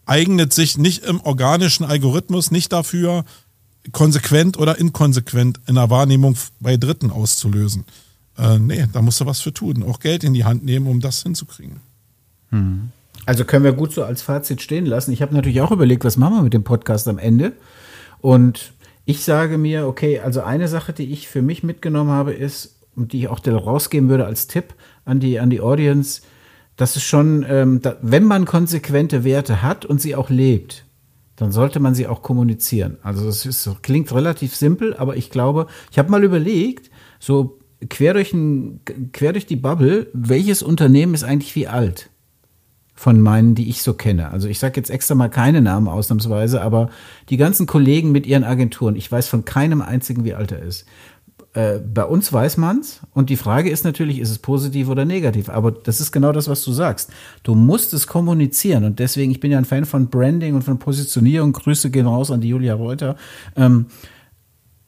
eignet 0.05 0.53
sich 0.53 0.77
nicht 0.77 1.05
im 1.05 1.21
organischen 1.21 1.85
Algorithmus 1.85 2.51
nicht 2.51 2.73
dafür, 2.73 3.25
konsequent 3.91 4.59
oder 4.59 4.79
inkonsequent 4.79 5.61
in 5.67 5.77
der 5.77 5.91
Wahrnehmung 5.91 6.37
bei 6.61 6.77
Dritten 6.77 7.11
auszulösen. 7.11 7.85
Äh, 8.37 8.59
nee, 8.59 8.87
da 8.93 9.01
musst 9.01 9.21
du 9.21 9.27
was 9.27 9.41
für 9.41 9.53
tun. 9.53 9.83
Auch 9.83 9.99
Geld 9.99 10.25
in 10.25 10.35
die 10.35 10.45
Hand 10.45 10.63
nehmen, 10.65 10.87
um 10.87 11.01
das 11.01 11.23
hinzukriegen. 11.23 11.81
Hm. 12.53 12.91
Also 13.27 13.45
können 13.45 13.65
wir 13.65 13.73
gut 13.73 13.93
so 13.93 14.05
als 14.05 14.23
Fazit 14.23 14.63
stehen 14.63 14.87
lassen. 14.87 15.13
Ich 15.13 15.23
habe 15.23 15.35
natürlich 15.35 15.61
auch 15.61 15.71
überlegt, 15.71 16.05
was 16.05 16.17
machen 16.17 16.37
wir 16.37 16.43
mit 16.43 16.55
dem 16.55 16.65
Podcast 16.65 17.09
am 17.09 17.19
Ende. 17.19 17.53
Und 18.21 18.73
ich 19.05 19.25
sage 19.25 19.59
mir, 19.59 19.87
okay, 19.87 20.21
also 20.21 20.43
eine 20.43 20.69
Sache, 20.69 20.93
die 20.93 21.13
ich 21.13 21.29
für 21.29 21.43
mich 21.43 21.63
mitgenommen 21.63 22.11
habe, 22.11 22.33
ist, 22.33 22.77
und 22.95 23.13
die 23.13 23.21
ich 23.21 23.29
auch 23.29 23.41
rausgeben 23.47 24.09
würde 24.09 24.27
als 24.27 24.47
Tipp 24.47 24.75
an 25.05 25.19
die, 25.19 25.41
an 25.41 25.51
die 25.51 25.61
Audience, 25.61 26.23
dass 26.77 26.97
es 26.97 27.03
schon, 27.03 27.45
ähm, 27.49 27.81
da, 27.81 27.97
wenn 28.03 28.25
man 28.25 28.45
konsequente 28.45 29.25
Werte 29.25 29.63
hat 29.63 29.85
und 29.85 30.01
sie 30.01 30.15
auch 30.15 30.31
lebt, 30.31 30.85
dann 31.37 31.53
sollte 31.53 31.81
man 31.81 31.95
sie 31.95 32.07
auch 32.07 32.23
kommunizieren. 32.23 32.99
Also 33.03 33.25
das 33.25 33.47
ist, 33.47 33.69
klingt 33.83 34.13
relativ 34.13 34.55
simpel, 34.55 34.95
aber 34.95 35.17
ich 35.17 35.31
glaube, 35.31 35.67
ich 35.91 35.99
habe 35.99 36.11
mal 36.11 36.23
überlegt, 36.25 36.91
so 37.19 37.59
quer 37.89 38.15
durch, 38.15 38.33
ein, 38.33 38.81
quer 39.13 39.33
durch 39.33 39.47
die 39.47 39.57
Bubble, 39.57 40.09
welches 40.13 40.63
Unternehmen 40.63 41.15
ist 41.15 41.25
eigentlich 41.25 41.55
wie 41.55 41.69
alt? 41.69 42.11
Von 43.03 43.21
meinen, 43.21 43.57
die 43.57 43.69
ich 43.69 43.83
so 43.83 43.95
kenne. 43.95 44.31
Also 44.31 44.47
ich 44.47 44.61
sage 44.61 44.75
jetzt 44.77 44.89
extra 44.89 45.17
mal 45.17 45.29
keine 45.29 45.61
Namen 45.61 45.89
ausnahmsweise, 45.89 46.63
aber 46.63 46.89
die 47.31 47.37
ganzen 47.37 47.67
Kollegen 47.67 48.13
mit 48.13 48.29
ihren 48.29 48.45
Agenturen, 48.45 48.95
ich 48.95 49.11
weiß 49.11 49.27
von 49.27 49.45
keinem 49.45 49.83
einzigen, 49.83 50.25
wie 50.25 50.35
alt 50.35 50.53
er 50.53 50.63
ist. 50.63 50.87
Äh, 51.53 51.81
bei 51.81 52.05
uns 52.05 52.33
weiß 52.33 52.59
man's 52.59 53.01
und 53.13 53.29
die 53.29 53.37
Frage 53.37 53.71
ist 53.71 53.85
natürlich, 53.85 54.21
ist 54.21 54.31
es 54.31 54.39
positiv 54.39 54.89
oder 54.89 55.05
negativ? 55.05 55.49
Aber 55.49 55.73
das 55.73 56.01
ist 56.01 56.13
genau 56.13 56.31
das, 56.31 56.47
was 56.47 56.63
du 56.63 56.71
sagst. 56.71 57.11
Du 57.43 57.57
musst 57.57 57.93
es 57.93 58.07
kommunizieren 58.07 58.85
und 58.85 59.01
deswegen, 59.01 59.33
ich 59.33 59.41
bin 59.41 59.51
ja 59.51 59.59
ein 59.59 59.65
Fan 59.65 59.85
von 59.85 60.07
Branding 60.07 60.55
und 60.55 60.63
von 60.63 60.79
Positionierung. 60.79 61.53
Grüße 61.53 61.91
gehen 61.91 62.07
raus 62.07 62.31
an 62.31 62.41
die 62.41 62.51
Julia 62.51 62.75
Reuter. 62.75 63.17
Ähm, 63.57 63.87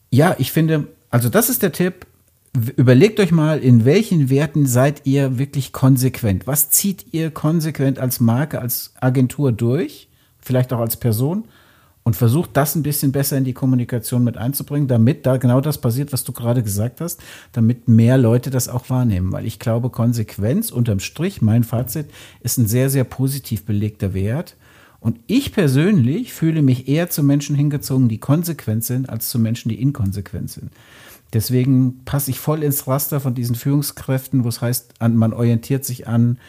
ja, 0.09 0.37
ich 0.39 0.53
finde, 0.53 0.87
also 1.09 1.27
das 1.27 1.49
ist 1.49 1.63
der 1.63 1.73
Tipp. 1.73 2.07
Überlegt 2.75 3.19
euch 3.19 3.31
mal, 3.31 3.59
in 3.59 3.85
welchen 3.85 4.29
Werten 4.29 4.65
seid 4.65 5.05
ihr 5.05 5.37
wirklich 5.37 5.73
konsequent? 5.73 6.47
Was 6.47 6.69
zieht 6.69 7.13
ihr 7.13 7.31
konsequent 7.31 7.99
als 7.99 8.19
Marke, 8.19 8.61
als 8.61 8.93
Agentur 8.99 9.51
durch? 9.51 10.07
Vielleicht 10.39 10.71
auch 10.71 10.79
als 10.79 10.97
Person? 10.97 11.45
und 12.05 12.15
versucht 12.15 12.51
das 12.53 12.75
ein 12.75 12.83
bisschen 12.83 13.11
besser 13.11 13.35
in 13.35 13.45
die 13.45 13.53
Kommunikation 13.53 14.23
mit 14.23 14.37
einzubringen, 14.37 14.87
damit 14.87 15.25
da 15.25 15.37
genau 15.37 15.59
das 15.59 15.79
passiert, 15.79 16.13
was 16.13 16.23
du 16.23 16.33
gerade 16.33 16.61
gesagt 16.61 17.01
hast, 17.01 17.19
damit 17.51 17.87
mehr 17.87 18.19
Leute 18.19 18.51
das 18.51 18.69
auch 18.69 18.91
wahrnehmen. 18.91 19.31
Weil 19.31 19.47
ich 19.47 19.57
glaube, 19.57 19.89
Konsequenz 19.89 20.69
unterm 20.69 20.99
Strich, 20.99 21.41
mein 21.41 21.63
Fazit, 21.63 22.05
ist 22.41 22.59
ein 22.59 22.67
sehr, 22.67 22.91
sehr 22.91 23.05
positiv 23.05 23.65
belegter 23.65 24.13
Wert. 24.13 24.55
Und 24.99 25.19
ich 25.25 25.51
persönlich 25.51 26.31
fühle 26.31 26.61
mich 26.61 26.87
eher 26.87 27.09
zu 27.09 27.23
Menschen 27.23 27.55
hingezogen, 27.55 28.07
die 28.07 28.19
konsequent 28.19 28.83
sind, 28.83 29.09
als 29.09 29.29
zu 29.29 29.39
Menschen, 29.39 29.69
die 29.69 29.81
inkonsequent 29.81 30.51
sind. 30.51 30.69
Deswegen 31.33 32.03
passe 32.05 32.31
ich 32.31 32.39
voll 32.39 32.63
ins 32.63 32.87
Raster 32.87 33.19
von 33.19 33.35
diesen 33.35 33.55
Führungskräften, 33.55 34.43
wo 34.43 34.49
es 34.49 34.61
heißt, 34.61 34.93
man 35.01 35.33
orientiert 35.33 35.85
sich 35.85 36.07
an 36.07 36.39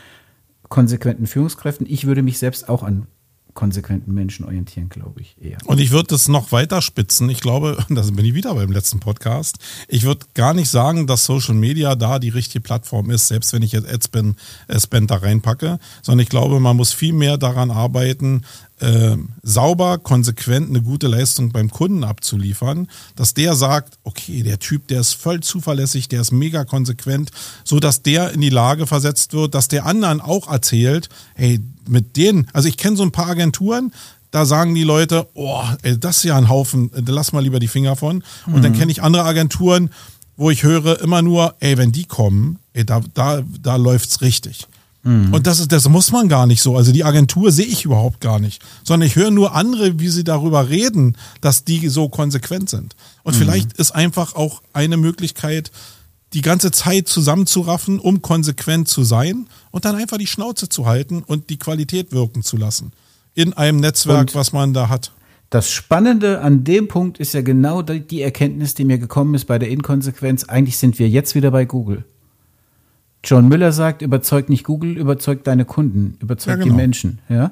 konsequenten 0.69 1.27
Führungskräften. 1.27 1.87
Ich 1.89 2.07
würde 2.07 2.23
mich 2.23 2.39
selbst 2.39 2.69
auch 2.69 2.83
an 2.83 3.07
konsequenten 3.57 4.15
Menschen 4.15 4.45
orientieren, 4.45 4.89
glaube 4.89 5.23
ich 5.23 5.37
eher. 5.41 5.59
Und 5.65 5.81
ich 5.81 5.91
würde 5.91 6.09
das 6.09 6.29
noch 6.29 6.53
weiter 6.53 6.81
spitzen. 6.81 7.29
Ich 7.29 7.41
glaube, 7.41 7.77
da 7.89 8.03
bin 8.03 8.25
ich 8.25 8.35
wieder 8.35 8.55
beim 8.55 8.71
letzten 8.71 9.01
Podcast. 9.01 9.57
Ich 9.89 10.05
würde 10.05 10.27
gar 10.35 10.55
nicht 10.55 10.69
sagen, 10.69 11.09
dass 11.09 11.25
Social 11.25 11.55
Media 11.55 11.97
da 11.97 12.21
die 12.21 12.29
richtige 12.29 12.61
Plattform 12.61 13.11
ist, 13.11 13.27
selbst 13.27 13.53
wenn 13.53 13.63
ich 13.63 13.73
jetzt 13.73 13.93
Adspend, 13.93 14.39
Adspend 14.69 15.11
da 15.11 15.17
reinpacke, 15.17 15.81
sondern 16.03 16.23
ich 16.23 16.29
glaube, 16.29 16.61
man 16.61 16.77
muss 16.77 16.93
viel 16.93 17.15
mehr 17.15 17.39
daran 17.39 17.73
arbeiten, 17.73 18.43
äh, 18.81 19.17
sauber, 19.43 19.99
konsequent 19.99 20.69
eine 20.69 20.83
gute 20.83 21.09
Leistung 21.09 21.51
beim 21.51 21.71
Kunden 21.71 22.05
abzuliefern, 22.05 22.89
dass 23.15 23.35
der 23.35 23.55
sagt, 23.55 23.99
okay, 24.05 24.43
der 24.43 24.59
Typ, 24.59 24.89
der 24.89 25.01
ist 25.01 25.15
voll 25.15 25.41
zuverlässig, 25.41 26.09
der 26.09 26.21
ist 26.21 26.33
mega 26.33 26.65
konsequent, 26.65 27.31
so 27.65 27.81
dass 27.81 28.03
der 28.03 28.33
in 28.33 28.41
die 28.41 28.51
Lage 28.51 28.87
versetzt 28.87 29.33
wird, 29.33 29.55
dass 29.55 29.69
der 29.69 29.87
anderen 29.87 30.21
auch 30.21 30.51
erzählt, 30.51 31.09
hey, 31.35 31.61
mit 31.89 32.17
denen, 32.17 32.49
also 32.53 32.69
ich 32.69 32.77
kenne 32.77 32.97
so 32.97 33.03
ein 33.03 33.13
paar 33.13 33.29
Agenturen, 33.29 33.93
da 34.31 34.45
sagen 34.45 34.75
die 34.75 34.85
Leute, 34.85 35.29
oh, 35.35 35.63
ey, 35.83 35.99
das 35.99 36.19
ist 36.19 36.25
ja 36.25 36.37
ein 36.37 36.49
Haufen, 36.49 36.91
lass 37.07 37.33
mal 37.33 37.43
lieber 37.43 37.59
die 37.59 37.69
Finger 37.69 37.97
von. 37.97 38.23
Und 38.47 38.57
mhm. 38.57 38.63
dann 38.63 38.73
kenne 38.75 38.93
ich 38.93 39.03
andere 39.03 39.25
Agenturen, 39.25 39.91
wo 40.37 40.51
ich 40.51 40.63
höre 40.63 41.01
immer 41.01 41.23
nur, 41.23 41.55
ey, 41.61 41.79
wenn 41.79 41.93
die 41.93 42.05
kommen, 42.05 42.59
ey, 42.75 42.85
da, 42.85 43.01
da, 43.15 43.43
da 43.63 43.77
läuft's 43.77 44.21
richtig. 44.21 44.67
Mhm. 45.07 45.33
Und 45.33 45.47
das 45.47 45.61
ist, 45.61 45.71
das 45.71 45.89
muss 45.89 46.11
man 46.11 46.29
gar 46.29 46.47
nicht 46.47 46.61
so. 46.61 46.77
Also 46.77 46.91
die 46.91 47.05
Agentur 47.05 47.53
sehe 47.53 47.65
ich 47.65 47.85
überhaupt 47.85 48.21
gar 48.21 48.41
nicht. 48.41 48.61
Sondern 48.83 49.07
ich 49.07 49.15
höre 49.15 49.31
nur 49.31 49.55
andere, 49.55 50.01
wie 50.01 50.09
sie 50.09 50.25
darüber 50.25 50.69
reden, 50.69 51.17
dass 51.41 51.65
die 51.65 51.89
so 51.89 52.09
konsequent 52.09 52.69
sind. 52.69 52.97
Und 53.23 53.35
mhm. 53.35 53.39
vielleicht 53.39 53.73
ist 53.75 53.93
einfach 53.93 54.35
auch 54.35 54.63
eine 54.73 54.97
Möglichkeit, 54.97 55.71
die 56.33 56.41
ganze 56.43 56.73
Zeit 56.73 57.07
zusammenzuraffen, 57.07 58.01
um 58.01 58.21
konsequent 58.21 58.89
zu 58.89 59.05
sein 59.05 59.47
und 59.71 59.85
dann 59.85 59.95
einfach 59.95 60.19
die 60.19 60.27
Schnauze 60.27 60.69
zu 60.69 60.87
halten 60.87 61.23
und 61.25 61.51
die 61.51 61.57
Qualität 61.57 62.11
wirken 62.11 62.43
zu 62.43 62.57
lassen 62.57 62.93
in 63.35 63.53
einem 63.53 63.79
Netzwerk, 63.79 64.21
und 64.21 64.35
was 64.35 64.53
man 64.53 64.73
da 64.73 64.89
hat. 64.89 65.13
Das 65.51 65.71
Spannende 65.71 66.41
an 66.41 66.65
dem 66.65 66.89
Punkt 66.89 67.19
ist 67.19 67.33
ja 67.33 67.43
genau 67.43 67.83
die 67.83 68.23
Erkenntnis, 68.23 68.75
die 68.75 68.85
mir 68.85 68.99
gekommen 68.99 69.35
ist 69.35 69.45
bei 69.45 69.59
der 69.59 69.69
Inkonsequenz. 69.69 70.45
Eigentlich 70.45 70.79
sind 70.79 70.99
wir 70.99 71.09
jetzt 71.09 71.37
wieder 71.37 71.53
bei 71.53 71.65
Google. 71.65 72.05
John 73.27 73.49
Müller 73.49 73.73
sagt, 73.73 74.03
überzeug 74.03 74.49
nicht 74.49 74.65
Google, 74.65 74.97
überzeug 74.97 75.43
deine 75.45 75.65
Kunden, 75.65 76.17
überzeug 76.21 76.59
ja, 76.59 76.63
genau. 76.63 76.75
die 76.75 76.77
Menschen. 76.77 77.19
Ja? 77.29 77.51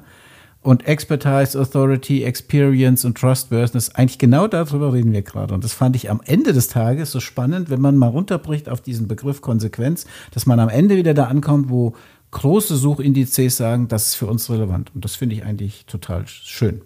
Und 0.63 0.87
Expertise, 0.87 1.61
Authority, 1.61 2.23
Experience 2.23 3.05
und 3.05 3.19
Trustworthiness, 3.19 3.91
eigentlich 3.91 4.19
genau 4.19 4.47
darüber 4.47 4.93
reden 4.93 5.13
wir 5.13 5.23
gerade. 5.23 5.53
Und 5.53 5.65
das 5.65 5.75
fand 5.75 5.97
ich 5.97 6.11
am 6.11 6.23
Ende 6.25 6.53
des 6.53 6.69
Tages 6.69 7.11
so 7.11 7.21
spannend, 7.21 7.69
wenn 7.69 7.81
man 7.81 7.97
mal 7.97 8.09
runterbricht 8.09 8.69
auf 8.69 8.81
diesen 8.81 9.09
Begriff 9.09 9.43
Konsequenz, 9.43 10.07
dass 10.31 10.47
man 10.47 10.61
am 10.61 10.69
Ende 10.69 10.97
wieder 10.97 11.13
da 11.13 11.25
ankommt, 11.25 11.69
wo 11.69 11.95
große 12.31 12.77
Suchindizes 12.77 13.57
sagen, 13.57 13.89
das 13.89 14.09
ist 14.09 14.15
für 14.15 14.27
uns 14.27 14.49
relevant. 14.49 14.93
Und 14.95 15.05
das 15.05 15.17
finde 15.17 15.35
ich 15.35 15.45
eigentlich 15.45 15.87
total 15.87 16.27
schön. 16.27 16.81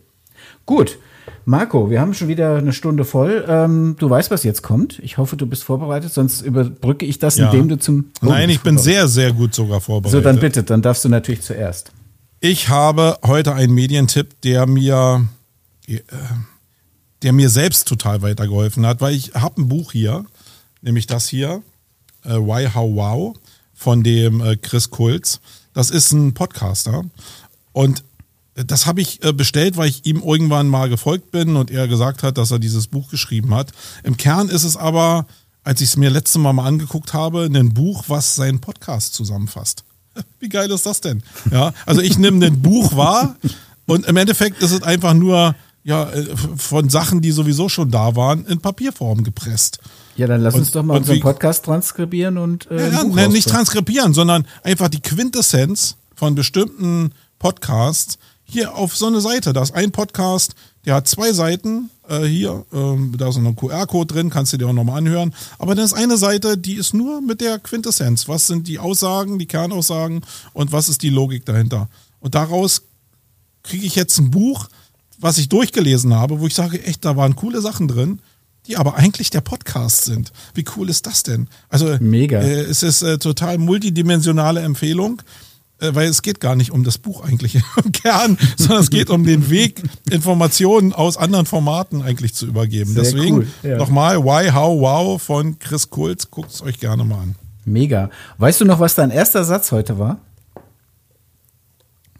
Gut. 0.67 0.99
Marco, 1.45 1.91
wir 1.91 2.01
haben 2.01 2.13
schon 2.15 2.29
wieder 2.29 2.57
eine 2.57 2.73
Stunde 2.73 3.05
voll. 3.05 3.45
Ähm, 3.49 3.97
du 3.99 4.11
weißt, 4.11 4.31
was 4.31 4.45
jetzt 4.45 4.63
kommt. 4.63 4.99
Ich 4.99 5.17
hoffe, 5.17 5.37
du 5.37 5.47
bist 5.47 5.65
vorbereitet, 5.65 6.13
sonst 6.13 6.43
überbrücke 6.43 7.07
ich 7.07 7.19
das, 7.19 7.39
ja. 7.39 7.47
indem 7.47 7.69
du 7.69 7.79
zum. 7.79 8.11
Oh, 8.23 8.27
Nein, 8.27 8.51
ich 8.51 8.61
bin 8.61 8.77
sehr, 8.77 9.09
sehr 9.09 9.33
gut 9.33 9.55
sogar 9.55 9.81
vorbereitet. 9.81 10.19
So, 10.19 10.23
dann 10.23 10.41
bitte, 10.41 10.63
dann 10.63 10.83
darfst 10.83 11.05
du 11.05 11.09
natürlich 11.09 11.43
zuerst. 11.43 11.93
Ich 12.41 12.69
habe 12.69 13.19
heute 13.25 13.55
einen 13.55 13.75
Medientipp, 13.75 14.41
der 14.43 14.67
mir, 14.67 15.27
äh, 15.87 15.99
der 17.23 17.33
mir 17.33 17.49
selbst 17.49 17.89
total 17.89 18.23
weitergeholfen 18.23 18.87
hat, 18.87 19.01
weil 19.01 19.15
ich 19.15 19.35
habe 19.35 19.63
ein 19.63 19.69
Buch 19.69 19.93
hier, 19.93 20.25
nämlich 20.83 21.07
das 21.07 21.29
hier, 21.29 21.63
äh, 22.25 22.35
Why 22.35 22.69
How 22.75 22.95
Wow 22.95 23.37
von 23.75 24.03
dem 24.03 24.41
äh, 24.41 24.57
Chris 24.57 24.91
Kulz. 24.91 25.41
Das 25.73 25.91
ist 25.91 26.13
ein 26.13 26.35
Podcaster 26.35 27.05
und 27.73 28.05
das 28.65 28.87
habe 28.87 29.01
ich 29.01 29.23
äh, 29.25 29.33
bestellt, 29.33 29.77
weil 29.77 29.89
ich 29.89 30.05
ihm 30.07 30.23
irgendwann 30.23 30.69
mal 30.69 30.89
gefolgt 30.89 31.31
bin 31.31 31.57
und 31.57 31.71
er 31.71 31.89
gesagt 31.89 32.23
hat, 32.23 32.39
dass 32.39 32.51
er 32.51 32.59
dieses 32.59 32.87
Buch 32.87 33.11
geschrieben 33.11 33.55
hat. 33.55 33.73
Im 34.03 34.17
Kern 34.17 34.49
ist 34.49 34.65
es 34.65 34.77
aber, 34.77 35.27
als 35.65 35.81
ich 35.81 35.91
es 35.91 35.97
mir 35.97 36.11
letztes 36.11 36.41
Mal 36.41 36.53
mal 36.53 36.67
angeguckt 36.67 37.15
habe, 37.15 37.45
ein 37.45 37.75
Buch, 37.75 38.05
was 38.09 38.35
seinen 38.35 38.61
Podcast 38.61 39.15
zusammenfasst. 39.15 39.85
Wie 40.41 40.49
geil 40.49 40.71
ist 40.71 40.87
das 40.87 41.01
denn? 41.01 41.23
Ja, 41.51 41.73
also 41.87 42.01
ich 42.01 42.19
nehme 42.19 42.45
ein 42.45 42.61
Buch 42.61 42.97
wahr 42.97 43.37
und 43.87 44.07
im 44.07 44.17
Endeffekt 44.17 44.63
ist 44.63 44.73
es 44.73 44.83
einfach 44.83 45.15
nur 45.15 45.55
ja, 45.85 46.11
äh, 46.11 46.37
von 46.57 46.91
Sachen, 46.91 47.21
die 47.21 47.31
sowieso 47.31 47.69
schon 47.69 47.91
da 47.91 48.15
waren, 48.17 48.45
in 48.47 48.61
Papierform 48.61 49.25
gepresst. 49.25 49.79
Ja, 50.17 50.27
dann 50.27 50.43
lass 50.43 50.55
und, 50.55 50.61
uns 50.61 50.71
doch 50.73 50.83
mal 50.83 50.99
unseren 50.99 51.21
Podcast 51.21 51.65
transkribieren 51.65 52.39
und 52.39 52.71
äh, 52.71 52.91
ja, 52.91 53.05
ja, 53.05 53.29
nicht 53.29 53.49
transkribieren, 53.49 54.13
sondern 54.13 54.47
einfach 54.65 54.89
die 54.89 55.01
Quintessenz 55.01 55.97
von 56.15 56.35
bestimmten 56.35 57.13
Podcasts 57.39 58.19
hier 58.51 58.75
auf 58.75 58.97
so 58.97 59.07
eine 59.07 59.21
Seite. 59.21 59.53
Da 59.53 59.63
ist 59.63 59.75
ein 59.75 59.91
Podcast, 59.93 60.55
der 60.85 60.95
hat 60.95 61.09
zwei 61.09 61.33
Seiten. 61.33 61.91
Äh, 62.09 62.25
hier, 62.25 62.65
ähm, 62.73 63.15
da 63.17 63.29
ist 63.29 63.37
noch 63.37 63.51
ein 63.51 63.57
QR-Code 63.57 64.15
drin, 64.15 64.31
kannst 64.31 64.53
du 64.53 64.57
dir 64.57 64.69
auch 64.69 64.73
nochmal 64.73 64.99
anhören. 64.99 65.35
Aber 65.59 65.75
dann 65.75 65.85
ist 65.85 65.93
eine 65.93 66.17
Seite, 66.17 66.57
die 66.57 66.75
ist 66.75 66.95
nur 66.95 67.21
mit 67.21 67.41
der 67.41 67.59
Quintessenz. 67.59 68.29
Was 68.29 68.47
sind 68.47 68.67
die 68.67 68.79
Aussagen, 68.79 69.39
die 69.39 69.47
Kernaussagen 69.47 70.23
und 70.55 70.73
was 70.73 70.89
ist 70.89 71.03
die 71.03 71.11
Logik 71.11 71.45
dahinter? 71.45 71.89
Und 72.21 72.35
daraus 72.35 72.83
kriege 73.63 73.87
ich 73.87 73.95
jetzt 73.95 74.19
ein 74.19 74.31
Buch, 74.31 74.69
was 75.19 75.39
ich 75.39 75.49
durchgelesen 75.49 76.15
habe, 76.15 76.41
wo 76.41 76.47
ich 76.47 76.55
sage, 76.55 76.83
echt, 76.85 77.05
da 77.05 77.17
waren 77.17 77.37
coole 77.37 77.61
Sachen 77.61 77.89
drin 77.89 78.21
die 78.69 78.77
aber 78.77 78.97
eigentlich 78.97 79.31
der 79.31 79.41
Podcast 79.41 80.05
sind. 80.05 80.31
Wie 80.55 80.65
cool 80.77 80.91
ist 80.91 81.07
das 81.07 81.23
denn? 81.23 81.49
Also 81.71 81.97
mega. 82.01 82.41
Äh, 82.41 82.61
es 82.61 82.83
ist 82.83 83.03
äh, 83.03 83.19
total 83.19 83.57
multidimensionale 83.57 84.61
Empfehlung. 84.61 85.23
Äh, 85.81 85.95
weil 85.95 86.09
es 86.09 86.23
geht 86.23 86.41
gar 86.41 86.57
nicht 86.57 86.73
um 86.73 86.83
das 86.85 86.99
Buch 86.99 87.25
eigentlich 87.25 87.55
im 87.85 87.93
Kern, 87.93 88.39
sondern 88.57 88.83
es 88.83 88.91
geht 88.91 89.11
um 89.11 89.25
den 89.25 89.49
Weg, 89.51 89.83
Informationen 90.11 90.93
aus 90.93 91.17
anderen 91.17 91.47
Formaten 91.47 92.03
eigentlich 92.03 92.35
zu 92.35 92.47
übergeben. 92.47 92.93
Sehr 92.93 93.05
Deswegen 93.05 93.37
cool, 93.37 93.47
ja. 93.63 93.77
nochmal 93.79 94.23
Why, 94.25 94.51
How, 94.51 94.81
Wow 94.81 95.23
von 95.23 95.59
Chris 95.59 95.89
Kulz. 95.91 96.31
Guckt 96.31 96.51
es 96.51 96.63
euch 96.63 96.81
gerne 96.81 97.05
mal 97.05 97.21
an. 97.21 97.35
Mega. 97.65 98.11
Weißt 98.39 98.61
du 98.61 98.65
noch, 98.65 98.81
was 98.81 98.95
dein 98.95 99.11
erster 99.11 99.45
Satz 99.45 99.71
heute 99.73 99.99
war? 99.99 100.19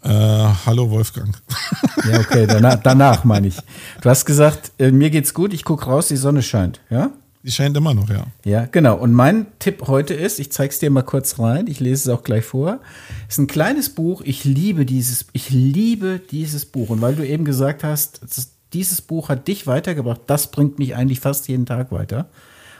Äh, 0.03 0.09
hallo 0.65 0.89
Wolfgang. 0.89 1.35
Ja, 2.09 2.17
okay, 2.21 2.47
danach, 2.47 2.77
danach 2.81 3.25
meine 3.25 3.47
ich. 3.47 3.57
Du 4.01 4.09
hast 4.09 4.25
gesagt, 4.25 4.71
äh, 4.79 4.89
mir 4.89 5.09
geht's 5.09 5.33
gut, 5.33 5.53
ich 5.53 5.65
gucke 5.65 5.85
raus, 5.85 6.07
die 6.07 6.15
Sonne 6.15 6.41
scheint, 6.41 6.79
ja? 6.89 7.11
Die 7.43 7.51
scheint 7.51 7.77
immer 7.77 7.93
noch, 7.93 8.09
ja. 8.09 8.25
Ja, 8.43 8.65
genau. 8.65 8.97
Und 8.97 9.13
mein 9.13 9.47
Tipp 9.59 9.83
heute 9.87 10.13
ist, 10.13 10.39
ich 10.39 10.51
zeige 10.51 10.73
es 10.73 10.79
dir 10.79 10.89
mal 10.89 11.03
kurz 11.03 11.39
rein, 11.39 11.67
ich 11.67 11.79
lese 11.79 12.09
es 12.09 12.15
auch 12.15 12.23
gleich 12.23 12.43
vor. 12.43 12.79
Es 13.29 13.35
ist 13.35 13.37
ein 13.39 13.47
kleines 13.47 13.89
Buch. 13.89 14.21
Ich 14.25 14.43
liebe 14.43 14.85
dieses, 14.85 15.25
ich 15.31 15.49
liebe 15.49 16.19
dieses 16.31 16.65
Buch. 16.65 16.89
Und 16.89 17.01
weil 17.01 17.15
du 17.15 17.25
eben 17.25 17.45
gesagt 17.45 17.85
hast, 17.85 18.21
dieses 18.73 19.01
Buch 19.01 19.29
hat 19.29 19.47
dich 19.47 19.67
weitergebracht, 19.67 20.21
das 20.27 20.51
bringt 20.51 20.79
mich 20.79 20.95
eigentlich 20.95 21.21
fast 21.21 21.47
jeden 21.47 21.65
Tag 21.65 21.93
weiter. 21.93 22.29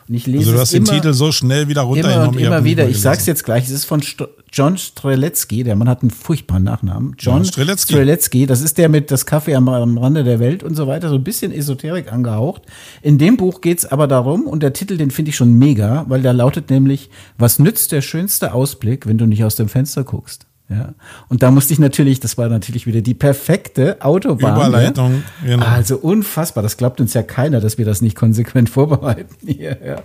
Und 0.09 0.15
ich 0.15 0.27
lese 0.27 0.39
also 0.39 0.53
du 0.53 0.59
hast 0.59 0.73
den 0.73 0.85
Titel 0.85 1.13
so 1.13 1.31
schnell 1.31 1.67
wieder 1.69 1.81
runter. 1.81 2.13
Immer 2.13 2.27
und 2.29 2.39
immer 2.39 2.63
wieder. 2.63 2.89
Ich 2.89 2.99
sag's 2.99 3.27
jetzt 3.27 3.45
gleich. 3.45 3.65
Es 3.65 3.71
ist 3.71 3.85
von 3.85 4.01
St 4.01 4.27
John 4.51 4.77
Streletzky. 4.77 5.63
Der 5.63 5.75
Mann 5.75 5.89
hat 5.89 6.01
einen 6.01 6.11
furchtbaren 6.11 6.63
Nachnamen. 6.63 7.15
John 7.19 7.39
ja, 7.39 7.45
Streletzky. 7.45 7.93
Streletzky. 7.93 8.45
Das 8.45 8.61
ist 8.61 8.77
der 8.77 8.89
mit 8.89 9.11
das 9.11 9.25
Kaffee 9.25 9.55
am, 9.55 9.67
am, 9.69 9.97
Rande 9.97 10.23
der 10.23 10.39
Welt 10.39 10.63
und 10.63 10.75
so 10.75 10.87
weiter. 10.87 11.09
So 11.09 11.15
ein 11.15 11.23
bisschen 11.23 11.51
Esoterik 11.51 12.11
angehaucht. 12.11 12.63
In 13.01 13.17
dem 13.17 13.37
Buch 13.37 13.61
geht's 13.61 13.85
aber 13.85 14.07
darum, 14.07 14.47
und 14.47 14.63
der 14.63 14.73
Titel, 14.73 14.97
den 14.97 15.11
finde 15.11 15.29
ich 15.29 15.35
schon 15.35 15.57
mega, 15.57 16.05
weil 16.07 16.21
der 16.21 16.33
lautet 16.33 16.69
nämlich, 16.69 17.09
was 17.37 17.59
nützt 17.59 17.91
der 17.91 18.01
schönste 18.01 18.53
Ausblick, 18.53 19.07
wenn 19.07 19.17
du 19.17 19.25
nicht 19.25 19.43
aus 19.43 19.55
dem 19.55 19.69
Fenster 19.69 20.03
guckst? 20.03 20.48
Ja. 20.69 20.93
Und 21.29 21.41
da 21.41 21.49
musste 21.49 21.73
ich 21.73 21.79
natürlich, 21.79 22.19
das 22.19 22.37
war 22.37 22.47
natürlich 22.47 22.85
wieder 22.85 23.01
die 23.01 23.15
perfekte 23.15 23.97
Autobahn. 24.01 24.55
Überleitung, 24.55 25.23
ja. 25.43 25.55
genau. 25.55 25.65
Also 25.65 25.97
unfassbar. 25.97 26.61
Das 26.61 26.77
glaubt 26.77 27.01
uns 27.01 27.15
ja 27.15 27.23
keiner, 27.23 27.59
dass 27.59 27.79
wir 27.79 27.85
das 27.85 28.03
nicht 28.03 28.15
konsequent 28.15 28.69
vorbereiten 28.69 29.35
hier, 29.43 29.77
ja. 29.83 29.95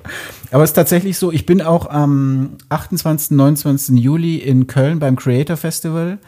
Aber 0.50 0.64
es 0.64 0.70
ist 0.70 0.74
tatsächlich 0.74 1.18
so, 1.18 1.30
ich 1.30 1.44
bin 1.44 1.60
auch 1.60 1.90
am 1.90 2.56
28., 2.70 3.32
29. 3.32 3.98
Juli 3.98 4.36
in 4.36 4.66
Köln 4.66 5.00
beim 5.00 5.16
Creator 5.16 5.58
Festival. 5.58 6.18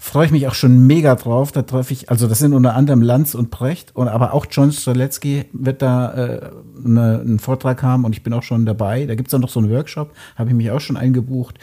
Freue 0.00 0.26
ich 0.26 0.32
mich 0.32 0.48
auch 0.48 0.54
schon 0.54 0.86
mega 0.86 1.14
drauf. 1.14 1.52
Da 1.52 1.62
treffe 1.62 1.92
ich, 1.92 2.10
also 2.10 2.26
das 2.26 2.40
sind 2.40 2.52
unter 2.52 2.74
anderem 2.74 3.00
Lanz 3.00 3.34
und 3.34 3.50
Brecht, 3.50 3.94
und 3.94 4.08
aber 4.08 4.34
auch 4.34 4.46
John 4.50 4.72
Streletzky 4.72 5.44
wird 5.52 5.82
da 5.82 6.12
äh, 6.12 6.50
eine, 6.84 7.20
einen 7.20 7.38
Vortrag 7.38 7.82
haben 7.82 8.04
und 8.04 8.12
ich 8.14 8.24
bin 8.24 8.32
auch 8.32 8.42
schon 8.42 8.66
dabei. 8.66 9.06
Da 9.06 9.14
gibt 9.14 9.28
es 9.28 9.30
dann 9.30 9.40
noch 9.40 9.48
so 9.48 9.60
einen 9.60 9.70
Workshop, 9.70 10.12
habe 10.36 10.50
ich 10.50 10.56
mich 10.56 10.70
auch 10.72 10.80
schon 10.80 10.96
eingebucht 10.96 11.58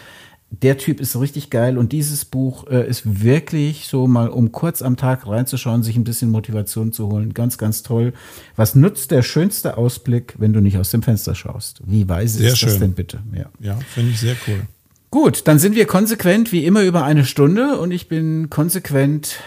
der 0.51 0.77
Typ 0.77 0.99
ist 0.99 1.17
richtig 1.17 1.49
geil 1.49 1.77
und 1.77 1.93
dieses 1.93 2.25
Buch 2.25 2.67
äh, 2.67 2.87
ist 2.87 3.23
wirklich 3.23 3.87
so 3.87 4.05
mal, 4.05 4.27
um 4.27 4.51
kurz 4.51 4.81
am 4.81 4.97
Tag 4.97 5.25
reinzuschauen, 5.25 5.81
sich 5.81 5.95
ein 5.95 6.03
bisschen 6.03 6.29
Motivation 6.29 6.91
zu 6.91 7.07
holen. 7.07 7.33
Ganz, 7.33 7.57
ganz 7.57 7.83
toll. 7.83 8.13
Was 8.57 8.75
nutzt 8.75 9.11
der 9.11 9.21
schönste 9.21 9.77
Ausblick, 9.77 10.35
wenn 10.37 10.51
du 10.51 10.59
nicht 10.59 10.77
aus 10.77 10.91
dem 10.91 11.03
Fenster 11.03 11.35
schaust? 11.35 11.81
Wie 11.85 12.07
weise 12.09 12.39
sehr 12.39 12.51
ist 12.51 12.59
schön. 12.59 12.69
das 12.69 12.79
denn 12.79 12.93
bitte? 12.93 13.19
Ja, 13.33 13.45
ja 13.59 13.79
finde 13.93 14.11
ich 14.11 14.19
sehr 14.19 14.35
cool. 14.47 14.61
Gut, 15.09 15.47
dann 15.47 15.57
sind 15.57 15.75
wir 15.75 15.85
konsequent 15.85 16.51
wie 16.51 16.65
immer 16.65 16.83
über 16.83 17.03
eine 17.03 17.25
Stunde 17.25 17.79
und 17.79 17.91
ich 17.91 18.09
bin 18.09 18.49
konsequent 18.49 19.37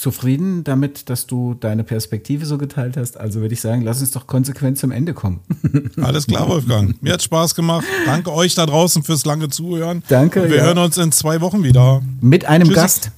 zufrieden 0.00 0.64
damit, 0.64 1.10
dass 1.10 1.26
du 1.26 1.54
deine 1.54 1.84
Perspektive 1.84 2.46
so 2.46 2.56
geteilt 2.56 2.96
hast. 2.96 3.20
Also 3.20 3.42
würde 3.42 3.52
ich 3.52 3.60
sagen, 3.60 3.82
lass 3.82 4.00
uns 4.00 4.12
doch 4.12 4.26
konsequent 4.26 4.78
zum 4.78 4.92
Ende 4.92 5.12
kommen. 5.12 5.40
Alles 6.00 6.26
klar, 6.26 6.48
Wolfgang. 6.48 7.00
Mir 7.02 7.12
hat 7.12 7.22
Spaß 7.22 7.54
gemacht. 7.54 7.84
Danke 8.06 8.32
euch 8.32 8.54
da 8.54 8.64
draußen 8.64 9.02
fürs 9.02 9.26
lange 9.26 9.50
Zuhören. 9.50 10.02
Danke. 10.08 10.42
Und 10.42 10.48
wir 10.48 10.56
ja. 10.56 10.62
hören 10.64 10.78
uns 10.78 10.96
in 10.96 11.12
zwei 11.12 11.42
Wochen 11.42 11.62
wieder. 11.62 12.00
Mit 12.22 12.46
einem 12.46 12.68
Tschüss. 12.68 12.76
Gast. 12.76 13.10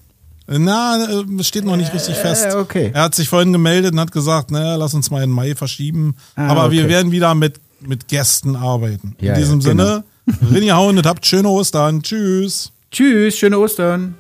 Na, 0.48 1.06
es 1.38 1.46
steht 1.46 1.64
noch 1.64 1.76
nicht 1.76 1.94
richtig 1.94 2.16
fest. 2.16 2.46
Äh, 2.46 2.56
okay. 2.56 2.90
Er 2.92 3.02
hat 3.04 3.14
sich 3.14 3.28
vorhin 3.28 3.52
gemeldet 3.52 3.92
und 3.92 4.00
hat 4.00 4.10
gesagt, 4.10 4.50
naja, 4.50 4.74
lass 4.74 4.92
uns 4.92 5.08
mal 5.08 5.22
in 5.22 5.30
Mai 5.30 5.54
verschieben. 5.54 6.16
Ah, 6.34 6.48
Aber 6.48 6.66
okay. 6.66 6.72
wir 6.72 6.88
werden 6.88 7.12
wieder 7.12 7.36
mit, 7.36 7.60
mit 7.80 8.08
Gästen 8.08 8.56
arbeiten. 8.56 9.14
Ja, 9.20 9.34
in 9.34 9.38
diesem 9.38 9.60
ja, 9.60 9.70
genau. 9.70 9.84
Sinne, 9.84 10.04
Rinja 10.52 10.76
hauen 10.76 10.98
und 10.98 11.06
habt 11.06 11.24
schöne 11.24 11.48
Ostern. 11.48 12.02
Tschüss. 12.02 12.72
Tschüss, 12.90 13.38
schöne 13.38 13.58
Ostern. 13.60 14.16